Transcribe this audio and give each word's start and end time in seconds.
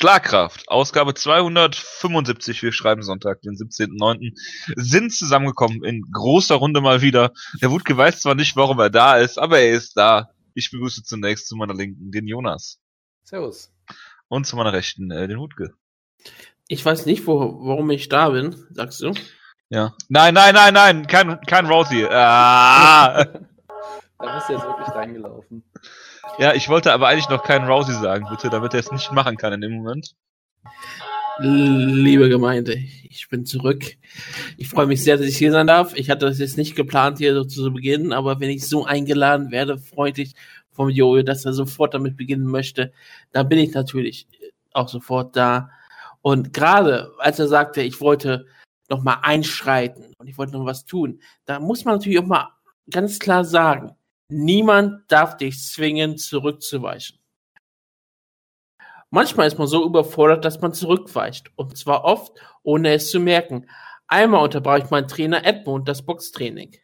Schlagkraft, 0.00 0.66
Ausgabe 0.66 1.12
275, 1.12 2.62
wir 2.62 2.72
schreiben 2.72 3.02
Sonntag, 3.02 3.42
den 3.42 3.52
17.09., 3.52 4.32
sind 4.74 5.12
zusammengekommen 5.12 5.84
in 5.84 6.10
großer 6.10 6.54
Runde 6.54 6.80
mal 6.80 7.02
wieder. 7.02 7.34
Der 7.60 7.70
Wutke 7.70 7.94
weiß 7.98 8.22
zwar 8.22 8.34
nicht, 8.34 8.56
warum 8.56 8.78
er 8.78 8.88
da 8.88 9.18
ist, 9.18 9.38
aber 9.38 9.58
er 9.58 9.72
ist 9.72 9.98
da. 9.98 10.30
Ich 10.54 10.70
begrüße 10.70 11.02
zunächst 11.02 11.48
zu 11.48 11.56
meiner 11.56 11.74
Linken 11.74 12.12
den 12.12 12.26
Jonas. 12.26 12.80
Servus. 13.24 13.74
Und 14.28 14.46
zu 14.46 14.56
meiner 14.56 14.72
Rechten 14.72 15.10
äh, 15.10 15.28
den 15.28 15.38
Wutke. 15.38 15.74
Ich 16.66 16.82
weiß 16.82 17.04
nicht, 17.04 17.26
wo, 17.26 17.58
warum 17.62 17.90
ich 17.90 18.08
da 18.08 18.30
bin, 18.30 18.56
sagst 18.70 19.02
du? 19.02 19.12
Ja. 19.68 19.92
Nein, 20.08 20.32
nein, 20.32 20.54
nein, 20.54 20.72
nein, 20.72 21.06
kein, 21.08 21.38
kein 21.42 21.66
Rosie. 21.66 22.06
Ah. 22.06 23.22
da 24.18 24.34
bist 24.34 24.48
du 24.48 24.54
jetzt 24.54 24.64
wirklich 24.64 24.88
reingelaufen. 24.94 25.62
Ja, 26.38 26.54
ich 26.54 26.68
wollte 26.68 26.92
aber 26.92 27.08
eigentlich 27.08 27.28
noch 27.28 27.42
keinen 27.44 27.66
Rousey 27.68 27.94
sagen, 27.94 28.26
bitte, 28.30 28.50
damit 28.50 28.72
er 28.74 28.80
es 28.80 28.90
nicht 28.90 29.12
machen 29.12 29.36
kann 29.36 29.52
in 29.52 29.60
dem 29.60 29.72
Moment. 29.72 30.14
Liebe 31.38 32.28
Gemeinde, 32.28 32.74
ich 32.74 33.28
bin 33.28 33.46
zurück. 33.46 33.84
Ich 34.58 34.68
freue 34.68 34.86
mich 34.86 35.02
sehr, 35.02 35.16
dass 35.16 35.26
ich 35.26 35.38
hier 35.38 35.52
sein 35.52 35.66
darf. 35.66 35.94
Ich 35.94 36.10
hatte 36.10 36.26
das 36.26 36.38
jetzt 36.38 36.58
nicht 36.58 36.76
geplant, 36.76 37.18
hier 37.18 37.34
so 37.34 37.44
zu 37.44 37.72
beginnen, 37.72 38.12
aber 38.12 38.40
wenn 38.40 38.50
ich 38.50 38.66
so 38.66 38.84
eingeladen 38.84 39.50
werde, 39.50 39.78
freundlich 39.78 40.34
vom 40.70 40.90
Jojo, 40.90 41.22
dass 41.22 41.44
er 41.44 41.52
sofort 41.52 41.94
damit 41.94 42.16
beginnen 42.16 42.46
möchte, 42.46 42.92
dann 43.32 43.48
bin 43.48 43.58
ich 43.58 43.72
natürlich 43.72 44.28
auch 44.72 44.88
sofort 44.88 45.34
da. 45.36 45.70
Und 46.22 46.52
gerade 46.52 47.12
als 47.18 47.38
er 47.38 47.48
sagte, 47.48 47.82
ich 47.82 48.00
wollte 48.00 48.46
noch 48.88 49.02
mal 49.02 49.20
einschreiten 49.22 50.12
und 50.18 50.26
ich 50.26 50.36
wollte 50.36 50.52
noch 50.52 50.66
was 50.66 50.84
tun, 50.84 51.20
da 51.46 51.58
muss 51.60 51.84
man 51.84 51.94
natürlich 51.94 52.18
auch 52.18 52.26
mal 52.26 52.50
ganz 52.90 53.18
klar 53.18 53.44
sagen, 53.44 53.96
Niemand 54.30 55.10
darf 55.10 55.36
dich 55.36 55.60
zwingen, 55.60 56.16
zurückzuweichen. 56.16 57.18
Manchmal 59.10 59.48
ist 59.48 59.58
man 59.58 59.66
so 59.66 59.84
überfordert, 59.84 60.44
dass 60.44 60.60
man 60.60 60.72
zurückweicht. 60.72 61.50
Und 61.56 61.76
zwar 61.76 62.04
oft, 62.04 62.32
ohne 62.62 62.92
es 62.92 63.10
zu 63.10 63.18
merken. 63.18 63.66
Einmal 64.06 64.44
unterbrach 64.44 64.78
ich 64.78 64.90
meinen 64.90 65.08
Trainer 65.08 65.44
Edmund 65.44 65.88
das 65.88 66.02
Boxtraining. 66.06 66.76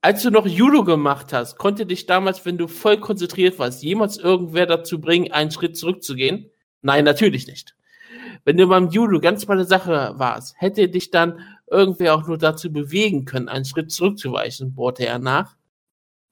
Als 0.00 0.22
du 0.24 0.30
noch 0.30 0.48
Judo 0.48 0.82
gemacht 0.82 1.32
hast, 1.32 1.58
konnte 1.58 1.86
dich 1.86 2.06
damals, 2.06 2.44
wenn 2.44 2.58
du 2.58 2.66
voll 2.66 2.98
konzentriert 2.98 3.60
warst, 3.60 3.84
jemals 3.84 4.16
irgendwer 4.16 4.66
dazu 4.66 5.00
bringen, 5.00 5.30
einen 5.30 5.52
Schritt 5.52 5.76
zurückzugehen? 5.76 6.50
Nein, 6.80 7.04
natürlich 7.04 7.46
nicht. 7.46 7.76
Wenn 8.44 8.56
du 8.56 8.66
beim 8.66 8.88
Judo 8.88 9.20
ganz 9.20 9.46
bei 9.46 9.54
der 9.54 9.64
Sache 9.64 10.14
warst, 10.16 10.56
hätte 10.58 10.88
dich 10.88 11.12
dann 11.12 11.38
irgendwer 11.70 12.16
auch 12.16 12.26
nur 12.26 12.36
dazu 12.36 12.72
bewegen 12.72 13.24
können, 13.24 13.48
einen 13.48 13.64
Schritt 13.64 13.92
zurückzuweichen, 13.92 14.74
bohrte 14.74 15.06
er 15.06 15.20
nach. 15.20 15.56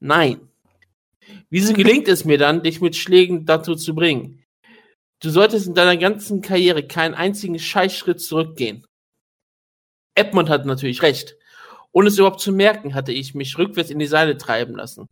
Nein. 0.01 0.41
Wieso 1.51 1.75
gelingt 1.75 2.09
es 2.09 2.25
mir 2.25 2.39
dann, 2.39 2.63
dich 2.63 2.81
mit 2.81 2.97
Schlägen 2.97 3.45
dazu 3.45 3.75
zu 3.75 3.95
bringen? 3.95 4.43
Du 5.21 5.29
solltest 5.29 5.67
in 5.67 5.75
deiner 5.75 5.99
ganzen 5.99 6.41
Karriere 6.41 6.87
keinen 6.87 7.15
einzigen 7.15 7.59
Scheißschritt 7.59 8.21
zurückgehen. 8.21 8.87
Edmund 10.15 10.49
hat 10.49 10.65
natürlich 10.65 11.03
recht. 11.03 11.37
Ohne 11.93 12.09
es 12.09 12.19
überhaupt 12.19 12.41
zu 12.41 12.53
merken, 12.53 12.95
hatte 12.95 13.13
ich 13.13 13.35
mich 13.35 13.59
rückwärts 13.59 13.91
in 13.91 13.99
die 13.99 14.07
Seile 14.07 14.39
treiben 14.39 14.75
lassen. 14.75 15.07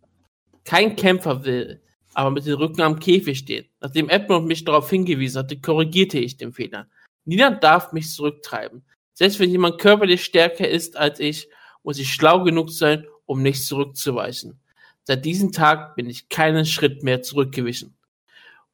Kein 0.64 0.97
Kämpfer 0.97 1.45
will, 1.45 1.83
aber 2.14 2.30
mit 2.30 2.47
dem 2.47 2.55
Rücken 2.55 2.80
am 2.80 2.98
Käfig 2.98 3.39
stehen. 3.39 3.67
Nachdem 3.80 4.08
Edmund 4.08 4.47
mich 4.47 4.64
darauf 4.64 4.89
hingewiesen 4.89 5.41
hatte, 5.41 5.61
korrigierte 5.61 6.19
ich 6.19 6.36
den 6.36 6.52
Fehler. 6.52 6.89
Niemand 7.25 7.62
darf 7.62 7.92
mich 7.92 8.11
zurücktreiben. 8.11 8.84
Selbst 9.12 9.41
wenn 9.41 9.50
jemand 9.50 9.78
körperlich 9.78 10.25
stärker 10.25 10.69
ist 10.69 10.97
als 10.97 11.20
ich, 11.20 11.48
muss 11.83 11.98
ich 11.98 12.12
schlau 12.12 12.42
genug 12.45 12.70
sein, 12.70 13.06
um 13.27 13.42
nicht 13.42 13.64
zurückzuweichen. 13.64 14.61
Seit 15.09 15.25
diesem 15.25 15.53
Tag 15.53 15.97
bin 15.97 16.11
ich 16.11 16.28
keinen 16.28 16.67
Schritt 16.67 17.03
mehr 17.03 17.23
zurückgewichen. 17.23 17.97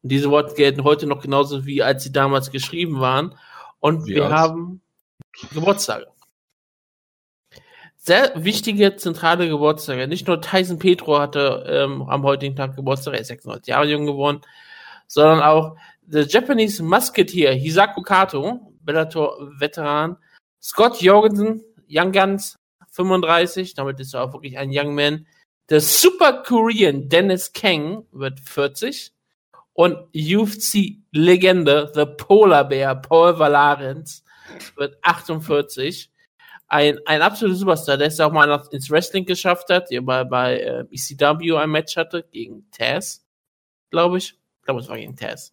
Und 0.03 0.11
diese 0.11 0.31
Worte 0.31 0.57
gelten 0.57 0.83
heute 0.83 1.07
noch 1.07 1.23
genauso 1.23 1.65
wie 1.65 1.81
als 1.81 2.03
sie 2.03 2.11
damals 2.11 2.51
geschrieben 2.51 2.99
waren. 2.99 3.39
Und 3.79 4.07
wie 4.07 4.17
wir 4.17 4.27
aus? 4.27 4.33
haben 4.33 4.83
Geburtstage. 5.53 6.09
Sehr 7.95 8.33
wichtige 8.35 8.97
zentrale 8.97 9.49
Geburtstage. 9.49 10.09
Nicht 10.09 10.27
nur 10.27 10.41
Tyson 10.41 10.81
Petro 10.81 11.21
hatte 11.21 11.67
ähm, 11.69 12.03
am 12.03 12.25
heutigen 12.25 12.57
Tag 12.57 12.75
Geburtstag, 12.75 13.15
er 13.15 13.21
ist 13.21 13.29
96 13.29 13.69
Jahre 13.69 13.87
jung 13.87 14.05
geworden, 14.05 14.41
sondern 15.07 15.41
auch 15.41 15.77
der 16.03 16.27
Japanese 16.27 16.83
Musketeer 16.83 17.53
Hisako 17.55 18.03
Kato, 18.03 18.75
Bellator-Veteran, 18.81 20.17
Scott 20.61 21.01
Jorgensen, 21.01 21.63
Young 21.89 22.11
Guns, 22.11 22.59
35, 22.91 23.75
damit 23.75 24.01
ist 24.01 24.15
er 24.15 24.25
auch 24.25 24.33
wirklich 24.33 24.59
ein 24.59 24.71
Young 24.73 24.97
Man, 24.97 25.29
der 25.71 25.81
Super 25.81 26.43
Korean 26.43 27.09
Dennis 27.09 27.53
Kang 27.53 28.07
wird 28.13 28.41
40 28.41 29.13
und 29.73 29.97
UFC-Legende 30.15 31.91
The 31.95 32.07
Polar 32.07 32.69
Bear 32.69 32.95
Paul 33.01 33.39
Valarens 33.39 34.25
wird 34.77 34.97
48. 35.03 36.11
Ein, 36.67 36.99
ein 37.07 37.23
absoluter 37.23 37.57
Superstar, 37.57 37.97
der 37.97 38.09
es 38.09 38.21
auch 38.21 38.33
mal 38.33 38.63
ins 38.71 38.91
Wrestling 38.91 39.27
geschafft 39.27 39.69
hat, 39.71 39.91
der 39.91 40.01
bei, 40.01 40.25
bei 40.25 40.59
äh, 40.59 40.85
ECW 40.91 41.57
ein 41.57 41.71
Match 41.71 41.97
hatte 41.97 42.25
gegen 42.31 42.71
Taz, 42.71 43.25
glaube 43.91 44.19
ich. 44.19 44.33
Ich 44.61 44.65
glaube, 44.65 44.81
es 44.81 44.89
war 44.89 44.97
gegen 44.97 45.17
Taz. 45.17 45.53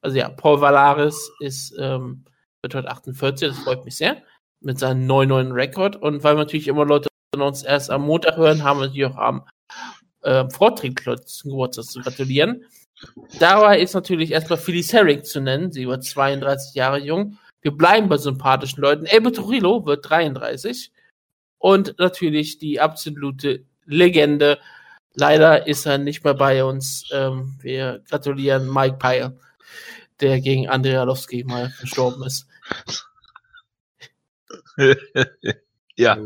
Also 0.00 0.16
ja, 0.16 0.28
Paul 0.28 0.60
Valaris 0.60 1.32
ist, 1.40 1.74
ähm, 1.78 2.24
wird 2.62 2.74
heute 2.74 2.88
48, 2.88 3.48
das 3.48 3.58
freut 3.58 3.84
mich 3.84 3.96
sehr, 3.96 4.22
mit 4.60 4.78
seinem 4.78 5.06
9-9 5.10 5.52
Rekord. 5.52 5.96
Und 5.96 6.22
weil 6.22 6.36
natürlich 6.36 6.68
immer 6.68 6.84
Leute 6.84 7.08
uns 7.34 7.62
erst 7.62 7.90
am 7.90 8.02
Montag 8.02 8.36
hören, 8.36 8.64
haben 8.64 8.80
wir 8.80 8.86
natürlich 8.86 9.06
auch 9.06 9.16
am 9.16 9.44
äh, 10.22 10.48
Vorträgen 10.50 10.96
zum 11.24 11.50
Geburtstag 11.50 11.84
zu 11.84 12.00
gratulieren. 12.00 12.64
Dabei 13.38 13.80
ist 13.80 13.94
natürlich 13.94 14.32
erstmal 14.32 14.58
Phyllis 14.58 14.92
Herring 14.92 15.22
zu 15.22 15.40
nennen. 15.40 15.70
Sie 15.70 15.86
wird 15.86 16.04
32 16.04 16.74
Jahre 16.74 16.98
jung. 16.98 17.38
Wir 17.60 17.72
bleiben 17.72 18.08
bei 18.08 18.16
sympathischen 18.16 18.80
Leuten. 18.80 19.06
Elbe 19.06 19.32
Torillo 19.32 19.84
wird 19.84 20.08
33. 20.08 20.92
Und 21.58 21.98
natürlich 21.98 22.58
die 22.58 22.80
absolute 22.80 23.64
Legende. 23.84 24.58
Leider 25.14 25.66
ist 25.66 25.86
er 25.86 25.98
nicht 25.98 26.24
mehr 26.24 26.34
bei 26.34 26.64
uns. 26.64 27.08
Ähm, 27.12 27.58
wir 27.60 28.02
gratulieren 28.08 28.72
Mike 28.72 28.96
Pyle, 28.98 29.38
der 30.20 30.40
gegen 30.40 30.68
Andrea 30.68 31.02
Lowski 31.04 31.44
mal 31.44 31.72
gestorben 31.80 32.24
ist. 32.24 32.46
ja. 35.96 36.18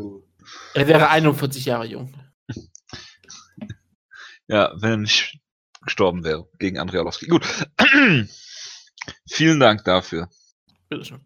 Er 0.73 0.87
wäre 0.87 1.09
41 1.09 1.65
Jahre 1.65 1.85
jung. 1.85 2.13
Ja, 4.47 4.73
wenn 4.75 4.91
er 4.91 4.97
nicht 4.97 5.39
gestorben 5.83 6.23
wäre 6.23 6.47
gegen 6.59 6.77
Andrei 6.77 6.99
Arlovski. 6.99 7.27
Gut. 7.27 7.45
Vielen 9.29 9.59
Dank 9.59 9.83
dafür. 9.85 10.29
Bitteschön. 10.89 11.25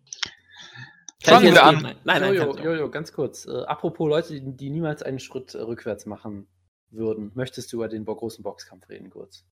Fangen 1.24 1.54
wir 1.54 1.64
an. 1.64 1.82
Nein, 1.82 1.98
nein, 2.04 2.22
nein 2.22 2.36
Jojo, 2.36 2.60
Jojo, 2.60 2.92
ganz 2.92 3.12
kurz. 3.12 3.46
Äh, 3.46 3.64
apropos 3.64 4.08
Leute, 4.08 4.40
die, 4.40 4.56
die, 4.56 4.70
niemals 4.70 5.02
einen 5.02 5.20
Schritt 5.20 5.56
äh, 5.56 5.60
rückwärts 5.60 6.06
machen 6.06 6.48
würden. 6.92 7.32
Möchtest 7.34 7.74
du 7.74 7.78
über 7.78 7.88
den 7.88 8.06
großen 8.06 8.44
Boxkampf 8.44 8.88
reden, 8.90 9.10
kurz? 9.10 9.44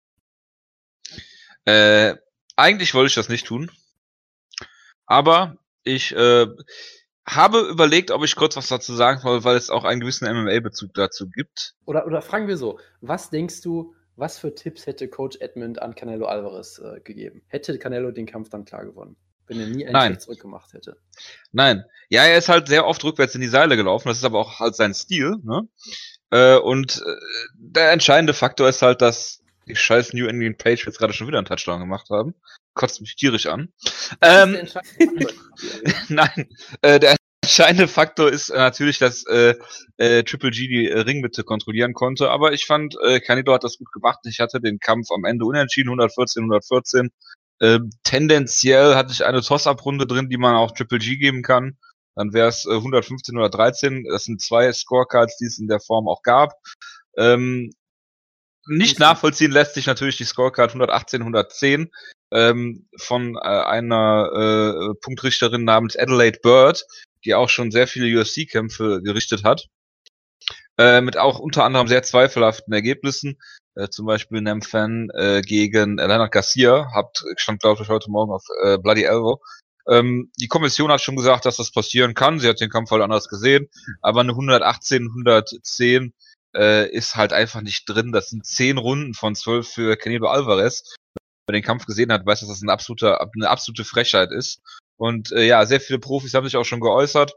Äh, 1.65 2.15
eigentlich 2.55 2.93
wollte 2.93 3.07
ich 3.07 3.15
das 3.15 3.29
nicht 3.29 3.47
tun. 3.47 3.71
Aber 5.07 5.57
ich, 5.83 6.11
äh, 6.15 6.47
habe 7.25 7.59
überlegt, 7.61 8.11
ob 8.11 8.23
ich 8.23 8.35
kurz 8.35 8.55
was 8.55 8.67
dazu 8.67 8.93
sagen 8.93 9.19
soll, 9.21 9.43
weil 9.43 9.55
es 9.55 9.69
auch 9.69 9.85
einen 9.85 10.01
gewissen 10.01 10.27
MMA-Bezug 10.27 10.93
dazu 10.93 11.29
gibt. 11.29 11.75
Oder, 11.85 12.05
oder 12.05 12.21
fragen 12.21 12.47
wir 12.47 12.57
so, 12.57 12.79
was 13.01 13.29
denkst 13.29 13.61
du, 13.61 13.93
was 14.15 14.37
für 14.37 14.53
Tipps 14.53 14.85
hätte 14.85 15.07
Coach 15.07 15.37
Edmund 15.39 15.81
an 15.81 15.95
Canelo 15.95 16.25
Alvarez 16.25 16.79
äh, 16.79 16.99
gegeben? 17.01 17.41
Hätte 17.47 17.77
Canelo 17.79 18.11
den 18.11 18.25
Kampf 18.25 18.49
dann 18.49 18.65
klar 18.65 18.85
gewonnen, 18.85 19.15
wenn 19.47 19.59
er 19.59 19.67
nie 19.67 19.85
einen 19.85 19.93
Nein. 19.93 20.11
Schritt 20.11 20.21
zurückgemacht 20.21 20.73
hätte? 20.73 20.97
Nein. 21.51 21.85
Ja, 22.09 22.23
er 22.25 22.37
ist 22.37 22.49
halt 22.49 22.67
sehr 22.67 22.85
oft 22.85 23.03
rückwärts 23.03 23.35
in 23.35 23.41
die 23.41 23.47
Seile 23.47 23.75
gelaufen, 23.75 24.09
das 24.09 24.17
ist 24.17 24.25
aber 24.25 24.39
auch 24.39 24.59
halt 24.59 24.75
sein 24.75 24.93
Stil. 24.93 25.37
Ne? 25.43 25.67
Äh, 26.29 26.57
und 26.57 27.01
äh, 27.05 27.15
der 27.55 27.91
entscheidende 27.91 28.33
Faktor 28.33 28.67
ist 28.67 28.81
halt, 28.81 29.01
dass 29.01 29.41
die 29.65 29.75
scheiß 29.75 30.13
New 30.13 30.27
England 30.27 30.57
Patriots 30.57 30.97
gerade 30.97 31.13
schon 31.13 31.27
wieder 31.27 31.37
einen 31.37 31.47
Touchdown 31.47 31.79
gemacht 31.79 32.09
haben 32.09 32.35
kotzt 32.73 33.01
mich 33.01 33.15
tierisch 33.15 33.47
an. 33.47 33.69
Ähm, 34.21 34.67
Nein, 36.09 36.49
äh, 36.81 36.99
der 36.99 37.15
entscheidende 37.43 37.87
Faktor 37.87 38.31
ist 38.31 38.49
äh, 38.49 38.57
natürlich, 38.57 38.99
dass 38.99 39.25
äh, 39.27 39.55
äh, 39.97 40.23
Triple 40.23 40.51
G 40.51 40.67
die 40.67 40.89
äh, 40.89 40.99
Ringmitte 40.99 41.43
kontrollieren 41.43 41.93
konnte, 41.93 42.29
aber 42.29 42.53
ich 42.53 42.65
fand, 42.65 42.95
äh, 43.03 43.19
Canelo 43.19 43.53
hat 43.53 43.63
das 43.63 43.77
gut 43.77 43.91
gemacht. 43.91 44.19
Ich 44.25 44.39
hatte 44.39 44.59
den 44.61 44.79
Kampf 44.79 45.07
am 45.13 45.25
Ende 45.25 45.45
unentschieden, 45.45 45.89
114, 45.89 46.43
114. 46.43 47.11
Äh, 47.59 47.79
tendenziell 48.03 48.95
hatte 48.95 49.13
ich 49.13 49.25
eine 49.25 49.41
Toss-Up-Runde 49.41 50.07
drin, 50.07 50.29
die 50.29 50.37
man 50.37 50.55
auch 50.55 50.71
Triple 50.71 50.99
G 50.99 51.17
geben 51.17 51.43
kann. 51.43 51.77
Dann 52.15 52.33
wäre 52.33 52.47
es 52.47 52.65
äh, 52.65 52.73
115 52.73 53.37
oder 53.37 53.49
13. 53.49 54.05
Das 54.09 54.23
sind 54.23 54.41
zwei 54.41 54.71
Scorecards, 54.71 55.37
die 55.37 55.45
es 55.45 55.59
in 55.59 55.67
der 55.67 55.79
Form 55.79 56.07
auch 56.07 56.21
gab. 56.23 56.53
Ähm, 57.17 57.71
nicht 58.65 58.99
nachvollziehen 58.99 59.51
lässt 59.51 59.73
sich 59.73 59.87
natürlich 59.87 60.17
die 60.17 60.23
Scorecard 60.23 60.71
118, 60.71 61.21
110 61.21 61.91
ähm, 62.33 62.87
von 62.99 63.35
äh, 63.35 63.39
einer 63.39 64.31
äh, 64.91 64.95
Punktrichterin 65.01 65.63
namens 65.65 65.95
Adelaide 65.97 66.39
Bird, 66.41 66.85
die 67.25 67.35
auch 67.35 67.49
schon 67.49 67.71
sehr 67.71 67.87
viele 67.87 68.19
UFC-Kämpfe 68.19 69.01
gerichtet 69.03 69.43
hat. 69.43 69.67
äh, 70.77 71.01
mit 71.01 71.17
auch 71.17 71.39
unter 71.39 71.63
anderem 71.65 71.87
sehr 71.87 72.03
zweifelhaften 72.03 72.73
Ergebnissen. 72.73 73.39
Äh, 73.75 73.89
zum 73.89 74.05
Beispiel 74.05 74.41
Nemfan 74.41 75.09
äh, 75.15 75.41
gegen 75.41 75.97
Leonard 75.97 76.31
Garcia, 76.31 76.89
habt, 76.93 77.23
stand 77.37 77.61
glaube 77.61 77.83
ich 77.83 77.89
heute 77.89 78.11
Morgen 78.11 78.31
auf 78.33 78.43
äh, 78.63 78.77
Bloody 78.77 79.03
Elbow. 79.03 79.41
Ähm, 79.87 80.31
die 80.39 80.47
Kommission 80.47 80.91
hat 80.91 81.01
schon 81.01 81.15
gesagt, 81.15 81.45
dass 81.45 81.57
das 81.57 81.71
passieren 81.71 82.13
kann. 82.13 82.39
Sie 82.39 82.47
hat 82.47 82.61
den 82.61 82.69
Kampf 82.69 82.91
halt 82.91 83.03
anders 83.03 83.27
gesehen, 83.27 83.69
aber 84.01 84.21
eine 84.21 84.31
118, 84.31 85.07
110 85.09 86.13
äh, 86.55 86.89
ist 86.89 87.15
halt 87.15 87.33
einfach 87.33 87.61
nicht 87.61 87.85
drin. 87.89 88.11
Das 88.11 88.29
sind 88.29 88.45
zehn 88.45 88.77
Runden 88.77 89.13
von 89.13 89.35
zwölf 89.35 89.67
für 89.69 89.97
Canelo 89.97 90.27
Alvarez. 90.29 90.95
Wer 91.47 91.53
den 91.53 91.63
Kampf 91.63 91.85
gesehen 91.85 92.11
hat, 92.11 92.25
weiß, 92.25 92.41
dass 92.41 92.49
das 92.49 92.61
ein 92.61 92.69
absoluter, 92.69 93.19
eine 93.35 93.49
absolute 93.49 93.83
Frechheit 93.83 94.31
ist. 94.31 94.61
Und 94.97 95.31
äh, 95.31 95.45
ja, 95.45 95.65
sehr 95.65 95.81
viele 95.81 95.99
Profis 95.99 96.33
haben 96.33 96.45
sich 96.45 96.55
auch 96.55 96.63
schon 96.63 96.79
geäußert. 96.79 97.33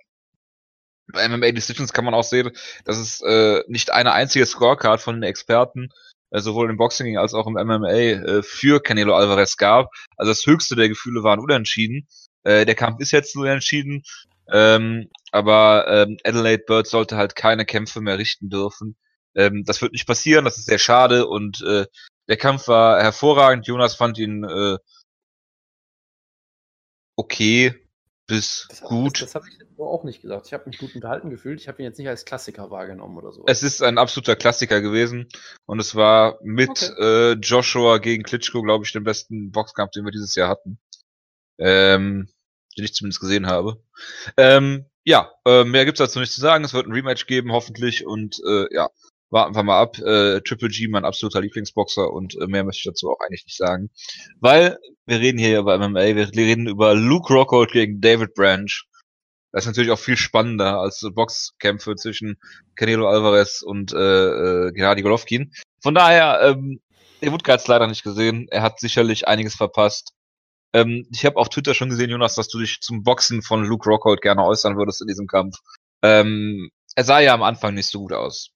Bei 1.13 1.29
MMA 1.29 1.53
Decisions 1.53 1.93
kann 1.93 2.05
man 2.05 2.15
auch 2.15 2.25
sehen, 2.25 2.51
dass 2.85 2.99
es 2.99 3.21
äh, 3.23 3.63
nicht 3.69 3.93
eine 3.93 4.13
einzige 4.13 4.47
Scorecard 4.47 5.01
von 5.01 5.17
den 5.17 5.23
Experten 5.23 5.91
äh, 6.31 6.41
sowohl 6.41 6.71
im 6.71 6.77
Boxing 6.77 7.17
als 7.19 7.35
auch 7.35 7.47
im 7.47 7.55
MMA 7.55 7.91
äh, 7.91 8.43
für 8.43 8.81
Canelo 8.83 9.15
Alvarez 9.15 9.57
gab. 9.57 9.91
Also 10.17 10.33
das 10.33 10.47
höchste 10.47 10.77
der 10.77 10.89
Gefühle 10.89 11.23
waren 11.23 11.41
unentschieden. 11.41 12.07
Äh, 12.43 12.67
der 12.67 12.75
Kampf 12.75 13.01
ist 13.01 13.13
jetzt 13.13 13.37
nur 13.37 13.49
entschieden. 13.49 14.03
Ähm, 14.53 15.09
aber 15.33 15.87
ähm, 15.89 16.19
Adelaide 16.25 16.65
Bird 16.67 16.87
sollte 16.87 17.17
halt 17.17 17.35
keine 17.35 17.65
Kämpfe 17.65 18.01
mehr 18.01 18.19
richten 18.19 18.49
dürfen. 18.49 18.97
Ähm, 19.35 19.65
das 19.65 19.83
wird 19.83 19.93
nicht 19.93 20.07
passieren, 20.07 20.45
das 20.45 20.57
ist 20.57 20.67
sehr 20.67 20.79
schade 20.79 21.27
und 21.27 21.63
äh, 21.63 21.87
der 22.29 22.37
Kampf 22.37 22.69
war 22.69 23.03
hervorragend. 23.03 23.67
Jonas 23.67 23.95
fand 23.95 24.19
ihn 24.19 24.45
äh, 24.45 24.79
okay 27.17 27.75
bis 28.27 28.67
Das, 28.69 28.81
gut. 28.81 29.21
Das, 29.23 29.33
das 29.33 29.35
habe 29.37 29.47
ich 29.49 29.57
auch 29.79 30.05
nicht 30.05 30.23
gesagt. 30.23 30.47
Ich 30.47 30.53
habe 30.53 30.69
mich 30.69 30.79
gut 30.79 30.95
unterhalten 30.95 31.31
gefühlt. 31.31 31.61
Ich 31.61 31.69
habe 31.69 31.81
ihn 31.81 31.85
jetzt 31.85 31.99
nicht 31.99 32.09
als 32.09 32.25
Klassiker 32.25 32.71
wahrgenommen 32.71 33.17
oder 33.17 33.33
so. 33.33 33.45
Es 33.47 33.63
ist 33.63 33.83
ein 33.83 33.99
absoluter 33.99 34.35
Klassiker 34.37 34.81
gewesen 34.81 35.29
und 35.67 35.79
es 35.81 35.95
war 35.95 36.39
mit 36.43 36.71
Okay. 36.71 37.33
äh, 37.33 37.33
Joshua 37.35 37.99
gegen 37.99 38.25
Klitschko, 38.25 38.63
glaube 38.63 38.85
ich, 38.85 38.93
den 38.93 39.05
besten 39.05 39.53
Boxkampf, 39.53 39.93
den 39.93 40.05
wir 40.05 40.13
dieses 40.13 40.35
Jahr 40.35 40.49
hatten. 40.49 40.79
Ähm, 41.59 42.29
den 42.77 42.85
ich 42.85 42.95
zumindest 42.95 43.21
gesehen 43.21 43.47
habe. 43.47 43.83
Ähm, 44.37 44.87
ja, 45.05 45.33
äh, 45.47 45.65
mehr 45.65 45.85
gibt's 45.85 46.01
dazu 46.01 46.19
nicht 46.19 46.33
zu 46.33 46.41
sagen. 46.41 46.65
Es 46.65 46.75
wird 46.75 46.87
ein 46.87 46.93
Rematch 46.93 47.27
geben, 47.27 47.53
hoffentlich. 47.53 48.07
Und 48.07 48.41
äh, 48.47 48.67
ja, 48.75 48.91
warten 49.31 49.55
wir 49.55 49.63
mal 49.63 49.81
ab. 49.81 49.99
Äh, 49.99 50.41
Triple 50.41 50.69
G, 50.69 50.89
mein 50.89 51.05
absoluter 51.05 51.41
Lieblingsboxer 51.41 52.11
und 52.13 52.35
äh, 52.41 52.47
mehr 52.47 52.65
möchte 52.65 52.81
ich 52.81 52.85
dazu 52.85 53.11
auch 53.11 53.21
eigentlich 53.21 53.45
nicht 53.45 53.57
sagen. 53.57 53.91
Weil 54.41 54.79
wir 55.07 55.21
reden 55.21 55.39
hier 55.39 55.59
über 55.59 55.79
MMA, 55.79 56.15
wir 56.17 56.29
reden 56.35 56.67
über 56.67 56.95
Luke 56.95 57.33
Rockhold 57.33 57.73
gegen 57.73 58.01
David 58.01 58.35
Branch. 58.35 58.85
Das 59.53 59.65
ist 59.65 59.69
natürlich 59.69 59.91
auch 59.91 59.99
viel 59.99 60.17
spannender 60.17 60.81
als 60.81 61.07
Boxkämpfe 61.15 61.97
zwischen 61.97 62.39
Canelo 62.75 63.09
Alvarez 63.09 63.63
und 63.63 63.93
äh, 63.93 63.97
äh, 64.69 64.73
Gennady 64.73 65.03
Golovkin. 65.03 65.53
Von 65.83 65.95
daher, 65.95 66.41
ähm, 66.43 66.81
der 67.23 67.33
Wutke 67.33 67.53
hat 67.53 67.61
es 67.61 67.67
leider 67.67 67.87
nicht 67.87 68.03
gesehen. 68.03 68.49
Er 68.51 68.63
hat 68.63 68.81
sicherlich 68.81 69.27
einiges 69.27 69.55
verpasst. 69.55 70.13
Ähm, 70.75 71.07
ich 71.11 71.25
habe 71.25 71.37
auf 71.37 71.49
Twitter 71.49 71.73
schon 71.75 71.89
gesehen, 71.89 72.11
Jonas, 72.11 72.35
dass 72.35 72.49
du 72.49 72.59
dich 72.59 72.81
zum 72.81 73.03
Boxen 73.03 73.41
von 73.41 73.65
Luke 73.65 73.89
Rockhold 73.89 74.21
gerne 74.21 74.45
äußern 74.45 74.77
würdest 74.77 75.01
in 75.01 75.09
diesem 75.09 75.27
Kampf. 75.27 75.57
Ähm, 76.03 76.71
er 76.95 77.05
sah 77.05 77.21
ja 77.21 77.33
am 77.33 77.43
Anfang 77.43 77.75
nicht 77.75 77.89
so 77.89 78.01
gut 78.01 78.13
aus. 78.13 78.51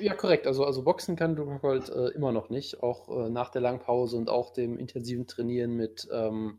Ja, 0.00 0.14
korrekt. 0.14 0.46
Also, 0.46 0.64
also 0.64 0.82
Boxen 0.82 1.16
kann 1.16 1.34
Luke 1.34 1.50
Rockhold 1.50 1.88
äh, 1.88 2.08
immer 2.08 2.32
noch 2.32 2.50
nicht, 2.50 2.82
auch 2.82 3.08
äh, 3.08 3.30
nach 3.30 3.50
der 3.50 3.60
langen 3.60 3.80
Pause 3.80 4.16
und 4.16 4.30
auch 4.30 4.52
dem 4.52 4.78
intensiven 4.78 5.26
Trainieren 5.26 5.76
mit 5.76 6.06
Henry 6.10 6.28
ähm, 6.28 6.58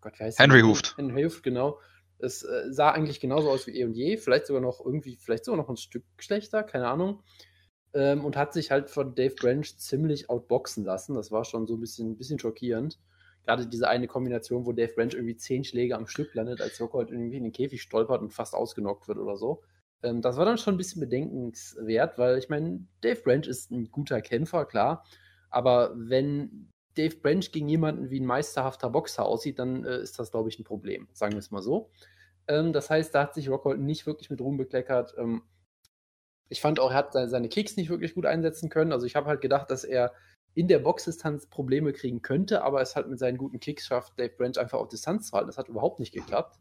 Gott, 0.00 0.18
wie 0.18 0.24
heißt 0.24 0.38
der? 0.38 0.62
Hooft. 0.62 0.96
Henry 0.96 1.22
Hooft, 1.22 1.42
genau. 1.42 1.78
Es 2.18 2.42
äh, 2.42 2.70
sah 2.70 2.90
eigentlich 2.90 3.20
genauso 3.20 3.50
aus 3.50 3.66
wie 3.66 3.78
eh 3.78 3.84
und 3.84 3.94
je, 3.94 4.16
vielleicht 4.16 4.46
sogar 4.46 4.62
noch 4.62 4.84
irgendwie, 4.84 5.16
vielleicht 5.16 5.44
sogar 5.44 5.58
noch 5.58 5.68
ein 5.68 5.76
Stück 5.76 6.04
schlechter, 6.18 6.62
keine 6.62 6.88
Ahnung. 6.88 7.22
Ähm, 7.94 8.24
und 8.24 8.36
hat 8.36 8.52
sich 8.52 8.70
halt 8.70 8.90
von 8.90 9.14
Dave 9.14 9.34
Branch 9.34 9.64
ziemlich 9.64 10.30
outboxen 10.30 10.84
lassen. 10.84 11.14
Das 11.14 11.30
war 11.30 11.44
schon 11.44 11.66
so 11.66 11.74
ein 11.74 11.80
bisschen, 11.80 12.12
ein 12.12 12.16
bisschen 12.16 12.38
schockierend. 12.38 12.98
Gerade 13.44 13.66
diese 13.66 13.88
eine 13.88 14.06
Kombination, 14.06 14.66
wo 14.66 14.72
Dave 14.72 14.92
Branch 14.94 15.12
irgendwie 15.12 15.36
zehn 15.36 15.64
Schläge 15.64 15.96
am 15.96 16.06
Stück 16.06 16.32
landet, 16.34 16.60
als 16.60 16.80
Rockhold 16.80 17.10
irgendwie 17.10 17.36
in 17.36 17.42
den 17.42 17.52
Käfig 17.52 17.82
stolpert 17.82 18.22
und 18.22 18.32
fast 18.32 18.54
ausgenockt 18.54 19.08
wird 19.08 19.18
oder 19.18 19.36
so. 19.36 19.62
Ähm, 20.02 20.22
das 20.22 20.36
war 20.36 20.44
dann 20.44 20.58
schon 20.58 20.74
ein 20.74 20.78
bisschen 20.78 21.00
bedenkenswert, 21.00 22.18
weil 22.18 22.38
ich 22.38 22.48
meine, 22.48 22.86
Dave 23.00 23.20
Branch 23.22 23.46
ist 23.46 23.70
ein 23.70 23.90
guter 23.90 24.20
Kämpfer, 24.20 24.64
klar. 24.64 25.04
Aber 25.50 25.92
wenn 25.94 26.70
Dave 26.94 27.16
Branch 27.16 27.44
gegen 27.50 27.68
jemanden 27.68 28.10
wie 28.10 28.20
ein 28.20 28.26
meisterhafter 28.26 28.90
Boxer 28.90 29.24
aussieht, 29.24 29.58
dann 29.58 29.84
äh, 29.84 29.98
ist 30.00 30.18
das, 30.18 30.30
glaube 30.30 30.48
ich, 30.48 30.58
ein 30.58 30.64
Problem. 30.64 31.08
Sagen 31.12 31.32
wir 31.32 31.38
es 31.38 31.50
mal 31.50 31.62
so. 31.62 31.90
Ähm, 32.48 32.72
das 32.72 32.90
heißt, 32.90 33.14
da 33.14 33.22
hat 33.22 33.34
sich 33.34 33.48
Rockhold 33.48 33.80
nicht 33.80 34.06
wirklich 34.06 34.30
mit 34.30 34.40
Ruhm 34.40 34.56
bekleckert. 34.56 35.14
Ähm, 35.18 35.42
ich 36.48 36.60
fand 36.60 36.80
auch, 36.80 36.90
er 36.90 36.96
hat 36.96 37.12
seine, 37.12 37.48
Kicks 37.48 37.76
nicht 37.76 37.88
wirklich 37.88 38.14
gut 38.14 38.26
einsetzen 38.26 38.68
können. 38.68 38.92
Also 38.92 39.06
ich 39.06 39.16
habe 39.16 39.26
halt 39.26 39.40
gedacht, 39.40 39.70
dass 39.70 39.84
er 39.84 40.12
in 40.54 40.68
der 40.68 40.80
Boxdistanz 40.80 41.46
Probleme 41.46 41.94
kriegen 41.94 42.20
könnte, 42.20 42.62
aber 42.62 42.82
es 42.82 42.94
halt 42.94 43.08
mit 43.08 43.18
seinen 43.18 43.38
guten 43.38 43.58
Kicks 43.58 43.86
schafft, 43.86 44.18
Dave 44.18 44.34
Branch 44.36 44.58
einfach 44.58 44.78
auf 44.78 44.88
Distanz 44.88 45.28
zu 45.28 45.32
halten. 45.32 45.46
Das 45.46 45.56
hat 45.56 45.68
überhaupt 45.68 45.98
nicht 45.98 46.12
geklappt. 46.12 46.58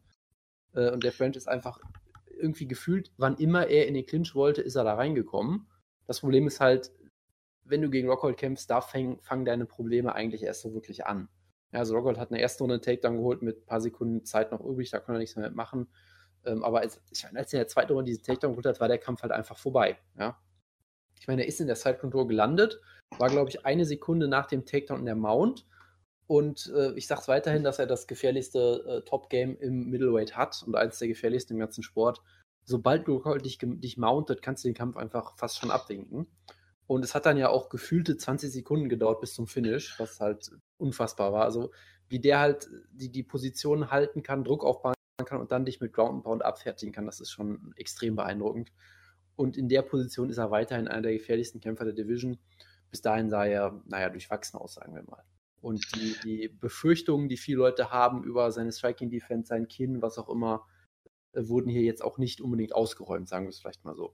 Äh, 0.74 0.92
und 0.92 1.04
Dave 1.04 1.18
Branch 1.18 1.36
ist 1.36 1.50
einfach 1.50 1.80
irgendwie 2.42 2.68
gefühlt, 2.68 3.12
wann 3.18 3.38
immer 3.38 3.68
er 3.68 3.88
in 3.88 3.94
den 3.94 4.06
Clinch 4.06 4.36
wollte, 4.36 4.62
ist 4.62 4.76
er 4.76 4.84
da 4.84 4.96
reingekommen. 4.96 5.68
Das 6.08 6.20
Problem 6.20 6.48
ist 6.48 6.60
halt, 6.60 6.92
wenn 7.64 7.82
du 7.82 7.90
gegen 7.90 8.10
Rockhold 8.10 8.38
kämpfst, 8.38 8.70
da 8.70 8.82
fang, 8.82 9.20
fangen 9.22 9.46
deine 9.46 9.66
Probleme 9.66 10.14
eigentlich 10.14 10.44
erst 10.44 10.62
so 10.62 10.74
wirklich 10.74 11.06
an. 11.06 11.30
Ja, 11.72 11.80
also 11.80 11.96
Rockhold 11.96 12.18
hat 12.18 12.30
in 12.30 12.36
der 12.36 12.44
ersten 12.44 12.64
Runde 12.64 12.82
Takedown 12.82 13.18
geholt 13.18 13.42
mit 13.42 13.62
ein 13.62 13.66
paar 13.66 13.82
Sekunden 13.82 14.26
Zeit 14.26 14.52
noch 14.52 14.60
übrig, 14.62 14.90
da 14.90 15.00
konnte 15.00 15.14
er 15.14 15.20
nichts 15.20 15.36
mehr 15.36 15.50
machen. 15.52 15.88
Ähm, 16.46 16.64
aber 16.64 16.82
als, 16.82 17.02
ich 17.12 17.24
meine, 17.24 17.40
als 17.40 17.54
er 17.54 17.60
in 17.60 17.62
der 17.62 17.68
zweiten 17.68 17.94
Runde 17.94 18.10
diesen 18.10 18.24
Takedown 18.24 18.52
geholt 18.52 18.66
hat, 18.66 18.80
war 18.80 18.88
der 18.88 18.98
Kampf 18.98 19.22
halt 19.22 19.32
einfach 19.32 19.58
vorbei. 19.58 19.98
Ja? 20.18 20.38
Ich 21.20 21.28
meine, 21.28 21.44
er 21.44 21.48
ist 21.48 21.62
in 21.62 21.68
der 21.68 21.76
Side 21.76 22.00
gelandet, 22.00 22.82
war, 23.18 23.30
glaube 23.30 23.50
ich, 23.50 23.66
eine 23.66 23.86
Sekunde 23.86 24.28
nach 24.28 24.48
dem 24.48 24.66
Takedown 24.66 25.00
in 25.00 25.06
der 25.06 25.16
Mount. 25.16 25.66
Und 26.31 26.72
äh, 26.74 26.94
ich 26.94 27.07
sage 27.07 27.28
weiterhin, 27.28 27.62
dass 27.62 27.78
er 27.78 27.88
das 27.88 28.07
gefährlichste 28.07 28.86
äh, 28.88 29.01
Top-Game 29.01 29.57
im 29.57 29.89
Middleweight 29.89 30.38
hat 30.38 30.63
und 30.66 30.78
eines 30.78 30.98
der 30.98 31.10
gefährlichsten 31.10 31.56
im 31.56 31.60
ganzen 31.60 31.83
Sport. 31.83 32.22
Sobald 32.63 33.06
du 33.06 33.16
Rockhold 33.16 33.44
dich, 33.44 33.57
dich 33.62 33.98
mountet, 33.98 34.42
kannst 34.42 34.63
du 34.63 34.69
den 34.69 34.74
Kampf 34.74 34.95
einfach 34.95 35.38
fast 35.38 35.57
schon 35.57 35.72
abwinken. 35.72 36.28
Und 36.88 37.04
es 37.04 37.16
hat 37.16 37.25
dann 37.25 37.36
ja 37.36 37.50
auch 37.50 37.68
gefühlte 37.68 38.16
20 38.16 38.50
Sekunden 38.50 38.88
gedauert 38.88 39.19
bis 39.19 39.33
zum 39.33 39.45
Finish, 39.45 40.00
was 40.00 40.22
halt 40.22 40.51
unfassbar 40.78 41.33
war. 41.33 41.44
Also 41.44 41.74
wie 42.07 42.22
der 42.22 42.39
halt 42.39 42.69
die, 42.94 43.12
die 43.12 43.24
Position 43.24 43.92
halten 43.92 44.24
kann, 44.24 44.45
Druck 44.45 44.63
aufbauen 44.63 44.94
kann 45.25 45.42
und 45.42 45.51
dann 45.51 45.66
dich 45.66 45.81
mit 45.81 45.92
Ground 45.92 46.13
and 46.13 46.24
Pound 46.24 46.45
abfertigen 46.45 46.94
kann, 46.94 47.07
das 47.07 47.19
ist 47.19 47.31
schon 47.31 47.74
extrem 47.75 48.16
beeindruckend. 48.16 48.72
Und 49.36 49.57
in 49.57 49.68
der 49.68 49.81
Position 49.81 50.30
ist 50.30 50.38
er 50.38 50.50
weiterhin 50.50 50.88
einer 50.88 51.01
der 51.01 51.12
gefährlichsten 51.12 51.60
Kämpfer 51.60 51.84
der 51.84 51.94
Division. 51.94 52.39
Bis 52.89 53.01
dahin 53.01 53.30
sah 53.30 53.44
er, 53.44 53.81
naja, 53.86 54.07
durchwachsen 54.07 54.57
aus, 54.57 54.75
sagen 54.75 54.95
wir 54.95 55.04
mal. 55.04 55.25
Und 55.62 55.86
die, 55.96 56.16
die 56.24 56.48
Befürchtungen, 56.50 57.30
die 57.30 57.38
viele 57.38 57.60
Leute 57.60 57.92
haben 57.92 58.24
über 58.24 58.51
seine 58.51 58.72
Striking 58.72 59.10
Defense, 59.10 59.48
sein 59.48 59.68
Kinn, 59.68 60.01
was 60.01 60.18
auch 60.18 60.30
immer, 60.30 60.65
äh, 61.34 61.48
wurden 61.48 61.70
hier 61.70 61.84
jetzt 61.84 62.03
auch 62.03 62.18
nicht 62.18 62.41
unbedingt 62.41 62.74
ausgeräumt, 62.74 63.30
sagen 63.30 63.46
wir 63.46 63.50
es 63.50 63.60
vielleicht 63.60 63.86
mal 63.86 63.96
so. 63.96 64.13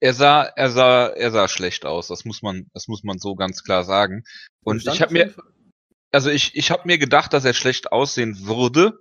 Er 0.00 0.14
sah, 0.14 0.42
er 0.42 0.70
sah, 0.70 1.06
er 1.08 1.30
sah 1.30 1.48
schlecht 1.48 1.86
aus. 1.86 2.08
Das 2.08 2.24
muss 2.24 2.42
man, 2.42 2.70
das 2.74 2.88
muss 2.88 3.04
man 3.04 3.18
so 3.18 3.34
ganz 3.34 3.64
klar 3.64 3.84
sagen. 3.84 4.24
Und 4.62 4.86
ich 4.86 5.00
habe 5.00 5.12
mir, 5.12 5.34
also 6.12 6.30
ich, 6.30 6.54
ich 6.54 6.70
habe 6.70 6.82
mir 6.84 6.98
gedacht, 6.98 7.32
dass 7.32 7.44
er 7.44 7.54
schlecht 7.54 7.90
aussehen 7.90 8.46
würde. 8.46 8.98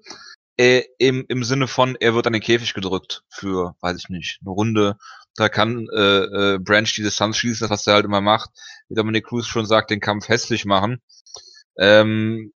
Äh, 0.56 0.84
im, 1.00 1.26
Im 1.30 1.44
Sinne 1.44 1.68
von, 1.68 1.96
er 2.00 2.14
wird 2.14 2.28
an 2.28 2.34
den 2.34 2.42
Käfig 2.42 2.74
gedrückt 2.74 3.24
für, 3.28 3.76
weiß 3.82 3.98
ich 3.98 4.10
nicht, 4.10 4.40
eine 4.42 4.52
Runde. 4.52 4.98
Da 5.36 5.50
kann 5.50 5.88
äh, 5.92 6.54
äh, 6.54 6.60
Branch 6.60 6.88
die 6.96 7.02
Distanz 7.02 7.38
schießen, 7.38 7.68
das 7.68 7.72
was 7.72 7.88
er 7.88 7.96
halt 7.96 8.06
immer 8.06 8.22
macht. 8.22 8.52
Wie 8.90 8.96
Dominic 8.96 9.26
Cruz 9.26 9.46
schon 9.48 9.66
sagt, 9.66 9.90
den 9.92 10.00
Kampf 10.00 10.28
hässlich 10.30 10.66
machen. 10.66 11.02
Ähm, 11.78 12.54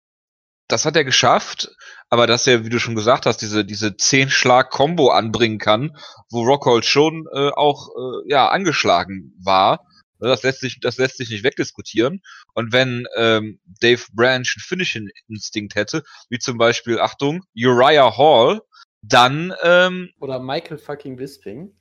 das 0.68 0.86
hat 0.86 0.96
er 0.96 1.04
geschafft, 1.04 1.70
aber 2.08 2.26
dass 2.26 2.46
er, 2.46 2.64
wie 2.64 2.70
du 2.70 2.78
schon 2.78 2.94
gesagt 2.94 3.26
hast, 3.26 3.38
diese 3.42 3.64
diese 3.64 3.96
zehn 3.96 4.30
Schlag 4.30 4.70
Combo 4.70 5.10
anbringen 5.10 5.58
kann, 5.58 5.96
wo 6.30 6.42
Rockhold 6.42 6.86
schon 6.86 7.26
äh, 7.34 7.50
auch 7.50 7.88
äh, 7.90 8.30
ja 8.30 8.48
angeschlagen 8.48 9.34
war, 9.42 9.86
ne, 10.20 10.28
das 10.28 10.42
lässt 10.42 10.60
sich 10.60 10.80
das 10.80 10.96
lässt 10.96 11.18
sich 11.18 11.28
nicht 11.30 11.44
wegdiskutieren. 11.44 12.22
Und 12.54 12.72
wenn 12.72 13.06
ähm, 13.16 13.60
Dave 13.80 14.02
Branch 14.14 14.32
einen 14.32 14.44
Finishing 14.46 15.10
Instinkt 15.28 15.74
hätte, 15.74 16.02
wie 16.30 16.38
zum 16.38 16.56
Beispiel 16.56 16.98
Achtung 16.98 17.42
Uriah 17.54 18.16
Hall, 18.16 18.62
dann 19.02 19.54
ähm, 19.62 20.10
Oder 20.18 20.38
Michael 20.40 20.78
fucking 20.78 21.16
Bisping. 21.16 21.76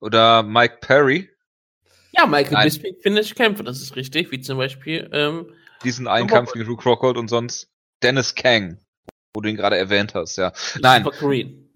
oder 0.00 0.42
Mike 0.42 0.78
Perry 0.82 1.30
Ja, 2.12 2.26
Michael 2.26 2.52
Nein. 2.52 2.64
Bisping 2.64 2.96
findet 3.00 3.34
Kämpfe, 3.34 3.64
das 3.64 3.80
ist 3.80 3.96
richtig, 3.96 4.30
wie 4.30 4.40
zum 4.40 4.58
Beispiel, 4.58 5.08
ähm, 5.12 5.54
diesen 5.82 6.06
einen 6.06 6.28
Kampf 6.28 6.52
gegen 6.52 6.66
Luke 6.66 6.84
Rockhold 6.84 7.16
und 7.16 7.28
sonst 7.28 7.68
Dennis 8.02 8.34
Kang, 8.34 8.78
wo 9.34 9.40
du 9.40 9.48
ihn 9.48 9.56
gerade 9.56 9.76
erwähnt 9.76 10.14
hast, 10.14 10.36
ja. 10.36 10.52
Nein. 10.80 11.04
Super 11.04 11.16
Korean. 11.16 11.68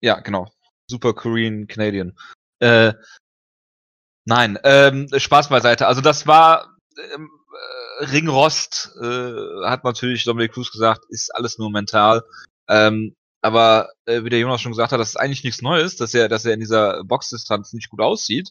Ja, 0.00 0.20
genau. 0.20 0.50
Super 0.90 1.14
Korean 1.14 1.66
Canadian. 1.66 2.16
Äh, 2.60 2.94
nein, 4.24 4.58
ähm, 4.64 5.08
Spaß 5.14 5.48
beiseite. 5.48 5.86
Also 5.86 6.00
das 6.00 6.26
war 6.26 6.76
ähm, 7.14 7.30
äh, 8.00 8.04
Ringrost, 8.06 8.90
äh, 9.00 9.64
hat 9.64 9.84
natürlich 9.84 10.24
Dominic 10.24 10.52
Cruz 10.52 10.70
gesagt, 10.70 11.04
ist 11.08 11.34
alles 11.34 11.58
nur 11.58 11.70
mental. 11.70 12.22
Ähm, 12.68 13.14
aber 13.40 13.90
äh, 14.06 14.24
wie 14.24 14.30
der 14.30 14.40
Jonas 14.40 14.60
schon 14.60 14.72
gesagt 14.72 14.92
hat, 14.92 15.00
das 15.00 15.10
ist 15.10 15.16
eigentlich 15.16 15.44
nichts 15.44 15.62
Neues, 15.62 15.96
dass 15.96 16.12
er, 16.14 16.28
dass 16.28 16.44
er 16.44 16.54
in 16.54 16.60
dieser 16.60 17.04
Boxdistanz 17.04 17.72
nicht 17.72 17.88
gut 17.88 18.00
aussieht. 18.00 18.50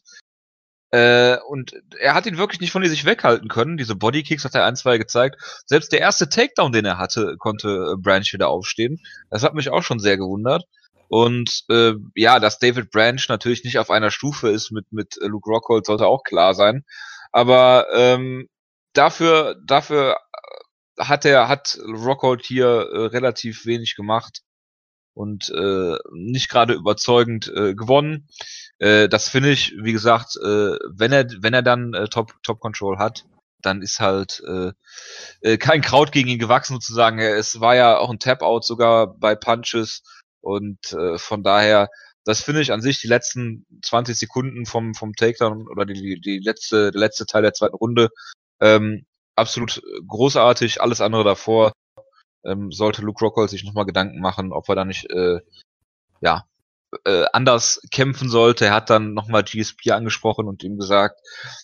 Äh, 0.91 1.38
und 1.48 1.74
er 2.00 2.13
hat 2.13 2.25
ihn 2.25 2.38
wirklich 2.38 2.62
nicht 2.62 2.72
von 2.72 2.86
sich 2.88 3.06
weghalten 3.06 3.50
können. 3.50 3.77
Diese 3.77 3.96
Bodykicks 3.96 4.46
hat 4.46 4.56
er 4.56 4.65
ein, 4.65 4.75
zwei 4.75 4.98
gezeigt. 4.98 5.38
Selbst 5.65 5.91
der 5.91 6.00
erste 6.00 6.29
Takedown, 6.29 6.72
den 6.72 6.86
er 6.86 6.98
hatte, 6.98 7.36
konnte 7.38 7.94
äh, 7.94 7.96
Branch 7.98 8.32
wieder 8.32 8.48
aufstehen. 8.48 9.00
Das 9.29 9.44
hat 9.44 9.53
mich 9.53 9.70
auch 9.70 9.84
schon 9.84 10.00
sehr 10.00 10.17
gewundert. 10.17 10.63
Und 11.10 11.63
äh, 11.70 11.94
ja, 12.15 12.39
dass 12.39 12.60
David 12.60 12.91
Branch 12.91 13.22
natürlich 13.29 13.63
nicht 13.63 13.79
auf 13.79 13.89
einer 13.89 14.12
Stufe 14.12 14.50
ist 14.50 14.72
mit, 14.72 14.91
mit 14.91 15.17
Luke 15.22 15.50
Rockhold, 15.50 15.86
sollte 15.86 16.08
auch 16.08 16.24
klar 16.24 16.53
sein. 16.53 16.86
Aber 17.32 17.88
ähm, 17.94 18.50
dafür, 18.94 19.56
dafür 19.65 20.17
hat 20.98 21.25
er, 21.25 21.48
hat 21.48 21.77
Rockhold 21.86 22.46
hier 22.46 22.67
äh, 22.67 23.06
relativ 23.08 23.65
wenig 23.65 23.96
gemacht 23.96 24.41
und 25.17 25.50
äh, 25.50 25.97
nicht 26.13 26.50
gerade 26.50 26.74
überzeugend 26.74 27.51
äh, 27.55 27.74
gewonnen. 27.74 28.27
Äh, 28.77 29.09
das 29.09 29.27
finde 29.29 29.51
ich, 29.51 29.74
wie 29.81 29.91
gesagt, 29.91 30.36
äh, 30.38 30.77
wenn 30.89 31.12
er 31.12 31.27
wenn 31.41 31.53
er 31.53 31.63
dann 31.63 31.93
äh, 31.93 32.07
Top 32.07 32.33
Top 32.43 32.59
Control 32.59 33.00
hat, 33.00 33.25
dann 33.62 33.81
ist 33.81 34.00
halt 34.00 34.43
äh, 34.47 34.71
äh, 35.41 35.57
kein 35.57 35.81
Kraut 35.81 36.12
gegen 36.12 36.29
ihn 36.29 36.39
gewachsen 36.39 36.75
sozusagen. 36.75 37.19
Es 37.19 37.59
war 37.59 37.75
ja 37.75 37.97
auch 37.97 38.12
ein 38.12 38.19
Tap 38.19 38.43
Out 38.43 38.63
sogar 38.63 39.17
bei 39.17 39.36
Punches 39.36 40.03
und 40.41 40.93
äh, 40.93 41.17
von 41.17 41.43
daher 41.43 41.89
das 42.24 42.41
finde 42.43 42.62
ich 42.62 42.71
an 42.74 42.81
sich 42.81 43.00
die 43.01 43.07
letzten 43.07 43.65
20 43.83 44.17
Sekunden 44.17 44.65
vom 44.65 44.93
vom 44.93 45.13
Takedown 45.15 45.67
oder 45.67 45.86
die 45.86 46.21
die 46.21 46.39
letzte 46.39 46.91
der 46.91 47.00
letzte 47.00 47.25
Teil 47.25 47.41
der 47.41 47.53
zweiten 47.53 47.75
Runde 47.75 48.09
ähm, 48.62 49.05
absolut 49.36 49.81
großartig. 50.07 50.81
Alles 50.81 51.01
andere 51.01 51.24
davor 51.24 51.74
ähm, 52.48 52.72
sollte 52.72 53.01
Luke 53.01 53.24
Rockhold 53.24 53.50
sich 53.50 53.63
nochmal 53.63 53.86
Gedanken 53.86 54.20
machen, 54.20 54.51
ob 54.51 54.68
er 54.70 54.75
da 54.75 54.86
nicht 54.86 55.10
äh, 55.12 55.39
ja 56.22 56.46
äh, 57.06 57.25
anders 57.34 57.82
kämpfen 57.92 58.30
sollte. 58.30 58.66
Er 58.66 58.74
hat 58.74 58.89
dann 58.89 59.13
nochmal 59.13 59.44
GSP 59.44 59.92
angesprochen 59.92 60.48
und 60.48 60.63
ihm 60.63 60.77
gesagt, 60.77 61.20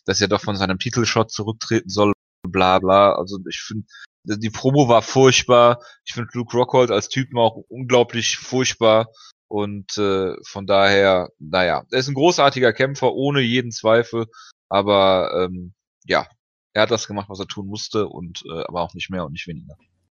dass 0.06 0.22
er 0.22 0.28
doch 0.28 0.42
von 0.42 0.56
seinem 0.56 0.80
Titelshot 0.80 1.32
zurücktreten 1.32 1.90
soll, 1.90 2.14
bla 2.48 2.80
bla. 2.80 3.14
Also 3.14 3.40
ich 3.50 3.62
finde, 3.62 3.86
die 4.26 4.50
Promo 4.50 4.88
war 4.90 5.02
furchtbar. 5.02 5.80
Ich 6.06 6.14
finde 6.14 6.30
Luke 6.34 6.56
Rockhold 6.56 6.92
als 6.92 7.10
Typen 7.10 7.38
auch 7.40 7.58
unglaublich 7.70 8.38
furchtbar. 8.38 9.10
Und 9.48 9.98
äh, 9.98 10.36
von 10.48 10.66
daher, 10.66 11.30
naja, 11.40 11.84
er 11.92 12.00
ist 12.00 12.08
ein 12.08 12.16
großartiger 12.16 12.74
Kämpfer, 12.74 13.14
ohne 13.14 13.42
jeden 13.42 13.72
Zweifel. 13.72 14.26
Aber 14.70 15.32
ähm, 15.46 15.74
ja, 16.06 16.28
er 16.74 16.82
hat 16.84 16.92
das 16.92 17.08
gemacht, 17.08 17.30
was 17.30 17.40
er 17.40 17.48
tun 17.48 17.68
musste, 17.68 18.08
und 18.08 18.44
äh, 18.48 18.64
aber 18.64 18.82
auch 18.82 18.96
nicht 18.96 19.12
mehr 19.12 19.26
und 19.26 19.34
nicht 19.34 19.48
weniger. 19.48 19.76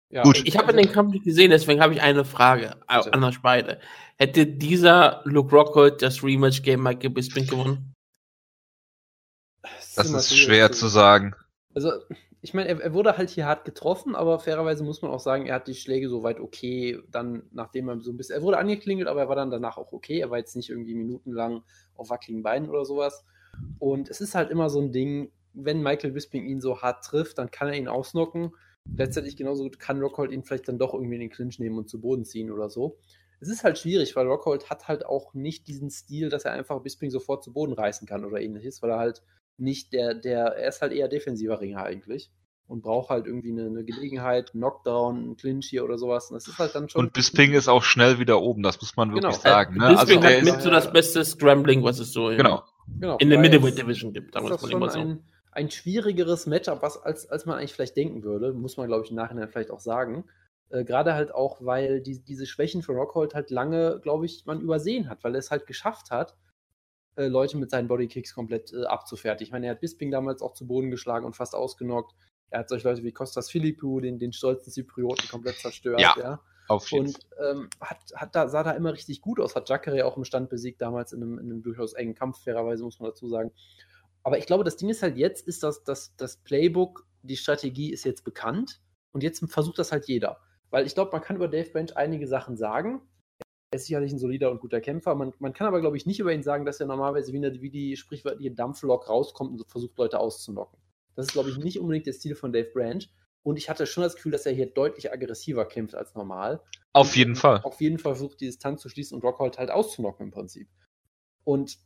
Ja, 0.09 0.23
Gut. 0.23 0.43
Ich 0.45 0.57
habe 0.57 0.73
den 0.73 0.93
Kampf 0.93 1.13
nicht 1.13 1.25
gesehen, 1.25 1.51
deswegen 1.51 1.81
habe 1.81 1.95
ich 1.95 2.01
eine 2.01 2.25
Frage 2.25 2.77
also. 2.87 3.11
an 3.11 3.25
euch 3.25 3.43
beide. 3.43 3.81
Hätte 4.17 4.47
dieser 4.47 5.21
Luke 5.25 5.55
Rockhold 5.55 6.01
das 6.01 6.23
Rematch 6.23 6.63
gegen 6.63 6.83
Michael 6.83 7.11
Bisping 7.11 7.47
gewonnen? 7.47 7.93
Das, 9.63 9.95
das 9.95 10.31
ist 10.31 10.39
schwer 10.39 10.71
zu 10.71 10.87
sagen. 10.87 11.35
Also, 11.75 11.91
ich 12.41 12.55
meine, 12.55 12.69
er, 12.69 12.81
er, 12.81 12.95
wurde 12.95 13.19
halt 13.19 13.31
hier 13.31 13.47
hart 13.47 13.65
getroffen, 13.65 14.15
aber 14.15 14.39
fairerweise 14.39 14.85
muss 14.85 15.03
man 15.03 15.11
auch 15.11 15.21
sagen, 15.21 15.47
er 15.47 15.57
hat 15.57 15.67
die 15.67 15.75
Schläge 15.75 16.09
soweit 16.09 16.39
okay, 16.39 17.01
dann, 17.11 17.43
nachdem 17.51 17.89
er 17.89 18.01
so 18.01 18.13
ein 18.13 18.17
bisschen, 18.17 18.37
er 18.37 18.43
wurde 18.43 18.59
angeklingelt, 18.59 19.09
aber 19.09 19.23
er 19.23 19.29
war 19.29 19.37
dann 19.37 19.51
danach 19.51 19.77
auch 19.77 19.93
okay. 19.93 20.21
Er 20.21 20.31
war 20.31 20.39
jetzt 20.39 20.55
nicht 20.55 20.71
irgendwie 20.71 20.95
minutenlang 20.95 21.65
auf 21.97 22.11
wackeligen 22.11 22.45
Beinen 22.45 22.71
oder 22.71 22.85
sowas. 22.85 23.25
Und 23.79 24.09
es 24.09 24.21
ist 24.21 24.35
halt 24.37 24.51
immer 24.51 24.71
so 24.71 24.81
ein 24.81 24.93
Ding, 24.93 25.33
wenn 25.55 25.83
Michael 25.83 26.13
Bisping 26.13 26.45
ihn 26.45 26.61
so 26.61 26.81
hart 26.83 27.05
trifft, 27.05 27.39
dann 27.39 27.51
kann 27.51 27.69
er 27.69 27.75
ihn 27.75 27.89
ausnocken. 27.89 28.53
Letztendlich 28.95 29.37
genauso 29.37 29.65
gut 29.65 29.79
kann 29.79 30.01
Rockhold 30.01 30.33
ihn 30.33 30.43
vielleicht 30.43 30.69
dann 30.69 30.79
doch 30.79 30.95
irgendwie 30.95 31.15
in 31.15 31.21
den 31.21 31.31
Clinch 31.31 31.59
nehmen 31.59 31.79
und 31.79 31.89
zu 31.89 32.01
Boden 32.01 32.25
ziehen 32.25 32.51
oder 32.51 32.69
so. 32.69 32.99
Es 33.41 33.49
ist 33.49 33.65
halt 33.65 33.79
schwierig, 33.79 34.17
weil 34.17 34.27
Rockhold 34.27 34.71
hat 34.71 34.89
halt 34.89 35.05
auch 35.05 35.35
nicht 35.35 35.69
diesen 35.69 35.91
Stil, 35.91 36.31
dass 36.31 36.45
er 36.45 36.53
einfach 36.53 36.81
Bisping 36.81 37.11
sofort 37.11 37.45
zu 37.45 37.53
Boden 37.53 37.75
reißen 37.75 38.07
kann 38.07 38.25
oder 38.25 38.41
ähnliches, 38.41 38.81
weil 38.83 38.91
er 38.91 38.99
halt 38.99 39.23
nicht 39.59 39.93
der, 39.93 40.15
der, 40.15 40.47
er 40.57 40.69
ist 40.69 40.83
halt 40.83 40.93
eher 40.93 41.09
defensiver 41.09 41.61
Ringer 41.61 41.83
eigentlich 41.83 42.31
und 42.69 42.83
braucht 42.83 43.11
halt 43.11 43.27
irgendwie 43.27 43.53
eine, 43.53 43.67
eine 43.67 43.85
Gelegenheit, 43.85 44.53
Knockdown, 44.53 45.17
einen 45.17 45.37
Clinch 45.37 45.67
hier 45.67 45.85
oder 45.85 45.99
sowas. 45.99 46.31
Und 46.31 46.37
das 46.37 46.49
ist 46.49 46.59
halt 46.59 46.75
dann 46.75 46.89
schon. 46.89 47.05
Und 47.05 47.13
Bisping 47.13 47.53
ist 47.53 47.69
auch 47.69 47.83
schnell 47.83 48.19
wieder 48.19 48.41
oben, 48.41 48.63
das 48.63 48.81
muss 48.81 48.97
man 48.97 49.11
wirklich 49.11 49.41
genau. 49.41 49.43
sagen. 49.43 49.77
Ne? 49.77 49.91
Bisping 49.91 50.25
also 50.25 50.37
hat 50.37 50.45
mit 50.45 50.63
so 50.63 50.71
das 50.71 50.93
beste 50.93 51.25
Scrambling, 51.25 51.85
was 51.85 51.99
es 51.99 52.13
so 52.13 52.27
genau. 52.29 52.65
in, 52.89 53.01
genau, 53.01 53.17
in 53.19 53.31
der 53.31 53.39
Middleweight 53.39 53.79
Division 53.79 54.13
gibt. 54.13 54.35
Da 54.35 54.41
muss 54.41 54.61
man 54.61 54.71
immer 54.71 54.91
so. 54.91 54.99
Ein, 54.99 55.25
ein 55.57 55.71
schwierigeres 55.71 56.47
Matchup, 56.47 56.83
was, 56.83 57.03
als, 57.03 57.31
als 57.31 57.47
man 57.47 57.59
eigentlich 57.59 57.73
vielleicht 57.73 57.97
denken 57.97 58.23
würde, 58.23 58.53
muss 58.53 58.77
man, 58.77 58.89
glaube 58.89 59.05
ich, 59.05 59.11
im 59.11 59.17
Nachhinein 59.17 59.49
vielleicht 59.49 59.71
auch 59.71 59.81
sagen. 59.81 60.25
Äh, 60.69 60.85
Gerade 60.85 61.15
halt 61.15 61.35
auch, 61.35 61.65
weil 61.65 62.03
die, 62.03 62.23
diese 62.23 62.45
Schwächen 62.45 62.83
von 62.83 62.97
Rockhold 62.97 63.35
halt 63.35 63.51
lange, 63.51 63.99
glaube 64.01 64.27
ich, 64.27 64.45
man 64.45 64.61
übersehen 64.61 65.09
hat, 65.09 65.25
weil 65.25 65.35
er 65.35 65.39
es 65.39 65.51
halt 65.51 65.67
geschafft 65.67 66.11
hat, 66.11 66.37
äh, 67.17 67.29
Leute 67.29 67.57
mit 67.57 67.71
seinen 67.71 67.89
Bodykicks 67.89 68.35
komplett 68.35 68.75
äh, 68.75 68.85
abzufertigen. 68.85 69.47
Ich 69.47 69.53
meine, 69.53 69.67
er 69.67 69.73
hat 69.73 69.81
Bisping 69.81 70.11
damals 70.11 70.43
auch 70.43 70.53
zu 70.53 70.67
Boden 70.67 70.91
geschlagen 70.91 71.25
und 71.25 71.35
fast 71.35 71.55
ausgenockt. 71.55 72.15
Er 72.51 72.61
hat 72.61 72.69
solche 72.69 72.87
Leute 72.87 73.03
wie 73.03 73.13
Kostas 73.13 73.51
Philippou, 73.51 74.01
den, 74.01 74.19
den 74.19 74.35
stolzen 74.35 74.71
Zyprioten, 74.71 75.27
komplett 75.31 75.57
zerstört. 75.57 76.01
Ja, 76.01 76.15
ja. 76.19 76.41
Auf 76.69 76.91
jeden 76.91 77.07
und 77.07 77.19
ähm, 77.43 77.71
hat, 77.81 77.99
hat 78.15 78.35
da, 78.35 78.49
sah 78.49 78.63
da 78.63 78.73
immer 78.73 78.93
richtig 78.93 79.23
gut 79.23 79.41
aus. 79.41 79.57
Hat 79.57 79.69
Jacare 79.71 80.05
auch 80.05 80.19
im 80.19 80.25
Stand 80.25 80.51
besiegt, 80.51 80.83
damals 80.83 81.13
in 81.13 81.23
einem, 81.23 81.39
in 81.39 81.47
einem 81.47 81.63
durchaus 81.63 81.95
engen 81.95 82.15
Kampf, 82.15 82.43
fairerweise 82.43 82.85
muss 82.85 83.01
man 83.01 83.11
dazu 83.11 83.29
sagen. 83.29 83.53
Aber 84.27 84.39
ich 84.39 84.47
glaube, 84.47 84.65
das 84.65 84.77
Ding 84.77 84.89
ist 84.89 85.05
halt 85.05 85.17
jetzt, 85.17 85.47
ist 85.47 85.63
das, 85.63 85.85
das, 85.85 86.17
das 86.17 86.39
Playbook, 86.39 87.07
die 87.23 87.37
Strategie 87.37 87.93
ist 87.93 88.03
jetzt 88.05 88.25
bekannt 88.25 88.81
und 89.13 89.23
jetzt 89.23 89.39
versucht 89.49 89.79
das 89.79 89.93
halt 89.93 90.09
jeder. 90.09 90.41
Weil 90.71 90.85
ich 90.85 90.95
glaube, 90.95 91.13
man 91.13 91.21
kann 91.21 91.37
über 91.37 91.47
Dave 91.47 91.71
Branch 91.71 91.95
einige 91.95 92.27
Sachen 92.27 92.57
sagen. 92.57 93.03
Er 93.71 93.77
ist 93.77 93.87
sicherlich 93.87 94.11
ein 94.11 94.19
solider 94.19 94.51
und 94.51 94.61
guter 94.61 94.81
Kämpfer. 94.81 95.15
Man, 95.15 95.33
man 95.39 95.53
kann 95.53 95.69
aber, 95.69 95.81
glaube 95.81 95.97
ich, 95.97 96.07
nicht 96.07 96.19
über 96.19 96.33
ihn 96.33 96.43
sagen, 96.43 96.65
dass 96.65 96.81
er 96.81 96.87
normalerweise 96.87 97.33
wie, 97.33 97.37
eine, 97.37 97.63
wie 97.63 97.71
die 97.71 97.97
sprichwörtliche 97.97 98.51
Dampflok 98.51 99.09
rauskommt 99.09 99.61
und 99.61 99.71
versucht, 99.71 99.97
Leute 99.97 100.19
auszunocken. 100.19 100.77
Das 101.15 101.27
ist, 101.27 101.33
glaube 101.33 101.51
ich, 101.51 101.59
nicht 101.59 101.79
unbedingt 101.79 102.07
der 102.07 102.13
Stil 102.13 102.35
von 102.35 102.53
Dave 102.53 102.71
Branch. 102.75 103.05
Und 103.45 103.59
ich 103.59 103.71
hatte 103.71 103.87
schon 103.87 104.03
das 104.03 104.17
Gefühl, 104.17 104.33
dass 104.33 104.45
er 104.45 104.53
hier 104.53 104.67
deutlich 104.67 105.13
aggressiver 105.13 105.67
kämpft 105.67 105.95
als 105.95 106.17
normal. 106.17 106.61
Auf 106.93 107.15
jeden 107.15 107.37
Fall. 107.37 107.61
Auf 107.63 107.81
jeden 107.81 108.01
Fall 108.01 108.17
versucht, 108.17 108.41
die 108.41 108.47
Distanz 108.47 108.83
zu 108.83 108.89
schließen 108.89 109.15
und 109.15 109.23
Rockhold 109.23 109.57
halt 109.59 109.71
auszunocken 109.71 110.27
im 110.27 110.33
Prinzip. 110.33 110.69
Und 111.45 111.79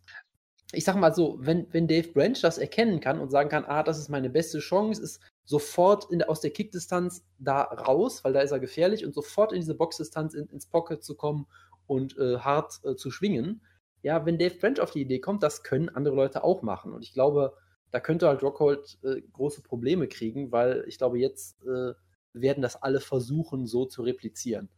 ich 0.72 0.84
sag 0.84 0.96
mal 0.96 1.14
so, 1.14 1.36
wenn, 1.40 1.66
wenn 1.72 1.88
Dave 1.88 2.08
Branch 2.08 2.38
das 2.40 2.58
erkennen 2.58 3.00
kann 3.00 3.18
und 3.18 3.30
sagen 3.30 3.48
kann, 3.48 3.64
ah, 3.64 3.82
das 3.82 3.98
ist 3.98 4.08
meine 4.08 4.30
beste 4.30 4.60
Chance, 4.60 5.02
ist 5.02 5.20
sofort 5.44 6.10
in, 6.12 6.22
aus 6.22 6.40
der 6.40 6.50
Kickdistanz 6.50 7.24
da 7.38 7.62
raus, 7.62 8.22
weil 8.22 8.32
da 8.32 8.40
ist 8.40 8.52
er 8.52 8.60
gefährlich 8.60 9.04
und 9.04 9.14
sofort 9.14 9.52
in 9.52 9.60
diese 9.60 9.74
Boxdistanz 9.74 10.34
in, 10.34 10.46
ins 10.46 10.66
Pocket 10.66 11.02
zu 11.02 11.16
kommen 11.16 11.46
und 11.86 12.16
äh, 12.18 12.38
hart 12.38 12.80
äh, 12.84 12.94
zu 12.94 13.10
schwingen. 13.10 13.62
Ja, 14.02 14.24
wenn 14.24 14.38
Dave 14.38 14.54
Branch 14.54 14.78
auf 14.80 14.92
die 14.92 15.02
Idee 15.02 15.18
kommt, 15.18 15.42
das 15.42 15.64
können 15.64 15.88
andere 15.88 16.14
Leute 16.14 16.44
auch 16.44 16.62
machen. 16.62 16.92
Und 16.92 17.02
ich 17.02 17.12
glaube, 17.12 17.54
da 17.90 17.98
könnte 17.98 18.28
halt 18.28 18.42
Rockhold 18.42 18.98
äh, 19.02 19.22
große 19.32 19.62
Probleme 19.62 20.06
kriegen, 20.06 20.52
weil 20.52 20.84
ich 20.86 20.98
glaube, 20.98 21.18
jetzt 21.18 21.60
äh, 21.64 21.94
werden 22.32 22.62
das 22.62 22.80
alle 22.80 23.00
versuchen, 23.00 23.66
so 23.66 23.86
zu 23.86 24.02
replizieren. 24.02 24.68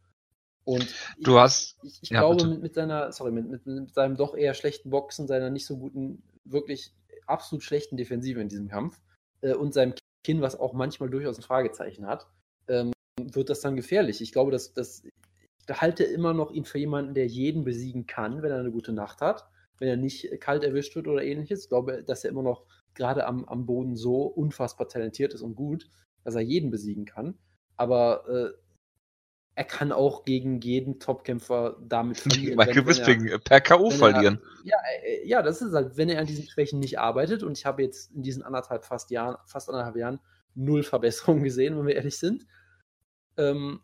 Und 0.65 0.83
ich, 0.83 1.23
du 1.23 1.39
hast. 1.39 1.77
Ich, 1.83 1.99
ich 2.03 2.09
ja, 2.09 2.19
glaube, 2.19 2.47
mit, 2.47 2.61
mit, 2.61 2.75
seiner, 2.75 3.11
sorry, 3.11 3.31
mit, 3.31 3.49
mit, 3.49 3.65
mit, 3.65 3.93
seinem 3.93 4.15
doch 4.15 4.35
eher 4.35 4.53
schlechten 4.53 4.89
Boxen, 4.89 5.27
seiner 5.27 5.49
nicht 5.49 5.65
so 5.65 5.77
guten, 5.77 6.23
wirklich 6.45 6.93
absolut 7.27 7.63
schlechten 7.63 7.97
Defensive 7.97 8.39
in 8.41 8.49
diesem 8.49 8.67
Kampf 8.67 9.01
äh, 9.41 9.53
und 9.53 9.73
seinem 9.73 9.93
Kinn, 10.23 10.41
was 10.41 10.59
auch 10.59 10.73
manchmal 10.73 11.09
durchaus 11.09 11.37
ein 11.37 11.43
Fragezeichen 11.43 12.07
hat, 12.07 12.27
ähm, 12.67 12.91
wird 13.19 13.49
das 13.49 13.61
dann 13.61 13.75
gefährlich. 13.75 14.21
Ich 14.21 14.31
glaube, 14.31 14.51
dass, 14.51 14.73
dass 14.73 15.03
ich 15.03 15.81
halte 15.81 16.03
immer 16.03 16.33
noch 16.33 16.51
ihn 16.51 16.65
für 16.65 16.79
jemanden, 16.79 17.13
der 17.13 17.27
jeden 17.27 17.63
besiegen 17.63 18.05
kann, 18.05 18.41
wenn 18.41 18.51
er 18.51 18.59
eine 18.59 18.71
gute 18.71 18.91
Nacht 18.91 19.21
hat, 19.21 19.47
wenn 19.79 19.87
er 19.87 19.97
nicht 19.97 20.29
kalt 20.41 20.63
erwischt 20.63 20.95
wird 20.95 21.07
oder 21.07 21.23
ähnliches. 21.23 21.63
Ich 21.63 21.69
glaube, 21.69 22.03
dass 22.03 22.23
er 22.23 22.31
immer 22.31 22.43
noch 22.43 22.65
gerade 22.93 23.25
am, 23.25 23.45
am 23.45 23.65
Boden 23.65 23.95
so 23.95 24.23
unfassbar 24.23 24.87
talentiert 24.87 25.33
ist 25.33 25.41
und 25.41 25.55
gut, 25.55 25.89
dass 26.23 26.35
er 26.35 26.41
jeden 26.41 26.69
besiegen 26.69 27.05
kann. 27.05 27.37
Aber 27.75 28.27
äh, 28.27 28.62
er 29.55 29.63
kann 29.65 29.91
auch 29.91 30.25
gegen 30.25 30.59
jeden 30.61 30.99
Topkämpfer 30.99 31.77
damit 31.87 32.17
verlieren. 32.19 32.57
Michael 32.57 32.83
Bisping 32.83 33.39
per 33.43 33.61
K.O. 33.61 33.89
verlieren. 33.91 34.39
Er, 34.63 34.69
ja, 34.69 34.77
äh, 35.03 35.27
ja, 35.27 35.41
das 35.41 35.61
ist 35.61 35.73
halt, 35.73 35.97
wenn 35.97 36.09
er 36.09 36.19
an 36.19 36.25
diesen 36.25 36.47
Schwächen 36.47 36.79
nicht 36.79 36.99
arbeitet 36.99 37.43
und 37.43 37.57
ich 37.57 37.65
habe 37.65 37.83
jetzt 37.83 38.11
in 38.11 38.23
diesen 38.23 38.43
anderthalb 38.43 38.85
fast 38.85 39.11
Jahren, 39.11 39.37
fast 39.45 39.69
anderthalb 39.69 39.95
Jahren 39.95 40.19
null 40.55 40.83
Verbesserungen 40.83 41.43
gesehen, 41.43 41.77
wenn 41.77 41.87
wir 41.87 41.95
ehrlich 41.95 42.17
sind, 42.17 42.47
ähm, 43.37 43.81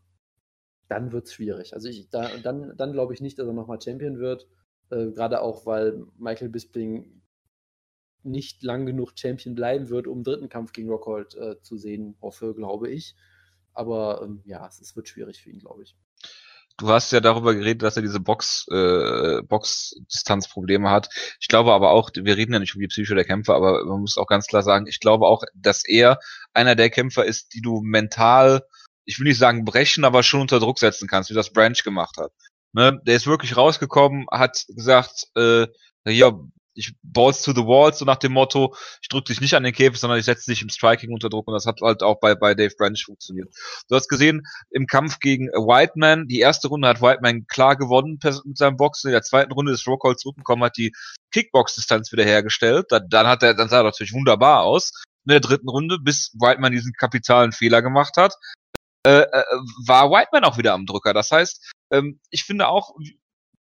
dann 0.87 1.11
wird 1.11 1.27
es 1.27 1.33
schwierig. 1.33 1.73
Also 1.73 1.87
ich, 1.87 2.09
da, 2.09 2.29
dann, 2.41 2.75
dann 2.75 2.93
glaube 2.93 3.13
ich 3.13 3.21
nicht, 3.21 3.37
dass 3.37 3.47
er 3.47 3.53
nochmal 3.53 3.81
Champion 3.81 4.17
wird. 4.17 4.47
Äh, 4.89 5.11
Gerade 5.11 5.41
auch, 5.41 5.67
weil 5.67 6.05
Michael 6.17 6.49
Bisping 6.49 7.21
nicht 8.23 8.63
lang 8.63 8.85
genug 8.85 9.13
Champion 9.15 9.55
bleiben 9.55 9.89
wird, 9.89 10.07
um 10.07 10.23
dritten 10.23 10.49
Kampf 10.49 10.73
gegen 10.73 10.89
Rockhold 10.89 11.35
äh, 11.35 11.61
zu 11.61 11.77
sehen, 11.77 12.15
hoffe, 12.21 12.53
glaube 12.55 12.89
ich. 12.89 13.15
Aber 13.79 14.21
ähm, 14.23 14.41
ja, 14.43 14.67
es, 14.67 14.81
es, 14.81 14.97
wird 14.97 15.07
schwierig 15.07 15.41
für 15.41 15.49
ihn, 15.49 15.59
glaube 15.59 15.83
ich. 15.83 15.95
Du 16.77 16.89
hast 16.89 17.13
ja 17.13 17.21
darüber 17.21 17.55
geredet, 17.55 17.81
dass 17.81 17.95
er 17.95 18.01
diese 18.01 18.19
Box, 18.19 18.67
äh, 18.69 19.41
Box-Distanz-Probleme 19.43 20.89
hat. 20.89 21.07
Ich 21.39 21.47
glaube 21.47 21.71
aber 21.71 21.91
auch, 21.91 22.09
wir 22.13 22.35
reden 22.35 22.51
ja 22.51 22.59
nicht 22.59 22.75
um 22.75 22.81
die 22.81 22.89
Psyche 22.89 23.15
der 23.15 23.23
Kämpfer, 23.23 23.55
aber 23.55 23.85
man 23.85 24.01
muss 24.01 24.17
auch 24.17 24.27
ganz 24.27 24.47
klar 24.47 24.63
sagen, 24.63 24.85
ich 24.85 24.99
glaube 24.99 25.27
auch, 25.27 25.43
dass 25.55 25.85
er 25.85 26.19
einer 26.53 26.75
der 26.75 26.89
Kämpfer 26.89 27.23
ist, 27.23 27.53
die 27.53 27.61
du 27.61 27.79
mental, 27.81 28.63
ich 29.05 29.17
will 29.17 29.27
nicht 29.27 29.37
sagen 29.37 29.63
brechen, 29.63 30.03
aber 30.03 30.23
schon 30.23 30.41
unter 30.41 30.59
Druck 30.59 30.77
setzen 30.77 31.07
kannst, 31.07 31.29
wie 31.29 31.35
das 31.35 31.53
Branch 31.53 31.81
gemacht 31.81 32.17
hat. 32.17 32.33
Ne? 32.73 32.99
Der 33.05 33.15
ist 33.15 33.27
wirklich 33.27 33.55
rausgekommen, 33.55 34.25
hat 34.29 34.65
gesagt, 34.67 35.27
äh, 35.37 35.67
ja, 36.05 36.37
ich 36.79 36.95
balls 37.03 37.43
to 37.43 37.51
the 37.53 37.65
walls, 37.65 37.99
so 37.99 38.05
nach 38.05 38.17
dem 38.17 38.31
Motto, 38.33 38.75
ich 39.01 39.09
drücke 39.09 39.25
dich 39.25 39.41
nicht 39.41 39.53
an 39.53 39.63
den 39.63 39.73
Käfig, 39.73 39.99
sondern 39.99 40.17
ich 40.17 40.25
setze 40.25 40.49
dich 40.49 40.61
im 40.61 40.69
Striking 40.69 41.11
unter 41.11 41.29
Druck 41.29 41.47
und 41.47 41.53
das 41.53 41.65
hat 41.65 41.81
halt 41.81 42.01
auch 42.01 42.19
bei, 42.19 42.35
bei 42.35 42.55
Dave 42.55 42.73
Branch 42.77 42.97
funktioniert. 43.03 43.53
Du 43.89 43.95
hast 43.95 44.07
gesehen, 44.07 44.43
im 44.71 44.87
Kampf 44.87 45.19
gegen 45.19 45.47
Whiteman, 45.47 46.27
die 46.27 46.39
erste 46.39 46.69
Runde 46.69 46.87
hat 46.87 47.01
Whiteman 47.01 47.45
klar 47.47 47.75
gewonnen 47.75 48.19
mit 48.45 48.57
seinem 48.57 48.77
Boxen, 48.77 49.09
in 49.09 49.13
der 49.13 49.21
zweiten 49.21 49.51
Runde 49.51 49.73
ist 49.73 49.87
Rockhold 49.87 50.19
zurückgekommen, 50.19 50.63
hat 50.63 50.77
die 50.77 50.93
Kickbox-Distanz 51.31 52.11
wiederhergestellt, 52.11 52.87
dann, 52.89 53.07
dann 53.09 53.27
hat 53.27 53.43
er, 53.43 53.53
dann 53.53 53.69
sah 53.69 53.81
er 53.81 53.83
natürlich 53.83 54.13
wunderbar 54.13 54.63
aus. 54.63 54.91
In 55.25 55.31
der 55.31 55.41
dritten 55.41 55.69
Runde, 55.69 55.99
bis 55.99 56.31
Whiteman 56.39 56.71
diesen 56.71 56.93
kapitalen 56.93 57.51
Fehler 57.51 57.81
gemacht 57.81 58.15
hat, 58.17 58.33
äh, 59.05 59.21
äh, 59.21 59.43
war 59.85 60.09
Whiteman 60.09 60.45
auch 60.45 60.57
wieder 60.57 60.73
am 60.73 60.85
Drücker. 60.85 61.13
Das 61.13 61.31
heißt, 61.31 61.71
ähm, 61.91 62.19
ich 62.31 62.43
finde 62.43 62.67
auch, 62.67 62.95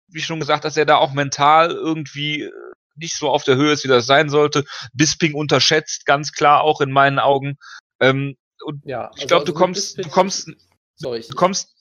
wie 0.09 0.21
schon 0.21 0.40
gesagt, 0.40 0.64
dass 0.64 0.76
er 0.76 0.87
da 0.87 0.97
auch 0.97 1.12
mental 1.12 1.71
irgendwie 1.71 2.42
äh, 2.42 2.50
nicht 2.97 3.17
so 3.17 3.31
auf 3.31 3.45
der 3.45 3.57
Höhe 3.57 3.73
ist, 3.73 3.85
wie 3.85 3.89
das 3.89 4.07
sein 4.07 4.29
sollte. 4.29 4.65
Bisping 4.93 5.35
unterschätzt, 5.35 6.07
ganz 6.07 6.33
klar 6.33 6.63
auch 6.63 6.81
in 6.81 6.91
meinen 6.91 7.19
Augen. 7.19 7.59
Ähm, 8.01 8.37
und 8.65 8.85
ja, 8.85 9.09
also, 9.09 9.23
ich 9.23 9.29
glaube, 9.29 9.43
also 9.43 9.53
du 9.53 9.59
kommst, 9.59 9.99
du 9.99 10.09
kommst, 10.09 10.51
sorry, 10.97 11.25
du 11.29 11.35
kommst 11.35 11.75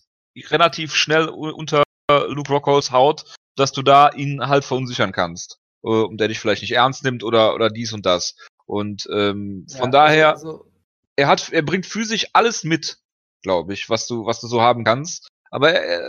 relativ 0.50 0.96
schnell 0.96 1.28
unter 1.28 1.84
Luke 2.10 2.52
Rockholds 2.52 2.92
Haut, 2.92 3.26
dass 3.56 3.72
du 3.72 3.82
da 3.82 4.10
ihn 4.10 4.48
halt 4.48 4.64
verunsichern 4.64 5.12
kannst. 5.12 5.60
Äh, 5.84 5.90
und 5.90 6.20
der 6.20 6.28
dich 6.28 6.40
vielleicht 6.40 6.62
nicht 6.62 6.72
ernst 6.72 7.04
nimmt 7.04 7.24
oder, 7.24 7.54
oder 7.56 7.70
dies 7.70 7.94
und 7.94 8.06
das. 8.06 8.36
Und 8.66 9.08
ähm, 9.12 9.66
von 9.70 9.86
ja, 9.86 9.92
daher, 9.92 10.30
also, 10.32 10.72
er 11.16 11.28
hat, 11.28 11.52
er 11.52 11.62
bringt 11.62 11.86
physisch 11.86 12.28
alles 12.34 12.64
mit, 12.64 13.00
glaube 13.42 13.74
ich, 13.74 13.90
was 13.90 14.08
du, 14.08 14.26
was 14.26 14.40
du 14.40 14.48
so 14.48 14.62
haben 14.62 14.84
kannst. 14.84 15.28
Aber 15.52 15.72
er, 15.72 16.02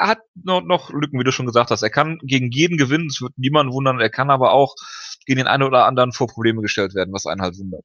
er 0.00 0.08
hat 0.08 0.18
noch, 0.34 0.62
noch 0.62 0.90
Lücken, 0.90 1.18
wie 1.18 1.24
du 1.24 1.32
schon 1.32 1.46
gesagt 1.46 1.70
hast. 1.70 1.82
Er 1.82 1.90
kann 1.90 2.18
gegen 2.22 2.50
jeden 2.50 2.76
gewinnen, 2.76 3.06
es 3.06 3.20
wird 3.20 3.38
niemanden 3.38 3.72
wundern. 3.72 4.00
Er 4.00 4.10
kann 4.10 4.30
aber 4.30 4.52
auch 4.52 4.74
gegen 5.26 5.38
den 5.38 5.46
einen 5.46 5.62
oder 5.62 5.86
anderen 5.86 6.12
vor 6.12 6.26
Probleme 6.26 6.62
gestellt 6.62 6.94
werden, 6.94 7.12
was 7.12 7.26
einen 7.26 7.42
halt 7.42 7.58
wundert. 7.58 7.84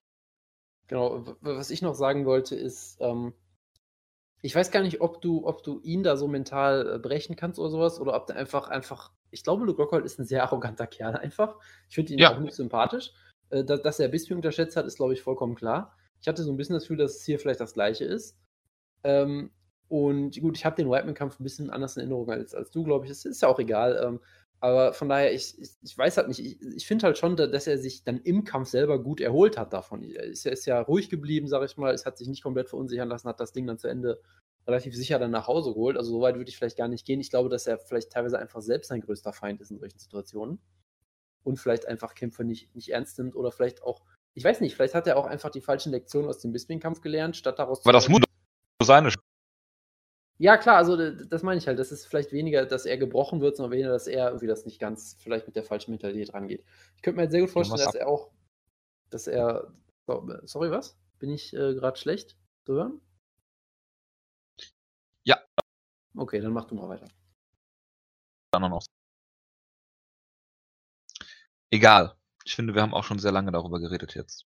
Genau, 0.87 1.23
was 1.41 1.69
ich 1.69 1.81
noch 1.81 1.95
sagen 1.95 2.25
wollte, 2.25 2.55
ist, 2.55 2.97
ähm, 2.99 3.33
ich 4.41 4.55
weiß 4.55 4.69
gar 4.69 4.81
nicht, 4.81 5.01
ob 5.01 5.21
du, 5.21 5.47
ob 5.47 5.63
du 5.63 5.79
ihn 5.81 6.03
da 6.03 6.17
so 6.17 6.27
mental 6.27 6.95
äh, 6.95 6.99
brechen 6.99 7.35
kannst 7.35 7.57
oder 7.59 7.69
sowas, 7.69 7.99
oder 7.99 8.15
ob 8.15 8.27
der 8.27 8.35
einfach, 8.35 8.67
einfach, 8.67 9.11
ich 9.31 9.43
glaube, 9.43 9.65
Luke 9.65 9.81
Rockhold 9.81 10.05
ist 10.05 10.19
ein 10.19 10.25
sehr 10.25 10.43
arroganter 10.43 10.85
Kerl 10.85 11.15
einfach. 11.17 11.55
Ich 11.89 11.95
finde 11.95 12.13
ihn 12.13 12.19
ja. 12.19 12.35
auch 12.35 12.39
nicht 12.39 12.53
sympathisch. 12.53 13.11
Äh, 13.49 13.63
dass, 13.63 13.81
dass 13.81 13.99
er 13.99 14.07
Bisping 14.07 14.37
unterschätzt 14.37 14.77
hat, 14.77 14.85
ist, 14.85 14.97
glaube 14.97 15.13
ich, 15.13 15.21
vollkommen 15.21 15.55
klar. 15.55 15.97
Ich 16.21 16.27
hatte 16.27 16.43
so 16.43 16.51
ein 16.51 16.57
bisschen 16.57 16.75
das 16.75 16.83
Gefühl, 16.83 16.97
dass 16.97 17.15
es 17.15 17.25
hier 17.25 17.39
vielleicht 17.39 17.59
das 17.59 17.73
Gleiche 17.73 18.05
ist. 18.05 18.37
Ähm, 19.03 19.51
und 19.87 20.39
gut, 20.39 20.57
ich 20.57 20.65
habe 20.65 20.75
den 20.75 20.89
Whiteman-Kampf 20.89 21.39
ein 21.39 21.43
bisschen 21.43 21.69
anders 21.69 21.95
in 21.95 22.01
Erinnerung 22.01 22.29
als, 22.29 22.55
als 22.55 22.71
du, 22.71 22.83
glaube 22.83 23.05
ich. 23.05 23.11
Das 23.11 23.25
ist 23.25 23.41
ja 23.41 23.47
auch 23.47 23.59
egal. 23.59 24.01
Ähm, 24.03 24.19
aber 24.59 24.93
von 24.93 25.09
daher, 25.09 25.33
ich, 25.33 25.59
ich, 25.59 25.71
ich, 25.83 25.97
weiß 25.97 26.17
halt 26.17 26.27
nicht. 26.27 26.39
Ich, 26.39 26.59
ich 26.61 26.87
finde 26.87 27.05
halt 27.05 27.17
schon, 27.17 27.35
dass 27.35 27.67
er 27.67 27.77
sich 27.77 28.03
dann 28.03 28.19
im 28.21 28.43
Kampf 28.45 28.69
selber 28.69 29.01
gut 29.01 29.21
erholt 29.21 29.57
hat 29.57 29.73
davon. 29.73 30.01
Er 30.01 30.23
ist, 30.23 30.45
er 30.45 30.53
ist 30.53 30.65
ja 30.65 30.81
ruhig 30.81 31.09
geblieben, 31.09 31.47
sage 31.47 31.65
ich 31.65 31.77
mal. 31.77 31.93
Es 31.93 32.05
hat 32.05 32.17
sich 32.17 32.27
nicht 32.27 32.41
komplett 32.41 32.69
verunsichern 32.69 33.09
lassen, 33.09 33.27
hat 33.27 33.39
das 33.39 33.51
Ding 33.51 33.67
dann 33.67 33.77
zu 33.77 33.87
Ende 33.87 34.19
relativ 34.65 34.95
sicher 34.95 35.19
dann 35.19 35.29
nach 35.29 35.47
Hause 35.47 35.73
geholt. 35.73 35.97
Also 35.97 36.11
so 36.11 36.21
weit 36.21 36.35
würde 36.35 36.49
ich 36.49 36.57
vielleicht 36.57 36.77
gar 36.77 36.87
nicht 36.87 37.05
gehen. 37.05 37.19
Ich 37.19 37.29
glaube, 37.29 37.49
dass 37.49 37.67
er 37.67 37.77
vielleicht 37.77 38.11
teilweise 38.11 38.39
einfach 38.39 38.61
selbst 38.61 38.87
sein 38.87 39.01
größter 39.01 39.33
Feind 39.33 39.61
ist 39.61 39.69
in 39.69 39.77
solchen 39.77 39.99
Situationen. 39.99 40.59
Und 41.43 41.59
vielleicht 41.59 41.87
einfach 41.87 42.15
Kämpfe 42.15 42.43
nicht, 42.43 42.73
nicht 42.73 42.89
ernst 42.89 43.19
nimmt 43.19 43.35
oder 43.35 43.51
vielleicht 43.51 43.83
auch, 43.83 44.01
ich 44.33 44.43
weiß 44.43 44.61
nicht, 44.61 44.75
vielleicht 44.75 44.95
hat 44.95 45.05
er 45.05 45.17
auch 45.17 45.27
einfach 45.27 45.51
die 45.51 45.61
falschen 45.61 45.91
Lektionen 45.91 46.27
aus 46.27 46.39
dem 46.39 46.51
Bisping-Kampf 46.51 47.01
gelernt, 47.01 47.37
statt 47.37 47.59
daraus 47.59 47.85
War 47.85 47.93
das 47.93 48.09
Mut 48.09 48.23
seine 48.81 49.11
ja, 50.37 50.57
klar, 50.57 50.77
also 50.77 51.11
das 51.11 51.43
meine 51.43 51.59
ich 51.59 51.67
halt. 51.67 51.79
Das 51.79 51.91
ist 51.91 52.05
vielleicht 52.05 52.33
weniger, 52.33 52.65
dass 52.65 52.85
er 52.85 52.97
gebrochen 52.97 53.39
wird, 53.39 53.55
sondern 53.55 53.71
weniger, 53.71 53.89
dass 53.89 54.07
er 54.07 54.27
irgendwie 54.27 54.47
das 54.47 54.65
nicht 54.65 54.79
ganz 54.79 55.15
vielleicht 55.19 55.47
mit 55.47 55.55
der 55.55 55.63
falschen 55.63 55.91
Mentalität 55.91 56.33
rangeht. 56.33 56.65
Ich 56.97 57.01
könnte 57.01 57.17
mir 57.17 57.23
jetzt 57.23 57.31
sehr 57.31 57.41
gut 57.41 57.49
vorstellen, 57.49 57.79
dass 57.85 57.95
er 57.95 58.07
auch, 58.07 58.31
dass 59.09 59.27
er. 59.27 59.73
Sorry, 60.43 60.71
was? 60.71 60.97
Bin 61.19 61.31
ich 61.31 61.53
äh, 61.53 61.73
gerade 61.73 61.97
schlecht 61.97 62.37
zu 62.65 62.73
hören? 62.73 63.01
Ja. 65.23 65.41
Okay, 66.15 66.41
dann 66.41 66.53
mach 66.53 66.65
du 66.65 66.75
mal 66.75 66.89
weiter. 66.89 67.07
Dann 68.51 68.69
noch. 68.69 68.85
Egal. 71.71 72.15
Ich 72.43 72.55
finde, 72.55 72.75
wir 72.75 72.81
haben 72.81 72.93
auch 72.93 73.03
schon 73.03 73.19
sehr 73.19 73.31
lange 73.31 73.51
darüber 73.51 73.79
geredet 73.79 74.15
jetzt. 74.15 74.45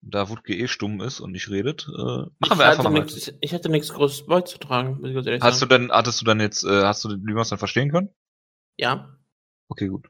Da 0.00 0.28
Wutke 0.28 0.54
eh 0.54 0.68
stumm 0.68 1.00
ist 1.00 1.20
und 1.20 1.32
nicht 1.32 1.50
redet, 1.50 1.88
äh, 1.88 1.92
machen 1.92 2.30
ich 2.44 2.58
wir 2.58 2.66
einfach 2.66 2.84
mal. 2.84 3.00
Nix, 3.00 3.32
ich 3.40 3.52
hatte 3.52 3.68
nichts 3.68 3.92
Großes 3.92 4.26
beizutragen. 4.26 5.00
Hast 5.40 5.58
sagen. 5.58 5.60
du 5.60 5.66
denn, 5.66 5.90
hattest 5.90 6.20
du 6.20 6.24
dann 6.24 6.40
jetzt, 6.40 6.64
äh, 6.64 6.84
hast 6.84 7.04
du 7.04 7.10
es 7.10 7.48
dann 7.48 7.58
verstehen 7.58 7.90
können? 7.90 8.10
Ja. 8.76 9.18
Okay, 9.68 9.88
gut. 9.88 10.08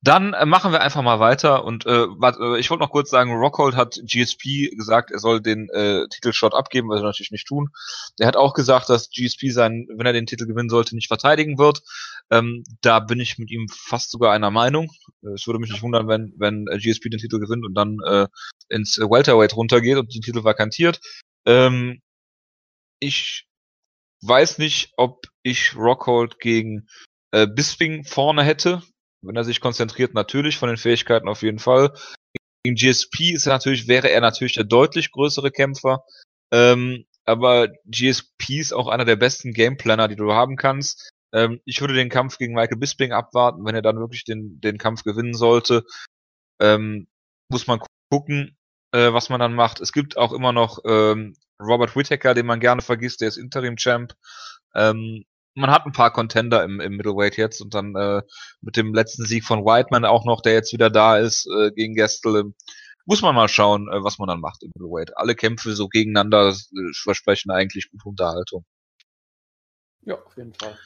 Dann 0.00 0.32
äh, 0.32 0.46
machen 0.46 0.70
wir 0.70 0.80
einfach 0.80 1.02
mal 1.02 1.18
weiter 1.18 1.64
und 1.64 1.84
äh, 1.84 2.04
äh, 2.04 2.60
ich 2.60 2.70
wollte 2.70 2.84
noch 2.84 2.92
kurz 2.92 3.10
sagen, 3.10 3.32
Rockhold 3.32 3.74
hat 3.74 4.00
GSP 4.04 4.70
gesagt, 4.76 5.10
er 5.10 5.18
soll 5.18 5.40
den 5.40 5.68
äh, 5.70 6.06
Titelshot 6.08 6.54
abgeben, 6.54 6.88
was 6.88 7.00
er 7.00 7.06
natürlich 7.06 7.32
nicht 7.32 7.48
tun. 7.48 7.70
Der 8.18 8.28
hat 8.28 8.36
auch 8.36 8.54
gesagt, 8.54 8.88
dass 8.88 9.10
GSP 9.10 9.50
seinen, 9.50 9.88
wenn 9.96 10.06
er 10.06 10.12
den 10.12 10.26
Titel 10.26 10.46
gewinnen 10.46 10.68
sollte, 10.68 10.94
nicht 10.94 11.08
verteidigen 11.08 11.58
wird. 11.58 11.82
Ähm, 12.30 12.62
da 12.80 13.00
bin 13.00 13.18
ich 13.18 13.38
mit 13.38 13.50
ihm 13.50 13.66
fast 13.68 14.10
sogar 14.12 14.32
einer 14.32 14.52
Meinung. 14.52 14.92
Äh, 15.24 15.30
es 15.34 15.46
würde 15.48 15.58
mich 15.58 15.70
nicht 15.70 15.82
wundern, 15.82 16.06
wenn, 16.06 16.32
wenn 16.38 16.66
äh, 16.68 16.78
GSP 16.78 17.10
den 17.10 17.18
Titel 17.20 17.40
gewinnt 17.40 17.64
und 17.64 17.74
dann 17.74 17.98
äh, 18.06 18.28
ins 18.68 18.98
Welterweight 18.98 19.56
runtergeht 19.56 19.96
und 19.96 20.14
den 20.14 20.22
Titel 20.22 20.44
vakantiert. 20.44 21.00
Ähm, 21.44 22.00
ich 23.00 23.48
weiß 24.22 24.58
nicht, 24.58 24.92
ob 24.96 25.26
ich 25.42 25.74
Rockhold 25.76 26.38
gegen 26.38 26.88
äh, 27.32 27.46
Bisping 27.46 28.04
vorne 28.04 28.44
hätte. 28.44 28.82
Wenn 29.22 29.36
er 29.36 29.44
sich 29.44 29.60
konzentriert, 29.60 30.14
natürlich, 30.14 30.58
von 30.58 30.68
den 30.68 30.76
Fähigkeiten 30.76 31.28
auf 31.28 31.42
jeden 31.42 31.58
Fall. 31.58 31.92
Gegen 32.62 32.76
GSP 32.76 33.32
ist 33.32 33.46
er 33.46 33.52
natürlich, 33.52 33.88
wäre 33.88 34.10
er 34.10 34.20
natürlich 34.20 34.54
der 34.54 34.64
deutlich 34.64 35.10
größere 35.10 35.50
Kämpfer. 35.50 36.04
Ähm, 36.52 37.04
aber 37.24 37.68
GSP 37.84 38.58
ist 38.58 38.72
auch 38.72 38.88
einer 38.88 39.04
der 39.04 39.16
besten 39.16 39.52
Gameplanner, 39.52 40.08
die 40.08 40.16
du 40.16 40.32
haben 40.32 40.56
kannst. 40.56 41.10
Ähm, 41.32 41.60
ich 41.64 41.80
würde 41.80 41.94
den 41.94 42.08
Kampf 42.08 42.38
gegen 42.38 42.54
Michael 42.54 42.78
Bisping 42.78 43.12
abwarten, 43.12 43.64
wenn 43.64 43.74
er 43.74 43.82
dann 43.82 43.98
wirklich 43.98 44.24
den, 44.24 44.60
den 44.60 44.78
Kampf 44.78 45.04
gewinnen 45.04 45.34
sollte. 45.34 45.84
Ähm, 46.60 47.06
muss 47.50 47.66
man 47.66 47.80
gucken, 48.10 48.56
äh, 48.92 49.12
was 49.12 49.28
man 49.28 49.40
dann 49.40 49.54
macht. 49.54 49.80
Es 49.80 49.92
gibt 49.92 50.16
auch 50.16 50.32
immer 50.32 50.52
noch 50.52 50.78
ähm, 50.84 51.34
Robert 51.60 51.96
Whittaker, 51.96 52.34
den 52.34 52.46
man 52.46 52.60
gerne 52.60 52.82
vergisst, 52.82 53.20
der 53.20 53.28
ist 53.28 53.36
Interim-Champ. 53.36 54.14
Ähm, 54.74 55.24
man 55.58 55.70
hat 55.70 55.84
ein 55.86 55.92
paar 55.92 56.12
Contender 56.12 56.62
im, 56.64 56.80
im 56.80 56.96
Middleweight 56.96 57.36
jetzt 57.36 57.60
und 57.60 57.74
dann 57.74 57.94
äh, 57.96 58.22
mit 58.60 58.76
dem 58.76 58.94
letzten 58.94 59.24
Sieg 59.24 59.44
von 59.44 59.64
Whiteman 59.64 60.04
auch 60.04 60.24
noch, 60.24 60.40
der 60.40 60.54
jetzt 60.54 60.72
wieder 60.72 60.90
da 60.90 61.18
ist 61.18 61.46
äh, 61.46 61.70
gegen 61.72 61.94
Gestel, 61.94 62.54
muss 63.04 63.22
man 63.22 63.34
mal 63.34 63.48
schauen, 63.48 63.88
äh, 63.88 64.02
was 64.02 64.18
man 64.18 64.28
dann 64.28 64.40
macht 64.40 64.62
im 64.62 64.70
Middleweight. 64.74 65.16
Alle 65.16 65.34
Kämpfe 65.34 65.74
so 65.74 65.88
gegeneinander 65.88 66.50
äh, 66.50 66.92
versprechen 66.94 67.50
eigentlich 67.50 67.90
gute 67.90 68.08
Unterhaltung. 68.08 68.64
Ja, 70.02 70.14
auf 70.14 70.36
jeden 70.36 70.54
Fall. 70.54 70.78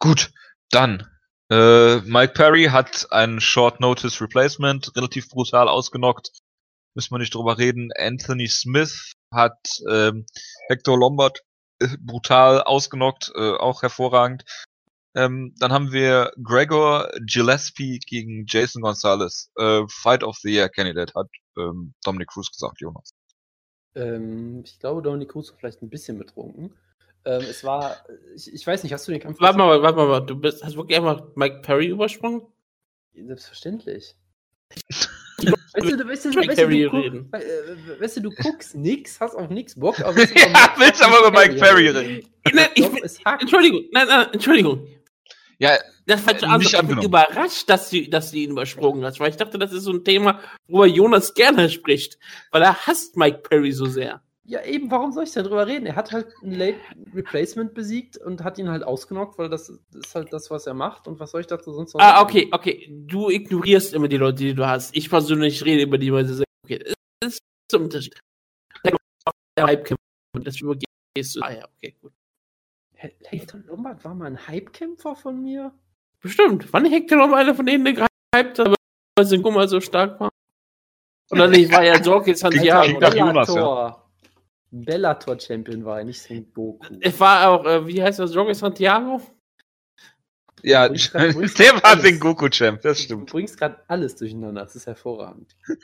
Gut, 0.00 0.30
dann 0.70 1.08
äh, 1.50 2.00
Mike 2.00 2.34
Perry 2.34 2.64
hat 2.66 3.08
ein 3.10 3.40
Short 3.40 3.80
Notice 3.80 4.20
Replacement 4.20 4.94
relativ 4.96 5.28
brutal 5.28 5.68
ausgenockt. 5.68 6.30
Müssen 6.94 7.14
wir 7.14 7.18
nicht 7.18 7.34
drüber 7.34 7.58
reden. 7.58 7.90
Anthony 7.96 8.48
Smith 8.48 9.12
hat 9.32 9.80
ähm, 9.90 10.26
Hector 10.68 10.98
Lombard 10.98 11.42
brutal 12.00 12.62
ausgenockt, 12.62 13.32
äh, 13.34 13.52
auch 13.52 13.82
hervorragend. 13.82 14.44
Ähm, 15.14 15.54
dann 15.58 15.72
haben 15.72 15.92
wir 15.92 16.32
Gregor 16.42 17.10
Gillespie 17.20 17.98
gegen 17.98 18.44
Jason 18.46 18.82
Gonzalez. 18.82 19.50
Äh, 19.56 19.82
Fight 19.88 20.22
of 20.22 20.36
the 20.36 20.50
Year 20.50 20.68
Candidate 20.68 21.12
hat 21.14 21.28
ähm, 21.56 21.94
Dominic 22.04 22.28
Cruz 22.28 22.50
gesagt, 22.50 22.80
Jonas. 22.80 23.10
Ähm, 23.94 24.62
ich 24.64 24.78
glaube, 24.78 25.02
Dominic 25.02 25.30
Cruz 25.30 25.50
war 25.50 25.58
vielleicht 25.58 25.82
ein 25.82 25.90
bisschen 25.90 26.18
betrunken. 26.18 26.74
Ähm, 27.24 27.42
es 27.42 27.64
war, 27.64 27.96
ich, 28.34 28.52
ich, 28.52 28.66
weiß 28.66 28.82
nicht, 28.82 28.92
hast 28.92 29.08
du 29.08 29.12
den 29.12 29.20
Kampf. 29.20 29.40
Warte 29.40 29.58
mal, 29.58 29.82
warte 29.82 29.96
mal, 29.96 30.20
du 30.20 30.36
bist, 30.36 30.62
hast 30.64 30.76
wirklich 30.76 30.96
einfach 30.96 31.22
Mike 31.34 31.62
Perry 31.62 31.86
übersprungen? 31.86 32.42
Selbstverständlich. 33.14 34.14
Weißt 35.38 35.92
du, 35.92 35.96
du, 35.96 36.08
weißt 36.08 36.24
du, 36.24 36.34
weißt, 36.34 36.58
du, 36.58 36.68
du, 36.68 36.90
guck, 36.90 37.40
äh, 37.40 38.00
weißt 38.00 38.16
du, 38.16 38.20
du 38.22 38.30
guckst 38.30 38.74
nix, 38.74 39.20
hast 39.20 39.34
auf 39.34 39.48
nix 39.48 39.78
Bock, 39.78 40.00
aber 40.00 40.16
willst, 40.16 40.34
ja, 40.36 40.74
willst 40.76 41.02
aber 41.02 41.28
über 41.28 41.30
Mike 41.30 41.54
Perry 41.54 41.88
reden. 41.88 42.28
Nein, 42.52 42.68
ich, 42.74 42.84
Entschuldigung, 43.40 43.84
nein, 43.92 44.08
nein, 44.08 44.26
Entschuldigung. 44.32 44.86
Ja, 45.58 45.76
das 46.06 46.22
falsche 46.22 46.46
äh, 46.46 46.48
also, 46.48 46.76
ich 46.76 46.88
bin 46.88 47.02
überrascht, 47.02 47.68
dass 47.68 47.90
sie, 47.90 48.10
dass 48.10 48.30
sie 48.30 48.44
ihn 48.44 48.52
übersprungen 48.52 49.04
hat, 49.04 49.18
weil 49.20 49.30
ich 49.30 49.36
dachte, 49.36 49.58
das 49.58 49.72
ist 49.72 49.84
so 49.84 49.92
ein 49.92 50.04
Thema, 50.04 50.40
worüber 50.66 50.86
Jonas 50.86 51.34
gerne 51.34 51.68
spricht, 51.70 52.18
weil 52.50 52.62
er 52.62 52.86
hasst 52.86 53.16
Mike 53.16 53.38
Perry 53.38 53.72
so 53.72 53.86
sehr. 53.86 54.22
Ja, 54.48 54.64
eben, 54.64 54.90
warum 54.90 55.12
soll 55.12 55.24
ich 55.24 55.32
denn 55.32 55.44
drüber 55.44 55.66
reden? 55.66 55.84
Er 55.84 55.94
hat 55.94 56.10
halt 56.10 56.32
ein 56.42 56.52
Late 56.52 56.78
Replacement 57.14 57.74
besiegt 57.74 58.16
und 58.16 58.42
hat 58.42 58.56
ihn 58.56 58.70
halt 58.70 58.82
ausgenockt, 58.82 59.36
weil 59.38 59.50
das 59.50 59.68
ist 59.68 60.14
halt 60.14 60.32
das, 60.32 60.50
was 60.50 60.66
er 60.66 60.72
macht. 60.72 61.06
Und 61.06 61.20
was 61.20 61.32
soll 61.32 61.42
ich 61.42 61.46
dazu 61.46 61.70
sonst 61.74 61.92
noch 61.92 62.00
Ah, 62.00 62.22
okay, 62.22 62.48
okay. 62.50 62.88
Du 62.90 63.28
ignorierst 63.28 63.92
immer 63.92 64.08
die 64.08 64.16
Leute, 64.16 64.36
die 64.38 64.54
du 64.54 64.66
hast. 64.66 64.96
Ich 64.96 65.10
persönlich 65.10 65.62
rede 65.66 65.82
über 65.82 65.98
die, 65.98 66.10
weil 66.10 66.24
sie 66.24 66.32
sagen, 66.32 66.50
okay, 66.64 66.78
das 67.20 67.34
ist 67.34 67.42
ein 67.74 67.82
Unterschied. 67.82 68.18
Der 68.84 69.66
Hype 69.66 69.94
das 70.32 70.60
übergehst 70.62 71.36
du. 71.36 71.42
Ah 71.42 71.52
ja, 71.52 71.68
okay, 71.76 71.94
gut. 72.00 72.12
Hector 72.94 73.60
Lombard 73.66 74.02
war 74.02 74.14
mal 74.14 74.28
ein 74.28 74.48
Hype-Kämpfer 74.48 75.14
von 75.14 75.42
mir? 75.42 75.74
Bestimmt. 76.20 76.72
Wann 76.72 76.86
Hector 76.86 77.18
noch 77.18 77.36
einer 77.36 77.54
von 77.54 77.66
denen, 77.66 77.84
der 77.84 77.92
gehypt 77.92 78.58
hat, 78.58 78.76
weil 79.14 79.26
sein 79.26 79.42
Gummer 79.42 79.68
so 79.68 79.78
stark 79.82 80.18
war? 80.18 80.30
Oder 81.30 81.48
nicht, 81.48 81.70
war 81.70 81.84
ja 81.84 82.00
Jorge 82.00 82.34
Santiago. 82.34 82.98
nach 82.98 83.14
Jonas, 83.14 83.48
Bellator. 83.48 84.07
Bellator-Champion 84.70 85.84
war 85.84 85.98
er, 85.98 86.04
nicht 86.04 86.20
Son 86.20 86.50
Goku. 86.52 86.96
Es 87.00 87.18
war 87.20 87.48
auch, 87.48 87.64
äh, 87.64 87.86
wie 87.86 88.02
heißt 88.02 88.18
das, 88.18 88.34
Jorge 88.34 88.54
Santiago? 88.54 89.20
Ja, 90.62 90.88
Du 90.88 90.94
du 90.94 90.98
der 91.58 91.82
war 91.82 91.96
den 91.96 92.18
Goku-Champ, 92.18 92.82
das 92.82 92.98
Du 92.98 93.04
stimmt. 93.04 93.30
bringst 93.30 93.56
gerade 93.58 93.82
alles 93.88 94.16
durcheinander, 94.16 94.62
das 94.62 94.76
ist 94.76 94.86
hervorragend. 94.86 95.54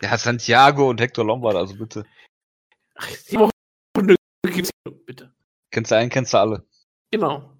Ja, 0.00 0.16
Santiago 0.16 0.88
und 0.90 1.00
Hector 1.00 1.24
Lombard, 1.24 1.56
also 1.56 1.74
bitte. 1.74 2.04
Ach, 2.94 3.08
die 3.28 3.36
Woche 3.36 3.50
gibt's 4.46 4.70
bitte. 5.04 5.34
Kennst 5.72 5.90
du 5.90 5.96
einen, 5.96 6.08
kennst 6.10 6.32
du 6.34 6.38
alle. 6.38 6.64
Genau. 7.10 7.52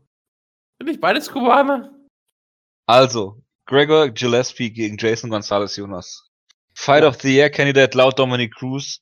Sind 0.78 0.86
nicht 0.88 1.00
beides 1.00 1.28
Kubaner? 1.28 1.92
Also, 2.86 3.42
Gregor 3.64 4.10
Gillespie 4.10 4.70
gegen 4.70 4.96
Jason 4.98 5.30
Gonzalez 5.30 5.74
Jonas. 5.74 6.30
Fight 6.74 7.02
of 7.02 7.20
the 7.22 7.34
Year 7.34 7.50
Candidate 7.50 7.96
laut 7.98 8.16
Dominic 8.16 8.54
Cruz. 8.54 9.00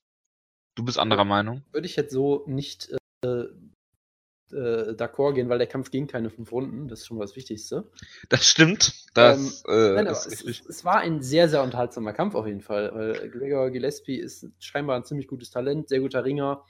Du 0.75 0.85
bist 0.85 0.99
anderer 0.99 1.25
Meinung. 1.25 1.63
Würde 1.73 1.87
ich 1.87 1.97
jetzt 1.97 2.13
so 2.13 2.45
nicht 2.47 2.95
äh, 3.25 3.45
äh, 4.53 4.95
d'accord 4.95 5.35
gehen, 5.35 5.49
weil 5.49 5.59
der 5.59 5.67
Kampf 5.67 5.91
ging 5.91 6.07
keine 6.07 6.31
fünf 6.31 6.53
Runden, 6.53 6.89
das 6.89 7.01
ist 7.01 7.07
schon 7.07 7.19
mal 7.19 7.25
das 7.25 7.37
Wichtigste. 7.37 7.91
Das 8.29 8.47
stimmt. 8.47 8.93
Das 9.15 9.65
äh, 9.67 9.95
Nein, 9.95 10.07
ist 10.07 10.27
es, 10.27 10.63
es, 10.69 10.85
war 10.85 10.99
ein 10.99 11.23
sehr, 11.23 11.49
sehr 11.49 11.63
unterhaltsamer 11.63 12.13
Kampf 12.13 12.35
auf 12.35 12.47
jeden 12.47 12.61
Fall, 12.61 12.93
weil 12.95 13.31
Gregor 13.31 13.71
Gillespie 13.71 14.17
ist 14.17 14.47
scheinbar 14.59 14.97
ein 14.97 15.05
ziemlich 15.05 15.29
gutes 15.29 15.51
Talent, 15.51 15.89
sehr 15.89 16.01
guter 16.01 16.25
Ringer, 16.25 16.65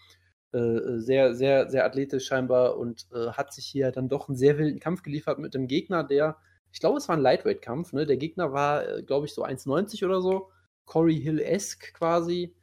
äh, 0.53 0.99
sehr, 0.99 1.35
sehr, 1.35 1.69
sehr 1.69 1.85
athletisch 1.85 2.27
scheinbar 2.27 2.77
und 2.79 3.07
äh, 3.13 3.31
hat 3.33 3.53
sich 3.53 3.67
hier 3.67 3.91
dann 3.91 4.09
doch 4.09 4.29
einen 4.29 4.37
sehr 4.37 4.59
wilden 4.59 4.81
Kampf 4.81 5.03
geliefert 5.03 5.39
mit 5.39 5.55
einem 5.55 5.67
Gegner, 5.67 6.05
der, 6.05 6.37
ich 6.73 6.81
glaube, 6.81 6.99
es 6.99 7.09
war 7.09 7.17
ein 7.17 7.23
Lightweight-Kampf, 7.23 7.93
ne? 7.93 8.07
Der 8.07 8.17
Gegner 8.17 8.53
war, 8.53 8.89
äh, 8.89 9.03
glaube 9.03 9.27
ich, 9.27 9.35
so 9.35 9.45
1,90 9.45 10.05
oder 10.05 10.21
so, 10.21 10.51
Corey 10.85 11.21
Hill-esque 11.21 11.93
quasi. 11.95 12.55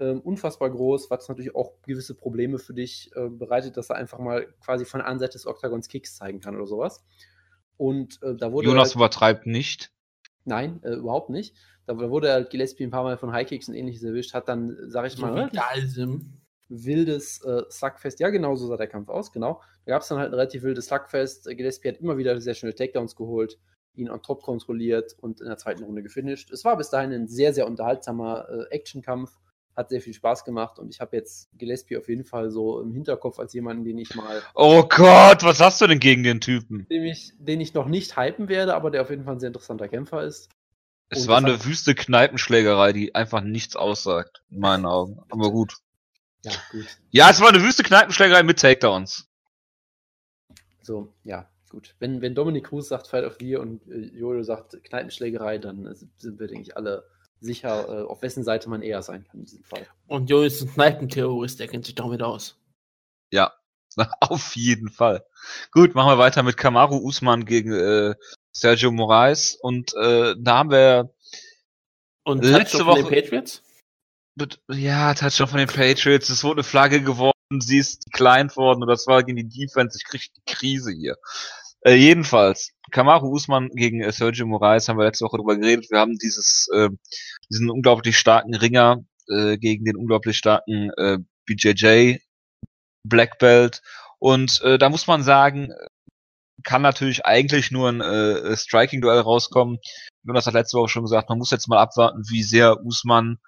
Ähm, 0.00 0.20
unfassbar 0.20 0.70
groß, 0.70 1.08
was 1.10 1.28
natürlich 1.28 1.54
auch 1.54 1.80
gewisse 1.82 2.14
Probleme 2.16 2.58
für 2.58 2.74
dich 2.74 3.12
äh, 3.14 3.28
bereitet, 3.28 3.76
dass 3.76 3.90
er 3.90 3.96
einfach 3.96 4.18
mal 4.18 4.46
quasi 4.60 4.84
von 4.84 4.98
der 4.98 5.06
anderen 5.06 5.20
Seite 5.20 5.34
des 5.34 5.46
Oktagons 5.46 5.88
Kicks 5.88 6.16
zeigen 6.16 6.40
kann 6.40 6.56
oder 6.56 6.66
sowas. 6.66 7.04
Und 7.76 8.20
äh, 8.22 8.34
da 8.34 8.50
wurde 8.52 8.68
Jonas 8.68 8.88
halt- 8.88 8.96
übertreibt 8.96 9.46
nicht. 9.46 9.92
Nein, 10.44 10.80
äh, 10.82 10.94
überhaupt 10.94 11.30
nicht. 11.30 11.54
Da 11.86 11.94
da 11.94 12.10
wurde 12.10 12.32
halt 12.32 12.50
Gillespie 12.50 12.84
ein 12.84 12.90
paar 12.90 13.04
Mal 13.04 13.16
von 13.16 13.32
Highkicks 13.32 13.68
und 13.68 13.74
ähnliches 13.74 14.02
erwischt, 14.02 14.34
hat 14.34 14.48
dann, 14.48 14.76
sag 14.88 15.06
ich 15.06 15.18
mal, 15.18 15.50
wildes 16.68 17.42
äh, 17.44 17.62
Slugfest. 17.70 18.20
Ja, 18.20 18.30
genau 18.30 18.56
so 18.56 18.66
sah 18.66 18.76
der 18.76 18.86
Kampf 18.86 19.08
aus, 19.08 19.32
genau. 19.32 19.60
Da 19.84 19.92
gab 19.92 20.02
es 20.02 20.08
dann 20.08 20.18
halt 20.18 20.30
ein 20.30 20.34
relativ 20.34 20.62
wildes 20.62 20.86
Slugfest. 20.86 21.44
Gillespie 21.46 21.88
hat 21.88 21.98
immer 21.98 22.16
wieder 22.16 22.40
sehr 22.40 22.54
schnelle 22.54 22.74
Takedowns 22.74 23.14
geholt, 23.16 23.58
ihn 23.94 24.10
on 24.10 24.22
top 24.22 24.42
kontrolliert 24.42 25.14
und 25.20 25.40
in 25.40 25.46
der 25.46 25.58
zweiten 25.58 25.84
Runde 25.84 26.02
gefinisht. 26.02 26.50
Es 26.50 26.64
war 26.64 26.76
bis 26.76 26.90
dahin 26.90 27.12
ein 27.12 27.28
sehr, 27.28 27.52
sehr 27.52 27.66
unterhaltsamer 27.66 28.48
äh, 28.48 28.74
Actionkampf. 28.74 29.38
Hat 29.76 29.88
sehr 29.88 30.00
viel 30.00 30.14
Spaß 30.14 30.44
gemacht 30.44 30.78
und 30.78 30.88
ich 30.94 31.00
habe 31.00 31.16
jetzt 31.16 31.48
Gillespie 31.58 31.96
auf 31.96 32.08
jeden 32.08 32.24
Fall 32.24 32.50
so 32.50 32.80
im 32.80 32.92
Hinterkopf 32.92 33.38
als 33.40 33.52
jemanden, 33.54 33.84
den 33.84 33.98
ich 33.98 34.14
mal, 34.14 34.40
Oh 34.54 34.84
Gott, 34.84 35.42
was 35.42 35.60
hast 35.60 35.80
du 35.80 35.86
denn 35.88 35.98
gegen 35.98 36.22
den 36.22 36.40
Typen? 36.40 36.86
den 36.88 37.04
ich, 37.04 37.32
den 37.38 37.60
ich 37.60 37.74
noch 37.74 37.86
nicht 37.86 38.16
hypen 38.16 38.48
werde, 38.48 38.74
aber 38.74 38.90
der 38.90 39.02
auf 39.02 39.10
jeden 39.10 39.24
Fall 39.24 39.34
ein 39.34 39.40
sehr 39.40 39.48
interessanter 39.48 39.88
Kämpfer 39.88 40.22
ist. 40.22 40.48
Es 41.08 41.22
Und 41.22 41.28
war 41.28 41.38
eine 41.38 41.64
wüste 41.64 41.94
Kneipenschlägerei, 41.94 42.92
die 42.92 43.14
einfach 43.14 43.42
nichts 43.42 43.76
aussagt, 43.76 44.42
in 44.50 44.60
meinen 44.60 44.86
Augen. 44.86 45.20
Aber 45.30 45.50
gut. 45.50 45.74
Ja, 46.44 46.52
gut. 46.70 46.86
Ja, 47.10 47.30
es 47.30 47.40
war 47.40 47.48
eine 47.48 47.62
wüste 47.62 47.82
Kneipenschlägerei 47.82 48.42
mit 48.42 48.58
Takedowns. 48.60 49.28
So, 50.82 51.12
ja, 51.22 51.48
gut. 51.70 51.94
Wenn, 51.98 52.20
wenn 52.20 52.34
Dominik 52.34 52.66
Cruz 52.66 52.88
sagt 52.88 53.06
Fight 53.08 53.24
of 53.24 53.36
the 53.40 53.46
Year 53.46 53.60
und 53.60 53.86
äh, 53.88 54.16
Jojo 54.16 54.42
sagt 54.42 54.82
Kneipenschlägerei, 54.84 55.58
dann 55.58 55.86
äh, 55.86 55.94
sind 56.18 56.38
wir, 56.38 56.46
denke 56.46 56.62
ich, 56.62 56.76
alle 56.76 57.04
sicher, 57.40 57.88
äh, 57.88 58.02
auf 58.04 58.22
wessen 58.22 58.44
Seite 58.44 58.68
man 58.68 58.82
eher 58.82 59.02
sein 59.02 59.24
kann 59.24 59.40
in 59.40 59.46
diesem 59.46 59.64
Fall. 59.64 59.86
Und 60.06 60.30
Jo 60.30 60.42
ist 60.42 60.62
ein 60.62 60.72
Kneipenterrorist, 60.72 61.60
der 61.60 61.68
kennt 61.68 61.84
sich 61.86 61.94
damit 61.94 62.22
aus. 62.22 62.56
Ja, 63.30 63.52
auf 64.20 64.56
jeden 64.56 64.88
Fall. 64.90 65.24
Gut, 65.70 65.94
machen 65.94 66.08
wir 66.10 66.18
weiter 66.18 66.42
mit 66.42 66.56
Kamaru 66.56 66.96
Usman 66.98 67.44
gegen 67.44 67.72
äh, 67.72 68.14
Sergio 68.52 68.90
Moraes. 68.92 69.54
Und 69.60 69.94
äh, 69.94 70.34
da 70.38 70.58
haben 70.58 70.70
wir 70.70 71.14
Und 72.24 72.44
Letzte 72.44 72.78
Touchdown 72.78 72.86
von 72.86 72.94
den 72.96 73.04
Woche- 73.06 73.14
Patriots? 73.22 73.62
ja, 74.70 75.14
Touchdown 75.14 75.48
von 75.48 75.58
den 75.58 75.68
Patriots, 75.68 76.28
es 76.28 76.42
wurde 76.42 76.56
eine 76.60 76.64
Flagge 76.64 77.02
geworfen, 77.02 77.34
sie 77.60 77.78
ist 77.78 78.06
declined 78.06 78.56
worden 78.56 78.82
und 78.82 78.88
das 78.88 79.06
war 79.06 79.22
gegen 79.22 79.36
die 79.36 79.48
Defense, 79.48 79.96
ich 79.96 80.04
krieg 80.04 80.28
die 80.34 80.42
Krise 80.44 80.90
hier. 80.90 81.16
Äh, 81.86 81.96
jedenfalls, 81.96 82.72
Kamaru 82.90 83.28
Usman 83.30 83.68
gegen 83.74 84.00
äh, 84.00 84.10
Sergio 84.10 84.46
Moraes 84.46 84.88
haben 84.88 84.98
wir 84.98 85.04
letzte 85.04 85.26
Woche 85.26 85.36
drüber 85.36 85.56
geredet. 85.56 85.90
Wir 85.90 85.98
haben 85.98 86.16
dieses, 86.18 86.68
äh, 86.72 86.88
diesen 87.50 87.70
unglaublich 87.70 88.18
starken 88.18 88.54
Ringer 88.54 89.04
äh, 89.28 89.58
gegen 89.58 89.84
den 89.84 89.96
unglaublich 89.96 90.38
starken 90.38 90.90
äh, 90.96 91.18
BJJ 91.46 92.16
Black 93.06 93.38
Belt. 93.38 93.82
Und 94.18 94.62
äh, 94.62 94.78
da 94.78 94.88
muss 94.88 95.06
man 95.06 95.22
sagen, 95.22 95.72
kann 96.62 96.80
natürlich 96.80 97.26
eigentlich 97.26 97.70
nur 97.70 97.90
ein 97.90 98.00
äh, 98.00 98.56
Striking-Duell 98.56 99.20
rauskommen. 99.20 99.78
Jonas 100.26 100.46
hat 100.46 100.54
letzte 100.54 100.78
Woche 100.78 100.88
schon 100.88 101.02
gesagt, 101.02 101.28
man 101.28 101.38
muss 101.38 101.50
jetzt 101.50 101.68
mal 101.68 101.78
abwarten, 101.78 102.22
wie 102.30 102.42
sehr 102.42 102.82
Usman 102.82 103.38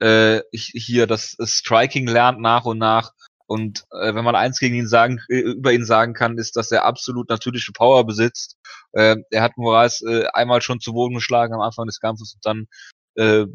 äh, 0.00 0.42
hier 0.52 1.06
das 1.06 1.36
Striking 1.42 2.06
lernt 2.06 2.40
nach 2.40 2.66
und 2.66 2.76
nach. 2.76 3.12
Und 3.46 3.84
äh, 3.92 4.14
wenn 4.14 4.24
man 4.24 4.34
eins 4.34 4.58
gegen 4.58 4.74
ihn 4.74 4.88
sagen, 4.88 5.20
äh, 5.28 5.38
über 5.38 5.72
ihn 5.72 5.84
sagen 5.84 6.14
kann, 6.14 6.38
ist, 6.38 6.56
dass 6.56 6.70
er 6.70 6.84
absolut 6.84 7.28
natürliche 7.28 7.72
Power 7.72 8.04
besitzt. 8.04 8.56
Äh, 8.92 9.16
er 9.30 9.42
hat 9.42 9.56
Moraes 9.56 10.02
äh, 10.02 10.26
einmal 10.32 10.62
schon 10.62 10.80
zu 10.80 10.92
Boden 10.92 11.14
geschlagen 11.14 11.54
am 11.54 11.60
Anfang 11.60 11.86
des 11.86 12.00
Kampfes 12.00 12.34
und 12.34 12.44
dann 12.44 12.66
äh, 13.16 13.46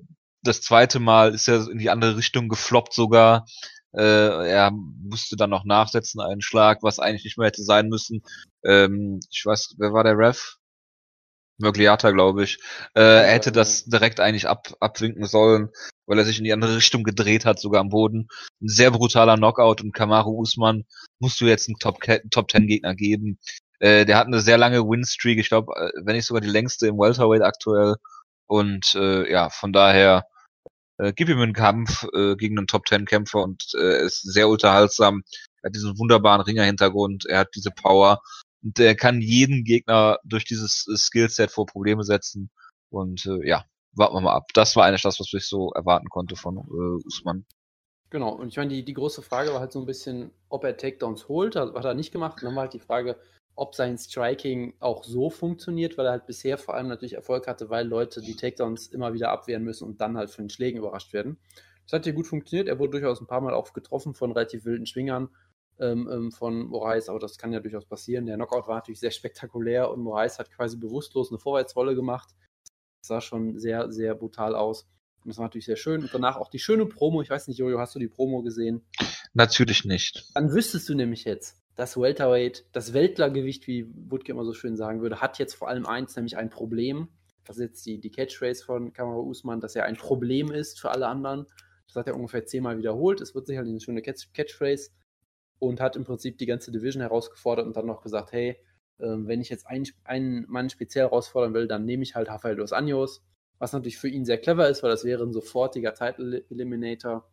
das 0.44 0.62
zweite 0.62 1.00
Mal 1.00 1.34
ist 1.34 1.48
er 1.48 1.70
in 1.70 1.78
die 1.78 1.90
andere 1.90 2.18
Richtung 2.18 2.50
gefloppt 2.50 2.94
sogar. 2.94 3.46
Äh, 3.94 4.50
er 4.50 4.72
musste 4.72 5.36
dann 5.36 5.50
noch 5.50 5.66
nachsetzen, 5.66 6.22
einen 6.22 6.42
Schlag, 6.42 6.82
was 6.82 7.00
eigentlich 7.00 7.26
nicht 7.26 7.38
mehr 7.38 7.48
hätte 7.48 7.64
sein 7.64 7.90
müssen. 7.90 8.24
Ähm, 8.64 9.20
ich 9.30 9.46
weiß, 9.46 9.76
wer 9.78 9.94
war 9.94 10.04
der 10.04 10.18
Ref? 10.18 10.58
Mögliata, 11.62 12.12
glaube 12.12 12.44
ich. 12.44 12.60
Äh, 12.96 13.02
er 13.02 13.32
hätte 13.34 13.52
das 13.52 13.86
direkt 13.86 14.20
eigentlich 14.20 14.48
ab, 14.48 14.74
abwinken 14.80 15.26
sollen, 15.26 15.70
weil 16.06 16.20
er 16.20 16.26
sich 16.26 16.38
in 16.38 16.44
die 16.44 16.54
andere 16.54 16.76
Richtung 16.76 17.04
gedreht 17.04 17.46
hat, 17.46 17.60
sogar 17.60 17.82
am 17.82 17.90
Boden. 17.90 18.28
Ein 18.62 18.68
sehr 18.68 18.92
brutaler 18.92 19.38
Knockout 19.38 19.82
und 19.82 19.94
Kamaru 19.94 20.40
Usman 20.40 20.84
musst 21.20 21.40
du 21.42 21.46
jetzt 21.46 21.70
einen 21.70 21.78
Top, 21.80 22.00
Top 22.32 22.52
10 22.52 22.68
Gegner 22.68 22.96
geben. 22.96 23.40
Äh, 23.80 24.06
der 24.06 24.18
hat 24.18 24.28
eine 24.28 24.42
sehr 24.42 24.58
lange 24.58 24.82
Winstreak, 24.82 25.40
ich 25.40 25.50
glaube, 25.50 25.74
äh, 25.76 25.92
wenn 26.04 26.16
nicht 26.16 26.26
sogar 26.26 26.42
die 26.42 26.50
längste 26.50 26.88
im 26.88 26.98
Welterweight 26.98 27.42
aktuell. 27.42 27.96
Und 28.48 28.96
äh, 28.96 29.32
ja, 29.32 29.50
von 29.50 29.74
daher 29.74 30.26
äh, 30.98 31.14
gib 31.16 31.30
ihm 31.30 31.40
einen 31.40 31.54
Kampf 31.54 32.06
äh, 32.14 32.36
gegen 32.36 32.58
einen 32.58 32.68
Top 32.68 32.88
10 32.88 33.06
Kämpfer 33.06 33.42
und 33.42 33.64
äh, 33.76 34.00
er 34.00 34.00
ist 34.02 34.22
sehr 34.22 34.48
unterhaltsam. 34.50 35.24
Er 35.62 35.68
hat 35.70 35.76
diesen 35.76 35.98
wunderbaren 35.98 36.42
Ringer-Hintergrund, 36.42 37.26
er 37.26 37.40
hat 37.40 37.50
diese 37.56 37.72
Power 37.72 38.22
und 38.64 38.80
er 38.80 38.96
kann 38.96 39.22
jeden 39.22 39.64
Gegner 39.64 40.20
durch 40.24 40.46
dieses 40.46 40.88
äh, 40.88 40.98
Skillset 40.98 41.52
vor 41.52 41.66
Probleme 41.66 42.04
setzen. 42.04 42.50
Und 42.90 43.26
äh, 43.26 43.48
ja, 43.48 43.66
warten 43.94 44.16
wir 44.16 44.22
mal 44.22 44.36
ab. 44.36 44.50
Das 44.54 44.76
war 44.76 44.86
eigentlich 44.86 45.02
das, 45.02 45.20
was 45.20 45.34
ich 45.34 45.48
so 45.48 45.72
erwarten 45.72 46.10
konnte 46.10 46.36
von 46.36 46.58
äh, 46.58 47.06
Usman. 47.08 47.46
Genau, 48.10 48.34
und 48.34 48.50
ich 48.50 48.58
meine, 48.58 48.70
die, 48.70 48.84
die 48.84 48.94
große 48.94 49.22
Frage 49.22 49.54
war 49.54 49.62
halt 49.62 49.72
so 49.72 49.80
ein 49.80 49.86
bisschen, 49.86 50.32
ob 50.50 50.66
er 50.66 50.76
Takedowns 50.76 51.30
holt, 51.30 51.56
hat, 51.56 51.74
hat 51.74 51.86
er 51.86 51.94
nicht 51.94 52.12
gemacht. 52.12 52.42
Und 52.42 52.48
dann 52.48 52.56
war 52.56 52.64
halt 52.64 52.74
die 52.74 52.80
Frage, 52.80 53.18
ob 53.56 53.74
sein 53.74 53.98
Striking 53.98 54.74
auch 54.80 55.04
so 55.04 55.30
funktioniert, 55.30 55.98
weil 55.98 56.06
er 56.06 56.12
halt 56.14 56.26
bisher 56.26 56.58
vor 56.58 56.76
allem 56.76 56.88
natürlich 56.88 57.14
Erfolg 57.14 57.48
hatte, 57.48 57.70
weil 57.70 57.88
Leute 57.88 58.22
die 58.22 58.36
Takedowns 58.36 58.88
immer 58.88 59.14
wieder 59.14 59.32
abwehren 59.32 59.64
müssen 59.64 59.86
und 59.86 60.02
dann 60.02 60.18
halt 60.18 60.30
von 60.30 60.46
den 60.46 60.50
Schlägen 60.50 60.80
überrascht 60.80 61.14
werden. 61.14 61.38
Das 61.86 61.94
hat 61.94 62.04
hier 62.04 62.14
gut 62.14 62.28
funktioniert. 62.28 62.68
Er 62.68 62.80
wurde 62.80 62.92
durchaus 62.92 63.22
ein 63.22 63.28
paar 63.28 63.42
Mal 63.42 63.54
auch 63.54 63.74
getroffen 63.74 64.14
von 64.14 64.32
relativ 64.32 64.66
wilden 64.66 64.86
Schwingern 64.86 65.30
ähm, 65.82 66.08
ähm, 66.12 66.32
von 66.32 66.68
Moraes, 66.68 67.10
aber 67.10 67.20
das 67.20 67.38
kann 67.38 67.52
ja 67.52 67.60
durchaus 67.60 67.86
passieren. 67.86 68.26
Der 68.26 68.36
Knockout 68.36 68.68
war 68.68 68.76
natürlich 68.76 69.00
sehr 69.00 69.12
spektakulär 69.12 69.90
und 69.90 70.02
Moraes 70.02 70.40
hat 70.40 70.52
quasi 70.52 70.78
bewusstlos 70.78 71.32
eine 71.32 71.40
Vorwärtsrolle 71.40 71.96
gemacht. 71.96 72.30
Das 73.02 73.08
sah 73.08 73.22
schon 73.22 73.58
sehr, 73.58 73.92
sehr 73.92 74.16
brutal 74.16 74.56
aus. 74.56 74.88
Und 75.24 75.30
das 75.30 75.38
war 75.38 75.46
natürlich 75.46 75.66
sehr 75.66 75.76
schön. 75.76 76.02
Und 76.02 76.14
danach 76.14 76.38
auch 76.38 76.50
die 76.50 76.60
schöne 76.60 76.86
Promo. 76.86 77.22
Ich 77.22 77.30
weiß 77.30 77.48
nicht, 77.48 77.58
Jojo, 77.58 77.80
hast 77.80 77.96
du 77.96 78.00
die 78.00 78.08
Promo 78.08 78.42
gesehen? 78.44 78.86
Natürlich 79.34 79.86
nicht. 79.86 80.30
Dann 80.36 80.52
wüsstest 80.52 80.88
du 80.90 80.96
nämlich 80.96 81.24
jetzt, 81.24 81.62
das 81.76 81.98
Welterweight, 81.98 82.66
das 82.72 82.94
Weltlergewicht, 82.94 83.68
wie 83.68 83.88
Wutke 84.10 84.32
immer 84.32 84.46
so 84.46 84.54
schön 84.54 84.76
sagen 84.76 85.02
würde, 85.02 85.22
hat 85.22 85.40
jetzt 85.40 85.56
vor 85.56 85.68
allem 85.68 85.86
eins, 85.86 86.16
nämlich 86.16 86.38
ein 86.38 86.50
Problem. 86.50 87.08
Das 87.46 87.58
ist 87.58 87.64
jetzt 87.64 87.86
die, 87.86 88.00
die 88.00 88.12
Catchphrase 88.12 88.64
von 88.64 88.94
Kamaru 88.94 89.30
Usman, 89.30 89.62
dass 89.62 89.76
er 89.76 89.86
ein 89.86 89.96
Problem 89.96 90.52
ist 90.52 90.80
für 90.80 90.92
alle 90.92 91.08
anderen. 91.08 91.48
Das 91.88 91.96
hat 91.96 92.08
er 92.08 92.16
ungefähr 92.16 92.46
zehnmal 92.46 92.78
wiederholt. 92.78 93.20
Es 93.20 93.34
wird 93.36 93.48
sicherlich 93.48 93.72
eine 93.72 93.82
schöne 93.82 94.02
Catch 94.02 94.32
Catchphrase 94.34 94.92
und 95.62 95.80
hat 95.80 95.96
im 95.96 96.04
Prinzip 96.04 96.40
die 96.40 96.48
ganze 96.48 96.72
Division 96.72 97.02
herausgefordert 97.02 97.68
und 97.68 97.78
dann 97.78 97.86
noch 97.86 98.02
gesagt, 98.02 98.32
hey, 98.32 98.58
ähm, 99.00 99.28
wenn 99.28 99.42
ich 99.42 99.50
jetzt 99.50 99.68
einen, 99.68 99.86
einen 100.04 100.50
Mann 100.50 100.72
speziell 100.72 101.06
herausfordern 101.06 101.54
will, 101.54 101.68
dann 101.68 101.86
nehme 101.86 102.02
ich 102.02 102.16
halt 102.16 102.30
Rafael 102.30 102.56
dos 102.56 102.74
Anjos, 102.74 103.24
was 103.60 103.72
natürlich 103.72 104.00
für 104.00 104.08
ihn 104.10 104.26
sehr 104.26 104.40
clever 104.40 104.68
ist, 104.68 104.82
weil 104.82 104.90
das 104.90 105.06
wäre 105.06 105.24
ein 105.24 105.32
sofortiger 105.32 105.94
Title 105.94 106.44
Eliminator. 106.50 107.30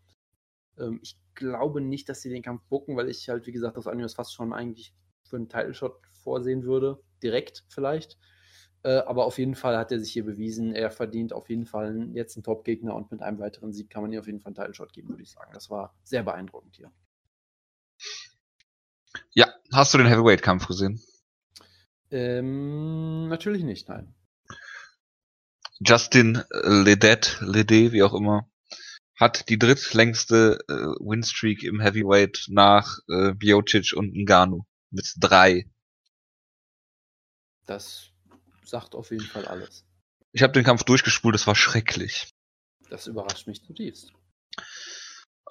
Ähm, 0.78 1.00
ich 1.02 1.18
glaube 1.34 1.80
nicht, 1.80 2.10
dass 2.10 2.20
sie 2.20 2.28
den 2.28 2.42
Kampf 2.42 2.62
bucken, 2.68 2.98
weil 2.98 3.08
ich 3.08 3.26
halt, 3.30 3.46
wie 3.46 3.52
gesagt, 3.52 3.78
das 3.78 3.86
Anime 3.86 4.10
fast 4.10 4.34
schon 4.34 4.52
eigentlich 4.52 4.94
für 5.24 5.36
einen 5.36 5.48
Title-Shot 5.48 5.98
vorsehen 6.22 6.64
würde. 6.64 7.00
Direkt 7.22 7.64
vielleicht. 7.68 8.18
Äh, 8.82 8.98
aber 8.98 9.24
auf 9.24 9.38
jeden 9.38 9.54
Fall 9.54 9.78
hat 9.78 9.90
er 9.90 10.00
sich 10.00 10.12
hier 10.12 10.26
bewiesen. 10.26 10.74
Er 10.74 10.90
verdient 10.90 11.32
auf 11.32 11.48
jeden 11.48 11.64
Fall 11.64 12.10
jetzt 12.12 12.36
einen 12.36 12.44
Top-Gegner 12.44 12.94
und 12.94 13.10
mit 13.10 13.22
einem 13.22 13.38
weiteren 13.38 13.72
Sieg 13.72 13.88
kann 13.88 14.02
man 14.02 14.12
ihm 14.12 14.20
auf 14.20 14.26
jeden 14.26 14.40
Fall 14.40 14.50
einen 14.50 14.56
Title-Shot 14.56 14.92
geben, 14.92 15.08
würde 15.08 15.22
ich 15.22 15.30
sagen. 15.30 15.50
Das 15.54 15.70
war 15.70 15.94
sehr 16.04 16.22
beeindruckend 16.22 16.76
hier. 16.76 16.92
Hast 19.78 19.94
du 19.94 19.98
den 19.98 20.08
Heavyweight-Kampf 20.08 20.66
gesehen? 20.66 21.00
Ähm, 22.10 23.28
natürlich 23.28 23.62
nicht, 23.62 23.88
nein. 23.88 24.12
Justin 25.78 26.42
Ledet, 26.50 27.38
Lede, 27.40 27.92
wie 27.92 28.02
auch 28.02 28.12
immer, 28.12 28.50
hat 29.14 29.48
die 29.48 29.56
drittlängste 29.56 30.58
äh, 30.66 30.72
Winstreak 30.72 31.62
im 31.62 31.78
Heavyweight 31.78 32.46
nach 32.48 32.98
äh, 33.08 33.34
Biocic 33.34 33.92
und 33.94 34.16
Ngannou 34.16 34.66
mit 34.90 35.14
drei. 35.16 35.70
Das 37.64 38.10
sagt 38.64 38.96
auf 38.96 39.12
jeden 39.12 39.26
Fall 39.26 39.44
alles. 39.44 39.84
Ich 40.32 40.42
habe 40.42 40.54
den 40.54 40.64
Kampf 40.64 40.82
durchgespult, 40.82 41.36
es 41.36 41.46
war 41.46 41.54
schrecklich. 41.54 42.34
Das 42.90 43.06
überrascht 43.06 43.46
mich 43.46 43.62
zutiefst. 43.62 44.12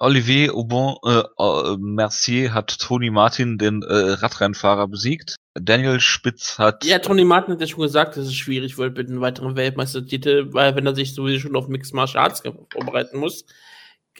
Olivier 0.00 0.54
Aubin 0.54 0.96
äh, 1.04 1.22
äh, 1.38 1.76
Mercier 1.78 2.54
hat 2.54 2.78
Tony 2.78 3.10
Martin, 3.10 3.58
den 3.58 3.82
äh, 3.82 3.92
Radrennfahrer, 3.92 4.86
besiegt. 4.86 5.36
Daniel 5.54 5.98
Spitz 6.00 6.58
hat. 6.58 6.84
Ja, 6.84 7.00
Tony 7.00 7.24
Martin 7.24 7.54
hat 7.54 7.60
ja 7.60 7.66
schon 7.66 7.82
gesagt, 7.82 8.16
dass 8.16 8.26
es 8.26 8.34
schwierig 8.34 8.78
wird 8.78 8.96
mit 8.96 9.08
einem 9.08 9.20
weiteren 9.20 9.56
Weltmeistertitel, 9.56 10.52
weil 10.52 10.76
wenn 10.76 10.86
er 10.86 10.94
sich 10.94 11.14
sowieso 11.14 11.40
schon 11.40 11.56
auf 11.56 11.66
Mixed 11.66 11.94
Martial 11.94 12.22
Arts 12.22 12.42
vorbereiten 12.72 13.18
muss, 13.18 13.44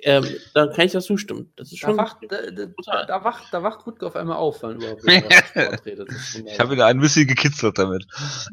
ähm, 0.03 0.25
dann 0.55 0.73
kann 0.73 0.87
ich 0.87 0.93
das 0.93 1.07
zustimmen. 1.07 1.53
Das 1.57 1.73
ist 1.73 1.83
Da 1.83 1.89
schon. 1.89 1.97
wacht, 1.97 2.19
da, 2.29 2.37
da, 2.51 3.05
da 3.05 3.25
wacht, 3.25 3.45
da 3.53 3.63
wacht 3.63 3.87
Rutger 3.87 4.09
auf 4.09 4.17
einmal 4.17 4.37
auf, 4.37 4.63
wenn 4.63 4.77
überhaupt 4.77 5.03
Ich 6.47 6.61
habe 6.61 6.73
wieder 6.73 6.87
ein 6.87 7.01
bisschen 7.01 7.27
gekitzelt 7.27 7.79
damit. 7.79 8.07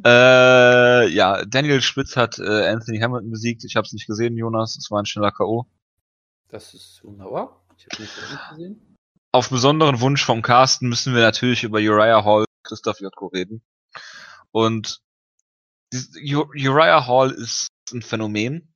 Äh, 0.03 1.07
ja, 1.09 1.43
Daniel 1.45 1.81
Spitz 1.81 2.15
hat 2.15 2.39
äh, 2.39 2.67
Anthony 2.67 2.99
Hamilton 2.99 3.31
besiegt. 3.31 3.63
Ich 3.63 3.75
habe 3.75 3.85
es 3.85 3.93
nicht 3.93 4.07
gesehen, 4.07 4.37
Jonas. 4.37 4.77
Es 4.77 4.89
war 4.91 5.01
ein 5.01 5.05
schneller 5.05 5.31
K.O. 5.31 5.67
Das 6.55 6.73
ist 6.73 7.03
wunderbar. 7.03 7.65
Ich 7.77 7.85
habe 7.85 8.01
nicht 8.01 8.49
gesehen. 8.51 8.97
Auf 9.33 9.49
besonderen 9.49 9.99
Wunsch 9.99 10.23
vom 10.23 10.41
Carsten 10.41 10.87
müssen 10.87 11.13
wir 11.13 11.19
natürlich 11.21 11.65
über 11.65 11.79
Uriah 11.79 12.23
Hall, 12.23 12.45
Christoph 12.63 13.01
Jotko 13.01 13.27
reden. 13.27 13.61
Und 14.51 15.01
Uriah 15.93 17.07
Hall 17.07 17.31
ist 17.31 17.67
ein 17.91 18.01
Phänomen, 18.01 18.73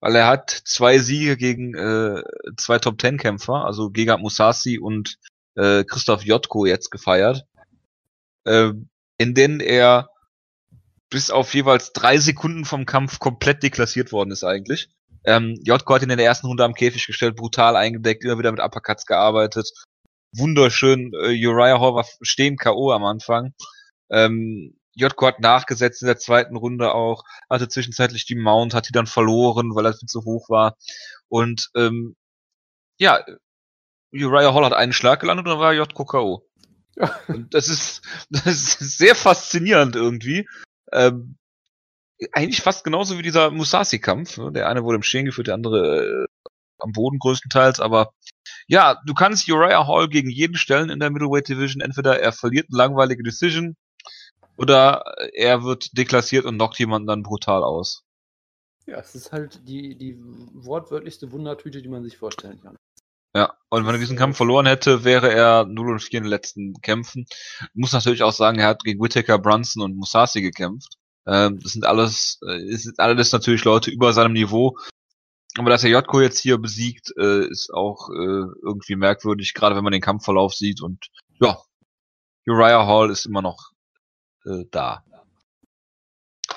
weil 0.00 0.16
er 0.16 0.26
hat 0.26 0.50
zwei 0.50 0.98
Siege 0.98 1.36
gegen 1.36 1.76
äh, 1.76 2.20
zwei 2.56 2.80
Top 2.80 2.98
Ten 2.98 3.16
Kämpfer, 3.16 3.64
also 3.64 3.90
Gegard 3.90 4.20
Musasi 4.20 4.80
und 4.80 5.16
äh, 5.54 5.84
Christoph 5.84 6.24
Jotko 6.24 6.66
jetzt 6.66 6.90
gefeiert, 6.90 7.46
äh, 8.42 8.72
in 9.18 9.34
denen 9.34 9.60
er 9.60 10.10
bis 11.10 11.30
auf 11.30 11.54
jeweils 11.54 11.92
drei 11.92 12.18
Sekunden 12.18 12.64
vom 12.64 12.86
Kampf 12.86 13.20
komplett 13.20 13.62
deklassiert 13.62 14.10
worden 14.10 14.32
ist 14.32 14.42
eigentlich. 14.42 14.90
Ähm, 15.24 15.58
Jotko 15.64 15.94
hat 15.94 16.02
ihn 16.02 16.10
in 16.10 16.18
der 16.18 16.26
ersten 16.26 16.46
Runde 16.46 16.64
am 16.64 16.74
Käfig 16.74 17.06
gestellt, 17.06 17.36
brutal 17.36 17.76
eingedeckt, 17.76 18.24
immer 18.24 18.38
wieder 18.38 18.52
mit 18.52 18.60
Uppercuts 18.60 19.06
gearbeitet. 19.06 19.70
Wunderschön, 20.36 21.12
äh, 21.14 21.46
Uriah 21.46 21.80
Hall 21.80 21.94
war 21.94 22.06
stehen 22.22 22.56
K.O. 22.56 22.90
am 22.92 23.04
Anfang. 23.04 23.54
Ähm, 24.10 24.76
Jotko 24.94 25.26
hat 25.26 25.40
nachgesetzt 25.40 26.02
in 26.02 26.06
der 26.06 26.18
zweiten 26.18 26.56
Runde 26.56 26.94
auch, 26.94 27.24
hatte 27.50 27.68
zwischenzeitlich 27.68 28.26
die 28.26 28.36
Mount, 28.36 28.74
hat 28.74 28.88
die 28.88 28.92
dann 28.92 29.06
verloren, 29.06 29.74
weil 29.74 29.86
er 29.86 29.94
viel 29.94 30.08
zu 30.08 30.24
hoch 30.24 30.48
war. 30.48 30.76
Und 31.28 31.70
ähm, 31.74 32.16
ja, 32.98 33.24
Uriah 34.12 34.54
Hall 34.54 34.64
hat 34.64 34.72
einen 34.72 34.92
Schlag 34.92 35.20
gelandet 35.20 35.46
und 35.46 35.52
dann 35.52 35.60
war 35.60 35.72
Jotko 35.72 36.04
K.O. 36.04 36.46
Ja. 36.96 37.18
Und 37.28 37.54
das 37.54 37.68
ist, 37.68 38.02
das 38.30 38.46
ist 38.46 38.98
sehr 38.98 39.14
faszinierend 39.14 39.96
irgendwie. 39.96 40.48
Ähm, 40.92 41.36
eigentlich 42.32 42.62
fast 42.62 42.84
genauso 42.84 43.18
wie 43.18 43.22
dieser 43.22 43.50
Musasi-Kampf. 43.50 44.38
ne? 44.38 44.52
Der 44.52 44.68
eine 44.68 44.84
wurde 44.84 44.96
im 44.96 45.02
Stehen 45.02 45.26
geführt, 45.26 45.48
der 45.48 45.54
andere 45.54 46.24
äh, 46.24 46.48
am 46.78 46.92
Boden 46.92 47.18
größtenteils, 47.18 47.80
aber 47.80 48.12
ja, 48.66 49.00
du 49.06 49.14
kannst 49.14 49.48
Uriah 49.50 49.86
Hall 49.86 50.08
gegen 50.08 50.30
jeden 50.30 50.56
stellen 50.56 50.90
in 50.90 51.00
der 51.00 51.10
Middleweight 51.10 51.48
Division. 51.48 51.80
Entweder 51.80 52.20
er 52.20 52.32
verliert 52.32 52.66
eine 52.70 52.78
langweilige 52.78 53.22
Decision 53.22 53.76
oder 54.56 55.02
er 55.34 55.62
wird 55.62 55.96
deklassiert 55.96 56.44
und 56.44 56.56
knockt 56.56 56.78
jemanden 56.78 57.06
dann 57.06 57.22
brutal 57.22 57.62
aus. 57.62 58.02
Ja, 58.86 58.98
es 58.98 59.14
ist 59.14 59.32
halt 59.32 59.66
die, 59.66 59.96
die 59.96 60.18
wortwörtlichste 60.18 61.32
Wundertüte, 61.32 61.80
die 61.80 61.88
man 61.88 62.02
sich 62.02 62.18
vorstellen 62.18 62.60
kann. 62.60 62.76
Ja, 63.34 63.54
und 63.68 63.84
wenn 63.84 63.94
er 63.94 64.00
diesen 64.00 64.16
Kampf 64.16 64.36
verloren 64.36 64.66
hätte, 64.66 65.02
wäre 65.02 65.32
er 65.32 65.64
0 65.64 65.90
und 65.90 66.00
4 66.00 66.18
in 66.18 66.24
den 66.24 66.30
letzten 66.30 66.74
Kämpfen. 66.82 67.26
Muss 67.72 67.92
natürlich 67.92 68.22
auch 68.22 68.32
sagen, 68.32 68.60
er 68.60 68.68
hat 68.68 68.84
gegen 68.84 69.02
Whittaker, 69.02 69.38
Brunson 69.38 69.82
und 69.82 69.96
Musasi 69.96 70.40
gekämpft. 70.40 70.98
Ähm, 71.26 71.60
das 71.60 71.72
sind 71.72 71.86
alles, 71.86 72.38
äh, 72.46 72.76
sind 72.76 72.98
alles 73.00 73.32
natürlich 73.32 73.64
Leute 73.64 73.90
über 73.90 74.12
seinem 74.12 74.32
Niveau. 74.32 74.76
Aber 75.56 75.70
dass 75.70 75.84
er 75.84 75.90
Jotko 75.90 76.20
jetzt 76.20 76.38
hier 76.38 76.58
besiegt, 76.58 77.12
äh, 77.16 77.46
ist 77.46 77.72
auch 77.72 78.10
äh, 78.10 78.46
irgendwie 78.62 78.96
merkwürdig, 78.96 79.54
gerade 79.54 79.76
wenn 79.76 79.84
man 79.84 79.92
den 79.92 80.02
Kampfverlauf 80.02 80.54
sieht. 80.54 80.82
Und 80.82 81.06
ja, 81.40 81.58
Uriah 82.46 82.86
Hall 82.86 83.10
ist 83.10 83.26
immer 83.26 83.42
noch 83.42 83.70
äh, 84.44 84.64
da. 84.70 85.04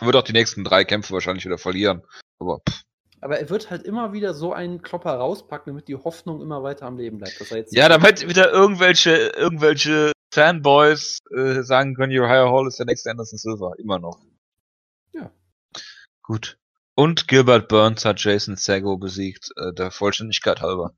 Wird 0.01 0.15
auch 0.15 0.23
die 0.23 0.33
nächsten 0.33 0.63
drei 0.63 0.83
Kämpfe 0.83 1.13
wahrscheinlich 1.13 1.45
wieder 1.45 1.57
verlieren. 1.57 2.03
Aber 2.39 2.59
pff. 2.67 2.83
Aber 3.19 3.39
er 3.39 3.49
wird 3.49 3.71
halt 3.71 3.83
immer 3.83 4.13
wieder 4.13 4.33
so 4.33 4.53
einen 4.53 4.81
Klopper 4.81 5.15
rauspacken, 5.15 5.73
damit 5.73 5.87
die 5.87 5.95
Hoffnung 5.95 6.41
immer 6.41 6.61
weiter 6.61 6.85
am 6.85 6.97
Leben 6.97 7.17
bleibt. 7.17 7.41
Ja, 7.71 7.89
damit 7.89 8.27
wieder 8.27 8.51
irgendwelche, 8.51 9.31
irgendwelche 9.35 10.11
Fanboys 10.31 11.19
äh, 11.35 11.63
sagen 11.63 11.95
können, 11.95 12.11
Uriah 12.11 12.51
Hall 12.51 12.67
ist 12.67 12.77
der 12.77 12.85
nächste 12.85 13.09
Anderson 13.09 13.39
Silva. 13.39 13.73
Immer 13.79 13.97
noch. 13.97 14.19
Gut. 16.27 16.57
Und 16.93 17.29
Gilbert 17.29 17.69
Burns 17.69 18.03
hat 18.03 18.21
Jason 18.21 18.57
Sago 18.57 18.97
besiegt, 18.97 19.51
äh, 19.55 19.73
der 19.73 19.91
Vollständigkeit 19.91 20.61
halber. 20.61 20.93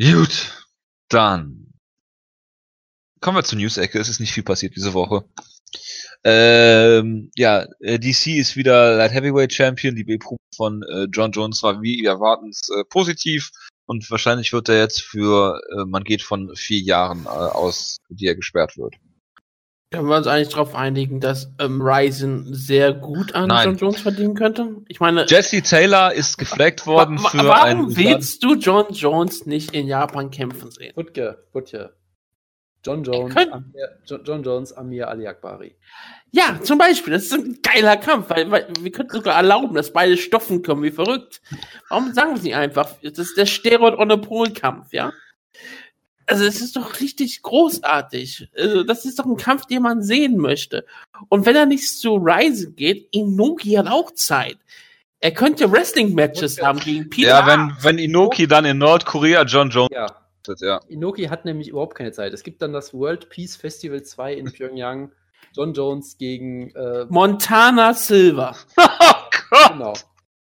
Gut. 0.00 0.66
Dann. 1.08 1.72
Kommen 3.20 3.36
wir 3.36 3.44
zur 3.44 3.58
News-Ecke. 3.58 3.98
Es 4.00 4.08
ist 4.08 4.18
nicht 4.18 4.32
viel 4.32 4.42
passiert 4.42 4.74
diese 4.74 4.92
Woche. 4.92 5.24
Ähm, 6.24 7.30
ja, 7.36 7.66
äh, 7.78 8.00
DC 8.00 8.38
ist 8.38 8.56
wieder 8.56 8.96
Light 8.96 9.12
Heavyweight 9.12 9.52
Champion. 9.52 9.94
Die 9.94 10.04
B-Probe 10.04 10.40
von 10.56 10.82
äh, 10.82 11.04
John 11.12 11.30
Jones 11.30 11.62
war 11.62 11.80
wie 11.82 12.04
erwartens 12.04 12.70
äh, 12.70 12.84
positiv. 12.84 13.50
Und 13.86 14.10
wahrscheinlich 14.10 14.52
wird 14.52 14.68
er 14.68 14.78
jetzt 14.78 15.02
für, 15.02 15.60
äh, 15.78 15.84
man 15.84 16.02
geht 16.02 16.22
von 16.22 16.56
vier 16.56 16.80
Jahren 16.80 17.26
äh, 17.26 17.28
aus, 17.28 17.98
die 18.08 18.26
er 18.26 18.34
gesperrt 18.34 18.76
wird. 18.76 18.96
Können 19.92 20.06
wir 20.08 20.16
uns 20.18 20.28
eigentlich 20.28 20.50
darauf 20.50 20.76
einigen, 20.76 21.18
dass 21.18 21.52
ähm, 21.58 21.82
Ryzen 21.82 22.54
sehr 22.54 22.92
gut 22.92 23.34
an 23.34 23.48
Nein. 23.48 23.70
John 23.70 23.76
Jones 23.76 24.00
verdienen 24.00 24.34
könnte? 24.36 24.76
Ich 24.86 25.00
meine, 25.00 25.26
Jesse 25.26 25.62
Taylor 25.62 26.12
ist 26.12 26.38
geflaggt 26.38 26.86
worden 26.86 27.20
wa- 27.20 27.28
für 27.28 27.38
warum 27.44 27.86
ein 27.88 27.96
willst 27.96 28.44
du 28.44 28.54
John 28.54 28.86
Jones 28.92 29.46
nicht 29.46 29.74
in 29.74 29.88
Japan 29.88 30.30
kämpfen 30.30 30.70
sehen? 30.70 30.92
Butke, 30.94 31.44
Butke. 31.52 31.96
John 32.86 33.02
Jones, 33.02 33.34
können- 33.34 33.52
Amir, 33.52 33.98
John, 34.06 34.20
John 34.24 34.42
Jones, 34.44 34.72
Amir 34.72 35.08
Ali 35.08 35.26
Akbari. 35.26 35.74
Ja, 36.30 36.60
zum 36.62 36.78
Beispiel, 36.78 37.12
das 37.12 37.24
ist 37.24 37.32
ein 37.32 37.58
geiler 37.60 37.96
Kampf, 37.96 38.30
weil, 38.30 38.48
weil 38.48 38.68
wir 38.80 38.92
könnten 38.92 39.12
sogar 39.16 39.34
erlauben, 39.34 39.74
dass 39.74 39.92
beide 39.92 40.16
stoffen 40.16 40.62
kommen 40.62 40.84
wie 40.84 40.92
verrückt. 40.92 41.42
Warum 41.88 42.14
sagen 42.14 42.30
wir 42.30 42.36
es 42.36 42.42
nicht 42.44 42.54
einfach? 42.54 42.90
Das 43.02 43.18
ist 43.18 43.36
der 43.36 43.46
Steroid-Onopol-Kampf, 43.46 44.92
ja? 44.92 45.12
Also, 46.30 46.44
es 46.44 46.60
ist 46.60 46.76
doch 46.76 47.00
richtig 47.00 47.42
großartig. 47.42 48.48
Also, 48.56 48.84
das 48.84 49.04
ist 49.04 49.18
doch 49.18 49.26
ein 49.26 49.36
Kampf, 49.36 49.66
den 49.66 49.82
man 49.82 50.02
sehen 50.02 50.36
möchte. 50.36 50.86
Und 51.28 51.44
wenn 51.46 51.56
er 51.56 51.66
nicht 51.66 51.88
zu 51.88 52.14
Ryzen 52.16 52.76
geht, 52.76 53.08
Inoki 53.12 53.72
hat 53.72 53.88
auch 53.88 54.12
Zeit. 54.12 54.58
Er 55.20 55.32
könnte 55.32 55.70
Wrestling-Matches 55.70 56.58
Okay. 56.58 56.66
haben 56.66 56.78
gegen 56.80 57.10
Peter. 57.10 57.28
Ja, 57.28 57.46
wenn, 57.46 57.72
wenn 57.82 57.98
Inoki 57.98 58.46
dann 58.46 58.64
in 58.64 58.78
Nordkorea 58.78 59.42
John 59.42 59.68
Jones 59.70 59.90
Ja, 59.92 60.06
ja. 60.60 60.80
Inoki 60.88 61.24
hat 61.24 61.44
nämlich 61.44 61.68
überhaupt 61.68 61.94
keine 61.96 62.12
Zeit. 62.12 62.32
Es 62.32 62.42
gibt 62.42 62.62
dann 62.62 62.72
das 62.72 62.94
World 62.94 63.28
Peace 63.28 63.56
Festival 63.56 64.02
2 64.02 64.34
in 64.34 64.52
Pyongyang. 64.52 65.12
John 65.54 65.74
Jones 65.74 66.16
gegen 66.16 66.70
äh, 66.74 67.06
Montana 67.08 67.92
Silva. 67.94 68.56
Oh 68.78 69.56
Gott! 69.56 69.72
Genau. 69.72 69.92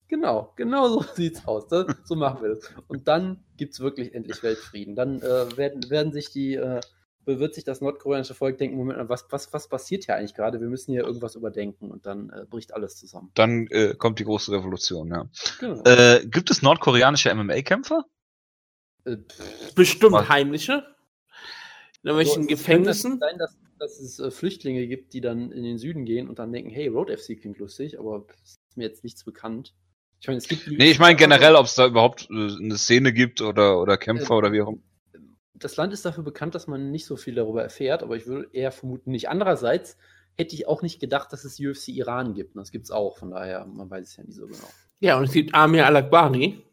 Genau, 0.10 0.54
genau 0.56 0.89
so 0.89 1.02
sieht's 1.15 1.48
aus. 1.48 1.67
Das, 1.67 1.86
so 2.04 2.15
machen 2.15 2.41
wir 2.41 2.56
das. 2.56 2.69
Und 2.88 3.08
dann 3.08 3.43
gibt's 3.58 3.80
wirklich 3.80 4.13
endlich 4.13 4.43
Weltfrieden. 4.43 4.95
Dann 4.95 5.22
äh, 5.22 5.56
werden, 5.56 5.89
werden 5.89 6.12
sich 6.12 6.32
die, 6.32 6.56
äh, 6.56 6.82
wird 7.26 7.54
sich 7.54 7.63
das 7.63 7.80
nordkoreanische 7.80 8.34
Volk 8.34 8.58
denken, 8.58 8.76
Moment 8.76 8.98
mal, 8.98 9.08
was, 9.08 9.28
was, 9.30 9.54
was 9.54 9.69
passiert 9.69 10.06
hier 10.06 10.15
eigentlich 10.15 10.34
gerade? 10.34 10.60
Wir 10.60 10.67
müssen 10.67 10.91
hier 10.91 11.04
irgendwas 11.04 11.36
überdenken 11.36 11.91
und 11.91 12.08
dann 12.08 12.32
äh, 12.32 12.45
bricht 12.50 12.74
alles 12.74 12.98
zusammen. 12.98 13.30
Dann 13.36 13.67
äh, 13.67 13.93
kommt 13.93 14.17
die 14.17 14.24
große 14.24 14.52
Revolution, 14.52 15.10
ja. 15.10 15.30
Genau. 15.60 15.84
Äh, 15.84 16.26
gibt 16.26 16.50
es 16.50 16.63
nordkoreanische 16.63 17.34
MMA-Kämpfer? 17.34 18.04
Äh, 19.06 19.17
Bestimmt 19.76 20.13
Was? 20.13 20.28
heimliche. 20.28 20.74
In 22.02 22.10
so, 22.10 22.10
irgendwelchen 22.10 22.41
es 22.43 22.48
Gefängnissen. 22.48 23.19
könnte 23.19 23.26
sein, 23.28 23.38
dass, 23.38 23.58
dass 23.78 24.00
es 24.00 24.19
äh, 24.19 24.32
Flüchtlinge 24.32 24.88
gibt, 24.88 25.13
die 25.13 25.22
dann 25.22 25.52
in 25.52 25.63
den 25.63 25.78
Süden 25.78 26.06
gehen 26.06 26.28
und 26.28 26.39
dann 26.39 26.52
denken, 26.52 26.72
hey, 26.72 26.88
Road 26.88 27.12
FC 27.12 27.39
klingt 27.39 27.60
lustig, 27.60 28.00
aber 28.00 28.26
es 28.43 28.54
ist 28.54 28.78
mir 28.78 28.88
jetzt 28.88 29.04
nichts 29.04 29.24
bekannt. 29.24 29.76
Ich 30.22 30.28
meine, 30.28 30.38
es 30.38 30.48
gibt 30.48 30.68
Nee, 30.68 30.92
ich 30.92 31.00
meine 31.00 31.16
generell, 31.16 31.56
ob 31.56 31.66
es 31.66 31.76
da 31.76 31.88
überhaupt 31.88 32.30
äh, 32.30 32.34
eine 32.34 32.78
Szene 32.78 33.14
gibt 33.14 33.42
oder, 33.42 33.80
oder 33.80 33.98
Kämpfer 33.98 34.34
Äh, 34.34 34.38
oder 34.38 34.52
wie 34.52 34.62
auch 34.62 34.70
immer. 34.70 34.82
das 35.54 35.78
Land 35.78 35.94
ist 35.94 36.06
dafür 36.06 36.24
bekannt, 36.24 36.56
dass 36.56 36.68
man 36.68 36.92
nicht 36.92 37.06
so 37.06 37.16
viel 37.16 37.36
darüber 37.36 37.64
erfährt, 37.64 38.04
aber 38.04 38.16
ich 38.16 38.28
würde 38.28 38.50
eher 38.54 38.72
vermuten 38.72 39.12
nicht. 39.12 39.30
Andererseits 39.30 39.98
hätte 40.38 40.56
ich 40.56 40.68
auch 40.68 40.82
nicht 40.82 41.00
gedacht, 41.00 41.34
dass 41.34 41.44
es 41.44 41.60
UFC 41.60 41.90
Iran 41.90 42.34
gibt. 42.34 42.56
Und 42.56 42.60
das 42.62 42.72
gibt 42.72 42.86
es 42.86 42.92
auch, 42.92 43.18
von 43.18 43.32
daher, 43.32 43.66
man 43.66 43.90
weiß 43.90 44.08
es 44.08 44.18
ja 44.18 44.24
nicht 44.24 44.36
so 44.36 44.48
genau. 44.48 44.70
Ja, 45.00 45.18
und 45.18 45.26
es 45.26 45.32
gibt 45.32 45.54
Amir 45.54 45.86
Al-Akbari. 45.86 46.64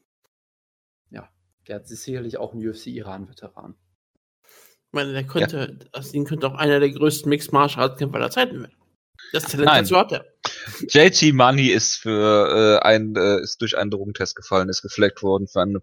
Der 1.69 1.81
ist 1.81 2.05
sicherlich 2.05 2.39
auch 2.39 2.55
ein 2.55 2.67
UFC 2.67 2.89
Iran-Veteran. 2.89 3.75
Ich 4.45 4.93
meine, 4.93 5.13
der 5.13 5.25
könnte, 5.25 5.79
aus 5.93 6.15
ihm 6.15 6.25
könnte 6.25 6.47
auch 6.47 6.55
einer 6.55 6.81
der 6.81 6.91
größten 6.91 7.29
Mixed 7.29 7.53
Martial 7.53 7.89
Arts 7.89 7.99
Kämpfer 7.99 8.17
aller 8.17 8.31
Zeiten 8.31 8.61
werden. 8.61 8.77
Das 9.33 9.45
Talent 9.45 9.71
dazu 9.71 9.97
hat 9.97 10.13
er. 10.13 10.25
JT 10.89 11.33
Money 11.35 11.69
ist 11.69 11.97
für 11.97 12.81
äh, 12.83 12.87
ein 12.87 13.15
äh, 13.17 13.41
ist 13.41 13.61
durch 13.61 13.77
einen 13.77 13.91
Drogentest 13.91 14.37
gefallen, 14.37 14.69
ist 14.69 14.83
gefleckt 14.83 15.23
worden 15.23 15.47
für 15.47 15.61
eine 15.63 15.83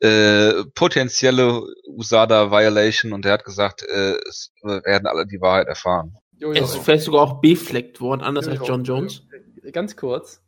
äh, 0.00 0.64
potenzielle 0.74 1.62
USADA 1.86 2.50
Violation 2.50 3.12
und 3.12 3.24
er 3.24 3.32
hat 3.32 3.44
gesagt, 3.44 3.82
äh, 3.82 4.16
es 4.28 4.52
werden 4.62 5.06
alle 5.06 5.26
die 5.26 5.40
Wahrheit 5.40 5.68
erfahren. 5.68 6.16
Jo, 6.36 6.52
Er 6.52 6.62
ist 6.62 6.76
vielleicht 6.76 7.04
sogar 7.04 7.22
auch 7.22 7.40
befleckt 7.40 8.00
worden, 8.00 8.22
anders 8.22 8.48
als 8.48 8.58
jo. 8.58 8.66
John 8.66 8.84
Jones. 8.84 9.22
Ganz 9.72 9.96
kurz. 9.96 10.42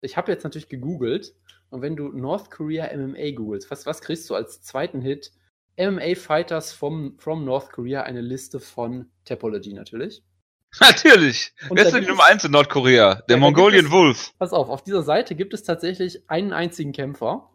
Ich 0.00 0.16
habe 0.16 0.32
jetzt 0.32 0.44
natürlich 0.44 0.68
gegoogelt 0.68 1.34
und 1.70 1.82
wenn 1.82 1.96
du 1.96 2.08
North 2.08 2.50
Korea 2.50 2.88
MMA 2.96 3.32
googelst, 3.32 3.70
was, 3.70 3.86
was 3.86 4.00
kriegst 4.00 4.28
du 4.30 4.34
als 4.34 4.62
zweiten 4.62 5.00
Hit? 5.00 5.32
MMA 5.78 6.16
Fighters 6.16 6.72
from, 6.72 7.16
from 7.18 7.44
North 7.44 7.70
Korea, 7.70 8.02
eine 8.02 8.20
Liste 8.20 8.58
von 8.58 9.10
Topology 9.24 9.72
natürlich. 9.74 10.24
Natürlich. 10.80 11.52
Und 11.68 11.76
Wer 11.78 11.86
ist 11.86 11.94
denn 11.94 12.02
die 12.02 12.08
Nummer 12.08 12.24
es- 12.24 12.30
1 12.30 12.44
in 12.44 12.52
Nordkorea? 12.52 13.14
Der 13.16 13.22
gibt 13.26 13.40
Mongolian 13.40 13.86
es- 13.86 13.90
Wolf. 13.90 14.32
Pass 14.38 14.52
auf, 14.52 14.68
auf 14.68 14.82
dieser 14.84 15.02
Seite 15.02 15.34
gibt 15.34 15.54
es 15.54 15.62
tatsächlich 15.62 16.28
einen 16.30 16.52
einzigen 16.52 16.92
Kämpfer, 16.92 17.50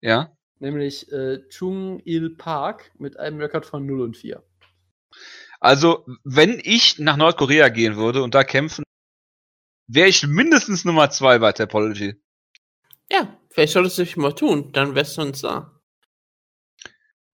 Ja. 0.00 0.36
nämlich 0.58 1.10
äh, 1.12 1.46
Chung 1.48 2.00
Il 2.04 2.30
Park 2.36 2.90
mit 2.98 3.18
einem 3.18 3.40
Rekord 3.40 3.64
von 3.66 3.86
0 3.86 4.00
und 4.00 4.16
4. 4.16 4.42
Also, 5.60 6.04
wenn 6.24 6.60
ich 6.62 6.98
nach 6.98 7.16
Nordkorea 7.16 7.68
gehen 7.68 7.96
würde 7.96 8.22
und 8.24 8.34
da 8.34 8.42
kämpfen, 8.42 8.82
wäre 9.86 10.08
ich 10.08 10.26
mindestens 10.26 10.84
Nummer 10.84 11.10
2 11.10 11.38
bei 11.38 11.52
Topology. 11.52 12.20
Ja, 13.10 13.38
vielleicht 13.50 13.74
solltest 13.74 13.98
du 13.98 14.02
dich 14.02 14.16
mal 14.16 14.32
tun, 14.34 14.72
dann 14.72 14.94
wärst 14.96 15.16
du 15.18 15.22
uns 15.22 15.42
da. 15.42 15.78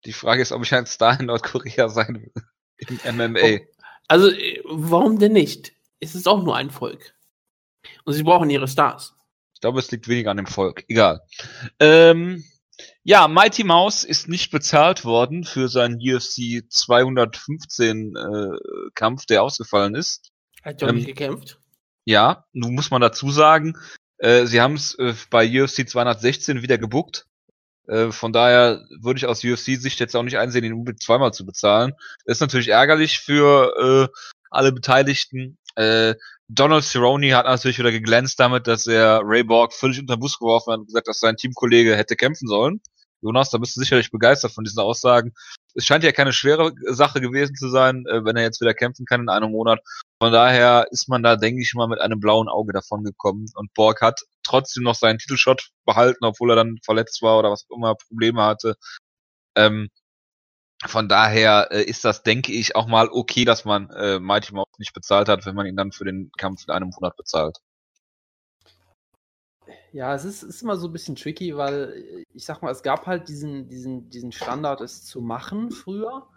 Die 0.05 0.13
Frage 0.13 0.41
ist, 0.41 0.51
ob 0.51 0.63
ich 0.63 0.73
ein 0.73 0.85
Star 0.85 1.17
in 1.19 1.27
Nordkorea 1.27 1.87
sein 1.89 2.21
will. 2.21 2.33
Im 3.05 3.15
MMA. 3.15 3.59
Also, 4.07 4.29
äh, 4.29 4.61
warum 4.65 5.19
denn 5.19 5.33
nicht? 5.33 5.73
Es 5.99 6.15
ist 6.15 6.27
auch 6.27 6.43
nur 6.43 6.55
ein 6.55 6.69
Volk. 6.69 7.13
Und 8.05 8.13
sie 8.13 8.23
brauchen 8.23 8.49
ihre 8.49 8.67
Stars. 8.67 9.15
Ich 9.53 9.61
glaube, 9.61 9.79
es 9.79 9.89
liegt 9.91 10.07
weniger 10.07 10.31
an 10.31 10.37
dem 10.37 10.45
Volk. 10.45 10.83
Egal. 10.87 11.21
Ähm, 11.79 12.43
ja, 13.03 13.27
Mighty 13.27 13.63
Mouse 13.63 14.03
ist 14.03 14.27
nicht 14.27 14.51
bezahlt 14.51 15.03
worden 15.03 15.43
für 15.45 15.67
seinen 15.67 15.95
UFC 15.95 16.63
215 16.69 18.15
äh, 18.15 18.89
Kampf, 18.93 19.25
der 19.25 19.43
ausgefallen 19.43 19.95
ist. 19.95 20.31
Hat 20.63 20.81
ja 20.81 20.87
auch 20.87 20.91
Ähm, 20.91 20.97
nicht 20.97 21.07
gekämpft. 21.07 21.59
Ja, 22.05 22.45
nun 22.53 22.75
muss 22.75 22.91
man 22.91 23.01
dazu 23.01 23.31
sagen, 23.31 23.77
äh, 24.19 24.45
sie 24.45 24.61
haben 24.61 24.75
es 24.75 24.95
äh, 24.95 25.13
bei 25.29 25.45
UFC 25.47 25.89
216 25.89 26.61
wieder 26.61 26.77
gebuckt. 26.77 27.25
Äh, 27.87 28.11
von 28.11 28.33
daher 28.33 28.85
würde 29.01 29.17
ich 29.17 29.25
aus 29.25 29.43
UFC-Sicht 29.43 29.99
jetzt 29.99 30.15
auch 30.15 30.23
nicht 30.23 30.37
einsehen, 30.37 30.63
ihn 30.63 30.73
unbedingt 30.73 31.01
zweimal 31.01 31.33
zu 31.33 31.45
bezahlen. 31.45 31.93
Ist 32.25 32.41
natürlich 32.41 32.69
ärgerlich 32.69 33.19
für 33.19 34.09
äh, 34.11 34.17
alle 34.51 34.71
Beteiligten. 34.71 35.57
Äh, 35.75 36.15
Donald 36.49 36.83
Cerrone 36.83 37.35
hat 37.35 37.45
natürlich 37.45 37.79
wieder 37.79 37.91
geglänzt 37.91 38.39
damit, 38.39 38.67
dass 38.67 38.87
er 38.87 39.21
Ray 39.23 39.43
Borg 39.43 39.73
völlig 39.73 39.99
unter 39.99 40.15
den 40.15 40.21
Bus 40.21 40.39
geworfen 40.39 40.71
hat 40.73 40.79
und 40.79 40.87
gesagt, 40.87 41.07
dass 41.07 41.19
sein 41.19 41.35
Teamkollege 41.35 41.95
hätte 41.95 42.15
kämpfen 42.15 42.47
sollen. 42.47 42.81
Jonas, 43.21 43.49
da 43.49 43.57
bist 43.57 43.75
du 43.75 43.81
sicherlich 43.81 44.11
begeistert 44.11 44.51
von 44.51 44.63
diesen 44.63 44.79
Aussagen. 44.79 45.33
Es 45.73 45.85
scheint 45.85 46.03
ja 46.03 46.11
keine 46.11 46.33
schwere 46.33 46.73
Sache 46.87 47.21
gewesen 47.21 47.55
zu 47.55 47.69
sein, 47.69 48.05
äh, 48.07 48.23
wenn 48.23 48.35
er 48.35 48.43
jetzt 48.43 48.61
wieder 48.61 48.73
kämpfen 48.73 49.05
kann 49.05 49.21
in 49.21 49.29
einem 49.29 49.51
Monat. 49.51 49.79
Von 50.21 50.31
daher 50.31 50.87
ist 50.91 51.09
man 51.09 51.23
da, 51.23 51.35
denke 51.35 51.61
ich 51.61 51.73
mal, 51.75 51.87
mit 51.87 51.99
einem 51.99 52.19
blauen 52.19 52.49
Auge 52.49 52.73
davon 52.73 53.03
gekommen. 53.03 53.45
Und 53.55 53.73
Borg 53.73 54.01
hat 54.01 54.21
trotzdem 54.43 54.83
noch 54.83 54.95
seinen 54.95 55.19
Titelshot 55.19 55.69
behalten, 55.85 56.25
obwohl 56.25 56.51
er 56.51 56.55
dann 56.55 56.77
verletzt 56.83 57.21
war 57.21 57.39
oder 57.39 57.51
was 57.51 57.65
auch 57.69 57.75
immer 57.77 57.95
Probleme 57.95 58.43
hatte. 58.43 58.75
Ähm, 59.55 59.89
von 60.85 61.09
daher 61.09 61.69
äh, 61.71 61.83
ist 61.83 62.05
das, 62.05 62.23
denke 62.23 62.51
ich, 62.53 62.75
auch 62.75 62.87
mal 62.87 63.09
okay, 63.09 63.45
dass 63.45 63.65
man 63.65 63.89
äh, 63.91 64.19
Mighty 64.19 64.53
Mouse 64.53 64.67
nicht 64.77 64.93
bezahlt 64.93 65.27
hat, 65.27 65.45
wenn 65.45 65.55
man 65.55 65.65
ihn 65.65 65.75
dann 65.75 65.91
für 65.91 66.05
den 66.05 66.31
Kampf 66.37 66.63
in 66.67 66.73
einem 66.73 66.89
Monat 66.89 67.15
bezahlt. 67.17 67.57
Ja, 69.91 70.15
es 70.15 70.25
ist, 70.25 70.43
ist 70.43 70.61
immer 70.61 70.77
so 70.77 70.87
ein 70.87 70.93
bisschen 70.93 71.15
tricky, 71.15 71.55
weil 71.55 71.93
äh, 71.93 72.23
ich 72.33 72.45
sag 72.45 72.61
mal, 72.61 72.71
es 72.71 72.83
gab 72.83 73.05
halt 73.05 73.27
diesen, 73.27 73.67
diesen, 73.67 74.09
diesen 74.09 74.31
Standard, 74.31 74.81
es 74.81 75.05
zu 75.05 75.21
machen 75.21 75.71
früher. 75.71 76.27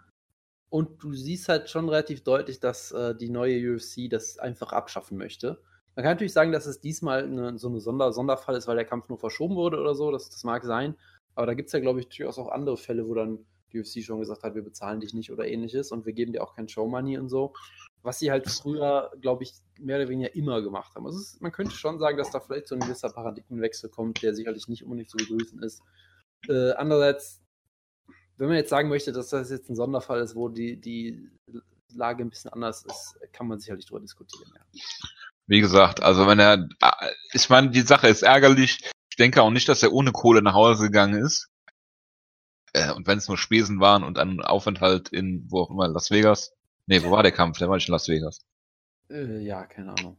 Und 0.69 1.03
du 1.03 1.13
siehst 1.13 1.49
halt 1.49 1.69
schon 1.69 1.89
relativ 1.89 2.23
deutlich, 2.23 2.59
dass 2.59 2.91
äh, 2.91 3.15
die 3.15 3.29
neue 3.29 3.75
UFC 3.75 4.09
das 4.09 4.37
einfach 4.37 4.71
abschaffen 4.71 5.17
möchte. 5.17 5.61
Man 5.95 6.03
kann 6.03 6.13
natürlich 6.13 6.33
sagen, 6.33 6.53
dass 6.53 6.65
es 6.65 6.79
diesmal 6.79 7.25
eine, 7.25 7.57
so 7.57 7.67
eine 7.67 7.81
Sonder 7.81 8.13
Sonderfall 8.13 8.55
ist, 8.55 8.67
weil 8.67 8.77
der 8.77 8.85
Kampf 8.85 9.09
nur 9.09 9.17
verschoben 9.17 9.55
wurde 9.55 9.79
oder 9.79 9.95
so. 9.95 10.11
Das, 10.11 10.29
das 10.29 10.43
mag 10.45 10.63
sein. 10.63 10.95
Aber 11.35 11.45
da 11.45 11.53
gibt 11.53 11.67
es 11.67 11.73
ja, 11.73 11.79
glaube 11.79 11.99
ich, 11.99 12.07
durchaus 12.07 12.37
auch 12.37 12.49
andere 12.49 12.77
Fälle, 12.77 13.07
wo 13.07 13.13
dann 13.13 13.45
die 13.71 13.79
UFC 13.79 14.03
schon 14.03 14.19
gesagt 14.19 14.43
hat, 14.43 14.55
wir 14.55 14.63
bezahlen 14.63 14.99
dich 14.99 15.13
nicht 15.13 15.31
oder 15.31 15.47
ähnliches 15.47 15.91
und 15.91 16.05
wir 16.05 16.13
geben 16.13 16.33
dir 16.33 16.43
auch 16.43 16.55
kein 16.55 16.67
Showmoney 16.67 17.17
und 17.17 17.29
so. 17.29 17.53
Was 18.03 18.19
sie 18.19 18.31
halt 18.31 18.49
früher, 18.49 19.11
glaube 19.21 19.43
ich, 19.43 19.53
mehr 19.79 19.97
oder 19.97 20.09
weniger 20.09 20.33
immer 20.35 20.61
gemacht 20.61 20.95
haben. 20.95 21.05
Also 21.05 21.19
ist, 21.19 21.41
man 21.41 21.51
könnte 21.51 21.75
schon 21.75 21.99
sagen, 21.99 22.17
dass 22.17 22.31
da 22.31 22.39
vielleicht 22.39 22.67
so 22.67 22.75
ein 22.75 22.81
gewisser 22.81 23.09
Paradigmenwechsel 23.09 23.89
kommt, 23.89 24.21
der 24.21 24.33
sicherlich 24.33 24.67
nicht 24.67 24.83
unbedingt 24.83 25.09
zu 25.09 25.17
begrüßen 25.17 25.61
ist. 25.61 25.81
Äh, 26.47 26.71
andererseits, 26.71 27.41
wenn 28.37 28.47
man 28.47 28.57
jetzt 28.57 28.69
sagen 28.69 28.89
möchte, 28.89 29.11
dass 29.11 29.29
das 29.29 29.49
jetzt 29.49 29.69
ein 29.69 29.75
Sonderfall 29.75 30.21
ist, 30.21 30.35
wo 30.35 30.49
die, 30.49 30.79
die 30.79 31.29
Lage 31.93 32.23
ein 32.23 32.29
bisschen 32.29 32.51
anders 32.51 32.83
ist, 32.85 33.19
kann 33.33 33.47
man 33.47 33.59
sicherlich 33.59 33.85
drüber 33.85 33.99
diskutieren. 33.99 34.51
Ja. 34.55 34.81
Wie 35.47 35.61
gesagt, 35.61 36.01
also 36.01 36.27
wenn 36.27 36.39
er, 36.39 36.67
äh, 36.81 37.11
ich 37.33 37.49
meine, 37.49 37.69
die 37.69 37.81
Sache 37.81 38.07
ist 38.07 38.23
ärgerlich. 38.23 38.89
Ich 39.09 39.17
denke 39.17 39.41
auch 39.41 39.51
nicht, 39.51 39.67
dass 39.67 39.83
er 39.83 39.91
ohne 39.91 40.11
Kohle 40.11 40.41
nach 40.41 40.53
Hause 40.53 40.85
gegangen 40.85 41.23
ist. 41.23 41.49
Äh, 42.73 42.91
und 42.93 43.07
wenn 43.07 43.17
es 43.17 43.27
nur 43.27 43.37
Spesen 43.37 43.79
waren 43.79 44.03
und 44.03 44.17
ein 44.17 44.41
Aufenthalt 44.41 45.09
in, 45.09 45.45
wo 45.49 45.61
auch 45.61 45.69
immer, 45.69 45.87
Las 45.87 46.11
Vegas. 46.11 46.53
Nee, 46.85 47.03
wo 47.03 47.11
war 47.11 47.23
der 47.23 47.31
Kampf? 47.31 47.57
Der 47.57 47.69
war 47.69 47.75
nicht 47.75 47.87
in 47.87 47.93
Las 47.93 48.07
Vegas. 48.07 48.39
Äh, 49.09 49.39
ja, 49.39 49.65
keine 49.65 49.91
Ahnung. 49.91 50.17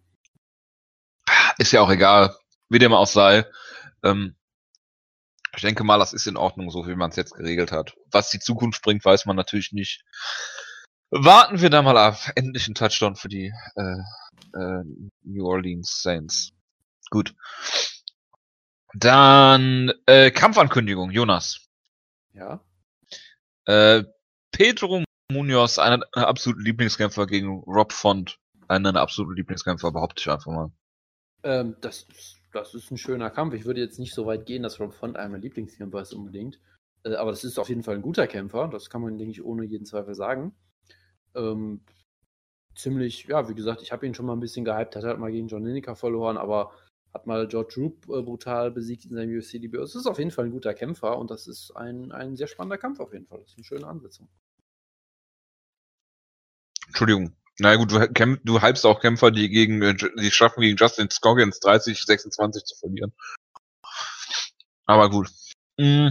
Ist 1.59 1.72
ja 1.72 1.81
auch 1.81 1.90
egal, 1.90 2.35
wie 2.68 2.79
dem 2.79 2.92
auch 2.92 3.07
sei. 3.07 3.46
Ähm, 4.03 4.37
ich 5.55 5.62
denke 5.62 5.85
mal, 5.85 5.98
das 5.98 6.12
ist 6.12 6.27
in 6.27 6.37
Ordnung, 6.37 6.70
so 6.70 6.87
wie 6.87 6.94
man 6.94 7.11
es 7.11 7.16
jetzt 7.16 7.35
geregelt 7.35 7.72
hat. 7.72 7.94
Was 8.11 8.31
die 8.31 8.38
Zukunft 8.38 8.83
bringt, 8.83 9.05
weiß 9.05 9.27
man 9.27 9.37
natürlich 9.37 9.72
nicht. 9.72 10.03
Warten 11.11 11.61
wir 11.61 11.68
da 11.68 11.83
mal 11.83 11.98
ab. 11.98 12.18
Endlich 12.37 12.68
ein 12.68 12.75
Touchdown 12.75 13.16
für 13.16 13.29
die 13.29 13.53
äh, 13.77 14.59
äh, 14.59 14.83
New 15.22 15.46
Orleans 15.46 16.01
Saints. 16.03 16.53
Gut. 17.11 17.35
Dann 18.94 19.92
äh, 20.07 20.31
Kampfankündigung, 20.31 21.11
Jonas. 21.11 21.66
Ja. 22.33 22.64
Äh, 23.66 24.05
Pedro 24.51 25.05
Munoz, 25.30 25.78
einer 25.78 25.98
der 26.14 26.28
absoluten 26.28 26.62
Lieblingskämpfer 26.62 27.26
gegen 27.26 27.61
Rob 27.61 27.92
Font. 27.92 28.38
Einer 28.68 28.92
der 28.92 29.02
absoluten 29.02 29.37
Lieblingskämpfer, 29.37 29.92
behaupte 29.92 30.20
ich 30.20 30.30
einfach 30.30 30.52
mal. 30.52 30.72
Ähm, 31.42 31.76
das, 31.80 32.02
ist, 32.04 32.40
das 32.52 32.74
ist 32.74 32.90
ein 32.90 32.98
schöner 32.98 33.30
Kampf. 33.30 33.54
Ich 33.54 33.64
würde 33.64 33.80
jetzt 33.80 33.98
nicht 33.98 34.14
so 34.14 34.26
weit 34.26 34.46
gehen, 34.46 34.62
dass 34.62 34.80
Rob 34.80 34.94
Font 34.94 35.16
einer 35.16 35.28
meiner 35.28 35.42
Lieblingskämpfer 35.42 36.02
ist 36.02 36.14
unbedingt. 36.14 36.61
Äh, 37.04 37.14
aber 37.14 37.30
das 37.30 37.44
ist 37.44 37.58
auf 37.58 37.68
jeden 37.68 37.82
Fall 37.82 37.96
ein 37.96 38.02
guter 38.02 38.26
Kämpfer. 38.26 38.68
Das 38.68 38.90
kann 38.90 39.02
man, 39.02 39.18
denke 39.18 39.32
ich, 39.32 39.44
ohne 39.44 39.64
jeden 39.64 39.87
Zweifel 39.87 40.14
sagen. 40.14 40.54
Ähm, 41.35 41.85
ziemlich, 42.74 43.24
ja, 43.24 43.48
wie 43.48 43.54
gesagt, 43.54 43.82
ich 43.82 43.92
habe 43.92 44.06
ihn 44.06 44.14
schon 44.14 44.26
mal 44.26 44.35
ein 44.35 44.40
bisschen 44.40 44.64
gehypt. 44.64 44.96
Hat 44.96 45.04
halt 45.04 45.18
mal 45.18 45.32
gegen 45.32 45.48
John 45.48 45.64
Lineker 45.64 45.96
verloren, 45.96 46.37
aber 46.37 46.72
hat 47.12 47.26
mal 47.26 47.46
George 47.46 47.74
Roop 47.76 48.08
äh, 48.08 48.22
brutal 48.22 48.70
besiegt 48.70 49.04
in 49.04 49.14
seinem 49.14 49.37
UFC-Debüt. 49.38 49.80
Es 49.82 49.94
ist 49.94 50.06
auf 50.06 50.18
jeden 50.18 50.30
Fall 50.30 50.46
ein 50.46 50.50
guter 50.50 50.74
Kämpfer 50.74 51.18
und 51.18 51.30
das 51.30 51.46
ist 51.46 51.76
ein, 51.76 52.11
ein 52.12 52.37
sehr 52.37 52.46
spannender 52.46 52.78
Kampf 52.78 53.00
auf 53.00 53.12
jeden 53.12 53.26
Fall. 53.26 53.40
Das 53.40 53.50
ist 53.50 53.58
eine 53.58 53.64
schöne 53.64 53.87
Ansetzung. 53.87 54.28
Entschuldigung. 56.92 57.35
Na 57.59 57.76
gut, 57.76 57.90
du, 57.90 58.07
kämpf, 58.12 58.40
du 58.45 58.61
hypst 58.61 58.84
auch 58.84 59.01
Kämpfer, 59.01 59.30
die 59.30 59.49
gegen, 59.49 59.80
äh, 59.80 59.95
die 59.95 60.30
schaffen 60.30 60.61
gegen 60.61 60.76
Justin 60.76 61.09
Scoggins 61.11 61.59
30, 61.61 62.05
26 62.05 62.64
zu 62.64 62.76
verlieren. 62.76 63.12
Aber 64.84 65.09
gut. 65.09 65.30
Mm, 65.78 66.09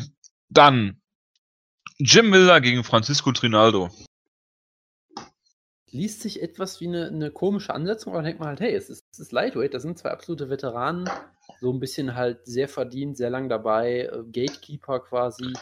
Dann 0.49 0.99
Jim 1.99 2.31
Miller 2.31 2.61
gegen 2.61 2.83
Francisco 2.83 3.31
Trinaldo. 3.31 3.91
liest 5.91 6.21
sich 6.21 6.41
etwas 6.41 6.81
wie 6.81 6.87
eine, 6.87 7.07
eine 7.07 7.29
komische 7.29 7.75
Ansetzung, 7.75 8.13
aber 8.13 8.23
denkt 8.23 8.39
man 8.39 8.47
halt, 8.49 8.61
hey, 8.61 8.73
es 8.73 8.89
ist, 8.89 9.01
es 9.11 9.19
ist 9.19 9.31
Lightweight, 9.31 9.75
das 9.75 9.83
sind 9.83 9.99
zwei 9.99 10.09
absolute 10.09 10.49
Veteranen, 10.49 11.07
so 11.59 11.71
ein 11.71 11.79
bisschen 11.79 12.15
halt 12.15 12.43
sehr 12.47 12.69
verdient, 12.69 13.17
sehr 13.17 13.29
lang 13.29 13.49
dabei, 13.49 14.09
äh, 14.11 14.23
Gatekeeper 14.31 15.01
quasi. 15.01 15.53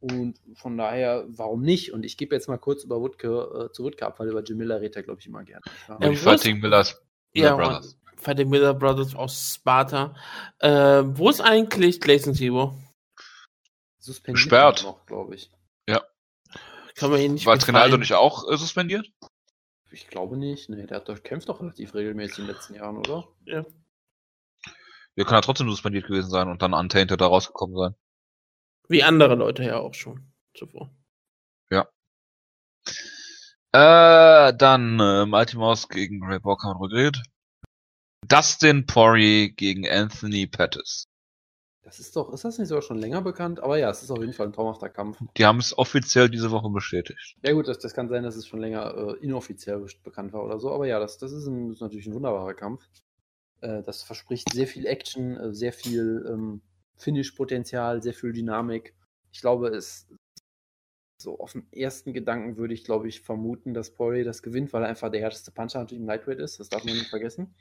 Und 0.00 0.38
von 0.54 0.76
daher, 0.76 1.24
warum 1.28 1.62
nicht? 1.62 1.92
Und 1.92 2.04
ich 2.04 2.16
gebe 2.16 2.34
jetzt 2.34 2.48
mal 2.48 2.58
kurz 2.58 2.84
über 2.84 3.00
Woodke, 3.00 3.68
äh, 3.68 3.72
zu 3.72 3.84
Woodke 3.84 4.06
ab, 4.06 4.18
weil 4.18 4.28
über 4.28 4.42
Jim 4.42 4.58
Miller 4.58 4.80
redet 4.80 4.96
er, 4.96 5.02
glaube 5.02 5.20
ich, 5.20 5.26
immer 5.26 5.42
gerne. 5.42 5.62
Ja, 5.88 6.08
die 6.10 6.16
Fighting 6.16 6.60
Millers. 6.60 7.00
Ja, 7.32 7.56
Miller 7.56 7.70
Brothers. 7.70 7.98
Bei 8.24 8.34
den 8.34 8.48
Miller 8.48 8.74
Brothers 8.74 9.14
aus 9.14 9.54
Sparta. 9.54 10.14
Äh, 10.58 11.02
wo 11.04 11.28
ist 11.30 11.40
eigentlich 11.40 12.00
Gleison 12.00 12.34
Tebow? 12.34 12.74
Suspendiert 13.98 14.44
Gesperrt. 14.44 14.82
noch, 14.84 15.06
glaube 15.06 15.34
ich. 15.34 15.50
Kann 16.96 17.10
man 17.10 17.20
ihn 17.20 17.34
nicht 17.34 17.46
War 17.46 17.58
Trinaldo 17.58 17.98
befreien? 17.98 18.00
nicht 18.00 18.14
auch 18.14 18.50
äh, 18.50 18.56
suspendiert? 18.56 19.06
Ich 19.90 20.08
glaube 20.08 20.36
nicht. 20.36 20.68
Nee, 20.68 20.86
der 20.86 20.98
hat 20.98 21.08
doch, 21.08 21.22
kämpft 21.22 21.48
doch 21.48 21.60
relativ 21.60 21.94
regelmäßig 21.94 22.40
in 22.40 22.46
den 22.46 22.54
letzten 22.54 22.74
Jahren, 22.74 22.96
oder? 22.96 23.28
Ja. 23.44 23.64
Ja, 25.14 25.24
kann 25.24 25.36
er 25.36 25.42
trotzdem 25.42 25.68
suspendiert 25.68 26.06
gewesen 26.06 26.30
sein 26.30 26.48
und 26.48 26.60
dann 26.62 26.74
untainted 26.74 27.20
da 27.20 27.26
rausgekommen 27.26 27.76
sein. 27.76 27.94
Wie 28.88 29.02
andere 29.02 29.34
Leute 29.34 29.64
ja 29.64 29.78
auch 29.78 29.94
schon 29.94 30.32
zuvor. 30.54 30.90
Äh, 33.76 34.54
dann 34.56 34.98
äh, 35.00 35.26
Mighty 35.26 35.58
Mouse 35.58 35.86
gegen 35.90 36.24
Ray 36.24 36.38
wir 36.42 36.56
drüber 36.56 36.88
geredet. 36.88 37.22
Dustin 38.26 38.86
Poirier 38.86 39.50
gegen 39.50 39.86
Anthony 39.86 40.46
Pettis. 40.46 41.04
Das 41.82 42.00
ist 42.00 42.16
doch, 42.16 42.32
ist 42.32 42.46
das 42.46 42.56
nicht 42.56 42.68
sogar 42.68 42.80
schon 42.80 42.98
länger 42.98 43.20
bekannt? 43.20 43.60
Aber 43.60 43.76
ja, 43.76 43.90
es 43.90 44.02
ist 44.02 44.10
auf 44.10 44.18
jeden 44.18 44.32
Fall 44.32 44.46
ein 44.46 44.54
traumhafter 44.54 44.88
Kampf. 44.88 45.18
Die 45.36 45.44
haben 45.44 45.58
es 45.58 45.76
offiziell 45.76 46.30
diese 46.30 46.50
Woche 46.50 46.70
bestätigt. 46.70 47.36
Ja 47.44 47.52
gut, 47.52 47.68
das, 47.68 47.78
das 47.78 47.92
kann 47.92 48.08
sein, 48.08 48.22
dass 48.22 48.36
es 48.36 48.46
schon 48.46 48.60
länger 48.60 48.94
äh, 48.96 49.22
inoffiziell 49.22 49.84
bekannt 50.02 50.32
war 50.32 50.42
oder 50.42 50.58
so. 50.58 50.72
Aber 50.72 50.86
ja, 50.86 50.98
das, 50.98 51.18
das, 51.18 51.32
ist, 51.32 51.46
ein, 51.46 51.68
das 51.68 51.76
ist 51.76 51.82
natürlich 51.82 52.06
ein 52.06 52.14
wunderbarer 52.14 52.54
Kampf. 52.54 52.82
Äh, 53.60 53.82
das 53.82 54.02
verspricht 54.02 54.54
sehr 54.54 54.66
viel 54.66 54.86
Action, 54.86 55.36
äh, 55.36 55.54
sehr 55.54 55.74
viel 55.74 56.26
ähm, 56.32 56.62
Finish-Potenzial, 56.96 58.02
sehr 58.02 58.14
viel 58.14 58.32
Dynamik. 58.32 58.94
Ich 59.32 59.40
glaube, 59.40 59.68
es 59.68 60.08
so 61.18 61.38
auf 61.38 61.52
den 61.52 61.70
ersten 61.72 62.12
Gedanken 62.12 62.56
würde 62.56 62.74
ich, 62.74 62.84
glaube 62.84 63.08
ich, 63.08 63.22
vermuten, 63.22 63.72
dass 63.72 63.94
Poirier 63.94 64.24
das 64.24 64.42
gewinnt, 64.42 64.72
weil 64.72 64.82
er 64.82 64.88
einfach 64.88 65.10
der 65.10 65.20
härteste 65.20 65.50
Puncher 65.50 65.78
natürlich 65.80 66.02
im 66.02 66.06
Lightweight 66.06 66.38
ist. 66.38 66.60
Das 66.60 66.68
darf 66.68 66.84
man 66.84 66.94
nicht 66.94 67.08
vergessen. 67.08 67.54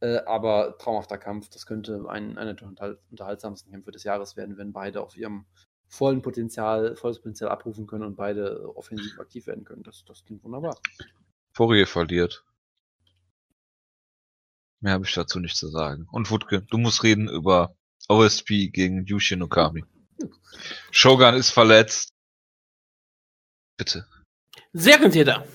Äh, 0.00 0.18
aber 0.26 0.76
traumhafter 0.78 1.18
Kampf, 1.18 1.48
das 1.48 1.66
könnte 1.66 2.04
ein, 2.08 2.38
einer 2.38 2.54
der 2.54 2.68
unterhal- 2.68 2.98
unterhaltsamsten 3.10 3.72
Kämpfe 3.72 3.90
des 3.90 4.04
Jahres 4.04 4.36
werden, 4.36 4.56
wenn 4.56 4.72
beide 4.72 5.02
auf 5.02 5.16
ihrem 5.16 5.46
vollen 5.88 6.22
Potenzial, 6.22 6.96
volles 6.96 7.18
Potenzial 7.18 7.50
abrufen 7.50 7.86
können 7.86 8.04
und 8.04 8.16
beide 8.16 8.76
offensiv 8.76 9.18
aktiv 9.18 9.46
werden 9.46 9.64
können. 9.64 9.82
Das, 9.82 10.04
das 10.04 10.24
klingt 10.24 10.44
wunderbar. 10.44 10.78
Poirier 11.54 11.86
verliert. 11.86 12.44
Mehr 14.80 14.92
habe 14.92 15.06
ich 15.06 15.14
dazu 15.14 15.40
nicht 15.40 15.56
zu 15.56 15.68
sagen. 15.68 16.06
Und 16.12 16.30
Wutke, 16.30 16.62
du 16.62 16.78
musst 16.78 17.02
reden 17.02 17.28
über 17.28 17.74
OSP 18.08 18.68
gegen 18.72 19.04
Yushin 19.06 19.42
Okami. 19.42 19.84
Shogun 20.90 21.34
ist 21.34 21.50
verletzt. 21.50 22.10
Bitte. 23.78 24.06
Serientäter. 24.72 25.46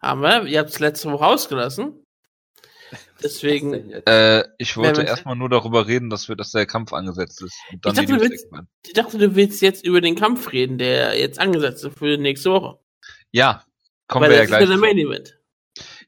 Haben 0.00 0.20
wir. 0.22 0.44
Ihr 0.44 0.60
habt 0.60 0.70
es 0.70 0.78
letzte 0.78 1.10
Woche 1.10 1.26
ausgelassen. 1.26 2.02
Deswegen? 3.22 3.90
Äh, 4.06 4.44
ich 4.58 4.76
wollte 4.76 5.02
erstmal 5.02 5.34
nur 5.34 5.48
darüber 5.48 5.86
reden, 5.88 6.10
dass 6.10 6.28
wir, 6.28 6.36
dass 6.36 6.52
der 6.52 6.66
Kampf 6.66 6.92
angesetzt 6.92 7.42
ist. 7.42 7.54
Und 7.72 7.84
dann 7.84 7.94
Ich 7.94 8.00
dachte, 8.00 8.12
du 8.12 8.20
willst- 8.20 8.46
ich 8.86 8.92
dachte, 8.92 9.18
du 9.18 9.34
willst 9.34 9.62
jetzt 9.62 9.84
über 9.84 10.00
den 10.00 10.14
Kampf 10.14 10.52
reden, 10.52 10.78
der 10.78 11.18
jetzt 11.18 11.38
angesetzt 11.40 11.82
ist 11.84 11.98
für 11.98 12.16
nächste 12.18 12.50
Woche. 12.52 12.78
Ja, 13.32 13.64
kommen 14.06 14.24
Weil 14.24 14.30
wir 14.30 14.36
ja 14.36 14.42
das 14.42 14.48
gleich. 14.50 14.62
ist 14.62 14.68
ja 14.68 14.76
der 14.76 14.76
zu. 14.76 14.80
Main 14.94 14.98
Event. 14.98 15.40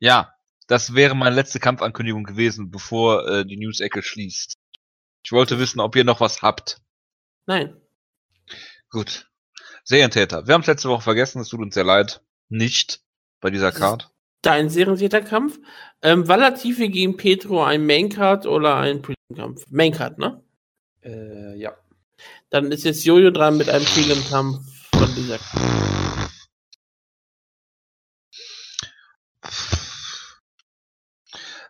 Ja, 0.01 0.34
das 0.68 0.94
wäre 0.94 1.16
meine 1.16 1.34
letzte 1.34 1.59
Kampfankündigung 1.59 2.24
gewesen, 2.24 2.70
bevor 2.70 3.26
äh, 3.26 3.44
die 3.46 3.57
News-Ecke 3.57 4.03
schließt. 4.03 4.57
Ich 5.29 5.33
wollte 5.33 5.59
wissen, 5.59 5.79
ob 5.81 5.95
ihr 5.95 6.05
noch 6.05 6.22
was 6.22 6.41
habt. 6.41 6.81
Nein. 7.45 7.76
Gut. 8.89 9.29
Serientäter. 9.85 10.47
Wir 10.47 10.55
haben 10.55 10.62
es 10.62 10.68
letzte 10.68 10.89
Woche 10.89 11.03
vergessen, 11.03 11.43
es 11.43 11.49
tut 11.49 11.61
uns 11.61 11.74
sehr 11.74 11.85
leid. 11.85 12.22
Nicht 12.49 13.03
bei 13.43 13.51
dieser 13.51 13.70
Card. 13.70 14.11
Dein 14.41 14.70
Serientäterkampf. 14.70 15.59
Ähm, 16.01 16.29
war 16.29 16.39
Latifi 16.39 16.89
gegen 16.89 17.18
Petro 17.18 17.62
ein 17.62 17.85
Maincard 17.85 18.47
oder 18.47 18.76
ein 18.76 19.03
Prelim-Kampf? 19.03 19.66
Maincard, 19.68 20.16
ne? 20.16 20.43
Äh, 21.03 21.59
ja. 21.59 21.76
Dann 22.49 22.72
ist 22.72 22.85
jetzt 22.85 23.05
Jojo 23.05 23.31
dran 23.31 23.59
mit 23.59 23.68
einem 23.68 23.85
Prelim-Kampf 23.85 24.61
von 24.95 25.14
dieser. 25.14 25.39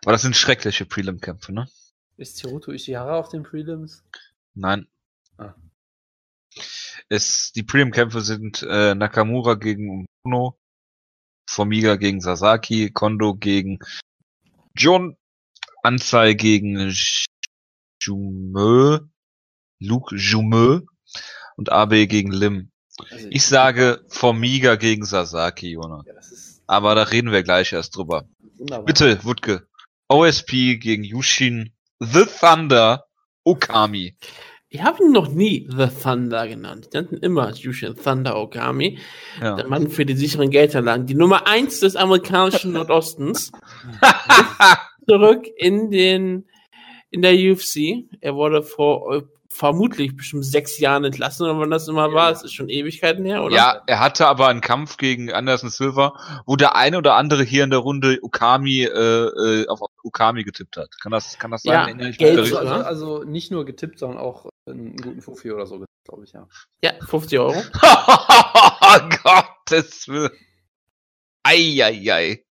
Aber 0.03 0.13
das 0.13 0.21
sind 0.21 0.37
schreckliche 0.37 0.85
Prelim-Kämpfe, 0.85 1.51
ne? 1.51 1.67
Ist 2.19 2.41
Hiroto 2.41 2.73
Ishihara 2.73 3.17
auf 3.17 3.29
den 3.29 3.43
Prelims? 3.43 4.03
Nein. 4.53 4.87
Ah. 5.37 5.53
Es, 7.07 7.53
die 7.53 7.63
Prelim-Kämpfe 7.63 8.19
sind 8.19 8.61
äh, 8.69 8.93
Nakamura 8.93 9.53
gegen 9.53 10.05
Uno, 10.25 10.59
Formiga 11.49 11.95
gegen 11.95 12.19
Sasaki, 12.19 12.91
Kondo 12.91 13.35
gegen 13.35 13.79
John, 14.75 15.15
Anzai 15.81 16.33
gegen 16.33 16.93
Jumö, 18.01 18.99
Luke 19.79 20.13
Jumö 20.17 20.81
und 21.55 21.71
Abe 21.71 22.05
gegen 22.05 22.33
Lim. 22.33 22.69
Also 23.11 23.27
Ich 23.31 23.45
sage 23.45 24.03
Formiga 24.09 24.75
gegen 24.75 25.05
Sasaki, 25.05 25.71
Jonas. 25.71 26.05
Ja, 26.57 26.63
Aber 26.67 26.95
da 26.95 27.03
reden 27.03 27.31
wir 27.31 27.43
gleich 27.43 27.71
erst 27.71 27.95
drüber. 27.95 28.27
wunderbar. 28.57 28.85
Bitte, 28.85 29.23
Wutke. 29.23 29.69
OSP 30.09 30.79
gegen 30.79 31.05
Yushin 31.05 31.73
The 31.99 32.25
Thunder 32.39 33.05
Okami. 33.43 34.15
Ich 34.69 34.83
habe 34.83 35.03
ihn 35.03 35.11
noch 35.11 35.29
nie 35.29 35.67
The 35.69 35.87
Thunder 35.87 36.47
genannt. 36.47 36.87
Ich 36.87 36.93
nannte 36.93 37.15
ihn 37.15 37.21
immer 37.21 37.51
Yushin 37.53 37.95
Thunder 37.95 38.37
Okami. 38.37 38.99
Ja. 39.41 39.55
Der 39.55 39.67
Mann 39.67 39.89
für 39.89 40.05
die 40.05 40.15
sicheren 40.15 40.51
Geldanlagen. 40.51 41.07
Die 41.07 41.15
Nummer 41.15 41.47
eins 41.47 41.79
des 41.79 41.95
amerikanischen 41.95 42.71
Nordostens. 42.73 43.51
Zurück 45.07 45.47
in 45.57 45.89
den, 45.89 46.45
in 47.09 47.21
der 47.21 47.33
UFC. 47.33 48.05
Er 48.21 48.35
wurde 48.35 48.61
vor 48.61 49.23
vermutlich 49.59 50.15
bestimmt 50.15 50.45
sechs 50.45 50.79
Jahren 50.79 51.03
entlassen, 51.03 51.45
oder 51.45 51.59
wann 51.59 51.69
das 51.69 51.87
immer 51.89 52.13
war. 52.13 52.31
Es 52.31 52.43
ist 52.43 52.53
schon 52.53 52.69
Ewigkeiten 52.69 53.25
her, 53.25 53.43
oder? 53.43 53.55
Ja, 53.55 53.81
er 53.87 53.99
hatte 53.99 54.25
aber 54.25 54.47
einen 54.47 54.61
Kampf 54.61 54.95
gegen 54.95 55.33
Anderson 55.33 55.69
Silva, 55.69 56.13
wo 56.45 56.55
der 56.55 56.77
eine 56.77 56.97
oder 56.97 57.15
andere 57.15 57.43
hier 57.43 57.65
in 57.65 57.69
der 57.69 57.79
Runde 57.79 58.19
Okami 58.21 58.83
äh, 58.83 58.87
äh, 58.87 59.67
auf 59.67 59.81
Okami 60.03 60.45
getippt 60.45 60.77
hat. 60.77 60.89
Kann 61.01 61.11
das 61.11 61.37
kann 61.37 61.51
das 61.51 61.63
sein? 61.63 61.99
Ja, 61.99 62.09
Geld 62.11 62.17
mich 62.17 62.21
Also, 62.21 62.41
richtig? 62.41 62.57
also, 62.57 62.73
also 62.85 63.23
nicht 63.25 63.51
nur 63.51 63.65
getippt, 63.65 63.99
sondern 63.99 64.19
auch 64.19 64.49
einen 64.65 64.95
guten 64.95 65.21
Fuffi 65.21 65.51
oder 65.51 65.65
so, 65.65 65.83
glaube 66.05 66.23
ich, 66.23 66.31
ja. 66.31 66.47
Ja, 66.81 66.93
50 67.05 67.37
Euro. 67.39 67.53
Gottes 69.23 70.07
Willen. 70.07 70.31
Eieiei. 71.43 72.45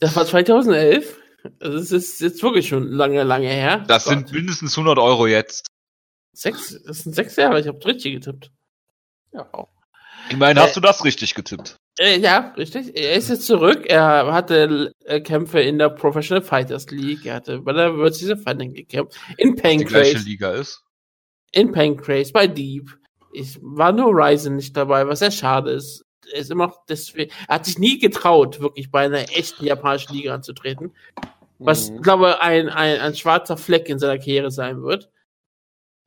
Das 0.00 0.14
war 0.16 0.26
2011. 0.26 1.18
Also 1.60 1.78
es 1.78 1.90
ist 1.92 2.20
jetzt 2.20 2.42
wirklich 2.42 2.68
schon 2.68 2.88
lange, 2.88 3.22
lange 3.24 3.48
her. 3.48 3.84
Das 3.88 4.04
Gott. 4.04 4.12
sind 4.12 4.32
mindestens 4.32 4.76
100 4.76 4.98
Euro 4.98 5.26
jetzt. 5.26 5.71
Sechs, 6.32 6.80
das 6.84 6.98
sind 7.00 7.14
sechs 7.14 7.36
Jahre. 7.36 7.60
Ich 7.60 7.66
habe 7.68 7.84
richtig 7.84 8.14
getippt. 8.14 8.50
Ja, 9.32 9.46
Immerhin 10.30 10.56
Äh, 10.56 10.60
hast 10.60 10.76
du 10.76 10.80
das 10.80 11.04
richtig 11.04 11.34
getippt. 11.34 11.76
Äh, 11.98 12.18
ja, 12.20 12.54
richtig. 12.56 12.96
Er 12.96 13.14
ist 13.14 13.28
jetzt 13.28 13.46
zurück. 13.46 13.84
Er 13.86 14.32
hatte 14.32 14.92
äh, 15.04 15.20
Kämpfe 15.20 15.60
in 15.60 15.78
der 15.78 15.90
Professional 15.90 16.42
Fighters 16.42 16.90
League. 16.90 17.26
Er 17.26 17.34
hatte 17.36 17.58
bei 17.60 17.72
der 17.72 17.96
World 17.96 18.14
Season 18.14 18.38
Fighting 18.38 18.72
gekämpft. 18.72 19.18
In 19.36 19.56
Die 19.56 19.62
gleiche 19.62 19.84
Pancrase. 19.84 20.18
Liga 20.24 20.52
ist. 20.52 20.82
In 21.52 21.72
Pancrase, 21.72 22.32
bei 22.32 22.46
Deep. 22.46 22.88
Ich 23.32 23.58
war 23.62 23.92
nur 23.92 24.12
Ryzen 24.14 24.56
nicht 24.56 24.76
dabei, 24.76 25.06
was 25.06 25.18
sehr 25.18 25.30
schade 25.30 25.70
ist. 25.72 26.04
Er 26.32 26.40
ist 26.40 26.50
immer 26.50 26.68
noch 26.68 26.84
deswegen, 26.88 27.30
er 27.48 27.56
hat 27.56 27.66
sich 27.66 27.78
nie 27.78 27.98
getraut, 27.98 28.60
wirklich 28.60 28.90
bei 28.90 29.04
einer 29.04 29.22
echten 29.36 29.64
japanischen 29.66 30.14
Liga 30.14 30.34
anzutreten. 30.34 30.94
Was, 31.58 31.90
Mhm. 31.90 32.00
glaube 32.02 32.40
ein, 32.40 32.68
ein, 32.70 33.00
ein 33.00 33.14
schwarzer 33.14 33.56
Fleck 33.56 33.88
in 33.88 33.98
seiner 33.98 34.18
Karriere 34.18 34.50
sein 34.50 34.82
wird. 34.82 35.10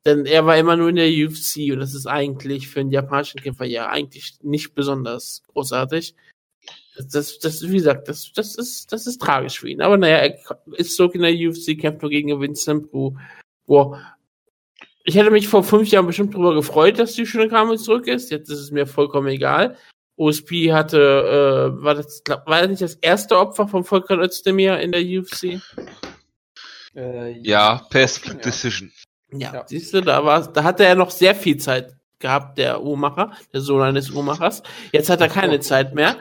Denn 0.06 0.26
er 0.26 0.46
war 0.46 0.58
immer 0.58 0.76
nur 0.76 0.90
in 0.90 0.98
der 0.98 1.10
UFC 1.10 1.72
und 1.74 1.80
das 1.80 1.96
ist 1.96 2.06
eigentlich 2.06 2.68
für 2.68 2.82
einen 2.82 2.92
japanischen 2.92 3.42
Kämpfer 3.42 3.66
ja 3.66 3.90
eigentlich 3.90 4.36
nicht 4.44 4.76
besonders 4.76 5.42
großartig. 5.52 6.16
Das, 6.96 7.08
das, 7.08 7.40
das 7.40 7.70
wie 7.70 7.78
gesagt, 7.78 8.08
das, 8.08 8.32
das 8.34 8.56
ist, 8.56 8.92
das 8.92 9.08
ist 9.08 9.22
tragisch 9.22 9.60
für 9.60 9.70
ihn. 9.70 9.82
Aber 9.82 9.98
naja, 9.98 10.18
er 10.18 10.38
ist 10.78 10.96
zurück 10.96 11.16
in 11.16 11.22
der 11.22 11.34
UFC, 11.34 11.78
kämpft 11.80 12.02
nur 12.02 12.12
gegen 12.12 12.40
Vincent 12.40 12.92
Bru. 12.92 13.16
Wo 13.66 13.98
ich 15.08 15.16
hätte 15.16 15.30
mich 15.30 15.48
vor 15.48 15.64
fünf 15.64 15.90
Jahren 15.90 16.08
bestimmt 16.08 16.34
darüber 16.34 16.56
gefreut, 16.56 16.98
dass 16.98 17.14
die 17.14 17.28
schöne 17.28 17.48
Kame 17.48 17.78
zurück 17.78 18.08
ist. 18.08 18.32
Jetzt 18.32 18.50
ist 18.50 18.60
es 18.60 18.72
mir 18.72 18.88
vollkommen 18.88 19.28
egal. 19.28 19.78
OSP 20.18 20.72
hatte, 20.72 20.98
äh, 21.78 21.84
war 21.84 21.94
das, 21.96 22.24
glaub, 22.24 22.48
war 22.48 22.62
das 22.62 22.70
nicht 22.70 22.82
das 22.82 22.96
erste 22.96 23.38
Opfer 23.38 23.68
von 23.68 23.84
Volker 23.84 24.18
Özdemir 24.18 24.80
in 24.80 24.92
der 24.92 25.02
UFC? 25.02 25.62
Äh, 26.96 27.40
Ja, 27.42 27.86
per 27.90 28.08
Split 28.08 28.36
Ja. 28.36 28.42
Decision. 28.42 28.92
Ja, 29.40 29.54
Ja. 29.54 29.64
siehst 29.68 29.94
du, 29.94 30.02
da 30.02 30.24
war, 30.26 30.52
da 30.52 30.64
hatte 30.64 30.86
er 30.86 30.96
noch 30.96 31.12
sehr 31.12 31.36
viel 31.36 31.58
Zeit 31.58 31.96
gehabt, 32.20 32.58
der 32.58 32.82
Uhrmacher, 32.82 33.32
der 33.54 33.62
Sohn 33.62 33.82
eines 33.82 34.10
Uhrmachers. 34.10 34.64
Jetzt 34.92 35.10
hat 35.10 35.22
er 35.22 35.28
keine 35.30 35.60
Zeit 35.62 35.94
mehr. 35.94 36.16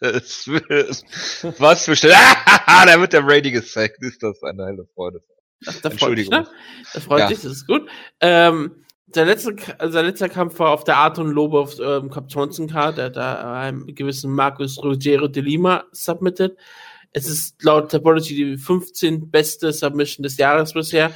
Gottes 0.00 0.46
Willen. 0.46 1.54
Was 1.58 1.84
für 1.86 1.96
Stelle. 1.96 2.14
da 2.66 3.00
wird 3.00 3.12
der 3.12 3.22
Brady 3.22 3.50
gezeigt. 3.50 3.96
Ist 4.02 4.22
das 4.22 4.42
eine 4.42 4.66
helle 4.66 4.86
Freude. 4.94 5.22
Das, 5.60 5.74
das 5.80 5.82
freut 5.82 5.92
Entschuldigung. 5.92 6.34
ne? 6.40 6.46
Das 6.94 7.04
freut 7.04 7.20
Ja. 7.20 7.26
dich, 7.28 7.40
das 7.40 7.52
ist 7.52 7.66
gut. 7.66 7.88
Ähm, 8.20 8.84
sein, 9.12 9.26
letzter, 9.26 9.52
sein 9.90 10.04
letzter 10.04 10.28
Kampf 10.28 10.58
war 10.58 10.70
auf 10.70 10.84
der 10.84 10.98
Art 10.98 11.18
und 11.18 11.30
Lobe 11.30 11.58
auf 11.58 11.78
ähm, 11.80 12.10
Cup 12.10 12.26
Johnson 12.28 12.68
Card. 12.68 12.98
Er 12.98 13.06
hat 13.06 13.16
da 13.16 13.60
einen 13.60 13.86
gewissen 13.94 14.30
Marcus 14.32 14.78
Ruggiero 14.84 15.26
de 15.26 15.42
Lima 15.42 15.84
submitted. 15.92 16.56
Es 17.18 17.28
ist 17.28 17.62
laut 17.64 17.90
Topology 17.90 18.34
die 18.34 18.56
15 18.56 19.30
beste 19.30 19.72
Submission 19.72 20.22
des 20.22 20.36
Jahres 20.36 20.72
bisher. 20.72 21.10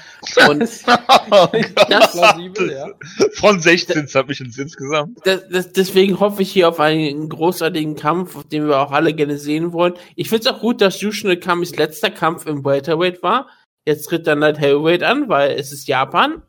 Und 0.49 0.63
Oh 1.31 1.49
Das- 1.89 2.13
plausibel, 2.13 2.73
ja. 2.73 2.89
Von 3.35 3.61
16 3.61 4.07
Submissions 4.09 4.59
insgesamt. 4.59 5.19
das, 5.25 5.43
das, 5.51 5.73
deswegen 5.73 6.19
hoffe 6.21 6.43
ich 6.43 6.51
hier 6.53 6.69
auf 6.69 6.81
einen 6.81 7.29
großartigen 7.29 7.95
Kampf, 7.97 8.43
den 8.49 8.67
wir 8.67 8.79
auch 8.79 8.91
alle 8.93 9.15
gerne 9.15 9.39
sehen 9.39 9.73
wollen. 9.73 9.95
Ich 10.17 10.29
finde 10.29 10.49
es 10.49 10.55
auch 10.55 10.61
gut, 10.61 10.81
dass 10.81 11.01
Yushin 11.01 11.31
Okamis 11.31 11.77
letzter 11.77 12.11
Kampf 12.11 12.47
im 12.47 12.65
Welterweight 12.65 13.23
war. 13.23 13.49
Jetzt 13.87 14.07
tritt 14.09 14.27
dann 14.27 14.41
Light 14.41 14.61
Heavyweight 14.61 15.03
an, 15.03 15.29
weil 15.29 15.53
es 15.53 15.73
ist 15.73 15.89
Japan. 15.89 16.43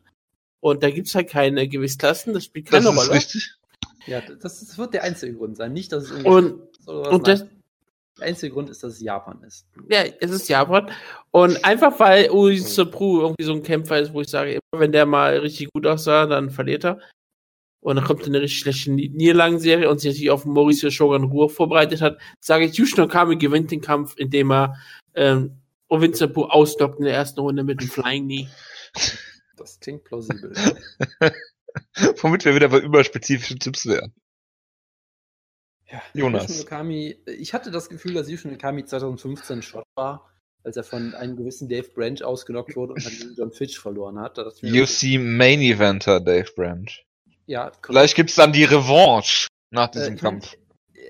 Und 0.60 0.82
da 0.84 0.90
gibt's 0.90 1.14
halt 1.16 1.30
keine 1.30 1.68
Gewichtsklassen, 1.68 2.34
das 2.34 2.46
spielt 2.46 2.68
Das 2.72 2.84
keine 2.84 2.90
ist 2.96 2.98
Rolle. 3.08 3.18
richtig. 3.18 3.54
Ja, 4.06 4.22
das, 4.22 4.60
das 4.60 4.78
wird 4.78 4.94
der 4.94 5.04
einzige 5.04 5.34
Grund 5.34 5.58
sein. 5.58 5.74
Nicht, 5.74 5.92
dass 5.92 6.04
es 6.06 6.10
irgendwie 6.12 6.30
Und, 6.30 6.54
oder 6.88 7.00
was 7.02 7.08
und 7.10 7.28
das, 7.28 7.46
einzige 8.24 8.54
Grund 8.54 8.70
ist, 8.70 8.84
dass 8.84 8.94
es 8.94 9.02
Japan 9.02 9.42
ist. 9.44 9.66
Ja, 9.90 10.04
es 10.20 10.32
ist 10.32 10.50
Japan. 10.50 10.90
Und 11.32 11.64
einfach 11.64 12.00
weil 12.00 12.30
Uri 12.32 12.58
Sapru 12.58 13.22
irgendwie 13.22 13.44
so 13.44 13.54
ein 13.54 13.64
Kämpfer 13.64 14.00
ist, 14.00 14.14
wo 14.14 14.22
ich 14.22 14.28
sage, 14.30 14.54
immer 14.72 14.82
wenn 14.82 14.92
der 14.92 15.06
mal 15.06 15.38
richtig 15.38 15.70
gut 15.74 15.86
aussah, 15.86 16.26
dann 16.26 16.50
verliert 16.50 16.86
er. 16.86 17.00
Und 17.82 17.98
dann 17.98 18.06
kommt 18.06 18.26
eine 18.26 18.40
richtig 18.42 18.60
schlechte 18.60 18.92
Ni- 18.92 19.10
Niederlagenserie 19.10 19.90
und 19.90 20.00
sich 20.00 20.12
natürlich 20.12 20.32
auf 20.32 20.46
Mauricio 20.46 20.90
Shogun 20.90 21.26
Ruhe 21.26 21.50
vorbereitet 21.50 22.02
hat, 22.02 22.18
sage 22.40 22.66
ich, 22.66 22.76
Yushin 22.76 23.04
Okami 23.04 23.36
gewinnt 23.36 23.72
den 23.72 23.82
Kampf, 23.82 24.16
indem 24.18 24.52
er 24.52 24.78
ähm, 25.16 25.58
Ovin 25.90 26.14
Sapru 26.14 26.46
ausnockt 26.46 27.00
in 27.00 27.06
der 27.06 27.14
ersten 27.14 27.42
Runde 27.42 27.64
mit 27.64 27.82
dem 27.82 27.90
Flying 27.90 28.24
Knee. 28.24 28.48
Das 29.58 29.80
klingt 29.80 30.06
plausibel. 30.06 30.54
Womit 32.22 32.46
wir 32.46 32.56
wieder 32.56 32.70
bei 32.70 32.80
überspezifischen 32.80 33.60
Tipps 33.60 33.86
wären. 33.86 34.14
Ja, 35.94 36.02
Jonas. 36.16 36.62
Okami, 36.62 37.18
ich 37.28 37.54
hatte 37.54 37.70
das 37.70 37.88
Gefühl, 37.88 38.16
dass 38.16 38.28
Yushin 38.28 38.56
Okami 38.56 38.84
2015 38.84 39.62
Shot 39.62 39.86
war, 39.94 40.28
als 40.64 40.76
er 40.76 40.84
von 40.84 41.14
einem 41.14 41.36
gewissen 41.36 41.70
Dave 41.70 41.88
Branch 41.94 42.20
ausgenockt 42.24 42.76
wurde 42.76 42.94
und 42.94 43.06
dann 43.06 43.14
John 43.38 43.52
Fitch 43.52 43.80
verloren 43.80 44.18
hat. 44.20 44.40
UFC 44.40 45.20
Main 45.20 45.62
Eventer 45.62 46.20
Dave 46.20 46.50
Branch. 46.56 46.90
ja, 47.46 47.66
korrekt. 47.70 47.86
Vielleicht 47.86 48.16
gibt's 48.16 48.36
dann 48.36 48.52
die 48.52 48.64
Revanche 48.64 49.48
nach 49.70 49.90
diesem 49.90 50.14
Äh, 50.14 50.16
ich 50.16 50.22
mein, 50.24 50.32
Kampf. 50.40 50.56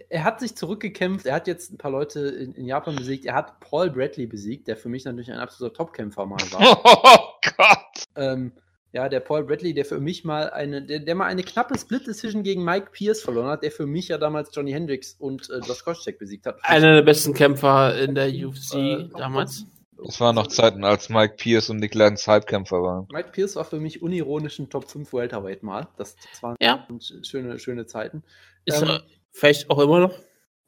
Er 0.10 0.24
hat 0.26 0.42
sich 0.42 0.56
zurückgekämpft, 0.56 1.28
er 1.28 1.36
hat 1.36 1.48
jetzt 1.48 1.72
ein 1.72 1.78
paar 1.78 1.92
Leute 1.92 2.20
in, 2.20 2.54
in 2.54 2.66
Japan 2.66 2.96
besiegt, 2.96 3.26
er 3.26 3.36
hat 3.36 3.60
Paul 3.62 3.90
Bradley 3.90 4.26
besiegt, 4.28 4.68
der 4.68 4.76
für 4.76 4.90
mich 4.90 5.06
natürlich 5.06 5.32
ein 5.32 5.40
absoluter 5.40 5.76
Topkämpfer 5.76 6.26
mal 6.26 6.42
war. 6.52 6.82
Oh 6.86 7.52
Gott. 7.58 8.04
ähm, 8.16 8.52
ja, 8.94 9.10
der 9.10 9.20
Paul 9.20 9.44
Bradley, 9.44 9.74
der 9.74 9.86
für 9.86 10.00
mich 10.00 10.24
mal 10.24 10.52
eine, 10.52 10.84
der, 10.84 11.00
der 11.00 11.16
mal 11.16 11.26
eine 11.26 11.42
knappe 11.44 11.78
Split-Decision 11.78 12.44
gegen 12.44 12.64
Mike 12.64 12.90
Pierce 12.92 13.22
verloren 13.22 13.48
hat, 13.48 13.64
der 13.64 13.72
für 13.72 13.88
mich 13.88 14.08
ja 14.08 14.20
damals 14.20 14.52
Johnny 14.54 14.72
Hendricks 14.72 15.16
und 15.20 15.50
äh, 15.50 15.58
Josh 15.68 15.84
Koscheck 15.84 16.20
besiegt 16.20 16.46
hat. 16.46 16.60
Einer 16.62 16.94
der 16.94 17.02
besten 17.02 17.34
Kämpfer 17.34 18.00
in 18.00 18.14
der 18.14 18.28
UFC 18.30 18.76
Äh, 18.76 19.10
damals. 19.18 19.66
Das 19.98 20.20
waren 20.20 20.36
noch 20.36 20.48
Zeiten, 20.48 20.84
als 20.84 21.10
Mike 21.10 21.36
Pierce 21.38 21.70
und 21.72 21.78
Nick 21.78 21.96
Lenz 21.96 22.28
Halbkämpfer 22.28 22.84
waren. 22.84 23.08
Mike 23.12 23.30
Pierce 23.32 23.56
war 23.56 23.66
für 23.66 23.80
mich 23.80 24.02
unironisch 24.02 24.60
ein 24.60 24.70
Top 24.70 24.90
5 24.90 25.12
Welterweight 25.12 25.64
mal. 25.64 25.88
Das, 25.98 26.16
das 26.32 26.44
waren 26.44 26.56
Ja. 26.62 26.88
schöne, 27.24 27.58
schöne 27.58 27.86
Zeiten. 27.88 28.24
Ist 28.66 28.82
Ähm, 28.82 28.90
er 28.90 29.04
vielleicht 29.32 29.70
auch 29.70 29.80
immer 29.80 30.00
noch. 30.00 30.14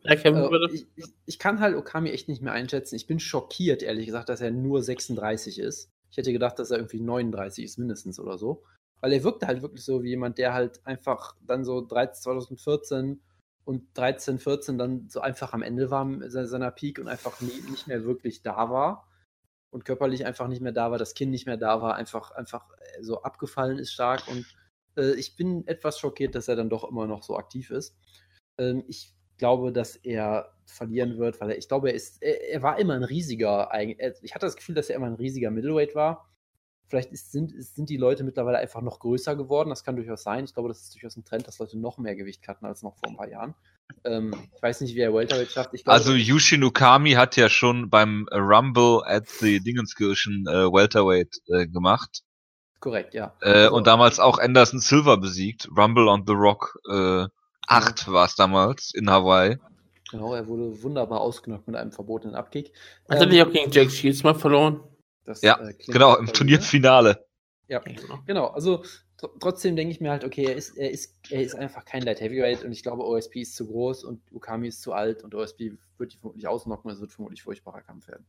Äh, 0.03 0.23
würde. 0.23 0.69
ich, 0.73 0.85
ich 1.25 1.39
kann 1.39 1.59
halt 1.59 1.75
Okami 1.75 2.11
echt 2.11 2.27
nicht 2.29 2.41
mehr 2.41 2.53
einschätzen. 2.53 2.95
Ich 2.95 3.07
bin 3.07 3.19
schockiert, 3.19 3.83
ehrlich 3.83 4.05
gesagt, 4.05 4.29
dass 4.29 4.41
er 4.41 4.51
nur 4.51 4.81
36 4.83 5.59
ist. 5.59 5.91
Ich 6.15 6.17
hätte 6.17 6.31
gedacht, 6.31 6.57
dass 6.59 6.71
er 6.71 6.77
irgendwie 6.77 7.01
39 7.01 7.65
ist, 7.65 7.77
mindestens 7.77 8.21
oder 8.21 8.37
so. 8.37 8.63
Weil 9.01 9.11
er 9.11 9.23
wirkte 9.25 9.47
halt 9.47 9.61
wirklich 9.61 9.83
so 9.83 10.01
wie 10.01 10.11
jemand, 10.11 10.37
der 10.37 10.53
halt 10.53 10.79
einfach 10.87 11.35
dann 11.45 11.65
so 11.65 11.85
13, 11.85 12.21
2014 12.23 13.21
und 13.65 13.83
13, 13.95 14.39
14 14.39 14.77
dann 14.77 15.09
so 15.09 15.19
einfach 15.19 15.51
am 15.51 15.61
Ende 15.61 15.91
war 15.91 16.07
se- 16.29 16.47
seiner 16.47 16.71
Peak 16.71 16.99
und 16.99 17.09
einfach 17.09 17.41
nie, 17.41 17.69
nicht 17.69 17.87
mehr 17.87 18.05
wirklich 18.05 18.41
da 18.43 18.69
war. 18.69 19.09
Und 19.71 19.83
körperlich 19.83 20.25
einfach 20.25 20.47
nicht 20.47 20.61
mehr 20.61 20.71
da 20.71 20.91
war, 20.91 20.97
das 20.97 21.15
Kinn 21.15 21.31
nicht 21.31 21.47
mehr 21.47 21.57
da 21.57 21.81
war, 21.81 21.95
einfach, 21.95 22.31
einfach 22.31 22.69
äh, 22.77 23.03
so 23.03 23.23
abgefallen 23.23 23.77
ist 23.77 23.91
stark. 23.91 24.25
Und 24.29 24.45
äh, 24.95 25.15
ich 25.15 25.35
bin 25.35 25.67
etwas 25.67 25.99
schockiert, 25.99 26.33
dass 26.35 26.47
er 26.47 26.55
dann 26.55 26.69
doch 26.69 26.89
immer 26.89 27.07
noch 27.07 27.23
so 27.23 27.37
aktiv 27.37 27.71
ist. 27.71 27.97
Ähm, 28.57 28.83
ich 28.87 29.14
glaube, 29.37 29.71
dass 29.71 29.95
er 29.95 30.51
verlieren 30.65 31.17
wird, 31.17 31.39
weil 31.41 31.51
er, 31.51 31.57
ich 31.57 31.67
glaube, 31.67 31.89
er 31.89 31.95
ist, 31.95 32.21
er, 32.23 32.49
er 32.49 32.61
war 32.63 32.79
immer 32.79 32.93
ein 32.95 33.03
riesiger, 33.03 33.69
er- 33.71 34.23
ich 34.23 34.33
hatte 34.33 34.45
das 34.45 34.55
Gefühl, 34.55 34.75
dass 34.75 34.89
er 34.89 34.95
immer 34.95 35.07
ein 35.07 35.13
riesiger 35.15 35.51
Middleweight 35.51 35.95
war. 35.95 36.29
Vielleicht 36.87 37.11
ist, 37.11 37.31
sind, 37.31 37.51
sind 37.57 37.89
die 37.89 37.97
Leute 37.97 38.23
mittlerweile 38.23 38.59
einfach 38.59 38.81
noch 38.81 38.99
größer 38.99 39.35
geworden. 39.35 39.69
Das 39.69 39.83
kann 39.83 39.95
durchaus 39.95 40.21
sein. 40.21 40.45
Ich 40.45 40.53
glaube, 40.53 40.69
das 40.69 40.81
ist 40.83 40.93
durchaus 40.93 41.17
ein 41.17 41.25
Trend, 41.25 41.47
dass 41.47 41.57
Leute 41.57 41.79
noch 41.79 41.97
mehr 41.97 42.15
Gewicht 42.15 42.47
hatten 42.47 42.65
als 42.65 42.83
noch 42.83 42.95
vor 42.97 43.09
ein 43.09 43.17
paar 43.17 43.27
Jahren. 43.27 43.55
Ähm, 44.03 44.35
ich 44.55 44.61
weiß 44.61 44.81
nicht, 44.81 44.93
wie 44.95 44.99
er 44.99 45.11
Welterweight 45.13 45.49
schafft. 45.51 45.71
Glaube, 45.71 45.91
Also 45.91 46.13
Yushin 46.13 46.63
Okami 46.63 47.11
hat 47.13 47.37
ja 47.37 47.49
schon 47.49 47.89
beim 47.89 48.27
Rumble 48.31 49.01
at 49.05 49.27
the 49.27 49.59
Dingenskirchen 49.61 50.45
äh, 50.47 50.71
Welterweight 50.71 51.35
äh, 51.47 51.65
gemacht. 51.67 52.21
korrekt, 52.79 53.15
ja. 53.15 53.33
Äh, 53.41 53.49
Also- 53.65 53.75
und 53.77 53.87
damals 53.87 54.19
auch 54.19 54.37
Anderson 54.37 54.79
Silver 54.79 55.17
besiegt. 55.17 55.67
Rumble 55.75 56.07
on 56.07 56.23
the 56.27 56.33
Rock 56.33 56.77
äh, 56.91 57.25
8 57.67 58.07
war 58.11 58.25
es 58.25 58.35
damals 58.35 58.93
in 58.93 59.09
Hawaii. 59.09 59.57
Genau, 60.11 60.33
er 60.33 60.47
wurde 60.47 60.81
wunderbar 60.83 61.21
ausgenockt 61.21 61.67
mit 61.67 61.75
einem 61.75 61.91
verbotenen 61.91 62.35
Abkick. 62.35 62.71
Hat 63.09 63.17
er 63.17 63.23
Ähm, 63.23 63.29
nicht 63.29 63.41
auch 63.43 63.51
gegen 63.51 63.71
Jake 63.71 63.89
Shields 63.89 64.23
mal 64.23 64.35
verloren? 64.35 64.81
das, 65.25 65.41
Ja, 65.41 65.59
äh, 65.59 65.73
Genau, 65.87 66.11
im 66.11 66.25
plausibel. 66.25 66.33
Turnierfinale. 66.33 67.25
Ja, 67.67 67.81
genau. 68.27 68.47
Also 68.47 68.83
tr 69.17 69.29
trotzdem 69.39 69.75
denke 69.75 69.91
ich 69.91 69.99
mir 69.99 70.11
halt, 70.11 70.23
okay, 70.23 70.45
er 70.45 70.55
ist, 70.55 70.77
er, 70.77 70.91
ist, 70.91 71.15
er 71.31 71.41
ist 71.41 71.55
einfach 71.55 71.83
kein 71.85 72.03
Light 72.03 72.21
Heavyweight 72.21 72.63
und 72.63 72.71
ich 72.71 72.83
glaube, 72.83 73.03
OSP 73.03 73.37
ist 73.41 73.55
zu 73.55 73.65
groß 73.65 74.03
und 74.03 74.21
Ukami 74.31 74.67
ist 74.67 74.83
zu 74.83 74.93
alt 74.93 75.23
und 75.23 75.33
OSP 75.33 75.71
wird 75.97 76.13
die 76.13 76.17
vermutlich 76.17 76.47
ausnocken. 76.47 76.91
Es 76.91 77.01
wird 77.01 77.11
vermutlich 77.11 77.41
ein 77.41 77.45
furchtbarer 77.45 77.81
Kampf 77.81 78.07
werden. 78.07 78.27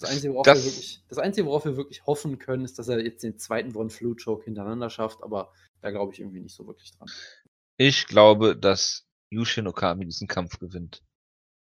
Das 0.00 0.10
Einzige, 0.10 0.32
worauf 0.34 0.46
Das- 0.46 0.58
wir 0.58 0.64
wirklich, 0.72 1.04
das 1.08 1.18
Einzige, 1.18 1.46
worauf 1.46 1.64
wir 1.64 1.76
wirklich 1.76 2.04
hoffen 2.06 2.40
können, 2.40 2.64
ist, 2.64 2.76
dass 2.80 2.88
er 2.88 2.98
jetzt 3.04 3.22
den 3.22 3.38
zweiten 3.38 3.70
Von 3.70 3.88
Flu 3.90 4.16
Choke 4.16 4.44
hintereinander 4.44 4.90
schafft, 4.90 5.22
aber 5.22 5.52
da 5.80 5.92
glaube 5.92 6.12
ich 6.12 6.18
irgendwie 6.18 6.40
nicht 6.40 6.56
so 6.56 6.66
wirklich 6.66 6.90
dran. 6.90 7.08
Ich 7.76 8.06
glaube, 8.06 8.56
dass 8.56 9.06
Yushin 9.30 9.66
Okami 9.66 10.04
diesen 10.04 10.28
Kampf 10.28 10.58
gewinnt. 10.58 11.02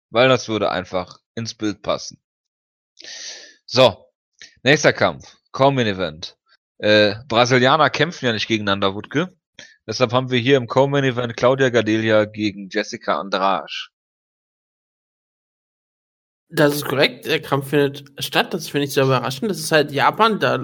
Weil 0.10 0.28
das 0.28 0.50
würde 0.50 0.70
einfach 0.70 1.20
ins 1.36 1.54
Bild 1.54 1.82
passen. 1.82 2.22
So, 3.66 4.06
nächster 4.64 4.94
Kampf. 4.94 5.38
Common 5.52 5.88
Event. 5.88 6.38
Äh, 6.80 7.16
Brasilianer 7.28 7.90
kämpfen 7.90 8.26
ja 8.26 8.34
nicht 8.34 8.48
gegeneinander, 8.48 8.94
Wutke. 8.94 9.38
Deshalb 9.88 10.14
haben 10.14 10.30
wir 10.30 10.40
hier 10.40 10.58
im 10.58 10.68
Co-Main 10.68 11.04
Event 11.04 11.38
Claudia 11.38 11.70
Gadelia 11.70 12.26
gegen 12.26 12.70
Jessica 12.70 13.20
Andrade. 13.20 13.72
Das 16.50 16.76
ist 16.76 16.86
korrekt. 16.86 17.26
Der 17.26 17.42
Kampf 17.42 17.70
findet 17.70 18.12
statt. 18.24 18.54
Das 18.54 18.68
finde 18.68 18.86
ich 18.86 18.94
sehr 18.94 19.06
überraschend. 19.06 19.50
Das 19.50 19.60
ist 19.60 19.72
halt 19.72 19.92
Japan. 19.92 20.40
Da 20.40 20.62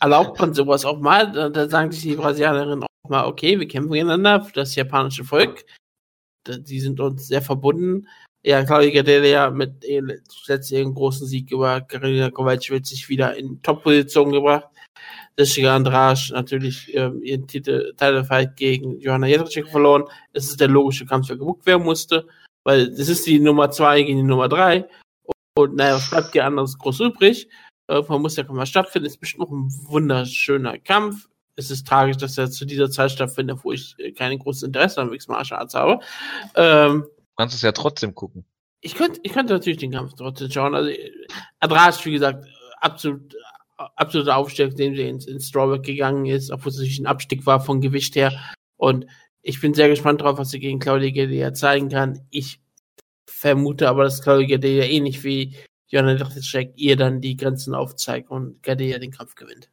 erlaubt 0.00 0.38
man 0.40 0.54
sowas 0.54 0.84
auch 0.84 1.00
mal. 1.00 1.50
Da, 1.50 1.68
sagen 1.68 1.90
sich 1.90 2.02
die 2.02 2.14
Brasilianerinnen 2.14 2.84
mal, 3.08 3.26
okay, 3.26 3.58
wir 3.58 3.68
kämpfen 3.68 3.92
gegeneinander 3.92 4.46
das 4.54 4.74
japanische 4.74 5.24
Volk. 5.24 5.64
Die 6.46 6.80
sind 6.80 7.00
uns 7.00 7.28
sehr 7.28 7.42
verbunden. 7.42 8.06
Ja, 8.42 8.64
Claudia 8.64 8.90
Gadelia 8.90 9.50
mit 9.50 9.84
ihrem 9.84 10.12
letzten 10.46 10.94
großen 10.94 11.26
Sieg 11.26 11.52
über 11.52 11.82
Karolina 11.82 12.30
Kowalczyk 12.30 12.86
sich 12.86 13.08
wieder 13.10 13.36
in 13.36 13.60
Top-Position 13.62 14.32
gebracht. 14.32 14.68
Jessica 15.38 15.76
Andrade 15.76 16.20
natürlich 16.32 16.94
ähm, 16.94 17.22
ihren 17.22 17.46
Titel 17.46 17.92
Titelfight 17.92 18.56
gegen 18.56 18.98
Johanna 18.98 19.26
Jedrzejczyk 19.26 19.68
verloren. 19.68 20.04
Es 20.32 20.48
ist 20.48 20.60
der 20.60 20.68
logische 20.68 21.06
Kampf, 21.06 21.26
der 21.28 21.36
gebucht 21.36 21.66
werden 21.66 21.84
musste, 21.84 22.26
weil 22.64 22.88
das 22.88 23.08
ist 23.08 23.26
die 23.26 23.40
Nummer 23.40 23.70
zwei 23.70 24.02
gegen 24.02 24.18
die 24.18 24.22
Nummer 24.22 24.48
drei. 24.48 24.88
Und 25.58 25.76
naja, 25.76 25.96
was 25.96 26.08
bleibt 26.08 26.34
dir 26.34 26.46
anderes 26.46 26.78
groß 26.78 27.00
übrig? 27.00 27.48
Äh, 27.88 28.02
man 28.08 28.22
muss 28.22 28.36
Kampf 28.36 28.56
mal 28.56 28.66
stattfinden. 28.66 29.06
Es 29.06 29.14
ist 29.14 29.20
bestimmt 29.20 29.42
noch 29.42 29.50
ein 29.50 29.70
wunderschöner 29.88 30.78
Kampf. 30.78 31.28
Es 31.56 31.70
ist 31.70 31.86
tragisch, 31.86 32.16
dass 32.16 32.38
er 32.38 32.50
zu 32.50 32.64
dieser 32.64 32.90
Zeit 32.90 33.10
stattfindet, 33.10 33.58
wo 33.62 33.72
ich 33.72 33.94
äh, 33.98 34.12
kein 34.12 34.38
großes 34.38 34.62
Interesse 34.62 35.00
an 35.00 35.10
Mixed 35.10 35.28
Martial 35.28 35.60
Arts 35.60 35.74
habe. 35.74 36.00
Ähm, 36.54 37.02
Du 37.02 37.42
kannst 37.44 37.54
es 37.54 37.62
ja 37.62 37.72
trotzdem 37.72 38.14
gucken. 38.14 38.44
ich 38.82 38.94
könnte, 38.94 39.20
ich 39.22 39.32
könnte 39.32 39.52
natürlich 39.54 39.78
den 39.78 39.92
Kampf 39.92 40.12
trotzdem 40.14 40.50
schauen. 40.50 40.74
Also, 40.74 40.90
Andrade, 41.58 41.96
wie 42.04 42.12
gesagt, 42.12 42.46
absolut, 42.80 43.34
absoluter 43.76 44.36
Aufstieg, 44.36 44.76
den 44.76 44.94
sie 44.94 45.08
ins, 45.08 45.26
ins 45.26 45.48
Strawback 45.48 45.82
gegangen 45.84 46.26
ist, 46.26 46.50
obwohl 46.50 46.70
es 46.70 46.76
natürlich 46.76 46.98
ein 46.98 47.06
Abstieg 47.06 47.46
war 47.46 47.60
von 47.60 47.80
Gewicht 47.80 48.14
her. 48.16 48.32
Und 48.76 49.06
ich 49.42 49.60
bin 49.60 49.72
sehr 49.74 49.88
gespannt 49.88 50.20
drauf, 50.20 50.38
was 50.38 50.50
sie 50.50 50.60
gegen 50.60 50.80
Claudia 50.80 51.10
Gadelia 51.10 51.54
zeigen 51.54 51.88
kann. 51.88 52.20
Ich 52.30 52.60
vermute 53.26 53.88
aber, 53.88 54.04
dass 54.04 54.22
Claudia 54.22 54.56
Gadelia 54.56 54.84
ähnlich 54.84 55.24
wie 55.24 55.56
Johanna 55.88 56.12
Jedrzejczyk 56.16 56.72
ihr 56.76 56.96
dann 56.96 57.20
die 57.22 57.36
Grenzen 57.36 57.74
aufzeigt 57.74 58.30
und 58.30 58.62
Gadelia 58.62 58.98
den 58.98 59.12
Kampf 59.12 59.34
gewinnt. 59.34 59.70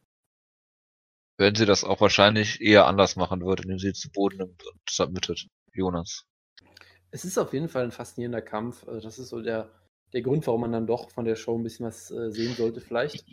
Wenn 1.38 1.54
sie 1.54 1.66
das 1.66 1.84
auch 1.84 2.00
wahrscheinlich 2.00 2.60
eher 2.60 2.86
anders 2.86 3.14
machen 3.16 3.40
würde, 3.42 3.62
indem 3.62 3.78
sie 3.78 3.92
zu 3.92 4.10
Boden 4.10 4.38
nimmt 4.38 4.62
und 4.66 4.80
submittet. 4.90 5.46
Jonas. 5.72 6.24
Es 7.10 7.24
ist 7.24 7.38
auf 7.38 7.52
jeden 7.52 7.68
Fall 7.68 7.84
ein 7.84 7.92
faszinierender 7.92 8.42
Kampf. 8.42 8.86
Also 8.86 9.00
das 9.00 9.18
ist 9.18 9.28
so 9.28 9.40
der, 9.40 9.70
der 10.12 10.22
Grund, 10.22 10.46
warum 10.46 10.62
man 10.62 10.72
dann 10.72 10.86
doch 10.86 11.10
von 11.10 11.24
der 11.24 11.36
Show 11.36 11.56
ein 11.56 11.62
bisschen 11.62 11.86
was 11.86 12.10
äh, 12.10 12.30
sehen 12.30 12.54
sollte, 12.54 12.80
vielleicht. 12.80 13.24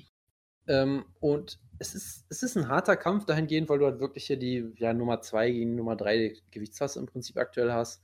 Ähm, 0.68 1.06
und 1.20 1.60
es 1.80 1.95
ist, 1.95 2.26
es 2.30 2.43
ist 2.43 2.56
ein 2.56 2.68
harter 2.68 2.95
Kampf 2.95 3.26
dahingehend, 3.26 3.70
weil 3.70 3.80
du 3.80 3.86
halt 3.86 3.99
wirklich 3.99 4.26
hier 4.28 4.38
die 4.38 4.72
ja, 4.78 4.93
Nummer 4.93 5.22
2 5.22 5.51
gegen 5.51 5.76
Nummer 5.76 5.95
3 5.95 6.36
Gewichtsklasse 6.51 6.99
im 6.99 7.08
Prinzip 7.08 7.38
aktuell 7.38 7.74
hast. 7.74 8.03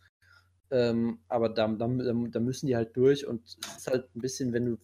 Ähm, 0.71 1.19
aber 1.27 1.49
da, 1.49 1.67
da, 1.67 1.87
da 1.87 2.39
müssen 2.39 2.67
die 2.67 2.77
halt 2.77 2.95
durch 2.95 3.27
und 3.27 3.45
es 3.45 3.77
ist 3.77 3.87
halt 3.87 4.15
ein 4.15 4.21
bisschen, 4.21 4.53
wenn 4.53 4.65
du, 4.65 4.77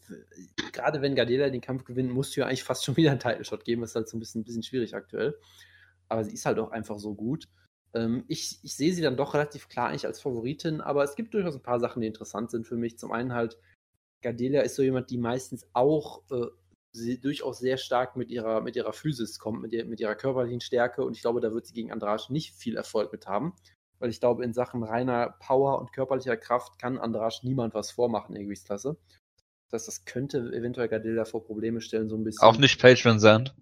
gerade 0.73 1.01
wenn 1.01 1.15
Gardela 1.15 1.49
den 1.49 1.61
Kampf 1.61 1.85
gewinnt, 1.85 2.11
musst 2.11 2.35
du 2.35 2.41
ja 2.41 2.47
eigentlich 2.47 2.65
fast 2.65 2.83
schon 2.83 2.97
wieder 2.97 3.11
einen 3.11 3.21
Title-Shot 3.21 3.63
geben. 3.63 3.81
Das 3.81 3.91
ist 3.91 3.95
halt 3.95 4.09
so 4.09 4.17
ein 4.17 4.19
bisschen, 4.19 4.41
ein 4.41 4.43
bisschen 4.43 4.63
schwierig 4.63 4.95
aktuell. 4.95 5.38
Aber 6.09 6.25
sie 6.25 6.33
ist 6.33 6.45
halt 6.45 6.59
auch 6.59 6.71
einfach 6.71 6.99
so 6.99 7.15
gut. 7.15 7.47
Ähm, 7.93 8.25
ich, 8.27 8.59
ich 8.63 8.75
sehe 8.75 8.93
sie 8.93 9.01
dann 9.01 9.15
doch 9.15 9.33
relativ 9.33 9.69
klar 9.69 9.89
eigentlich 9.89 10.05
als 10.05 10.19
Favoritin, 10.21 10.81
aber 10.81 11.05
es 11.05 11.15
gibt 11.15 11.33
durchaus 11.33 11.55
ein 11.55 11.63
paar 11.63 11.79
Sachen, 11.79 12.01
die 12.01 12.07
interessant 12.07 12.51
sind 12.51 12.67
für 12.67 12.75
mich. 12.75 12.97
Zum 12.97 13.13
einen 13.13 13.33
halt, 13.33 13.57
Gardelia 14.21 14.61
ist 14.61 14.75
so 14.75 14.83
jemand, 14.83 15.09
die 15.09 15.17
meistens 15.17 15.65
auch 15.71 16.21
äh, 16.31 17.17
durchaus 17.21 17.59
sehr 17.59 17.77
stark 17.77 18.17
mit 18.17 18.29
ihrer, 18.29 18.59
mit 18.59 18.75
ihrer 18.75 18.91
Physis 18.91 19.39
kommt, 19.39 19.61
mit, 19.61 19.71
ihr, 19.71 19.85
mit 19.85 20.01
ihrer 20.01 20.15
körperlichen 20.15 20.61
Stärke 20.61 21.05
und 21.05 21.15
ich 21.15 21.21
glaube, 21.21 21.39
da 21.39 21.53
wird 21.53 21.65
sie 21.65 21.73
gegen 21.73 21.91
Andrasch 21.91 22.29
nicht 22.29 22.55
viel 22.55 22.75
Erfolg 22.75 23.11
mit 23.11 23.27
haben, 23.27 23.53
weil 23.99 24.09
ich 24.09 24.19
glaube, 24.19 24.43
in 24.43 24.53
Sachen 24.53 24.83
reiner 24.83 25.35
Power 25.39 25.79
und 25.79 25.93
körperlicher 25.93 26.37
Kraft 26.37 26.79
kann 26.79 26.97
Andrasch 26.97 27.43
niemand 27.43 27.73
was 27.73 27.91
vormachen 27.91 28.29
in 28.29 28.35
der 28.35 28.43
Gewichtsklasse. 28.43 28.97
Das 29.69 29.81
heißt, 29.81 29.87
das 29.87 30.05
könnte 30.05 30.37
eventuell 30.53 30.87
Gardelia 30.87 31.25
vor 31.25 31.43
Probleme 31.43 31.81
stellen, 31.81 32.09
so 32.09 32.15
ein 32.15 32.23
bisschen. 32.23 32.47
Auch 32.47 32.57
nicht 32.57 32.81
Page 32.81 33.03
Van 33.03 33.19
Zandt? 33.19 33.55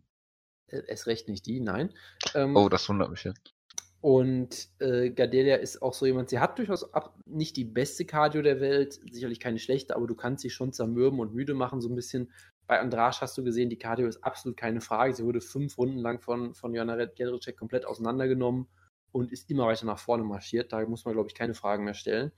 Äh, 0.67 0.81
es 0.87 1.07
recht 1.07 1.27
nicht 1.27 1.45
die, 1.45 1.59
nein. 1.59 1.93
Ähm, 2.33 2.55
oh, 2.55 2.69
das 2.69 2.87
wundert 2.89 3.09
mich 3.09 3.23
jetzt. 3.23 3.53
Und 4.01 4.69
äh, 4.79 5.09
Gardelia 5.09 5.55
ist 5.55 5.81
auch 5.81 5.95
so 5.95 6.05
jemand, 6.05 6.29
sie 6.29 6.37
hat 6.37 6.59
durchaus 6.59 6.93
ab, 6.93 7.17
nicht 7.25 7.57
die 7.57 7.63
beste 7.63 8.05
Cardio 8.05 8.43
der 8.43 8.59
Welt, 8.59 8.99
sicherlich 9.09 9.39
keine 9.39 9.57
schlechte, 9.57 9.95
aber 9.95 10.05
du 10.05 10.13
kannst 10.13 10.43
sie 10.43 10.51
schon 10.51 10.73
zermürben 10.73 11.19
und 11.19 11.33
müde 11.33 11.55
machen, 11.55 11.81
so 11.81 11.89
ein 11.89 11.95
bisschen. 11.95 12.31
Bei 12.67 12.79
Andrasch 12.79 13.21
hast 13.21 13.35
du 13.37 13.43
gesehen, 13.43 13.71
die 13.71 13.79
Cardio 13.79 14.07
ist 14.07 14.23
absolut 14.23 14.57
keine 14.57 14.81
Frage. 14.81 15.15
Sie 15.15 15.23
wurde 15.23 15.41
fünf 15.41 15.77
Runden 15.79 15.97
lang 15.97 16.21
von, 16.21 16.53
von 16.53 16.73
Joanna 16.73 17.03
Gedricek 17.05 17.57
komplett 17.57 17.85
auseinandergenommen 17.85 18.67
und 19.15 19.31
ist 19.31 19.49
immer 19.49 19.67
weiter 19.67 19.85
nach 19.85 19.97
vorne 19.97 20.25
marschiert. 20.25 20.73
Da 20.73 20.85
muss 20.85 21.05
man, 21.05 21.13
glaube 21.13 21.29
ich, 21.29 21.35
keine 21.35 21.53
Fragen 21.53 21.85
mehr 21.85 21.93
stellen. 21.93 22.33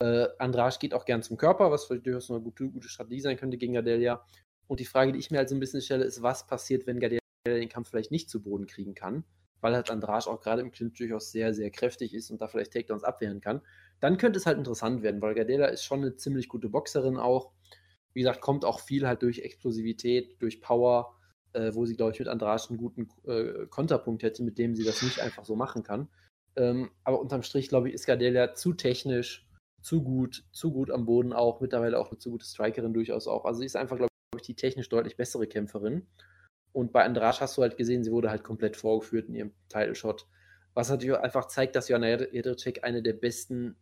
Äh, 0.00 0.26
Andrasch 0.38 0.78
geht 0.78 0.92
auch 0.92 1.06
gern 1.06 1.22
zum 1.22 1.38
Körper, 1.38 1.70
was 1.70 1.86
vielleicht 1.86 2.04
durchaus 2.04 2.30
eine 2.30 2.42
gute, 2.42 2.68
gute 2.68 2.88
Strategie 2.88 3.22
sein 3.22 3.38
könnte 3.38 3.56
gegen 3.56 3.72
Gardelia. 3.72 4.22
Und 4.66 4.80
die 4.80 4.84
Frage, 4.84 5.12
die 5.12 5.18
ich 5.18 5.30
mir 5.30 5.38
halt 5.38 5.48
so 5.48 5.54
ein 5.54 5.60
bisschen 5.60 5.80
stelle, 5.80 6.04
ist, 6.04 6.22
was 6.22 6.46
passiert, 6.46 6.86
wenn 6.86 7.00
Gardelia 7.00 7.20
den 7.46 7.70
Kampf 7.70 7.88
vielleicht 7.88 8.10
nicht 8.10 8.28
zu 8.28 8.42
Boden 8.42 8.66
kriegen 8.66 8.94
kann? 8.94 9.24
weil 9.60 9.74
halt 9.74 9.90
Andrasch 9.90 10.28
auch 10.28 10.40
gerade 10.40 10.62
im 10.62 10.70
Clinch 10.70 10.98
durchaus 10.98 11.32
sehr, 11.32 11.52
sehr 11.52 11.70
kräftig 11.70 12.14
ist 12.14 12.30
und 12.30 12.40
da 12.40 12.48
vielleicht 12.48 12.72
Takedowns 12.72 13.04
abwehren 13.04 13.40
kann, 13.40 13.60
dann 14.00 14.16
könnte 14.16 14.38
es 14.38 14.46
halt 14.46 14.58
interessant 14.58 15.02
werden, 15.02 15.20
weil 15.20 15.34
Gardela 15.34 15.66
ist 15.66 15.82
schon 15.82 16.00
eine 16.00 16.14
ziemlich 16.14 16.48
gute 16.48 16.68
Boxerin 16.68 17.16
auch. 17.16 17.50
Wie 18.12 18.20
gesagt, 18.20 18.40
kommt 18.40 18.64
auch 18.64 18.80
viel 18.80 19.06
halt 19.06 19.22
durch 19.22 19.40
Explosivität, 19.40 20.40
durch 20.40 20.60
Power, 20.60 21.17
äh, 21.52 21.74
wo 21.74 21.86
sie, 21.86 21.96
glaube 21.96 22.12
ich, 22.12 22.18
mit 22.18 22.28
Andrasch 22.28 22.68
einen 22.68 22.78
guten 22.78 23.08
äh, 23.26 23.66
Konterpunkt 23.66 24.22
hätte, 24.22 24.42
mit 24.42 24.58
dem 24.58 24.74
sie 24.74 24.84
das 24.84 25.02
nicht 25.02 25.20
einfach 25.20 25.44
so 25.44 25.56
machen 25.56 25.82
kann. 25.82 26.08
Ähm, 26.56 26.90
aber 27.04 27.20
unterm 27.20 27.42
Strich, 27.42 27.68
glaube 27.68 27.88
ich, 27.88 27.94
ist 27.94 28.06
Gardela 28.06 28.54
zu 28.54 28.72
technisch, 28.72 29.46
zu 29.80 30.02
gut, 30.02 30.44
zu 30.52 30.72
gut 30.72 30.90
am 30.90 31.06
Boden 31.06 31.32
auch, 31.32 31.60
mittlerweile 31.60 31.98
auch 31.98 32.10
eine 32.10 32.18
zu 32.18 32.30
gute 32.30 32.46
Strikerin 32.46 32.92
durchaus 32.92 33.28
auch. 33.28 33.44
Also 33.44 33.60
sie 33.60 33.66
ist 33.66 33.76
einfach, 33.76 33.96
glaube 33.96 34.10
ich, 34.36 34.42
die 34.42 34.56
technisch 34.56 34.88
deutlich 34.88 35.16
bessere 35.16 35.46
Kämpferin. 35.46 36.06
Und 36.72 36.92
bei 36.92 37.04
Andrasch 37.04 37.40
hast 37.40 37.56
du 37.56 37.62
halt 37.62 37.76
gesehen, 37.76 38.04
sie 38.04 38.12
wurde 38.12 38.30
halt 38.30 38.44
komplett 38.44 38.76
vorgeführt 38.76 39.28
in 39.28 39.34
ihrem 39.34 39.52
Title-Shot. 39.68 40.26
Was 40.74 40.90
natürlich 40.90 41.16
auch 41.16 41.22
einfach 41.22 41.46
zeigt, 41.46 41.76
dass 41.76 41.88
Joanna 41.88 42.08
Jedrzejczyk 42.08 42.84
eine 42.84 43.02
der 43.02 43.14
besten 43.14 43.76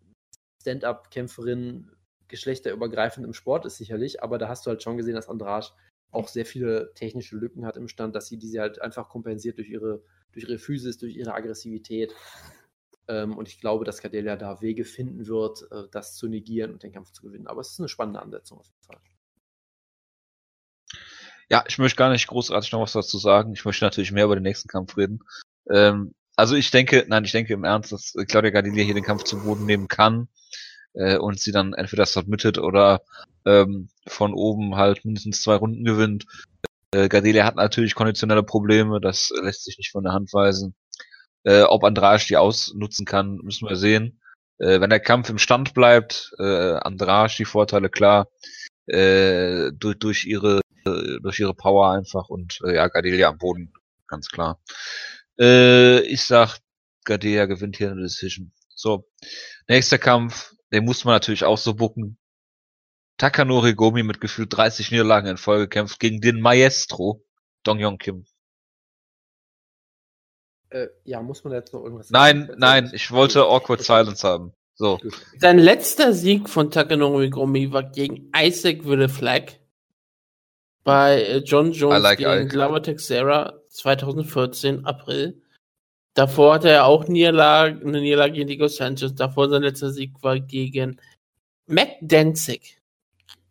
Stand-Up-Kämpferinnen 0.63 1.91
geschlechterübergreifend 2.29 3.27
im 3.27 3.35
Sport 3.35 3.67
ist 3.67 3.77
sicherlich, 3.77 4.23
aber 4.23 4.39
da 4.39 4.49
hast 4.49 4.67
du 4.67 4.71
halt 4.71 4.83
schon 4.83 4.97
gesehen, 4.97 5.15
dass 5.15 5.29
Andrasch 5.29 5.73
auch 6.11 6.29
sehr 6.29 6.47
viele 6.47 6.93
technische 6.95 7.37
Lücken 7.37 7.67
hat 7.67 7.77
im 7.77 7.89
Stand, 7.89 8.15
dass 8.15 8.27
sie 8.27 8.39
diese 8.39 8.61
halt 8.61 8.81
einfach 8.81 9.09
kompensiert 9.09 9.59
durch 9.59 9.69
ihre, 9.69 10.03
durch 10.33 10.45
ihre 10.45 10.59
Physis, 10.59 10.99
durch 10.99 11.15
ihre 11.17 11.35
Aggressivität. 11.35 12.15
Ähm, 13.09 13.37
und 13.37 13.49
ich 13.49 13.61
glaube, 13.61 13.85
dass 13.85 14.01
Kadelia 14.01 14.37
da 14.37 14.61
Wege 14.61 14.85
finden 14.85 15.27
wird, 15.27 15.67
äh, 15.71 15.85
das 15.91 16.17
zu 16.17 16.29
negieren 16.29 16.73
und 16.73 16.83
den 16.83 16.93
Kampf 16.93 17.13
zu 17.13 17.23
gewinnen. 17.23 17.47
Aber 17.47 17.61
es 17.61 17.71
ist 17.71 17.79
eine 17.79 17.89
spannende 17.89 18.21
Ansetzung 18.21 18.59
auf 18.59 18.67
jeden 18.67 18.83
Fall. 18.83 19.01
Ja, 21.49 21.65
ich 21.69 21.79
möchte 21.79 21.97
gar 21.97 22.11
nicht 22.11 22.27
großartig 22.27 22.73
noch 22.73 22.81
was 22.81 22.93
dazu 22.93 23.19
sagen. 23.19 23.53
Ich 23.53 23.65
möchte 23.65 23.85
natürlich 23.85 24.11
mehr 24.11 24.25
über 24.25 24.35
den 24.35 24.43
nächsten 24.43 24.69
Kampf 24.69 24.97
reden. 24.97 25.21
Ähm, 25.71 26.15
also 26.35 26.57
ich 26.57 26.71
denke, 26.71 27.05
nein, 27.09 27.25
ich 27.25 27.33
denke 27.33 27.55
im 27.55 27.65
Ernst, 27.65 27.93
dass 27.93 28.15
Claudia 28.29 28.51
Gardelia 28.51 28.85
hier 28.85 28.95
den 28.95 29.05
Kampf 29.05 29.25
zu 29.25 29.43
Boden 29.43 29.65
nehmen 29.65 29.89
kann 29.89 30.29
äh, 30.97 31.17
und 31.19 31.39
sie 31.41 31.53
dann 31.53 31.73
entweder 31.75 32.07
submitted 32.07 32.59
oder 32.59 33.03
ähm, 33.45 33.89
von 34.07 34.35
oben 34.35 34.77
halt 34.77 35.05
mindestens 35.05 35.43
zwei 35.43 35.55
Runden 35.57 35.85
gewinnt. 35.85 36.27
Äh, 36.93 37.09
Gardelia 37.09 37.45
hat 37.45 37.57
natürlich 37.57 37.95
konditionelle 37.95 38.43
Probleme, 38.43 39.01
das 39.01 39.33
lässt 39.43 39.65
sich 39.65 39.79
nicht 39.79 39.93
von 39.93 40.05
der 40.05 40.13
Hand 40.13 40.33
weisen. 40.33 40.75
Äh, 41.45 41.63
ob 41.63 41.85
Andrasch 41.85 42.27
die 42.27 42.37
ausnutzen 42.37 43.07
kann, 43.07 43.37
müssen 43.43 43.69
wir 43.69 43.77
sehen. 43.77 44.21
Äh, 44.59 44.81
wenn 44.81 44.91
der 44.91 45.01
Kampf 45.01 45.29
im 45.31 45.39
Stand 45.39 45.75
bleibt, 45.75 46.33
äh, 46.39 46.77
Andrasch 46.77 47.37
die 47.37 47.45
Vorteile 47.45 47.89
klar, 47.89 48.29
äh, 48.87 49.71
durch, 49.73 49.99
durch 49.99 50.25
ihre 50.25 50.61
äh, 50.87 51.21
durch 51.21 51.41
ihre 51.41 51.55
Power 51.55 51.93
einfach 51.93 52.29
und 52.29 52.61
äh, 52.65 52.77
ja, 52.77 52.89
Gardelia 52.89 53.29
am 53.29 53.39
Boden, 53.39 53.73
ganz 54.07 54.29
klar. 54.29 54.61
Äh, 55.39 56.01
ich 56.01 56.23
sag, 56.25 56.59
Gardelia 57.05 57.47
gewinnt 57.47 57.77
hier 57.77 57.91
eine 57.91 58.03
Decision. 58.03 58.53
So, 58.75 59.09
nächster 59.69 59.99
Kampf, 59.99 60.55
den 60.77 60.85
muss 60.85 61.07
man 61.07 61.15
natürlich 61.15 61.45
auch 61.45 61.57
so 61.57 61.73
bucken. 61.73 62.19
Takanori 63.17 63.73
Gomi 63.73 64.03
mit 64.03 64.21
gefühlt 64.21 64.55
30 64.55 64.91
Niederlagen 64.91 65.27
in 65.27 65.39
Folge 65.39 65.69
kämpft 65.69 65.99
gegen 66.01 66.21
den 66.21 66.39
Maestro 66.39 67.25
Dong 67.63 67.79
Yong 67.79 67.97
Kim. 67.97 68.27
Äh, 70.69 70.89
ja, 71.05 71.23
muss 71.23 71.45
man 71.45 71.55
jetzt 71.55 71.73
noch 71.73 71.83
irgendwas 71.83 72.11
Nein, 72.11 72.47
sagen? 72.47 72.59
nein, 72.59 72.91
ich 72.93 73.11
wollte 73.11 73.45
Awkward 73.45 73.83
Silence 73.83 74.29
haben. 74.29 74.53
So. 74.75 74.99
Sein 75.39 75.59
letzter 75.59 76.13
Sieg 76.13 76.51
von 76.51 76.71
Takanori 76.71 77.31
Gomi 77.31 77.73
war 77.73 77.85
gegen 77.85 78.31
Isaac 78.37 78.85
Wille 78.85 79.09
Flag 79.09 79.53
bei 80.85 81.23
äh, 81.23 81.37
John 81.39 81.73
Jones 81.73 82.03
like 82.03 82.19
gegen 82.19 82.49
Glover 82.49 82.83
Texera 82.83 83.63
2014, 83.71 84.85
April. 84.85 85.41
Davor 86.17 86.55
hatte 86.55 86.71
er 86.71 86.87
auch 86.87 87.07
Niederlage, 87.09 87.87
eine 87.87 88.01
Niederlage 88.01 88.33
gegen 88.33 88.49
Diego 88.49 88.69
Sanchez. 88.69 89.15
Davor 89.15 89.51
sein 89.51 89.63
letzter 89.63 89.91
Sieg 89.91 90.15
war 90.23 90.41
gegen 90.41 90.99
Mac 91.67 91.91
Danzig. 92.01 92.81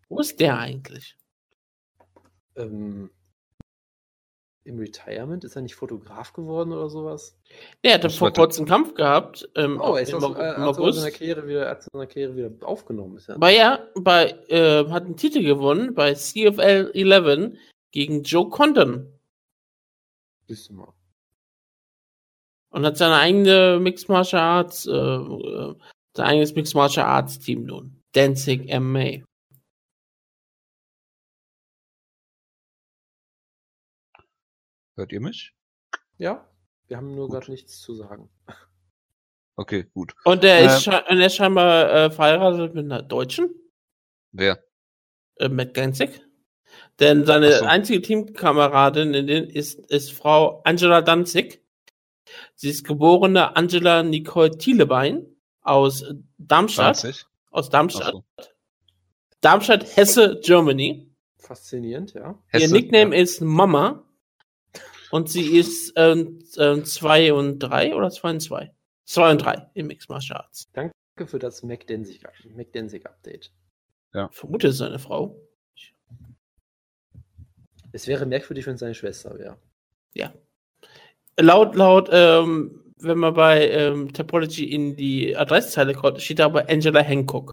Wo 0.09 0.19
ist 0.19 0.39
der 0.39 0.57
eigentlich? 0.57 1.15
Ähm, 2.55 3.11
im 4.63 4.79
Retirement? 4.79 5.43
Ist 5.43 5.55
er 5.55 5.61
nicht 5.61 5.75
Fotograf 5.75 6.33
geworden 6.33 6.71
oder 6.71 6.89
sowas? 6.89 7.37
Nee, 7.83 7.91
er 7.91 7.93
hatte 7.93 8.09
vor 8.09 8.33
kurzem 8.33 8.63
einen 8.63 8.69
Kampf 8.69 8.95
gehabt. 8.95 9.47
Ähm, 9.55 9.79
oh, 9.79 9.93
er 9.93 10.01
ist 10.01 10.13
im, 10.13 10.23
aus, 10.23 10.35
äh, 10.35 10.55
im 10.55 10.63
August. 10.63 10.99
Seine 11.01 11.11
Karriere 11.11 11.47
wieder, 11.47 11.69
hat 11.69 11.83
seine 11.83 12.07
Karriere 12.07 12.35
wieder 12.35 12.67
aufgenommen. 12.67 13.17
Ist 13.17 13.27
ja. 13.27 13.37
Bei 13.37 13.55
ja, 13.55 13.87
bei, 13.93 14.31
äh, 14.47 14.89
hat 14.89 15.05
einen 15.05 15.17
Titel 15.17 15.43
gewonnen 15.43 15.93
bei 15.93 16.15
CFL 16.15 16.89
11 16.95 17.59
gegen 17.91 18.23
Joe 18.23 18.49
Condon. 18.49 19.13
Bist 20.47 20.69
du 20.69 20.73
mal. 20.73 20.93
Und 22.75 22.85
hat 22.85 22.97
seine 22.97 23.15
eigene 23.15 23.79
Mixed 23.79 24.09
Martial 24.09 24.41
Arts, 24.41 24.85
äh, 24.85 24.91
äh 24.91 25.75
sein 26.13 26.25
eigenes 26.25 26.55
Mixed 26.55 26.75
Martial 26.75 27.05
Arts 27.05 27.39
Team 27.39 27.63
nun. 27.63 28.03
Danzig 28.11 28.65
MMA. 28.67 29.23
Hört 34.97 35.13
ihr 35.13 35.21
mich? 35.21 35.53
Ja, 36.17 36.49
wir 36.87 36.97
haben 36.97 37.15
nur 37.15 37.29
gerade 37.29 37.49
nichts 37.49 37.79
zu 37.79 37.95
sagen. 37.95 38.29
Okay, 39.55 39.85
gut. 39.93 40.13
Und 40.25 40.43
er 40.43 40.59
äh, 40.59 40.65
ist, 40.65 40.85
er 40.85 41.25
ist 41.25 41.35
scheinbar 41.37 41.89
äh, 41.89 42.11
verheiratet 42.11 42.75
mit 42.75 42.83
einer 42.83 43.01
Deutschen? 43.01 43.55
Wer? 44.33 44.61
Äh, 45.37 45.47
Matt 45.47 45.73
Genzig. 45.73 46.21
Denn 46.99 47.25
seine 47.25 47.59
so. 47.59 47.63
einzige 47.63 48.01
Teamkameradin 48.01 49.13
in 49.13 49.27
den 49.27 49.49
ist, 49.49 49.79
ist 49.89 50.11
Frau 50.11 50.61
Angela 50.65 51.01
Danzig. 51.01 51.64
Sie 52.55 52.69
ist 52.69 52.85
geborene 52.85 53.55
Angela 53.55 54.03
Nicole 54.03 54.57
Thielebein 54.57 55.25
aus 55.61 56.03
Darmstadt. 56.37 57.03
Danzig? 57.03 57.25
Aus 57.51 57.69
Darmstadt. 57.69 58.11
So. 58.11 58.23
Darmstadt, 59.41 59.95
Hesse, 59.95 60.39
Germany. 60.43 61.11
Faszinierend, 61.37 62.13
ja. 62.13 62.41
Hesse, 62.47 62.65
Ihr 62.65 62.71
Nickname 62.71 63.15
ja. 63.15 63.21
ist 63.21 63.41
Mama. 63.41 64.03
Und 65.11 65.29
sie 65.29 65.57
ist 65.57 65.93
ähm, 65.95 66.39
ähm, 66.57 66.83
zwei 66.83 67.31
und 67.31 67.59
drei 67.59 67.95
oder 67.95 68.09
zwei 68.09 68.31
und 68.31 68.39
zwei? 68.41 68.73
Zwei 69.05 69.31
und 69.31 69.37
drei 69.37 69.69
im 69.75 69.87
Mixed 69.87 70.09
Martial 70.09 70.39
Arts. 70.39 70.67
Danke 70.73 70.91
für 71.25 71.39
das 71.39 71.63
McDensig-Update. 71.63 73.51
Ja. 74.13 74.29
Vermute, 74.31 74.67
es 74.67 74.75
ist 74.75 74.81
eine 74.81 74.99
Frau. 74.99 75.39
Es 77.91 78.07
wäre 78.07 78.25
merkwürdig, 78.25 78.65
wenn 78.65 78.73
es 78.73 78.79
seine 78.79 78.95
Schwester 78.95 79.37
wäre. 79.37 79.57
Ja. 80.13 80.33
Laut, 81.39 81.75
laut, 81.75 82.09
ähm, 82.11 82.93
wenn 82.97 83.17
man 83.17 83.33
bei 83.33 83.69
ähm, 83.69 84.13
Topology 84.13 84.63
in 84.65 84.95
die 84.95 85.35
Adresszeile 85.35 85.93
kommt, 85.93 86.21
steht 86.21 86.39
da 86.39 86.45
aber 86.45 86.69
Angela 86.69 87.01
Hancock. 87.01 87.51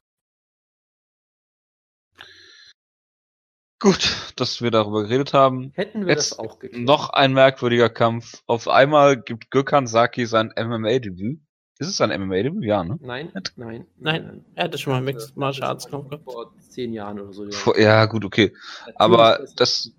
Gut, 3.80 4.32
dass 4.36 4.62
wir 4.62 4.70
darüber 4.70 5.02
geredet 5.02 5.34
haben. 5.34 5.72
Hätten 5.74 6.06
wir 6.06 6.14
Jetzt 6.14 6.32
das 6.32 6.38
auch 6.38 6.60
geklärt. 6.60 6.84
Noch 6.84 7.10
ein 7.10 7.32
merkwürdiger 7.32 7.90
Kampf. 7.90 8.40
Auf 8.46 8.68
einmal 8.68 9.20
gibt 9.20 9.50
Gökhan 9.50 9.88
Saki 9.88 10.26
sein 10.26 10.52
MMA-Debüt. 10.56 11.40
Ist 11.80 11.88
es 11.88 12.00
ein 12.00 12.10
MMA-Debüt? 12.10 12.62
Ja, 12.62 12.84
ne? 12.84 12.96
Nein, 13.00 13.32
nein, 13.56 13.88
Nein, 13.98 14.44
er 14.54 14.64
hatte 14.64 14.78
schon 14.78 14.92
mal 14.92 15.02
Mixed 15.02 15.36
Martial 15.36 15.68
Arts 15.68 15.88
Kampf 15.88 16.10
gehabt. 16.10 16.22
Vor 16.22 16.52
zehn 16.60 16.92
Jahren 16.92 17.18
oder 17.18 17.32
so. 17.32 17.50
Vor, 17.50 17.76
ja, 17.76 18.06
gut, 18.06 18.24
okay. 18.24 18.54
aber 18.94 19.44
das-. 19.56 19.90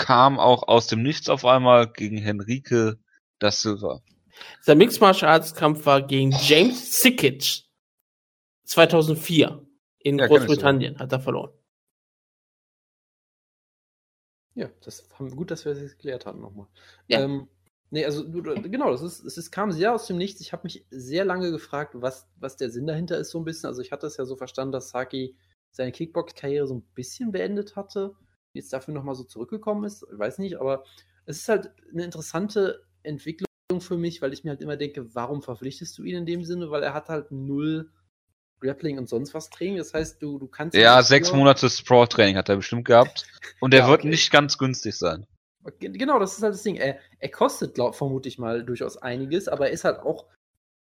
Kam 0.00 0.38
auch 0.38 0.66
aus 0.68 0.86
dem 0.86 1.02
Nichts 1.02 1.28
auf 1.28 1.44
einmal 1.44 1.92
gegen 1.92 2.16
Henrique 2.16 2.98
da 3.38 3.50
Silva. 3.50 4.00
Sein 4.60 4.78
Mixed 4.78 5.00
Martial 5.00 5.30
Arts 5.30 5.54
Kampf 5.54 5.86
war 5.86 6.02
gegen 6.02 6.30
James 6.30 7.00
Sikic 7.02 7.64
2004 8.64 9.66
in 9.98 10.18
Ja, 10.18 10.26
Großbritannien, 10.26 10.98
hat 10.98 11.12
er 11.12 11.20
verloren. 11.20 11.52
Ja, 14.54 14.70
das 14.82 15.08
haben 15.18 15.30
gut, 15.34 15.50
dass 15.50 15.64
wir 15.64 15.74
das 15.74 15.92
geklärt 15.92 16.26
haben 16.26 16.40
nochmal. 16.40 16.66
Ja. 17.06 17.20
Ähm, 17.20 17.48
nee, 17.90 18.04
also 18.04 18.22
du, 18.24 18.40
du, 18.40 18.70
genau, 18.70 18.90
das 18.90 19.02
ist, 19.02 19.24
es 19.24 19.36
ist, 19.38 19.50
kam 19.50 19.72
sehr 19.72 19.94
aus 19.94 20.06
dem 20.06 20.16
Nichts. 20.16 20.40
Ich 20.40 20.52
habe 20.52 20.64
mich 20.64 20.84
sehr 20.90 21.24
lange 21.24 21.50
gefragt, 21.50 21.94
was, 21.96 22.28
was 22.36 22.56
der 22.56 22.70
Sinn 22.70 22.86
dahinter 22.86 23.18
ist, 23.18 23.30
so 23.30 23.38
ein 23.38 23.44
bisschen. 23.44 23.68
Also 23.68 23.82
ich 23.82 23.92
hatte 23.92 24.06
es 24.06 24.16
ja 24.16 24.24
so 24.24 24.36
verstanden, 24.36 24.72
dass 24.72 24.90
Saki 24.90 25.36
seine 25.70 25.92
Kickbox-Karriere 25.92 26.66
so 26.66 26.74
ein 26.74 26.82
bisschen 26.94 27.32
beendet 27.32 27.76
hatte, 27.76 28.16
jetzt 28.54 28.72
dafür 28.72 28.94
nochmal 28.94 29.14
so 29.14 29.24
zurückgekommen 29.24 29.84
ist. 29.84 30.06
Weiß 30.10 30.38
nicht, 30.38 30.60
aber 30.60 30.84
es 31.26 31.38
ist 31.38 31.48
halt 31.48 31.70
eine 31.92 32.04
interessante 32.04 32.84
Entwicklung 33.02 33.46
für 33.78 33.96
mich, 33.96 34.20
weil 34.20 34.32
ich 34.32 34.44
mir 34.44 34.50
halt 34.50 34.60
immer 34.62 34.76
denke, 34.76 35.14
warum 35.14 35.42
verpflichtest 35.42 35.96
du 35.98 36.02
ihn 36.02 36.16
in 36.16 36.26
dem 36.26 36.44
Sinne? 36.44 36.70
Weil 36.70 36.82
er 36.82 36.94
hat 36.94 37.08
halt 37.08 37.30
null 37.30 37.90
Grappling 38.60 38.98
und 38.98 39.08
sonst 39.08 39.32
was 39.32 39.48
Training. 39.48 39.78
Das 39.78 39.94
heißt, 39.94 40.20
du, 40.20 40.38
du 40.38 40.46
kannst. 40.46 40.76
Ja, 40.76 40.98
nicht 40.98 41.06
sechs 41.08 41.32
Monate 41.32 41.70
Sprawl-Training 41.70 42.36
hat 42.36 42.48
er 42.48 42.56
bestimmt 42.56 42.84
gehabt. 42.84 43.26
Und 43.60 43.72
der 43.72 43.80
Ja, 43.80 43.88
wird 43.88 44.00
okay. 44.00 44.08
nicht 44.10 44.30
ganz 44.30 44.58
günstig 44.58 44.96
sein. 44.96 45.26
Ge- 45.78 45.90
Genau, 45.90 46.18
das 46.18 46.36
ist 46.36 46.42
halt 46.42 46.54
das 46.54 46.62
Ding. 46.62 46.76
Er, 46.76 46.98
er 47.18 47.30
kostet, 47.30 47.74
glaub, 47.74 47.94
vermute 47.94 48.28
ich 48.28 48.38
mal, 48.38 48.64
durchaus 48.64 48.96
einiges, 48.96 49.48
aber 49.48 49.68
er 49.68 49.72
ist 49.72 49.84
halt 49.84 50.00
auch 50.00 50.26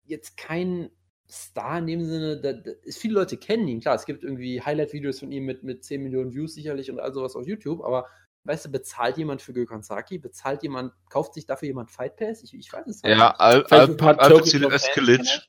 jetzt 0.05 0.37
kein 0.37 0.91
Star 1.31 1.79
in 1.79 1.87
dem 1.87 2.05
Sinne. 2.05 2.41
Da, 2.41 2.53
da, 2.53 2.71
ist, 2.83 2.99
viele 2.99 3.15
Leute 3.15 3.37
kennen 3.37 3.69
ihn, 3.69 3.81
klar, 3.81 3.95
es 3.95 4.07
gibt 4.07 4.25
irgendwie 4.25 4.63
Highlight-Videos 4.63 5.21
von 5.21 5.31
ihm 5.31 5.45
mit, 5.45 5.63
mit 5.63 5.85
10 5.85 6.03
Millionen 6.03 6.33
Views 6.33 6.55
sicherlich 6.55 6.91
und 6.91 7.01
all 7.01 7.13
sowas 7.13 7.37
auf 7.37 7.47
YouTube, 7.47 7.83
aber 7.83 8.07
weißt 8.45 8.67
du, 8.67 8.71
bezahlt 8.71 9.19
jemand 9.19 9.43
für 9.43 9.53
Gökhan 9.53 9.83
Saki? 9.83 10.19
Bezahlt 10.19 10.63
jemand, 10.63 10.93
kauft 11.11 11.35
sich 11.35 11.47
dafür 11.47 11.69
jemand 11.69 11.91
Fight 11.91 12.17
Pass? 12.17 12.43
Ich, 12.43 12.55
ich 12.55 12.73
weiß 12.73 12.87
es 12.87 13.03
Ja, 13.03 13.15
nicht. 13.15 13.41
Al 13.41 13.65
Al 13.67 13.89
paar 13.97 14.19
Alpecin 14.19 14.65
Oskilic. 14.65 15.49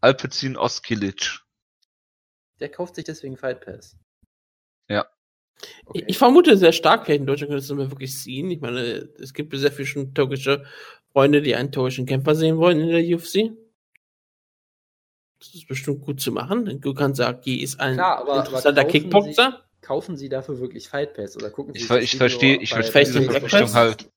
Alpecin 0.00 0.56
Oskilic. 0.56 1.40
Der 2.60 2.70
kauft 2.70 2.94
sich 2.94 3.04
deswegen 3.04 3.36
Fight 3.36 3.60
Pass. 3.60 3.96
Ja. 4.88 5.06
Okay. 5.86 6.04
Ich 6.06 6.18
vermute 6.18 6.56
sehr 6.56 6.72
stark, 6.72 7.04
vielleicht 7.04 7.20
in 7.20 7.26
Deutschland 7.26 7.50
könntest 7.50 7.70
du 7.70 7.74
mir 7.74 7.90
wirklich 7.90 8.14
ziehen. 8.16 8.50
Ich 8.50 8.60
meine, 8.60 9.08
es 9.18 9.32
gibt 9.32 9.56
sehr 9.56 9.72
viele 9.72 9.86
schon 9.86 10.14
türkische 10.14 10.64
Freunde, 11.12 11.42
die 11.42 11.54
einen 11.54 11.72
türkischen 11.72 12.06
Kämpfer 12.06 12.34
sehen 12.34 12.58
wollen 12.58 12.80
in 12.80 12.88
der 12.88 13.16
UFC. 13.16 13.52
Das 15.38 15.54
ist 15.54 15.68
bestimmt 15.68 16.02
gut 16.02 16.20
zu 16.20 16.32
machen. 16.32 16.64
denn 16.64 16.80
Gökhan 16.80 17.14
Saki 17.14 17.56
ist 17.62 17.78
ein 17.80 17.94
Klar, 17.94 18.18
aber- 18.18 18.32
aber 18.34 18.44
interessanter 18.46 18.82
kaufen 18.84 18.92
Kickboxer. 18.92 19.62
Kaufen 19.82 20.16
Sie 20.16 20.28
dafür 20.28 20.58
wirklich 20.58 20.88
Fight 20.88 21.14
Pass 21.14 21.36
oder 21.36 21.50
gucken 21.50 21.74
Sie 21.74 21.80
Ich, 21.80 21.86
sich 21.88 22.02
ich 22.02 22.16
verstehe, 22.16 22.56
ich 22.56 22.70
verstehe 22.70 23.04
diese 23.04 23.22
Verpflichtung 23.30 23.74
halt. 23.74 24.10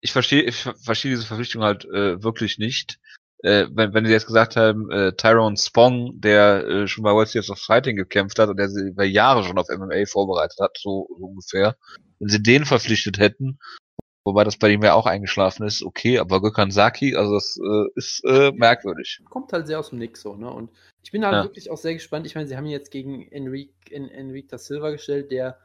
Ich 0.00 0.12
verstehe, 0.12 0.42
ich 0.42 0.56
ver- 0.56 0.74
verstehe 0.74 1.12
diese 1.12 1.26
Verpflichtung 1.26 1.62
halt 1.62 1.84
äh, 1.86 2.22
wirklich 2.22 2.58
nicht. 2.58 2.98
Äh, 3.38 3.66
wenn, 3.72 3.94
wenn 3.94 4.04
sie 4.04 4.12
jetzt 4.12 4.26
gesagt 4.26 4.56
haben, 4.56 4.90
äh, 4.90 5.12
Tyrone 5.16 5.56
Spong, 5.56 6.20
der 6.20 6.64
äh, 6.66 6.86
schon 6.88 7.04
bei 7.04 7.12
World 7.12 7.28
Series 7.28 7.50
of 7.50 7.58
Fighting 7.60 7.96
gekämpft 7.96 8.38
hat 8.38 8.48
und 8.48 8.56
der 8.56 8.68
sie 8.68 8.88
über 8.88 9.04
Jahre 9.04 9.44
schon 9.44 9.58
auf 9.58 9.68
MMA 9.68 10.04
vorbereitet 10.06 10.58
hat, 10.60 10.76
so, 10.78 11.08
so 11.18 11.24
ungefähr. 11.26 11.76
Wenn 12.18 12.28
sie 12.28 12.42
den 12.42 12.64
verpflichtet 12.64 13.18
hätten, 13.18 13.58
wobei 14.24 14.44
das 14.44 14.56
bei 14.56 14.70
ihm 14.70 14.82
ja 14.82 14.94
auch 14.94 15.06
eingeschlafen 15.06 15.66
ist, 15.66 15.82
okay, 15.82 16.18
aber 16.18 16.40
Gökhan 16.40 16.70
Saki, 16.70 17.16
also 17.16 17.34
das 17.34 17.58
äh, 17.62 17.88
ist 17.94 18.22
äh, 18.24 18.52
merkwürdig. 18.52 19.20
kommt 19.28 19.52
halt 19.52 19.66
sehr 19.66 19.78
aus 19.80 19.90
dem 19.90 19.98
Nix 19.98 20.20
so, 20.22 20.36
ne? 20.36 20.50
Und 20.50 20.70
ich 21.02 21.10
bin 21.10 21.24
halt 21.24 21.34
Ja. 21.34 21.42
wirklich 21.44 21.70
auch 21.70 21.76
sehr 21.78 21.94
gespannt. 21.94 22.26
Ich 22.26 22.34
meine, 22.34 22.46
sie 22.46 22.56
haben 22.56 22.66
ihn 22.66 22.70
jetzt 22.72 22.90
gegen 22.90 23.26
Enrique, 23.32 23.72
en, 23.90 24.08
Enrique 24.08 24.48
da 24.48 24.58
Silva 24.58 24.90
gestellt, 24.90 25.30
der, 25.32 25.58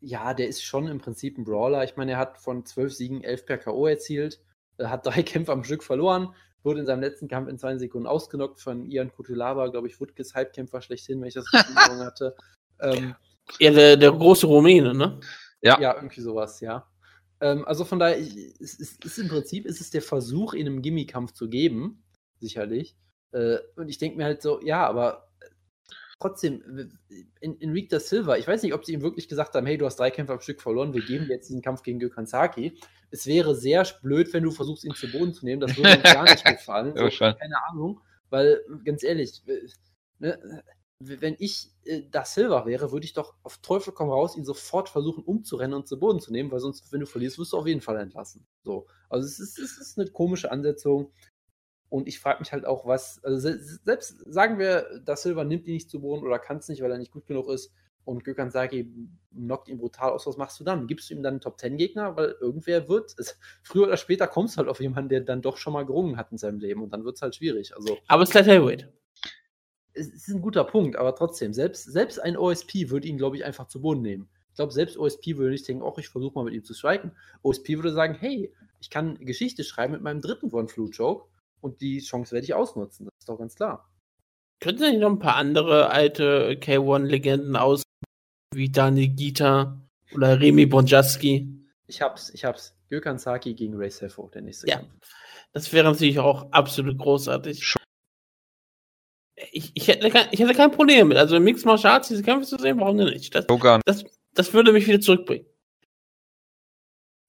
ja, 0.00 0.34
der 0.34 0.48
ist 0.48 0.62
schon 0.62 0.86
im 0.88 0.98
Prinzip 0.98 1.38
ein 1.38 1.44
Brawler. 1.44 1.82
Ich 1.84 1.96
meine, 1.96 2.12
er 2.12 2.18
hat 2.18 2.38
von 2.38 2.64
zwölf 2.64 2.94
Siegen 2.94 3.24
elf 3.24 3.46
per 3.46 3.58
K.O. 3.58 3.86
erzielt, 3.86 4.40
er 4.78 4.90
hat 4.90 5.06
drei 5.06 5.22
Kämpfe 5.22 5.52
am 5.52 5.64
Stück 5.64 5.82
verloren, 5.82 6.34
wurde 6.62 6.80
in 6.80 6.86
seinem 6.86 7.00
letzten 7.00 7.28
Kampf 7.28 7.48
in 7.48 7.58
zwei 7.58 7.76
Sekunden 7.78 8.06
ausgenockt 8.06 8.60
von 8.60 8.86
Ian 8.86 9.12
Kutulaba, 9.12 9.68
glaube 9.68 9.88
ich, 9.88 10.00
Woodkes 10.00 10.34
Halbkämpfer 10.34 10.80
schlechthin, 10.82 11.20
wenn 11.20 11.28
ich 11.28 11.34
das 11.34 11.52
richtig 11.52 11.76
hatte. 11.76 12.36
Ähm, 12.80 13.14
Ja, 13.58 13.70
der, 13.70 13.96
der 13.96 14.10
große 14.12 14.46
Rumäne, 14.46 14.92
ne? 14.94 15.20
Ja. 15.62 15.80
ja, 15.80 15.94
irgendwie 15.94 16.20
sowas, 16.20 16.60
ja. 16.60 16.86
Ähm, 17.40 17.64
also 17.66 17.84
von 17.84 17.98
daher, 17.98 18.18
ich, 18.18 18.36
es, 18.60 18.74
ist, 18.74 19.04
ist 19.04 19.18
im 19.18 19.28
Prinzip 19.28 19.66
ist 19.66 19.80
es 19.80 19.90
der 19.90 20.02
Versuch, 20.02 20.54
ihn 20.54 20.66
einem 20.66 20.82
Gimmie-Kampf 20.82 21.32
zu 21.32 21.48
geben, 21.48 22.02
sicherlich. 22.40 22.96
Äh, 23.32 23.58
und 23.76 23.88
ich 23.88 23.98
denke 23.98 24.16
mir 24.16 24.24
halt 24.24 24.42
so, 24.42 24.60
ja, 24.62 24.86
aber 24.86 25.28
äh, 25.40 25.46
trotzdem, 26.18 26.90
in, 27.40 27.60
Enrique 27.60 27.88
da 27.90 28.00
Silva, 28.00 28.36
ich 28.36 28.46
weiß 28.46 28.62
nicht, 28.62 28.74
ob 28.74 28.84
sie 28.84 28.94
ihm 28.94 29.02
wirklich 29.02 29.28
gesagt 29.28 29.54
haben, 29.54 29.66
hey, 29.66 29.76
du 29.76 29.86
hast 29.86 29.96
drei 29.96 30.10
Kämpfe 30.10 30.32
am 30.32 30.40
Stück 30.40 30.62
verloren, 30.62 30.94
wir 30.94 31.04
geben 31.04 31.26
jetzt 31.28 31.48
diesen 31.48 31.62
Kampf 31.62 31.82
gegen 31.82 31.98
Gökhan 31.98 32.26
Saki. 32.26 32.78
Es 33.10 33.26
wäre 33.26 33.54
sehr 33.54 33.86
blöd, 34.02 34.32
wenn 34.32 34.42
du 34.42 34.50
versuchst, 34.50 34.84
ihn 34.84 34.94
zu 34.94 35.10
Boden 35.10 35.32
zu 35.32 35.44
nehmen. 35.44 35.60
Das 35.60 35.76
würde 35.76 35.96
uns 35.96 36.02
gar 36.02 36.24
nicht 36.24 36.44
gefallen. 36.44 36.94
So, 36.96 37.08
keine 37.08 37.64
Ahnung. 37.70 38.00
Weil, 38.30 38.60
ganz 38.84 39.04
ehrlich, 39.04 39.42
ne, 40.18 40.62
wenn 40.98 41.36
ich 41.38 41.70
äh, 41.84 42.02
da 42.10 42.24
Silva 42.24 42.66
wäre, 42.66 42.92
würde 42.92 43.04
ich 43.04 43.12
doch 43.12 43.34
auf 43.42 43.58
Teufel 43.58 43.92
komm 43.92 44.08
raus 44.08 44.36
ihn 44.36 44.44
sofort 44.44 44.88
versuchen 44.88 45.24
umzurennen 45.24 45.74
und 45.74 45.86
zu 45.86 45.98
Boden 45.98 46.20
zu 46.20 46.32
nehmen, 46.32 46.50
weil 46.50 46.60
sonst, 46.60 46.90
wenn 46.92 47.00
du 47.00 47.06
verlierst, 47.06 47.38
wirst 47.38 47.52
du 47.52 47.58
auf 47.58 47.66
jeden 47.66 47.82
Fall 47.82 47.98
entlassen. 47.98 48.46
So. 48.62 48.86
Also 49.10 49.26
es 49.26 49.38
ist, 49.38 49.58
es 49.58 49.78
ist 49.78 49.98
eine 49.98 50.10
komische 50.10 50.50
Ansetzung. 50.50 51.12
Und 51.88 52.08
ich 52.08 52.18
frage 52.18 52.40
mich 52.40 52.52
halt 52.52 52.66
auch, 52.66 52.84
was, 52.86 53.22
also 53.22 53.38
se 53.38 53.60
selbst 53.84 54.18
sagen 54.26 54.58
wir, 54.58 55.00
da 55.04 55.14
Silva 55.14 55.44
nimmt 55.44 55.68
ihn 55.68 55.74
nicht 55.74 55.88
zu 55.88 56.00
Boden 56.00 56.26
oder 56.26 56.40
kann 56.40 56.56
es 56.56 56.68
nicht, 56.68 56.82
weil 56.82 56.90
er 56.90 56.98
nicht 56.98 57.12
gut 57.12 57.26
genug 57.26 57.48
ist 57.48 57.72
und 58.06 58.24
Gökhan 58.24 58.50
Saki 58.50 58.88
knockt 59.34 59.68
ihn 59.68 59.78
brutal 59.78 60.12
aus, 60.12 60.26
was 60.26 60.36
machst 60.36 60.58
du 60.58 60.64
dann? 60.64 60.86
Gibst 60.86 61.10
du 61.10 61.14
ihm 61.14 61.22
dann 61.22 61.34
einen 61.34 61.40
Top-10-Gegner? 61.40 62.16
Weil 62.16 62.36
irgendwer 62.40 62.88
wird, 62.88 63.14
es, 63.18 63.38
früher 63.62 63.86
oder 63.86 63.96
später 63.96 64.26
kommst 64.26 64.54
du 64.54 64.58
halt 64.58 64.68
auf 64.68 64.80
jemanden, 64.80 65.10
der 65.10 65.20
dann 65.20 65.42
doch 65.42 65.58
schon 65.58 65.72
mal 65.72 65.84
gerungen 65.84 66.16
hat 66.16 66.32
in 66.32 66.38
seinem 66.38 66.58
Leben 66.58 66.82
und 66.82 66.92
dann 66.92 67.04
wird 67.04 67.16
es 67.16 67.22
halt 67.22 67.34
schwierig. 67.34 67.76
Also 67.76 67.98
Aber 68.06 68.22
es 68.22 68.30
ist 68.30 68.34
Light 68.34 68.46
Heavyweight. 68.46 68.88
Es 69.96 70.08
ist 70.08 70.28
ein 70.28 70.42
guter 70.42 70.64
Punkt, 70.64 70.96
aber 70.96 71.14
trotzdem, 71.14 71.52
selbst, 71.52 71.84
selbst 71.84 72.18
ein 72.18 72.36
OSP 72.36 72.90
würde 72.90 73.08
ihn, 73.08 73.16
glaube 73.16 73.36
ich, 73.36 73.44
einfach 73.44 73.66
zu 73.68 73.80
Boden 73.80 74.02
nehmen. 74.02 74.28
Ich 74.50 74.56
glaube, 74.56 74.72
selbst 74.72 74.96
OSP 74.96 75.36
würde 75.36 75.50
nicht 75.50 75.66
denken, 75.68 75.84
ach, 75.86 75.98
ich 75.98 76.08
versuche 76.08 76.34
mal 76.34 76.44
mit 76.44 76.54
ihm 76.54 76.64
zu 76.64 76.74
striken. 76.74 77.12
OSP 77.42 77.76
würde 77.76 77.92
sagen, 77.92 78.14
hey, 78.18 78.52
ich 78.80 78.90
kann 78.90 79.18
Geschichte 79.18 79.64
schreiben 79.64 79.92
mit 79.92 80.02
meinem 80.02 80.20
dritten 80.20 80.50
One-Flu-Joke 80.50 81.28
und 81.60 81.80
die 81.80 82.00
Chance 82.00 82.32
werde 82.32 82.44
ich 82.44 82.54
ausnutzen. 82.54 83.06
Das 83.06 83.14
ist 83.20 83.28
doch 83.28 83.38
ganz 83.38 83.54
klar. 83.54 83.90
Könnten 84.60 84.90
nicht 84.90 85.00
noch 85.00 85.10
ein 85.10 85.18
paar 85.18 85.36
andere 85.36 85.90
alte 85.90 86.52
K1-Legenden 86.52 87.56
aus, 87.56 87.82
wie 88.54 88.70
Daniel 88.70 89.08
Gita 89.08 89.78
oder 90.14 90.40
Remy 90.40 90.66
Bonjaski? 90.66 91.48
Ich 91.86 92.00
hab's, 92.00 92.30
ich 92.30 92.44
hab's. 92.44 92.74
Gökhan 92.88 93.18
Saki 93.18 93.54
gegen 93.54 93.76
Ray 93.76 93.90
Sefo, 93.90 94.30
der 94.32 94.42
nächste 94.42 94.68
Ja. 94.68 94.76
Kampf. 94.76 95.12
Das 95.52 95.72
wäre 95.72 95.90
natürlich 95.90 96.18
auch 96.18 96.52
absolut 96.52 96.98
großartig. 96.98 97.74
Ich, 99.52 99.70
ich, 99.74 99.88
hätte, 99.88 100.08
kein, 100.10 100.28
ich 100.30 100.40
hätte 100.40 100.54
kein 100.54 100.70
Problem 100.70 101.08
mit. 101.08 101.18
Also 101.18 101.36
im 101.36 101.44
Mixed 101.44 101.66
Martial 101.66 101.94
Arts 101.94 102.08
diese 102.08 102.22
Kämpfe 102.22 102.46
zu 102.46 102.58
sehen, 102.58 102.80
warum 102.80 102.96
denn 102.96 103.08
nicht? 103.08 103.34
Das, 103.34 103.44
Shogun. 103.46 103.80
das 104.34 104.52
würde 104.54 104.72
mich 104.72 104.86
wieder 104.86 105.00
zurückbringen. 105.00 105.46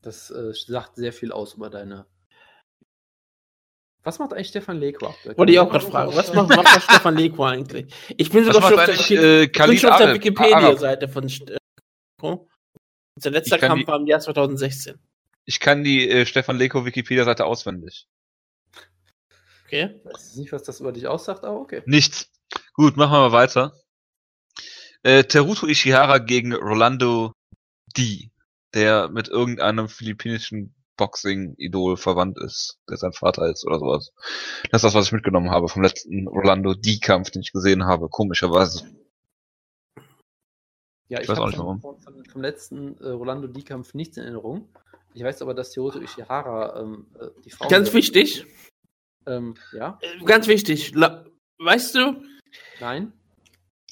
Das 0.02 0.32
äh, 0.32 0.54
sagt 0.54 0.96
sehr 0.96 1.12
viel 1.12 1.32
aus 1.32 1.56
über 1.56 1.70
deine. 1.70 2.06
Was 4.04 4.20
macht 4.20 4.32
eigentlich 4.32 4.48
Stefan 4.48 4.80
Leko? 4.80 5.14
Wollte 5.36 5.52
ich 5.52 5.60
auch 5.60 5.70
gerade 5.70 5.86
fragen. 5.86 6.16
Was 6.16 6.34
macht, 6.34 6.50
was 6.50 6.64
macht 6.64 6.84
Stefan 6.84 7.18
Leko 7.18 7.44
eigentlich? 7.44 7.94
Ich 8.16 8.30
bin 8.30 8.46
sogar 8.46 8.62
schon 8.62 8.76
macht 8.78 8.90
auf 8.90 9.08
der, 9.08 9.42
äh, 9.42 9.78
schon 9.78 9.98
der? 9.98 10.14
Wikipedia-Seite 10.14 11.10
von 11.10 11.28
Leko. 11.28 12.48
Sein 13.20 13.34
letzter 13.34 13.58
Kampf 13.58 13.82
die- 13.82 13.88
war 13.88 14.00
im 14.00 14.08
Jahr 14.08 14.22
2016. 14.22 14.98
Ich 15.44 15.60
kann 15.60 15.84
die 15.84 16.10
äh, 16.10 16.26
Stefan 16.26 16.58
Leko 16.58 16.86
Wikipedia-Seite 16.86 17.46
auswendig. 17.46 18.08
Okay. 19.68 20.00
Ich 20.00 20.06
weiß 20.06 20.36
nicht, 20.38 20.52
was 20.54 20.64
das 20.64 20.80
über 20.80 20.94
dich 20.94 21.08
aussagt, 21.08 21.44
aber 21.44 21.60
okay. 21.60 21.82
Nichts. 21.86 22.30
Gut, 22.74 22.96
machen 22.96 23.12
wir 23.12 23.20
mal 23.20 23.32
weiter. 23.34 23.74
Äh, 25.04 25.26
Teruto 25.26 25.68
Ishihara 25.68 26.20
gegen 26.20 26.54
Rolando 26.54 27.34
D, 27.98 28.32
der 28.74 29.10
mit 29.10 29.28
irgendeinem 29.28 29.90
philippinischen 29.90 30.74
Boxing-Idol 30.96 31.98
verwandt 31.98 32.40
ist, 32.40 32.80
der 32.90 32.96
sein 32.96 33.12
Vater 33.12 33.50
ist 33.52 33.68
oder 33.68 33.80
sowas. 33.80 34.14
Das 34.72 34.80
ist 34.80 34.84
das, 34.84 34.94
was 34.96 35.08
ich 35.08 35.12
mitgenommen 35.12 35.52
habe 35.52 35.68
vom 35.68 35.84
letzten 35.84 36.28
Rolando 36.28 36.74
D-Kampf, 36.74 37.32
den 37.32 37.42
ich 37.42 37.52
gesehen 37.52 37.84
habe, 37.86 38.08
komischerweise. 38.08 38.86
Ja, 41.10 41.20
Ich 41.20 41.24
ich, 41.24 41.30
weiß 41.30 41.40
auch 41.40 41.48
nicht, 41.48 41.58
vom, 41.58 41.66
warum. 41.66 41.82
vom, 41.82 42.00
vom, 42.00 42.26
vom 42.26 42.42
letzten 42.42 42.98
äh, 43.00 43.10
Rolando 43.10 43.48
D-Kampf 43.48 43.94
nichts 43.94 44.16
in 44.18 44.24
Erinnerung. 44.24 44.70
Ich 45.14 45.24
weiß 45.24 45.42
aber, 45.42 45.54
dass 45.54 45.72
Teruto 45.72 46.00
Ishihara 46.00 46.80
ähm, 46.82 47.08
äh, 47.20 47.28
die 47.44 47.50
Frau. 47.50 47.68
Ganz 47.68 47.94
wichtig. 47.94 48.46
Ähm, 49.28 49.56
ja? 49.74 50.00
äh, 50.02 50.24
Ganz 50.26 50.48
wichtig. 50.48 50.94
Weißt 51.60 51.96
du, 51.96 52.24
Nein? 52.80 53.14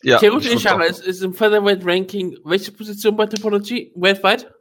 Ja, 0.04 0.22
Ishihara 0.22 0.84
auch. 0.84 0.90
ist, 0.90 1.00
ist 1.06 1.22
im 1.24 1.34
Featherweight 1.34 1.86
Ranking 1.86 2.38
welche 2.44 2.72
Position 2.72 3.16
bei 3.16 3.26
Topology 3.26 3.92
weltweit? 3.96 4.54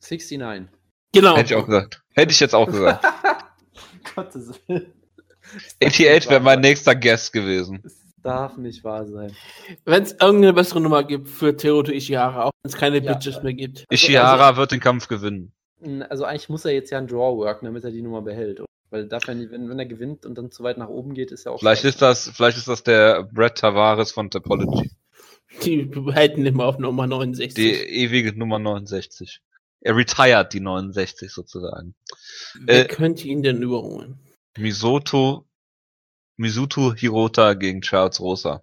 69. 0.00 0.68
Genau. 1.12 1.36
Hätte 1.36 1.54
ich 1.54 1.60
auch 1.60 1.66
gesagt. 1.66 2.02
Hätte 2.14 2.32
ich 2.32 2.40
jetzt 2.40 2.54
auch 2.54 2.66
gesagt. 2.66 3.04
Gottes 4.14 4.52
Willen. 4.66 4.92
88 5.84 6.30
wäre 6.30 6.40
mein 6.40 6.60
nächster 6.60 6.94
Guest 6.94 7.32
gewesen. 7.32 7.80
Das 7.82 7.94
darf 8.22 8.56
nicht 8.56 8.84
wahr 8.84 9.06
sein. 9.06 9.34
Wenn 9.84 10.02
es 10.02 10.12
irgendeine 10.12 10.52
bessere 10.52 10.80
Nummer 10.80 11.02
gibt 11.04 11.28
für 11.28 11.56
Teruto 11.56 11.90
Ishihara, 11.90 12.44
auch 12.44 12.50
wenn 12.62 12.70
es 12.72 12.76
keine 12.78 13.02
Ja, 13.02 13.12
Bitches 13.14 13.38
äh, 13.38 13.42
mehr 13.42 13.54
gibt. 13.54 13.84
Ishihara 13.90 14.56
wird 14.56 14.70
den 14.72 14.80
Kampf 14.80 15.08
gewinnen. 15.08 15.52
Also 16.08 16.24
eigentlich 16.24 16.48
muss 16.48 16.64
er 16.64 16.72
jetzt 16.72 16.90
ja 16.90 16.98
einen 16.98 17.08
Draw 17.08 17.36
worken, 17.36 17.66
damit 17.66 17.82
er 17.82 17.90
die 17.90 18.02
Nummer 18.02 18.22
behält. 18.22 18.60
oder? 18.60 18.68
Weil 18.92 19.08
darf 19.08 19.26
er 19.26 19.34
nicht, 19.34 19.50
wenn, 19.50 19.70
wenn 19.70 19.78
er 19.78 19.86
gewinnt 19.86 20.26
und 20.26 20.36
dann 20.36 20.50
zu 20.50 20.62
weit 20.64 20.76
nach 20.76 20.88
oben 20.88 21.14
geht, 21.14 21.30
ist 21.30 21.44
ja 21.44 21.52
auch. 21.52 21.58
Vielleicht 21.58 21.84
ist 21.84 22.02
das, 22.02 22.28
vielleicht 22.28 22.58
ist 22.58 22.68
das 22.68 22.82
der 22.82 23.22
Brett 23.22 23.56
Tavares 23.56 24.12
von 24.12 24.30
Topology. 24.30 24.90
Die 25.64 25.90
halten 26.14 26.44
immer 26.44 26.66
auf 26.66 26.78
Nummer 26.78 27.06
69. 27.06 27.54
Die 27.54 27.72
ewige 27.72 28.38
Nummer 28.38 28.58
69. 28.58 29.40
Er 29.80 29.96
retired 29.96 30.52
die 30.52 30.60
69 30.60 31.32
sozusagen. 31.32 31.94
Wer 32.60 32.84
äh, 32.84 32.88
könnte 32.88 33.26
ihn 33.28 33.42
denn 33.42 33.62
überholen? 33.62 34.20
Misoto, 34.58 35.46
Misuto 36.36 36.92
Hirota 36.92 37.54
gegen 37.54 37.80
Charles 37.80 38.20
Rosa. 38.20 38.62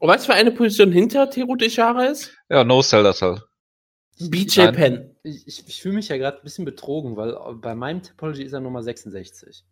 Und 0.00 0.08
weißt 0.08 0.26
du, 0.26 0.30
wer 0.30 0.36
eine 0.36 0.50
Position 0.50 0.90
hinter 0.90 1.30
Teruto 1.30 1.64
Ishihara 1.64 2.06
ist? 2.06 2.32
Ja, 2.48 2.64
No 2.64 2.82
Sell 2.82 3.04
das 3.04 3.22
halt. 3.22 3.42
BJ. 4.18 4.68
Penn. 4.72 5.10
Ich, 5.22 5.46
ich, 5.46 5.68
ich 5.68 5.80
fühle 5.82 5.94
mich 5.96 6.08
ja 6.08 6.16
gerade 6.16 6.38
ein 6.38 6.42
bisschen 6.44 6.64
betrogen, 6.64 7.16
weil 7.16 7.34
bei 7.56 7.74
meinem 7.74 8.02
Topology 8.02 8.42
ist 8.42 8.52
er 8.52 8.60
Nummer 8.60 8.82
66. 8.82 9.64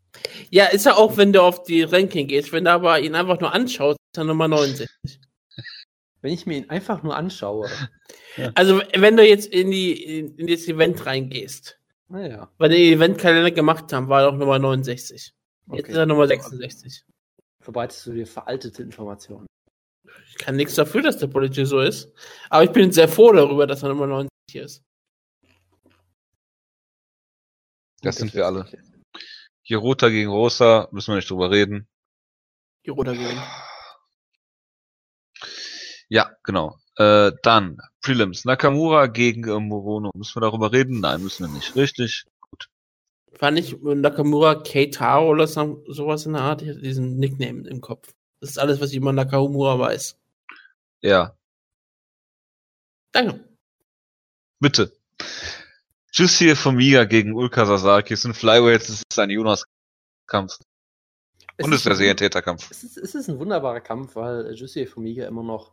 Ja, 0.51 0.67
ist 0.67 0.87
er 0.87 0.97
auch, 0.97 1.17
wenn 1.17 1.33
du 1.33 1.43
auf 1.43 1.63
die 1.63 1.83
Ranking 1.83 2.27
gehst. 2.27 2.53
Wenn 2.53 2.65
du 2.65 2.73
aber 2.73 2.99
ihn 3.01 3.15
einfach 3.15 3.41
nur 3.41 3.53
anschaust, 3.53 3.99
ist 4.13 4.19
er 4.19 4.25
Nummer 4.25 4.49
69. 4.49 4.89
Wenn 6.23 6.33
ich 6.33 6.47
mir 6.47 6.59
ihn 6.59 6.71
einfach 6.71 7.03
nur 7.03 7.17
anschaue, 7.17 7.69
Also, 8.55 8.83
wenn 8.95 9.17
du 9.17 9.27
jetzt 9.27 9.47
in, 9.47 9.71
die, 9.71 10.19
in, 10.19 10.37
in 10.37 10.47
das 10.47 10.69
Event 10.69 11.05
reingehst, 11.07 11.79
naja. 12.09 12.51
weil 12.59 12.71
die 12.71 12.93
Eventkalender 12.93 13.51
gemacht 13.51 13.93
haben, 13.93 14.09
war 14.09 14.23
er 14.23 14.29
auch 14.29 14.37
Nummer 14.37 14.59
69. 14.59 15.11
Jetzt 15.13 15.35
Okay. 15.69 15.91
ist 15.93 15.97
er 15.97 16.07
Nummer 16.07 16.27
66. 16.27 17.05
Verbreitest 17.61 18.07
du 18.07 18.13
dir 18.13 18.27
veraltete 18.27 18.83
Informationen. 18.83 19.47
Ich 20.29 20.37
kann 20.39 20.57
nichts 20.57 20.75
dafür, 20.75 21.03
dass 21.03 21.19
der 21.19 21.29
Politiker 21.29 21.67
so 21.67 21.81
ist. 21.81 22.13
Aber 22.49 22.65
ich 22.65 22.71
bin 22.71 22.91
sehr 22.93 23.09
froh 23.09 23.33
darüber, 23.33 23.67
dass 23.67 23.83
er 23.83 23.91
Nummer 23.91 24.27
90 24.55 24.57
ist. 24.57 24.85
Das 28.03 28.17
sind 28.17 28.35
wir 28.35 28.47
alle. 28.47 28.61
okay. 28.61 28.81
Hirota 29.63 30.09
gegen 30.09 30.31
Rosa, 30.31 30.89
müssen 30.91 31.13
wir 31.13 31.17
nicht 31.17 31.31
drüber 31.31 31.51
reden. 31.51 31.87
Die 32.87 32.91
Roter 32.91 33.13
gewinnt. 33.13 33.43
Ja, 36.09 36.35
genau. 36.43 36.79
Äh, 36.97 37.33
dann 37.43 37.79
Prelims. 38.01 38.45
Nakamura 38.45 39.07
gegen 39.07 39.47
äh, 39.47 39.61
Morono. 39.61 40.11
Müssen 40.15 40.35
wir 40.37 40.41
darüber 40.41 40.73
reden? 40.73 41.01
Nein, 41.01 41.23
müssen 41.23 41.47
wir 41.47 41.55
nicht. 41.55 41.77
Richtig. 41.77 42.25
War 43.39 43.51
nicht 43.51 43.81
Nakamura 43.83 44.57
Keitaro 44.57 45.31
oder 45.31 45.47
so, 45.47 45.85
sowas 45.87 46.27
in 46.27 46.33
der 46.33 46.43
Art? 46.43 46.63
Ich 46.63 46.71
hatte 46.71 46.81
diesen 46.81 47.19
Nickname 47.19 47.69
im 47.69 47.81
Kopf. 47.81 48.13
Das 48.41 48.51
ist 48.51 48.59
alles, 48.59 48.81
was 48.81 48.91
ich 48.91 48.97
über 48.97 49.13
Nakamura 49.13 49.79
weiß. 49.79 50.19
Ja, 51.03 51.37
Danke. 53.13 53.50
Bitte. 54.61 54.93
Jussier 56.13 56.57
Formiga 56.57 57.05
gegen 57.05 57.35
Ulka 57.35 57.67
Sasaki. 57.67 58.15
Es 58.15 58.23
sind 58.23 58.35
Flyweights, 58.37 58.89
es 58.89 59.03
ist 59.11 59.19
ein 59.19 59.31
Jonas-Kampf. 59.31 60.59
Und 61.63 61.73
es 61.73 61.79
ist 61.79 61.85
der 61.87 61.93
ein- 61.93 61.97
Serientäterkampf. 61.99 62.71
Es 62.71 62.83
ist, 62.85 62.97
es 62.97 63.15
ist 63.15 63.29
ein 63.29 63.39
wunderbarer 63.39 63.81
Kampf, 63.81 64.17
weil 64.17 64.53
Jussier 64.55 64.89
Formiga 64.89 65.27
immer 65.27 65.43
noch 65.43 65.73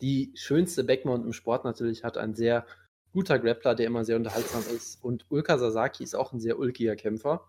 die 0.00 0.32
schönste 0.34 0.84
Backmount 0.84 1.24
im 1.24 1.32
Sport 1.32 1.64
natürlich 1.64 2.04
hat. 2.04 2.16
Ein 2.16 2.34
sehr 2.34 2.66
guter 3.12 3.38
Grappler, 3.38 3.74
der 3.74 3.86
immer 3.86 4.04
sehr 4.04 4.16
unterhaltsam 4.16 4.62
ist. 4.74 5.02
Und 5.02 5.26
Ulka 5.28 5.58
Sasaki 5.58 6.04
ist 6.04 6.14
auch 6.14 6.32
ein 6.32 6.40
sehr 6.40 6.58
ulkiger 6.58 6.96
Kämpfer. 6.96 7.46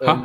Ähm, 0.00 0.24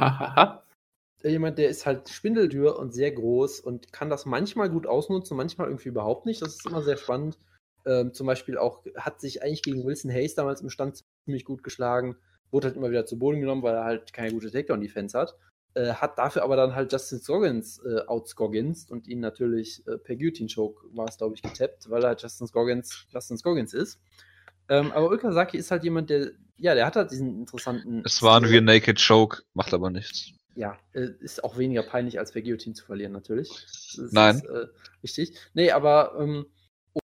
jemand, 1.23 1.57
der 1.57 1.69
ist 1.69 1.85
halt 1.85 2.09
spindeldür 2.09 2.77
und 2.77 2.93
sehr 2.93 3.11
groß 3.11 3.59
und 3.61 3.93
kann 3.93 4.09
das 4.09 4.25
manchmal 4.25 4.69
gut 4.69 4.85
ausnutzen, 4.87 5.37
manchmal 5.37 5.67
irgendwie 5.67 5.89
überhaupt 5.89 6.25
nicht. 6.25 6.41
Das 6.41 6.55
ist 6.55 6.65
immer 6.65 6.81
sehr 6.81 6.97
spannend. 6.97 7.37
Ähm, 7.85 8.13
zum 8.13 8.27
Beispiel 8.27 8.57
auch 8.57 8.83
hat 8.95 9.21
sich 9.21 9.43
eigentlich 9.43 9.63
gegen 9.63 9.83
Wilson 9.83 10.11
Hayes 10.11 10.35
damals 10.35 10.61
im 10.61 10.69
Stand 10.69 11.03
ziemlich 11.25 11.45
gut 11.45 11.63
geschlagen, 11.63 12.15
wurde 12.51 12.67
halt 12.67 12.77
immer 12.77 12.91
wieder 12.91 13.05
zu 13.05 13.17
Boden 13.17 13.39
genommen, 13.39 13.63
weil 13.63 13.75
er 13.75 13.85
halt 13.85 14.13
keine 14.13 14.31
gute 14.33 14.51
Takedown-Defense 14.51 15.17
hat. 15.17 15.35
Äh, 15.73 15.93
hat 15.93 16.17
dafür 16.17 16.43
aber 16.43 16.57
dann 16.57 16.75
halt 16.75 16.91
Justin 16.91 17.19
Scoggins 17.19 17.79
äh, 17.85 18.01
outscogginst 18.07 18.91
und 18.91 19.07
ihn 19.07 19.21
natürlich 19.21 19.87
äh, 19.87 19.97
per 19.97 20.17
Guillotine-Choke 20.17 20.87
war 20.93 21.07
es, 21.07 21.17
glaube 21.17 21.35
ich, 21.35 21.41
getappt, 21.41 21.89
weil 21.89 22.03
er 22.03 22.09
halt 22.09 22.21
Justin 22.21 22.47
Scoggins, 22.47 23.05
Justin 23.09 23.37
Scoggins 23.37 23.73
ist. 23.73 23.99
Ähm, 24.67 24.91
aber 24.91 25.07
Ulkasaki 25.07 25.57
ist 25.57 25.71
halt 25.71 25.83
jemand, 25.83 26.09
der, 26.09 26.31
ja, 26.57 26.75
der 26.75 26.85
hat 26.85 26.97
halt 26.97 27.11
diesen 27.11 27.39
interessanten. 27.39 28.03
Es 28.05 28.21
war 28.21 28.39
Stil. 28.39 28.51
wie 28.51 28.57
ein 28.57 28.65
Naked 28.65 29.01
Choke, 29.05 29.43
macht 29.53 29.73
aber 29.73 29.89
nichts. 29.89 30.31
Ja, 30.55 30.77
äh, 30.91 31.07
ist 31.21 31.43
auch 31.43 31.57
weniger 31.57 31.83
peinlich, 31.83 32.19
als 32.19 32.33
per 32.33 32.41
Guillotine 32.41 32.75
zu 32.75 32.85
verlieren, 32.85 33.13
natürlich. 33.13 33.49
Das 33.95 34.11
Nein. 34.11 34.35
Ist, 34.35 34.45
äh, 34.45 34.67
richtig. 35.03 35.37
Nee, 35.53 35.71
aber 35.71 36.15
ähm, 36.19 36.45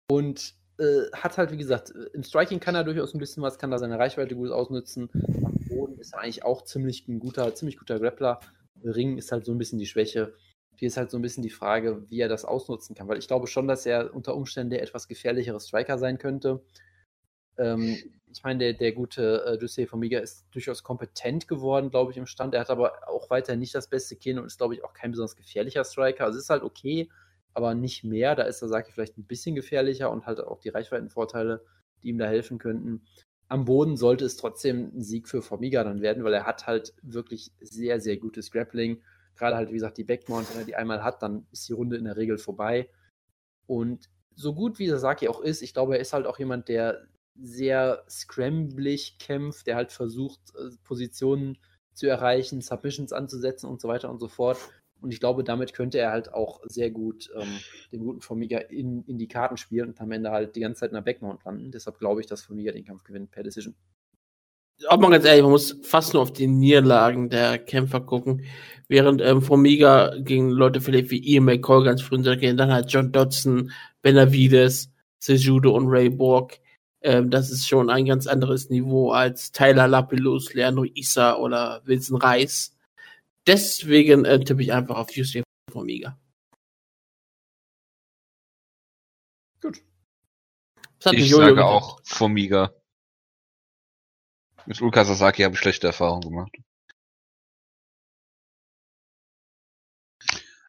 und 0.09 0.53
äh, 0.77 1.09
hat 1.13 1.37
halt, 1.37 1.51
wie 1.51 1.57
gesagt, 1.57 1.91
äh, 1.91 2.09
im 2.13 2.23
Striking 2.23 2.59
kann 2.59 2.75
er 2.75 2.83
durchaus 2.83 3.13
ein 3.13 3.19
bisschen 3.19 3.43
was, 3.43 3.57
kann 3.57 3.71
da 3.71 3.77
seine 3.77 3.97
Reichweite 3.97 4.35
gut 4.35 4.51
ausnutzen. 4.51 5.09
Am 5.13 5.53
Boden 5.67 5.99
ist 5.99 6.13
er 6.13 6.21
eigentlich 6.21 6.43
auch 6.43 6.63
ziemlich 6.63 7.07
ein 7.07 7.19
guter, 7.19 7.53
ziemlich 7.55 7.77
guter 7.77 7.99
Grappler. 7.99 8.39
Ring 8.83 9.17
ist 9.17 9.31
halt 9.31 9.45
so 9.45 9.51
ein 9.51 9.57
bisschen 9.57 9.79
die 9.79 9.85
Schwäche. 9.85 10.33
Hier 10.77 10.87
ist 10.87 10.97
halt 10.97 11.09
so 11.09 11.17
ein 11.17 11.21
bisschen 11.21 11.43
die 11.43 11.49
Frage, 11.49 12.03
wie 12.09 12.19
er 12.19 12.27
das 12.27 12.43
ausnutzen 12.43 12.95
kann, 12.95 13.07
weil 13.07 13.17
ich 13.17 13.27
glaube 13.27 13.47
schon, 13.47 13.67
dass 13.67 13.85
er 13.85 14.13
unter 14.13 14.35
Umständen 14.35 14.71
der 14.71 14.83
etwas 14.83 15.07
gefährlichere 15.07 15.59
Striker 15.59 15.97
sein 15.97 16.17
könnte. 16.17 16.61
Ähm, 17.57 17.97
ich 18.27 18.43
meine, 18.43 18.59
der, 18.59 18.73
der 18.73 18.91
gute 18.91 19.45
äh, 19.45 19.63
Dussé 19.63 19.87
Formiga 19.87 20.19
ist 20.19 20.45
durchaus 20.51 20.83
kompetent 20.83 21.47
geworden, 21.47 21.89
glaube 21.89 22.11
ich, 22.11 22.17
im 22.17 22.25
Stand. 22.25 22.53
Er 22.53 22.59
hat 22.59 22.69
aber 22.69 23.07
auch 23.07 23.29
weiter 23.29 23.55
nicht 23.55 23.73
das 23.73 23.89
beste 23.89 24.17
Kinn 24.17 24.37
und 24.37 24.45
ist, 24.45 24.57
glaube 24.57 24.75
ich, 24.75 24.83
auch 24.83 24.93
kein 24.93 25.11
besonders 25.11 25.37
gefährlicher 25.37 25.85
Striker. 25.85 26.25
Also 26.25 26.37
es 26.37 26.43
ist 26.43 26.49
halt 26.49 26.63
okay, 26.63 27.09
aber 27.55 27.73
nicht 27.73 28.03
mehr. 28.03 28.35
Da 28.35 28.43
ist 28.43 28.61
der 28.61 28.69
Saki 28.69 28.91
vielleicht 28.91 29.17
ein 29.17 29.25
bisschen 29.25 29.55
gefährlicher 29.55 30.11
und 30.11 30.27
halt 30.27 30.39
auch 30.41 30.59
die 30.59 30.69
Reichweitenvorteile, 30.69 31.63
die 32.03 32.09
ihm 32.09 32.17
da 32.17 32.27
helfen 32.27 32.59
könnten. 32.59 33.01
Am 33.47 33.65
Boden 33.65 33.95
sollte 33.95 34.25
es 34.25 34.37
trotzdem 34.37 34.91
ein 34.93 35.01
Sieg 35.01 35.27
für 35.27 35.41
Formiga 35.41 35.83
dann 35.83 36.01
werden, 36.01 36.23
weil 36.23 36.33
er 36.33 36.45
hat 36.45 36.67
halt 36.67 36.93
wirklich 37.01 37.51
sehr, 37.59 37.99
sehr 38.01 38.17
gutes 38.17 38.51
Grappling. 38.51 39.01
Gerade 39.35 39.55
halt, 39.55 39.69
wie 39.69 39.75
gesagt, 39.75 39.97
die 39.97 40.03
Backmount, 40.03 40.49
wenn 40.51 40.61
er 40.61 40.65
die 40.65 40.75
einmal 40.75 41.03
hat, 41.03 41.21
dann 41.21 41.47
ist 41.51 41.67
die 41.69 41.73
Runde 41.73 41.97
in 41.97 42.05
der 42.05 42.17
Regel 42.17 42.37
vorbei. 42.37 42.89
Und 43.67 44.09
so 44.35 44.53
gut 44.53 44.77
wie 44.79 44.89
Sasaki 44.89 45.29
auch 45.29 45.41
ist, 45.41 45.61
ich 45.61 45.73
glaube, 45.73 45.95
er 45.95 46.01
ist 46.01 46.13
halt 46.13 46.25
auch 46.25 46.39
jemand, 46.39 46.67
der 46.67 47.07
sehr 47.39 48.03
scramblig 48.09 49.17
kämpft, 49.17 49.67
der 49.67 49.75
halt 49.75 49.91
versucht, 49.91 50.41
äh, 50.55 50.69
Positionen 50.83 51.57
zu 51.93 52.07
erreichen, 52.07 52.61
Submissions 52.61 53.13
anzusetzen 53.13 53.69
und 53.69 53.79
so 53.79 53.87
weiter 53.87 54.09
und 54.09 54.19
so 54.19 54.27
fort. 54.27 54.57
Und 55.05 55.11
ich 55.11 55.19
glaube, 55.19 55.43
damit 55.43 55.73
könnte 55.73 55.99
er 55.99 56.09
halt 56.09 56.33
auch 56.33 56.61
sehr 56.65 56.89
gut 56.89 57.29
ähm, 57.39 57.59
den 57.91 57.99
guten 57.99 58.21
Formiga 58.21 58.57
in, 58.57 59.03
in 59.03 59.19
die 59.19 59.27
Karten 59.27 59.55
spielen 59.55 59.89
und 59.89 60.01
am 60.01 60.11
Ende 60.11 60.31
halt 60.31 60.55
die 60.55 60.61
ganze 60.61 60.79
Zeit 60.79 60.89
in 60.89 60.95
der 60.95 61.01
Backmount 61.01 61.45
landen. 61.45 61.69
Deshalb 61.69 61.99
glaube 61.99 62.21
ich, 62.21 62.27
dass 62.27 62.41
Formiga 62.41 62.71
den 62.71 62.85
Kampf 62.85 63.03
gewinnt 63.03 63.29
per 63.29 63.43
Decision. 63.43 63.75
Auch 64.87 64.97
mal 64.97 65.11
ganz 65.11 65.23
ehrlich, 65.25 65.43
man 65.43 65.51
muss 65.51 65.77
fast 65.83 66.13
nur 66.13 66.23
auf 66.23 66.33
die 66.33 66.47
Niederlagen 66.47 67.29
der 67.29 67.59
Kämpfer 67.59 68.01
gucken. 68.01 68.45
Während 68.87 69.21
ähm, 69.21 69.43
Formiga 69.43 70.15
gegen 70.17 70.49
Leute 70.49 70.81
vielleicht 70.81 71.11
wie 71.11 71.23
Ian 71.23 71.45
McCall 71.45 71.83
ganz 71.83 72.01
früh 72.01 72.17
gehen, 72.37 72.57
dann 72.57 72.73
halt 72.73 72.91
John 72.91 73.11
Dodson, 73.11 73.71
Benavides, 74.01 74.91
Sejudo 75.19 75.75
und 75.75 75.87
Ray 75.87 76.09
Borg. 76.09 76.59
Ähm, 77.01 77.29
das 77.29 77.51
ist 77.51 77.67
schon 77.67 77.91
ein 77.91 78.05
ganz 78.05 78.25
anderes 78.25 78.71
Niveau 78.71 79.11
als 79.11 79.51
Tyler 79.51 79.87
Lapilus, 79.87 80.55
Leandro 80.55 80.85
Issa 80.95 81.37
oder 81.37 81.83
Wilson 81.85 82.17
Reis. 82.17 82.74
Deswegen 83.47 84.25
äh, 84.25 84.39
tippe 84.43 84.61
ich 84.63 84.73
einfach 84.73 84.97
auf 84.97 85.09
UC 85.09 85.43
Formiga. 85.71 86.17
Gut. 89.61 89.83
Das 90.99 91.11
hat 91.11 91.13
Ich 91.13 91.29
Jojo 91.29 91.37
sage 91.37 91.55
getippt. 91.55 91.67
auch 91.69 91.99
Formiga. 92.03 92.73
Mit 94.65 94.81
Ulka 94.81 95.05
Sasaki 95.05 95.43
habe 95.43 95.53
ich 95.53 95.59
schlechte 95.59 95.87
Erfahrungen 95.87 96.21
gemacht. 96.21 96.51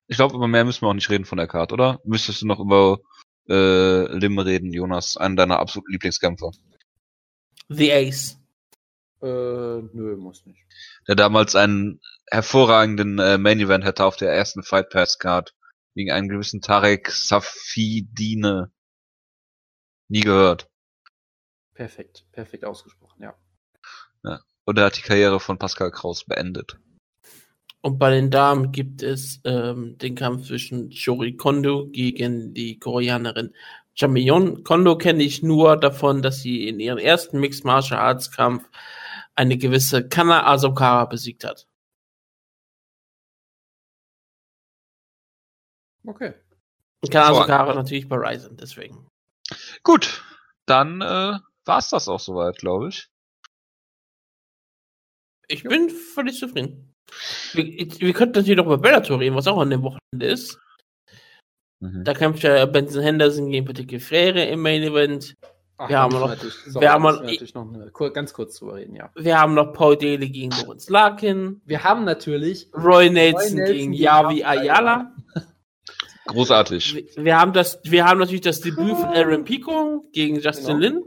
Ich 0.08 0.16
glaube, 0.16 0.34
über 0.36 0.46
mehr 0.46 0.64
müssen 0.64 0.82
wir 0.82 0.88
auch 0.88 0.94
nicht 0.94 1.10
reden 1.10 1.24
von 1.24 1.38
der 1.38 1.48
Karte, 1.48 1.74
oder? 1.74 2.00
Müsstest 2.04 2.42
du 2.42 2.46
noch 2.46 2.60
über 2.60 3.00
äh, 3.48 4.06
Lim 4.16 4.38
reden, 4.38 4.72
Jonas? 4.72 5.16
Einen 5.16 5.36
deiner 5.36 5.58
absoluten 5.58 5.92
Lieblingskämpfer. 5.92 6.52
The 7.68 7.92
Ace. 7.92 8.38
Äh, 9.22 9.26
nö, 9.26 10.16
muss 10.16 10.44
nicht. 10.46 10.62
Der 11.08 11.14
damals 11.14 11.54
einen 11.54 12.00
hervorragenden 12.30 13.18
äh, 13.18 13.38
Main 13.38 13.60
Event 13.60 13.84
hatte 13.84 14.04
auf 14.04 14.16
der 14.16 14.32
ersten 14.32 14.62
Fight 14.62 14.90
Pass 14.90 15.18
Card 15.18 15.54
gegen 15.94 16.10
einen 16.10 16.28
gewissen 16.28 16.60
Tarek 16.60 17.10
Safidine. 17.10 18.70
Nie 20.08 20.20
gehört. 20.20 20.68
Perfekt, 21.74 22.24
perfekt 22.32 22.64
ausgesprochen, 22.64 23.22
ja. 23.22 23.34
Und 24.66 24.78
er 24.78 24.86
hat 24.86 24.98
die 24.98 25.02
Karriere 25.02 25.40
von 25.40 25.58
Pascal 25.58 25.90
Kraus 25.92 26.24
beendet. 26.24 26.76
Und 27.80 27.98
bei 27.98 28.10
den 28.10 28.30
Damen 28.30 28.72
gibt 28.72 29.02
es 29.02 29.40
ähm, 29.44 29.96
den 29.98 30.16
Kampf 30.16 30.48
zwischen 30.48 30.90
Shori 30.90 31.36
Kondo 31.36 31.86
gegen 31.86 32.52
die 32.52 32.80
Koreanerin 32.80 33.54
Jamion. 33.94 34.64
Kondo 34.64 34.98
kenne 34.98 35.22
ich 35.22 35.44
nur 35.44 35.76
davon, 35.76 36.20
dass 36.20 36.40
sie 36.40 36.66
in 36.66 36.80
ihrem 36.80 36.98
ersten 36.98 37.38
Mixed 37.38 37.64
Martial 37.64 38.00
Arts 38.00 38.32
Kampf 38.32 38.68
eine 39.36 39.58
gewisse 39.58 40.08
Kana 40.08 40.46
Asokara 40.46 41.04
besiegt 41.04 41.44
hat. 41.44 41.66
Okay. 46.04 46.34
Kana 47.10 47.28
So. 47.28 47.40
Asokara 47.40 47.74
natürlich 47.74 48.08
bei 48.08 48.16
Ryzen, 48.16 48.56
deswegen. 48.56 49.06
Gut, 49.82 50.24
dann 50.66 51.00
äh, 51.00 51.38
war's 51.64 51.90
das 51.90 52.08
auch 52.08 52.20
soweit, 52.20 52.58
glaube 52.58 52.88
ich. 52.88 53.08
Ich 55.48 55.62
bin 55.62 55.90
völlig 55.90 56.38
zufrieden. 56.38 56.92
Wir, 57.52 57.64
wir 57.64 58.12
könnten 58.12 58.38
natürlich 58.38 58.56
noch 58.56 58.66
über 58.66 58.78
Bellator 58.78 59.20
reden, 59.20 59.36
was 59.36 59.46
auch 59.46 59.60
an 59.60 59.70
dem 59.70 59.82
Wochenende 59.82 60.26
ist. 60.26 60.58
Mhm. 61.80 62.04
Da 62.04 62.14
kämpft 62.14 62.42
ja 62.42 62.66
Benson 62.66 63.02
Henderson 63.02 63.50
gegen 63.50 63.66
Patrick 63.66 64.02
Freire 64.02 64.44
im 64.46 64.60
Main 64.60 64.82
Event. 64.82 65.34
Ach, 65.78 65.88
Wir 65.90 65.98
haben 65.98 66.12
noch- 66.14 66.28
natürlich, 66.28 66.54
wir 66.64 66.72
sorry, 66.72 66.86
haben 66.86 67.02
noch- 67.02 67.20
natürlich 67.22 67.54
noch 67.54 67.68
eine, 67.72 67.90
ganz 68.12 68.32
kurz 68.32 68.58
drüber 68.58 68.76
reden, 68.76 68.94
ja. 68.96 69.10
Wir 69.14 69.38
haben 69.38 69.52
noch 69.54 69.72
Paul 69.74 69.96
Daly 69.96 70.30
gegen 70.30 70.50
Lawrence 70.50 70.90
Larkin. 70.90 71.60
Wir 71.66 71.84
haben 71.84 72.04
natürlich 72.04 72.70
Roy 72.74 73.10
Nelson, 73.10 73.56
Nelson 73.56 73.56
gegen 73.74 73.92
gegen 73.92 73.92
Yavi 73.92 74.42
Ayala. 74.44 75.12
Großartig. 76.26 76.94
Wir, 77.16 77.24
wir 77.24 77.38
haben 77.40 77.52
das, 77.52 77.78
wir 77.84 78.04
haben 78.04 78.18
natürlich 78.18 78.40
das 78.40 78.60
Debüt 78.60 78.96
von 78.96 79.04
Aaron 79.10 79.44
Pico 79.44 80.04
gegen 80.12 80.40
Justin 80.40 80.78
Genau. 80.80 80.94
Lin. 80.96 81.02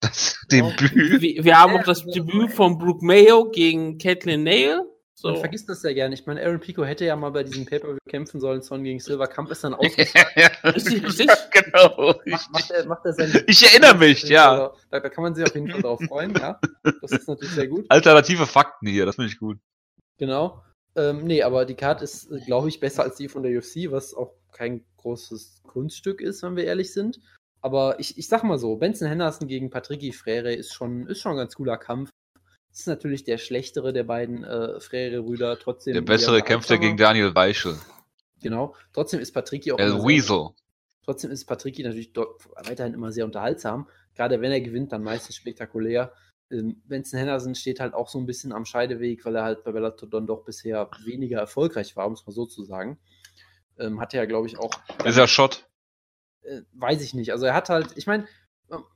Das. 0.00 0.36
Debüt. 0.50 1.20
Wir, 1.22 1.44
wir 1.44 1.58
haben 1.60 1.76
auch 1.76 1.84
das 1.84 2.04
Debüt 2.04 2.52
von 2.52 2.76
Brooke 2.78 3.04
Mayo 3.04 3.50
gegen 3.50 3.98
Caitlin 3.98 4.42
Nail. 4.42 4.82
So. 5.20 5.30
Man 5.30 5.40
vergisst 5.40 5.68
das 5.68 5.82
ja 5.82 5.92
gerne. 5.92 6.14
Ich 6.14 6.26
meine, 6.26 6.40
Aaron 6.40 6.60
Pico 6.60 6.84
hätte 6.84 7.04
ja 7.04 7.16
mal 7.16 7.30
bei 7.30 7.42
diesem 7.42 7.66
Pay-Per-View 7.66 7.98
kämpfen 8.08 8.38
sollen, 8.38 8.62
Son 8.62 8.84
gegen 8.84 9.00
Silver 9.00 9.26
Kampf 9.26 9.50
ist 9.50 9.64
dann 9.64 9.74
ausgefallen. 9.74 10.52
Richtig, 10.62 11.02
richtig. 11.02 11.28
genau. 11.50 12.14
macht, 12.24 12.52
macht, 12.52 12.70
er, 12.70 12.86
macht 12.86 13.04
er 13.04 13.12
sein 13.14 13.44
Ich 13.48 13.66
erinnere 13.66 13.96
mich, 13.96 14.22
ja. 14.28 14.72
Da, 14.92 15.00
da 15.00 15.08
kann 15.08 15.24
man 15.24 15.34
sich 15.34 15.44
auf 15.44 15.52
jeden 15.56 15.68
Fall 15.72 15.82
drauf 15.82 16.00
freuen, 16.06 16.32
ja. 16.36 16.60
Das 17.02 17.10
ist 17.10 17.26
natürlich 17.26 17.52
sehr 17.52 17.66
gut. 17.66 17.86
Alternative 17.88 18.46
Fakten 18.46 18.86
hier, 18.86 19.06
das 19.06 19.16
finde 19.16 19.32
ich 19.32 19.40
gut. 19.40 19.58
Genau. 20.18 20.62
Ähm, 20.94 21.24
nee, 21.24 21.42
aber 21.42 21.64
die 21.64 21.74
Card 21.74 22.00
ist, 22.00 22.30
glaube 22.46 22.68
ich, 22.68 22.78
besser 22.78 23.02
als 23.02 23.16
die 23.16 23.26
von 23.26 23.42
der 23.42 23.58
UFC, 23.58 23.90
was 23.90 24.14
auch 24.14 24.34
kein 24.52 24.84
großes 24.98 25.62
Kunststück 25.66 26.20
ist, 26.20 26.44
wenn 26.44 26.54
wir 26.54 26.64
ehrlich 26.64 26.92
sind. 26.92 27.18
Aber 27.60 27.98
ich, 27.98 28.16
ich 28.18 28.28
sag 28.28 28.44
mal 28.44 28.58
so, 28.58 28.76
Benson 28.76 29.08
Henderson 29.08 29.48
gegen 29.48 29.68
Patricky 29.68 30.12
Frere 30.12 30.54
ist 30.54 30.72
schon, 30.72 31.08
ist 31.08 31.20
schon 31.20 31.32
ein 31.32 31.38
ganz 31.38 31.56
cooler 31.56 31.76
Kampf. 31.76 32.10
Ist 32.78 32.86
natürlich 32.86 33.24
der 33.24 33.38
schlechtere 33.38 33.92
der 33.92 34.04
beiden 34.04 34.44
äh, 34.44 34.78
Frere-Brüder. 34.78 35.58
Trotzdem. 35.58 35.94
Der 35.94 36.00
bessere 36.00 36.42
kämpft 36.42 36.68
gegen 36.68 36.96
Daniel 36.96 37.34
Weichel. 37.34 37.76
Genau. 38.40 38.76
Trotzdem 38.92 39.18
ist 39.18 39.32
Patricky 39.32 39.72
auch. 39.72 39.80
El 39.80 39.90
sehr- 39.94 40.04
Weasel. 40.04 40.50
Trotzdem 41.04 41.32
ist 41.32 41.44
Patricky 41.46 41.82
natürlich 41.82 42.12
dort 42.12 42.40
weiterhin 42.54 42.94
immer 42.94 43.10
sehr 43.10 43.24
unterhaltsam. 43.24 43.88
Gerade 44.14 44.40
wenn 44.40 44.52
er 44.52 44.60
gewinnt, 44.60 44.92
dann 44.92 45.02
meistens 45.02 45.34
spektakulär. 45.34 46.12
Ähm, 46.52 46.80
Benson 46.84 47.18
Henderson 47.18 47.56
steht 47.56 47.80
halt 47.80 47.94
auch 47.94 48.08
so 48.08 48.20
ein 48.20 48.26
bisschen 48.26 48.52
am 48.52 48.64
Scheideweg, 48.64 49.24
weil 49.24 49.34
er 49.34 49.42
halt 49.42 49.64
bei 49.64 49.72
Bellator 49.72 50.08
dann 50.08 50.28
doch 50.28 50.44
bisher 50.44 50.88
weniger 51.04 51.40
erfolgreich 51.40 51.96
war, 51.96 52.06
um 52.06 52.12
es 52.12 52.24
mal 52.26 52.32
so 52.32 52.46
zu 52.46 52.62
sagen. 52.62 53.00
Ähm, 53.76 54.00
hatte 54.00 54.18
ja, 54.18 54.24
glaube 54.24 54.46
ich, 54.46 54.56
auch. 54.56 54.70
Ist 55.04 55.16
er 55.18 55.26
Schott? 55.26 55.66
Äh, 56.42 56.60
weiß 56.74 57.02
ich 57.02 57.12
nicht. 57.12 57.32
Also 57.32 57.46
er 57.46 57.54
hat 57.54 57.70
halt, 57.70 57.96
ich 57.96 58.06
meine, 58.06 58.28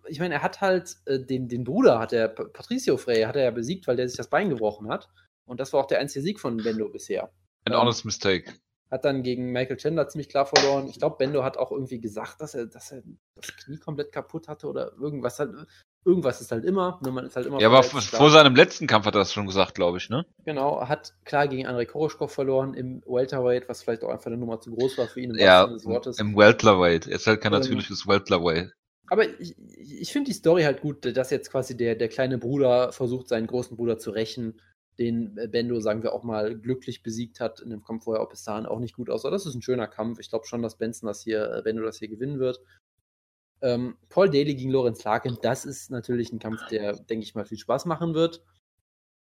ich 0.06 0.20
meine, 0.20 0.34
er 0.34 0.42
hat 0.42 0.60
halt 0.60 0.96
äh, 1.06 1.18
den, 1.20 1.48
den 1.48 1.64
Bruder, 1.64 1.98
hat 1.98 2.12
er, 2.12 2.28
Patricio 2.28 2.96
Frey, 2.96 3.22
hat 3.22 3.36
er 3.36 3.44
ja 3.44 3.50
besiegt, 3.50 3.86
weil 3.86 3.96
der 3.96 4.08
sich 4.08 4.16
das 4.16 4.28
Bein 4.28 4.50
gebrochen 4.50 4.88
hat. 4.88 5.08
Und 5.44 5.60
das 5.60 5.72
war 5.72 5.80
auch 5.80 5.86
der 5.86 5.98
einzige 5.98 6.22
Sieg 6.22 6.40
von 6.40 6.56
Bendo 6.58 6.88
bisher. 6.88 7.32
An 7.64 7.72
Ähm, 7.72 7.80
honest 7.80 8.04
mistake. 8.04 8.52
Hat 8.90 9.04
dann 9.06 9.22
gegen 9.22 9.52
Michael 9.52 9.78
Chandler 9.78 10.06
ziemlich 10.08 10.28
klar 10.28 10.44
verloren. 10.44 10.86
Ich 10.88 10.98
glaube, 10.98 11.16
Bendo 11.16 11.42
hat 11.42 11.56
auch 11.56 11.72
irgendwie 11.72 11.98
gesagt, 12.00 12.40
dass 12.42 12.54
er, 12.54 12.66
dass 12.66 12.92
er 12.92 13.02
das 13.34 13.56
Knie 13.56 13.78
komplett 13.78 14.12
kaputt 14.12 14.48
hatte 14.48 14.66
oder 14.66 14.92
irgendwas 15.00 15.38
halt. 15.38 15.50
Irgendwas 16.04 16.40
ist 16.40 16.50
halt 16.50 16.64
immer. 16.64 16.98
Ne, 17.02 17.12
man 17.12 17.24
ist 17.24 17.36
halt 17.36 17.46
immer 17.46 17.60
Ja, 17.60 17.68
aber 17.68 17.84
vor 17.84 18.00
klar. 18.00 18.28
seinem 18.30 18.56
letzten 18.56 18.88
Kampf 18.88 19.06
hat 19.06 19.14
er 19.14 19.20
das 19.20 19.32
schon 19.32 19.46
gesagt, 19.46 19.76
glaube 19.76 19.98
ich, 19.98 20.10
ne? 20.10 20.26
Genau, 20.44 20.86
hat 20.88 21.14
klar 21.24 21.46
gegen 21.46 21.66
Andrei 21.66 21.86
Koroschkov 21.86 22.32
verloren 22.32 22.74
im 22.74 23.02
Welterweight, 23.06 23.68
was 23.68 23.82
vielleicht 23.84 24.02
auch 24.02 24.08
einfach 24.10 24.26
eine 24.26 24.36
Nummer 24.36 24.60
zu 24.60 24.72
groß 24.74 24.98
war 24.98 25.06
für 25.06 25.20
ihn 25.20 25.30
im 25.30 25.36
Ja, 25.38 25.62
Sinne 25.62 25.74
des 25.74 25.86
Wortes. 25.86 26.18
im 26.18 26.36
Welterweight. 26.36 27.06
Er 27.06 27.14
ist 27.16 27.26
halt 27.28 27.40
kein 27.40 27.52
Ähm, 27.54 27.60
natürliches 27.60 28.06
Welterweight. 28.08 28.72
Aber 29.12 29.28
ich, 29.40 29.54
ich 29.76 30.10
finde 30.10 30.30
die 30.30 30.34
Story 30.34 30.62
halt 30.62 30.80
gut, 30.80 31.04
dass 31.04 31.28
jetzt 31.28 31.50
quasi 31.50 31.76
der, 31.76 31.96
der 31.96 32.08
kleine 32.08 32.38
Bruder 32.38 32.92
versucht, 32.92 33.28
seinen 33.28 33.46
großen 33.46 33.76
Bruder 33.76 33.98
zu 33.98 34.10
rächen, 34.10 34.58
den 34.98 35.36
äh, 35.36 35.48
Bendo, 35.48 35.80
sagen 35.80 36.02
wir 36.02 36.14
auch 36.14 36.22
mal, 36.22 36.58
glücklich 36.58 37.02
besiegt 37.02 37.38
hat 37.38 37.60
in 37.60 37.68
dem 37.68 37.84
Kampf, 37.84 38.06
wo 38.06 38.14
er 38.14 38.22
auch 38.22 38.30
bis 38.30 38.42
dahin 38.42 38.64
auch 38.64 38.78
nicht 38.78 38.96
gut 38.96 39.10
aussah. 39.10 39.28
Das 39.28 39.44
ist 39.44 39.54
ein 39.54 39.60
schöner 39.60 39.86
Kampf. 39.86 40.18
Ich 40.18 40.30
glaube 40.30 40.46
schon, 40.46 40.62
dass 40.62 40.78
Benson 40.78 41.08
das 41.08 41.22
hier, 41.22 41.44
äh, 41.52 41.60
Bendo 41.60 41.82
das 41.82 41.98
hier 41.98 42.08
gewinnen 42.08 42.38
wird. 42.38 42.62
Ähm, 43.60 43.98
Paul 44.08 44.30
Daly 44.30 44.54
gegen 44.54 44.70
Lorenz 44.70 45.04
Larkin, 45.04 45.36
das 45.42 45.66
ist 45.66 45.90
natürlich 45.90 46.32
ein 46.32 46.38
Kampf, 46.38 46.66
der, 46.68 46.94
denke 46.94 47.24
ich 47.24 47.34
mal, 47.34 47.44
viel 47.44 47.58
Spaß 47.58 47.84
machen 47.84 48.14
wird. 48.14 48.42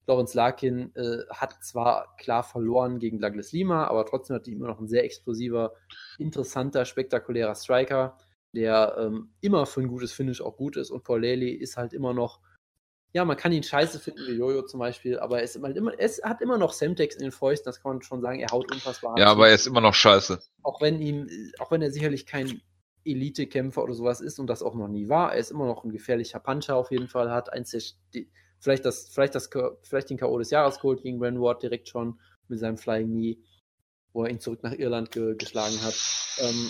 Lorenz 0.05 0.35
Larkin 0.35 0.95
äh, 0.95 1.23
hat 1.31 1.63
zwar 1.63 2.15
klar 2.17 2.43
verloren 2.43 2.99
gegen 2.99 3.19
Douglas 3.19 3.53
Lima, 3.53 3.87
aber 3.87 4.05
trotzdem 4.05 4.35
hat 4.35 4.47
er 4.47 4.53
immer 4.53 4.67
noch 4.67 4.79
ein 4.79 4.87
sehr 4.87 5.03
explosiver, 5.03 5.73
interessanter, 6.19 6.85
spektakulärer 6.85 7.55
Striker 7.55 8.15
der 8.53 8.95
ähm, 8.99 9.31
immer 9.41 9.65
für 9.65 9.81
ein 9.81 9.87
gutes 9.87 10.11
Finish 10.11 10.41
auch 10.41 10.57
gut 10.57 10.77
ist. 10.77 10.89
Und 10.89 11.03
Paul 11.03 11.21
Daly 11.21 11.51
ist 11.51 11.77
halt 11.77 11.93
immer 11.93 12.13
noch, 12.13 12.39
ja, 13.13 13.25
man 13.25 13.37
kann 13.37 13.51
ihn 13.51 13.63
scheiße 13.63 13.99
finden 13.99 14.27
wie 14.27 14.33
Jojo 14.33 14.63
zum 14.63 14.79
Beispiel, 14.79 15.19
aber 15.19 15.39
er, 15.39 15.43
ist 15.43 15.55
immer, 15.55 15.75
immer, 15.75 15.93
es 15.97 16.21
hat 16.23 16.41
immer 16.41 16.57
noch 16.57 16.73
Semtex 16.73 17.15
in 17.15 17.23
den 17.23 17.31
Fäusten, 17.31 17.65
das 17.65 17.81
kann 17.81 17.93
man 17.93 18.01
schon 18.01 18.21
sagen, 18.21 18.39
er 18.39 18.49
haut 18.51 18.71
unfassbar 18.71 19.17
Ja, 19.17 19.27
aber 19.27 19.47
er 19.49 19.55
ist 19.55 19.65
immer 19.65 19.81
noch 19.81 19.95
scheiße. 19.95 20.39
Auch 20.61 20.81
wenn 20.81 21.01
ihm, 21.01 21.27
auch 21.59 21.71
wenn 21.71 21.81
er 21.81 21.91
sicherlich 21.91 22.27
kein 22.27 22.61
Elite-Kämpfer 23.05 23.83
oder 23.83 23.95
sowas 23.95 24.21
ist 24.21 24.39
und 24.39 24.47
das 24.47 24.61
auch 24.61 24.75
noch 24.75 24.87
nie 24.87 25.09
war, 25.09 25.33
er 25.33 25.39
ist 25.39 25.49
immer 25.49 25.65
noch 25.65 25.83
ein 25.83 25.91
gefährlicher 25.91 26.39
Puncher 26.39 26.75
auf 26.75 26.91
jeden 26.91 27.07
Fall, 27.07 27.31
hat 27.31 27.51
eins 27.51 27.71
der, 27.71 27.81
die, 28.13 28.29
vielleicht 28.59 28.85
das, 28.85 29.09
vielleicht 29.09 29.33
das, 29.33 29.49
vielleicht 29.81 30.09
den 30.11 30.17
K.O. 30.17 30.37
des 30.37 30.51
Jahres 30.51 30.75
geholt 30.75 31.01
gegen 31.01 31.17
Brandon 31.17 31.41
Ward 31.41 31.63
direkt 31.63 31.89
schon 31.89 32.19
mit 32.47 32.59
seinem 32.59 32.77
Flying 32.77 33.09
Knee, 33.09 33.39
wo 34.13 34.23
er 34.23 34.29
ihn 34.29 34.39
zurück 34.39 34.61
nach 34.61 34.73
Irland 34.73 35.11
ge 35.11 35.35
geschlagen 35.35 35.81
hat. 35.81 35.95
Ähm, 36.39 36.69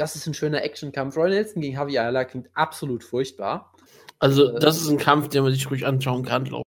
das 0.00 0.16
ist 0.16 0.26
ein 0.26 0.34
schöner 0.34 0.62
Actionkampf. 0.62 1.16
Roy 1.16 1.30
Nelson 1.30 1.62
gegen 1.62 1.74
Javi 1.76 1.98
Ayala 1.98 2.24
klingt 2.24 2.48
absolut 2.54 3.04
furchtbar. 3.04 3.72
Also, 4.18 4.54
Äh, 4.56 4.58
das 4.60 4.80
ist 4.80 4.88
ein 4.88 4.98
Kampf, 4.98 5.28
den 5.28 5.42
man 5.44 5.52
sich 5.52 5.70
ruhig 5.70 5.86
anschauen 5.86 6.24
kann, 6.24 6.44
glaube 6.44 6.64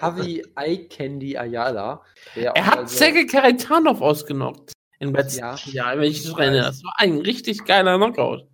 Javi 0.00 0.44
Eye 0.56 0.88
Candy 0.88 1.36
Ayala. 1.36 2.02
Er 2.34 2.66
hat 2.66 2.78
also- 2.78 2.96
Sergei 2.96 3.24
Karitanov 3.24 4.00
ausgenockt. 4.00 4.72
In 4.98 5.12
letzten 5.14 5.40
Ja. 5.40 5.56
Jahr, 5.66 5.96
wenn 5.98 6.04
ich 6.04 6.24
mich 6.24 6.36
erinnere. 6.38 6.62
Das 6.66 6.84
war 6.84 6.94
ein 6.98 7.18
richtig 7.20 7.64
geiler 7.64 7.96
Knockout. 7.96 8.46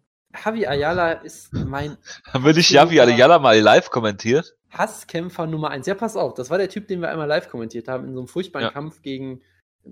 Javi 0.45 0.67
Ayala 0.67 1.13
ist 1.13 1.53
mein 1.53 1.97
Haben 2.33 2.45
wir 2.45 2.55
nicht 2.55 2.71
Javi 2.71 3.01
Ayala 3.01 3.39
mal 3.39 3.59
live 3.59 3.91
kommentiert? 3.91 4.55
Hasskämpfer 4.71 5.47
Nummer 5.47 5.71
eins. 5.71 5.87
Ja, 5.87 5.95
pass 5.95 6.17
auf, 6.17 6.35
das 6.35 6.49
war 6.51 6.59
der 6.59 6.69
Typ, 6.71 6.89
den 6.89 7.01
wir 7.01 7.11
einmal 7.11 7.27
live 7.29 7.49
kommentiert 7.51 7.89
haben, 7.89 8.07
in 8.07 8.15
so 8.15 8.21
einem 8.21 8.29
furchtbaren 8.29 8.67
Ja. 8.67 8.71
Kampf 8.73 9.03
gegen, 9.03 9.43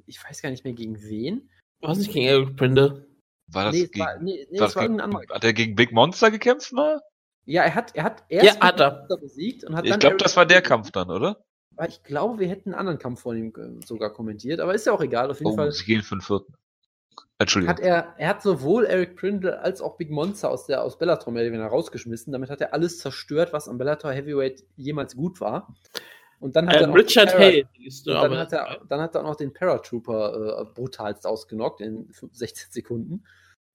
ich 0.07 0.23
weiß 0.23 0.41
gar 0.43 0.51
nicht 0.51 0.65
mehr 0.65 0.73
gegen 0.75 1.03
wen. 1.03 1.51
Was 1.89 1.99
nicht 1.99 2.13
gegen 2.13 2.27
Eric 2.27 2.57
Prinde? 2.57 3.07
War 3.49 3.65
das 3.67 3.75
nee, 3.75 3.83
es 3.83 3.91
gegen, 3.91 4.05
war, 4.05 4.19
nee, 4.21 4.47
nee 4.51 4.59
war 4.59 4.67
es 4.67 4.75
das 4.75 4.77
war 4.77 4.89
gegen 4.89 5.03
hat 5.03 5.45
er 5.45 5.53
gegen 5.53 5.75
Big 5.77 5.93
Monster 5.93 6.31
gekämpft 6.31 6.73
mal? 6.73 7.01
Ja, 7.45 7.63
er 7.63 7.75
hat, 7.75 7.95
er 7.95 8.05
hat 8.05 8.25
Ja, 8.29 8.43
erst 8.43 8.61
hat 8.61 8.81
er. 8.81 8.99
Monster 8.99 9.17
besiegt 9.19 9.65
und 9.65 9.77
hat 9.77 9.85
Ich 9.85 9.91
dann 9.91 10.01
glaube, 10.01 10.17
das 10.17 10.37
war 10.37 10.47
der 10.47 10.63
Kampf 10.63 10.91
dann, 10.91 11.11
oder? 11.11 11.45
Ich 11.89 12.03
glaube, 12.03 12.39
wir 12.41 12.49
hätten 12.49 12.71
einen 12.71 12.81
anderen 12.81 12.99
Kampf 12.99 13.21
von 13.21 13.37
ihm 13.37 13.53
äh, 13.57 13.85
sogar 13.87 14.11
kommentiert, 14.13 14.61
aber 14.61 14.75
ist 14.75 14.87
ja 14.87 14.93
auch 14.93 15.01
egal. 15.03 15.31
Auf 15.31 15.41
jeden 15.41 15.53
Oh, 15.53 15.57
Fall 15.57 15.73
sie 15.73 15.85
gehen 15.85 16.03
für 16.03 16.17
den 16.17 16.23
vierten. 16.23 16.55
Entschuldigung. 17.39 17.77
hat 17.77 17.83
er, 17.83 18.15
er 18.17 18.29
hat 18.29 18.43
sowohl 18.43 18.87
Eric 18.87 19.17
Prindle 19.17 19.61
als 19.61 19.83
auch 19.83 19.97
Big 19.99 20.11
Monster 20.11 20.51
aus 20.51 20.67
der 20.67 20.83
aus 20.83 20.99
Bellator 20.99 21.35
weniger 21.35 21.67
rausgeschmissen. 21.67 22.33
Damit 22.33 22.49
hat 22.49 22.63
er 22.63 22.73
alles 22.73 22.99
zerstört, 22.99 23.53
was 23.53 23.69
am 23.69 23.77
Bellator 23.77 24.11
Heavyweight 24.11 24.65
jemals 24.77 25.15
gut 25.17 25.41
war. 25.41 25.75
Und 26.41 26.55
dann 26.57 26.69
hat 26.69 26.77
Äh, 26.77 26.81
er 26.81 26.87
noch 26.89 26.95
Richard 26.97 27.35
Hay. 27.39 27.67
dann, 28.05 28.37
hat 28.39 28.53
er, 28.53 28.81
dann 28.89 29.01
hat 29.01 29.15
er 29.15 29.23
auch 29.23 29.29
noch 29.29 29.37
den 29.37 29.53
Paratrooper 29.53 30.61
äh, 30.61 30.65
brutalst 30.75 31.27
ausgenockt 31.27 31.81
in 31.81 32.11
16 32.33 32.73
Sekunden. 32.73 33.25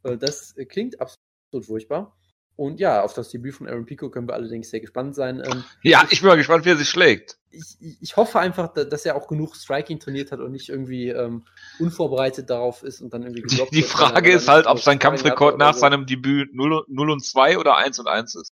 Äh, 0.04 0.18
das 0.18 0.56
klingt 0.70 1.00
absolut 1.02 1.66
furchtbar. 1.66 2.16
Und 2.58 2.80
ja, 2.80 3.02
auf 3.02 3.14
das 3.14 3.30
Debüt 3.30 3.56
von 3.56 3.68
Aaron 3.68 3.86
Pico 3.86 4.12
können 4.12 4.28
wir 4.28 4.34
allerdings 4.36 4.70
sehr 4.70 4.82
gespannt 4.82 5.16
sein. 5.16 5.42
Ähm, 5.44 5.64
ja, 5.82 6.06
ich 6.12 6.20
bin 6.22 6.28
mal 6.30 6.36
gespannt, 6.38 6.66
wie 6.66 6.70
er 6.70 6.78
sich 6.78 6.90
schlägt. 6.90 7.40
ich, 7.50 7.78
ich 8.02 8.18
hoffe 8.18 8.40
einfach, 8.40 8.72
da- 8.74 8.84
dass 8.84 9.06
er 9.06 9.16
auch 9.16 9.28
genug 9.28 9.56
Striking 9.56 10.00
trainiert 10.00 10.32
hat 10.32 10.40
und 10.42 10.52
nicht 10.52 10.70
irgendwie 10.70 11.08
ähm, 11.10 11.44
unvorbereitet 11.80 12.50
darauf 12.52 12.84
ist 12.84 13.02
und 13.02 13.14
dann 13.14 13.24
irgendwie 13.24 13.42
geblockt 13.42 13.74
Die 13.74 13.82
er- 13.82 13.88
Frage 13.88 14.32
ist 14.34 14.48
halt, 14.48 14.68
ob 14.68 14.80
sein 14.80 15.00
Kampfrekord 15.00 15.58
nach 15.58 15.74
so. 15.74 15.80
seinem 15.80 16.06
Debüt 16.06 16.54
0, 16.54 16.84
0 16.88 17.10
und 17.10 17.26
2 17.26 17.58
oder 17.58 17.78
1 17.78 17.98
und 18.00 18.08
1 18.08 18.36
ist. 18.36 18.52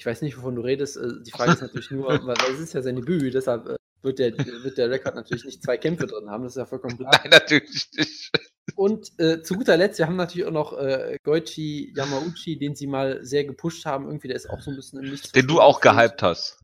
Ich 0.00 0.06
weiß 0.06 0.22
nicht, 0.22 0.38
wovon 0.38 0.54
du 0.56 0.62
redest. 0.62 0.96
Äh, 0.96 1.22
Die 1.26 1.30
Frage 1.30 1.52
ist 1.52 1.60
natürlich 1.60 1.90
nur, 1.90 2.06
weil 2.26 2.36
es 2.54 2.58
ist 2.58 2.72
ja 2.72 2.80
sein 2.80 2.96
Debüt, 2.96 3.34
deshalb 3.34 3.68
äh, 3.68 3.76
wird 4.00 4.18
der, 4.18 4.32
wird 4.38 4.78
der 4.78 4.88
Rekord 4.88 5.14
natürlich 5.14 5.44
nicht 5.44 5.62
zwei 5.62 5.76
Kämpfe 5.76 6.06
drin 6.06 6.30
haben, 6.30 6.42
das 6.42 6.52
ist 6.52 6.56
ja 6.56 6.64
vollkommen 6.64 6.96
klar. 6.96 7.10
Nein, 7.12 7.30
natürlich 7.30 7.86
nicht. 7.94 8.30
Und 8.76 9.12
äh, 9.18 9.42
zu 9.42 9.56
guter 9.56 9.76
Letzt, 9.76 9.98
wir 9.98 10.06
haben 10.06 10.16
natürlich 10.16 10.46
auch 10.46 10.52
noch 10.52 10.78
äh, 10.78 11.18
Goichi 11.22 11.92
Yamauchi, 11.94 12.58
den 12.58 12.74
sie 12.74 12.86
mal 12.86 13.22
sehr 13.22 13.44
gepusht 13.44 13.84
haben. 13.84 14.06
Irgendwie, 14.06 14.28
der 14.28 14.36
ist 14.36 14.48
auch 14.48 14.62
so 14.62 14.70
ein 14.70 14.76
bisschen 14.76 15.04
im 15.04 15.10
Nichts. 15.10 15.32
Den 15.32 15.46
du 15.46 15.60
auch 15.60 15.82
gehypt 15.82 16.22
hast. 16.22 16.58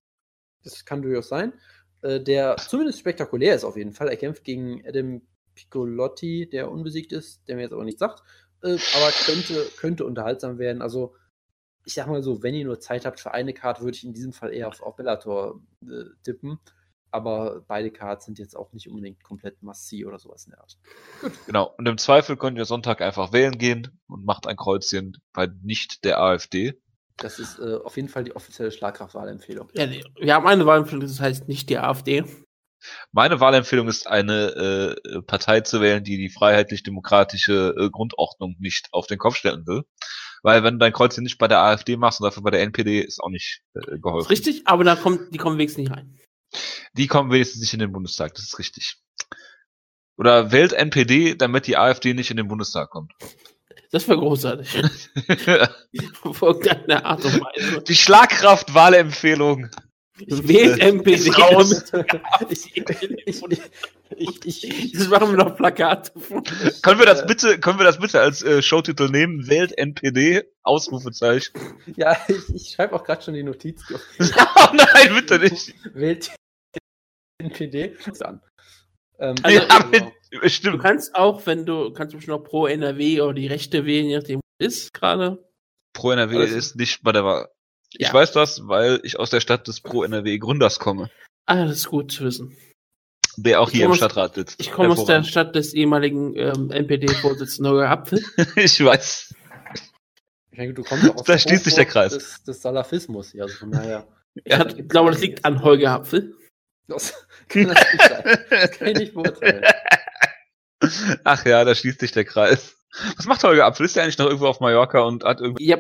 Das 0.65 0.87
kann 0.87 1.03
durchaus 1.03 1.29
sein. 1.29 1.53
Äh, 2.01 2.21
der 2.21 2.57
zumindest 2.57 3.01
spektakulär 3.01 3.55
ist 3.55 3.65
auf 3.65 3.77
jeden 3.77 3.93
Fall. 3.93 4.09
Er 4.09 4.17
kämpft 4.17 4.45
gegen 4.45 4.83
Adam 4.89 5.21
Piccolotti, 5.55 6.49
der 6.49 6.71
unbesiegt 6.71 7.13
ist, 7.13 7.47
der 7.49 7.57
mir 7.57 7.63
jetzt 7.63 7.75
aber 7.75 7.85
nichts 7.85 8.01
sagt. 8.01 8.23
Äh, 8.63 8.79
aber 8.95 9.11
könnte, 9.27 9.67
könnte 9.77 10.07
unterhaltsam 10.07 10.59
werden. 10.59 10.81
Also 10.81 11.15
ich 11.87 11.95
sag 11.95 12.09
mal 12.09 12.23
so, 12.23 12.43
wenn 12.43 12.55
ihr 12.55 12.65
nur 12.65 12.81
Zeit 12.81 13.07
habt 13.07 13.21
für 13.21 13.33
eine 13.33 13.55
Karte, 13.55 13.83
würde 13.83 13.97
ich 13.97 14.05
in 14.05 14.13
diesem 14.13 14.33
Fall 14.33 14.53
eher 14.53 14.69
auf, 14.69 14.83
auf 14.83 14.97
Bellator 14.97 15.61
äh, 15.83 16.05
tippen. 16.25 16.59
Aber 17.13 17.63
beide 17.67 17.93
Cards 17.93 18.27
sind 18.27 18.39
jetzt 18.41 18.57
auch 18.57 18.73
nicht 18.73 18.89
unbedingt 18.89 19.23
komplett 19.23 19.63
Massi 19.63 20.05
oder 20.05 20.19
sowas 20.19 20.45
in 20.45 20.51
der 20.51 20.61
Art. 20.61 20.77
Genau. 21.47 21.73
Und 21.79 21.87
im 21.87 21.97
Zweifel 21.97 22.37
könnt 22.37 22.59
ihr 22.59 22.65
Sonntag 22.65 23.01
einfach 23.01 23.33
wählen 23.33 23.57
gehen 23.57 23.99
und 24.09 24.25
macht 24.25 24.49
ein 24.49 24.57
Kreuzchen 24.57 25.17
bei 25.33 25.49
nicht 25.63 26.05
der 26.05 26.21
AfD. 26.21 26.75
Das 27.17 27.39
ist 27.39 27.61
äh, 27.61 27.77
auf 27.77 27.97
jeden 27.97 28.09
Fall 28.09 28.25
die 28.25 28.35
offizielle 28.35 28.73
Schlagkraftwahlempfehlung. 28.73 29.71
Ja, 29.73 29.89
wir 29.89 30.35
haben 30.35 30.47
eine 30.47 30.67
Wahlempfehlung, 30.67 31.01
das 31.01 31.21
heißt 31.21 31.47
nicht 31.47 31.71
die 31.71 31.79
AfD. 31.79 32.25
Meine 33.13 33.41
Wahlempfehlung 33.41 33.89
ist, 33.89 34.07
eine 34.07 34.97
äh, 35.07 35.23
Partei 35.23 35.61
zu 35.61 35.81
wählen, 35.81 36.05
die 36.05 36.19
die 36.19 36.29
freiheitlich-demokratische 36.29 37.75
äh, 37.79 37.91
Grundordnung 37.91 38.57
nicht 38.59 38.89
auf 38.93 39.07
den 39.07 39.19
Kopf 39.19 39.37
stellen 39.37 39.67
will. 39.67 39.85
Weil 40.47 40.63
wenn 40.63 40.75
du 40.75 40.79
dein 40.79 40.93
Kreuzchen 40.93 41.25
nicht 41.25 41.39
bei 41.39 41.49
der 41.49 41.59
AfD 41.59 41.97
machst 41.97 42.21
und 42.21 42.25
dafür 42.25 42.45
bei 42.45 42.53
der 42.53 42.63
NPD, 42.63 43.01
ist 43.01 43.19
auch 43.21 43.31
nicht 43.31 43.63
äh, 43.75 43.99
geholfen. 43.99 44.29
Richtig, 44.29 44.63
aber 44.65 44.85
da 44.85 44.95
kommt, 44.95 45.35
die 45.35 45.39
kommen 45.39 45.59
wenigstens 45.59 45.89
nicht 45.89 45.91
rein. 45.91 46.17
Die 46.93 47.09
kommen 47.09 47.33
wenigstens 47.33 47.63
nicht 47.63 47.73
in 47.75 47.81
den 47.81 47.91
Bundestag, 47.91 48.33
das 48.35 48.45
ist 48.45 48.59
richtig. 48.61 48.97
Oder 50.17 50.53
wählt 50.53 50.73
NPD, 50.73 51.35
damit 51.35 51.67
die 51.67 51.77
AfD 51.77 52.15
nicht 52.15 52.31
in 52.31 52.37
den 52.37 52.47
Bundestag 52.47 52.91
kommt. 52.91 53.13
Das 53.91 54.07
wäre 54.07 54.21
großartig. 54.21 54.73
Irgendeine 56.41 57.05
Art 57.05 57.25
und 57.25 57.41
Weise. 57.41 57.83
die 57.83 57.97
Schlagkraft-Wahlempfehlung. 57.97 59.71
Wählt 60.29 60.79
MPD. 60.81 61.29
Ist 61.29 61.39
raus. 61.39 61.93
ich, 62.51 62.77
ich, 62.77 63.43
ich, 64.17 64.45
ich, 64.65 64.93
Das 64.99 65.09
machen 65.09 65.31
wir 65.31 65.37
noch 65.45 65.57
Plakate. 65.57 66.13
Können 66.83 66.99
wir 66.99 67.07
das 67.07 67.27
bitte, 67.27 67.59
können 67.59 67.79
wir 67.79 67.85
das 67.85 67.99
bitte 67.99 68.21
als 68.21 68.43
äh, 68.43 68.63
Showtitel 68.63 69.09
nehmen? 69.11 69.47
Wählt 69.49 69.77
NPD, 69.77 70.45
Ausrufezeichen. 70.63 71.53
ja, 71.97 72.17
ich, 72.29 72.55
ich 72.55 72.71
schreibe 72.75 72.95
auch 72.95 73.05
gerade 73.05 73.23
schon 73.23 73.35
die 73.35 73.43
Notiz. 73.43 73.83
oh 73.91 74.69
nein, 74.75 75.15
bitte 75.15 75.39
nicht. 75.39 75.75
Wählt 75.95 76.31
NPD 77.43 77.97
an. 78.21 78.41
Ähm, 79.19 79.35
Also, 79.43 79.59
ja, 79.59 79.79
genau. 79.91 80.13
Du 80.31 80.49
Stimmt. 80.49 80.83
kannst 80.83 81.15
auch, 81.15 81.47
wenn 81.47 81.65
du, 81.65 81.93
kannst 81.93 82.13
du 82.13 82.19
bestimmt 82.19 82.39
noch 82.39 82.45
pro 82.45 82.67
NRW 82.67 83.21
oder 83.23 83.33
die 83.35 83.47
Rechte 83.47 83.87
wählen, 83.87 84.07
je 84.07 84.17
nachdem, 84.17 84.37
wo 84.39 84.43
es 84.67 84.77
ist 84.83 84.95
gerade. 84.95 85.43
Pro 85.95 86.11
NRW 86.11 86.37
Alles- 86.37 86.53
ist 86.53 86.77
nicht 86.77 87.03
bei 87.03 87.13
der 87.13 87.25
Wahl. 87.25 87.49
Ich 87.93 88.09
Ja. 88.09 88.13
weiß 88.13 88.33
das, 88.33 88.67
weil 88.67 89.01
ich 89.05 89.19
aus 89.19 89.31
der 89.31 89.41
Stadt 89.41 89.69
des 89.69 89.81
Pro 89.81 90.03
NRW 90.03 90.39
Gründers 90.39 90.79
komme, 90.79 91.11
Ah, 91.49 91.65
das 91.65 91.77
ist 91.77 91.87
gut 91.89 92.11
zu 92.11 92.25
wissen. 92.25 92.57
Der 93.37 93.61
auch 93.61 93.69
Ich 93.69 93.75
hier 93.77 93.85
im 93.87 93.91
aus- 93.93 93.99
Stadtrat 93.99 94.35
sitzt. 94.35 94.61
Ich 94.61 94.71
komme 94.73 94.91
aus 94.91 95.05
der. 95.05 95.23
Stadt 95.25 95.55
des 95.55 95.75
ehemaligen 95.75 96.35
ähm, 96.37 96.71
NPD-Vorsitzenden 96.71 97.73
Holger 97.73 97.91
Apfel. 97.91 98.23
ich 98.57 98.83
weiß. 98.85 99.35
Ich 100.51 100.57
denke, 100.59 100.75
du 100.75 100.83
kommst 100.83 101.11
auch 101.11 101.17
aus 101.17 101.25
Da 101.25 101.33
der 101.35 101.39
schließt 101.39 101.65
sich 101.65 101.75
der 101.75 101.85
Kreis. 101.87 102.13
Des, 102.15 102.43
des 102.45 102.63
Salafismus 102.63 103.33
hier. 103.33 103.43
Also 103.45 103.57
von 103.57 103.71
daher. 103.73 104.07
Ich, 104.45 104.53
hat, 104.57 104.79
ich 104.79 104.89
glaube, 104.89 105.11
das 105.11 105.21
liegt 105.21 105.45
an 105.45 105.63
Holger 105.63 105.93
Apfel. 105.93 106.35
Das 106.89 107.27
kann 107.49 107.69
das 107.69 107.93
nicht 107.93 108.09
sein. 108.09 108.39
Das 108.51 108.71
kann 108.73 108.89
ich 108.89 108.99
nicht 108.99 109.15
beurteilen. 109.15 109.65
Ach 111.25 111.45
ja, 111.47 111.65
da 111.65 111.75
schließt 111.75 112.01
sich 112.01 112.13
der 112.13 112.25
Kreis. 112.25 112.77
Was 113.17 113.27
macht 113.27 113.43
Holger 113.45 113.67
Apfel? 113.67 113.87
Ist 113.87 113.97
der 113.97 114.03
eigentlich 114.05 114.19
noch 114.19 114.27
irgendwo 114.27 114.47
auf 114.47 114.61
Mallorca 114.61 115.01
und 115.01 115.25
hat 115.25 115.41
irgendwelche 115.41 115.71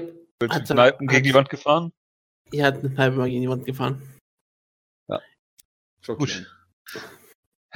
Ja, 0.42 0.48
Hat 0.50 0.66
Kneipen 0.68 1.06
gegen 1.06 1.22
die 1.24 1.34
Wand 1.34 1.48
gefahren? 1.48 1.92
er 2.52 2.66
hat 2.66 2.78
eine 2.84 2.96
halbe 2.96 3.16
Mal 3.16 3.28
gegen 3.28 3.42
die 3.42 3.48
Wand 3.48 3.64
gefahren. 3.64 4.02
Schockierend. 6.02 6.46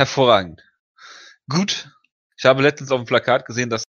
Hervorragend. 0.01 0.65
Gut. 1.47 1.91
Ich 2.39 2.47
habe 2.47 2.63
letztens 2.63 2.91
auf 2.91 3.03
dem 3.03 3.07
Plakat 3.07 3.45
gesehen, 3.45 3.69
dass 3.69 3.85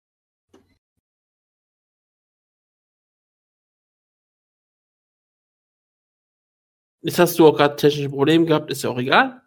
Jetzt 7.02 7.20
hast 7.20 7.38
du 7.38 7.46
auch 7.46 7.58
gerade 7.58 7.76
technische 7.76 8.10
Probleme 8.10 8.46
gehabt, 8.46 8.72
ist 8.72 8.84
ja 8.84 8.90
auch 8.90 8.98
egal. 8.98 9.42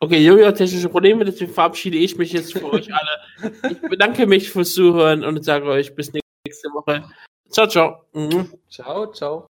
Okay, 0.00 0.18
Jojo 0.18 0.46
hat 0.46 0.56
technische 0.56 0.88
Probleme, 0.88 1.24
deswegen 1.24 1.52
verabschiede 1.52 1.98
ich 1.98 2.16
mich 2.16 2.32
jetzt 2.32 2.52
für 2.52 2.64
euch 2.64 2.92
alle. 2.92 3.52
Ich 3.70 3.80
bedanke 3.80 4.26
mich 4.26 4.50
fürs 4.50 4.74
Zuhören 4.74 5.22
und 5.24 5.44
sage 5.44 5.66
euch 5.66 5.94
bis 5.94 6.12
nächste 6.12 6.68
Woche. 6.70 7.08
Ciao, 7.48 7.68
ciao. 7.68 8.06
Mhm. 8.12 8.52
Ciao, 8.68 9.12
ciao. 9.12 9.48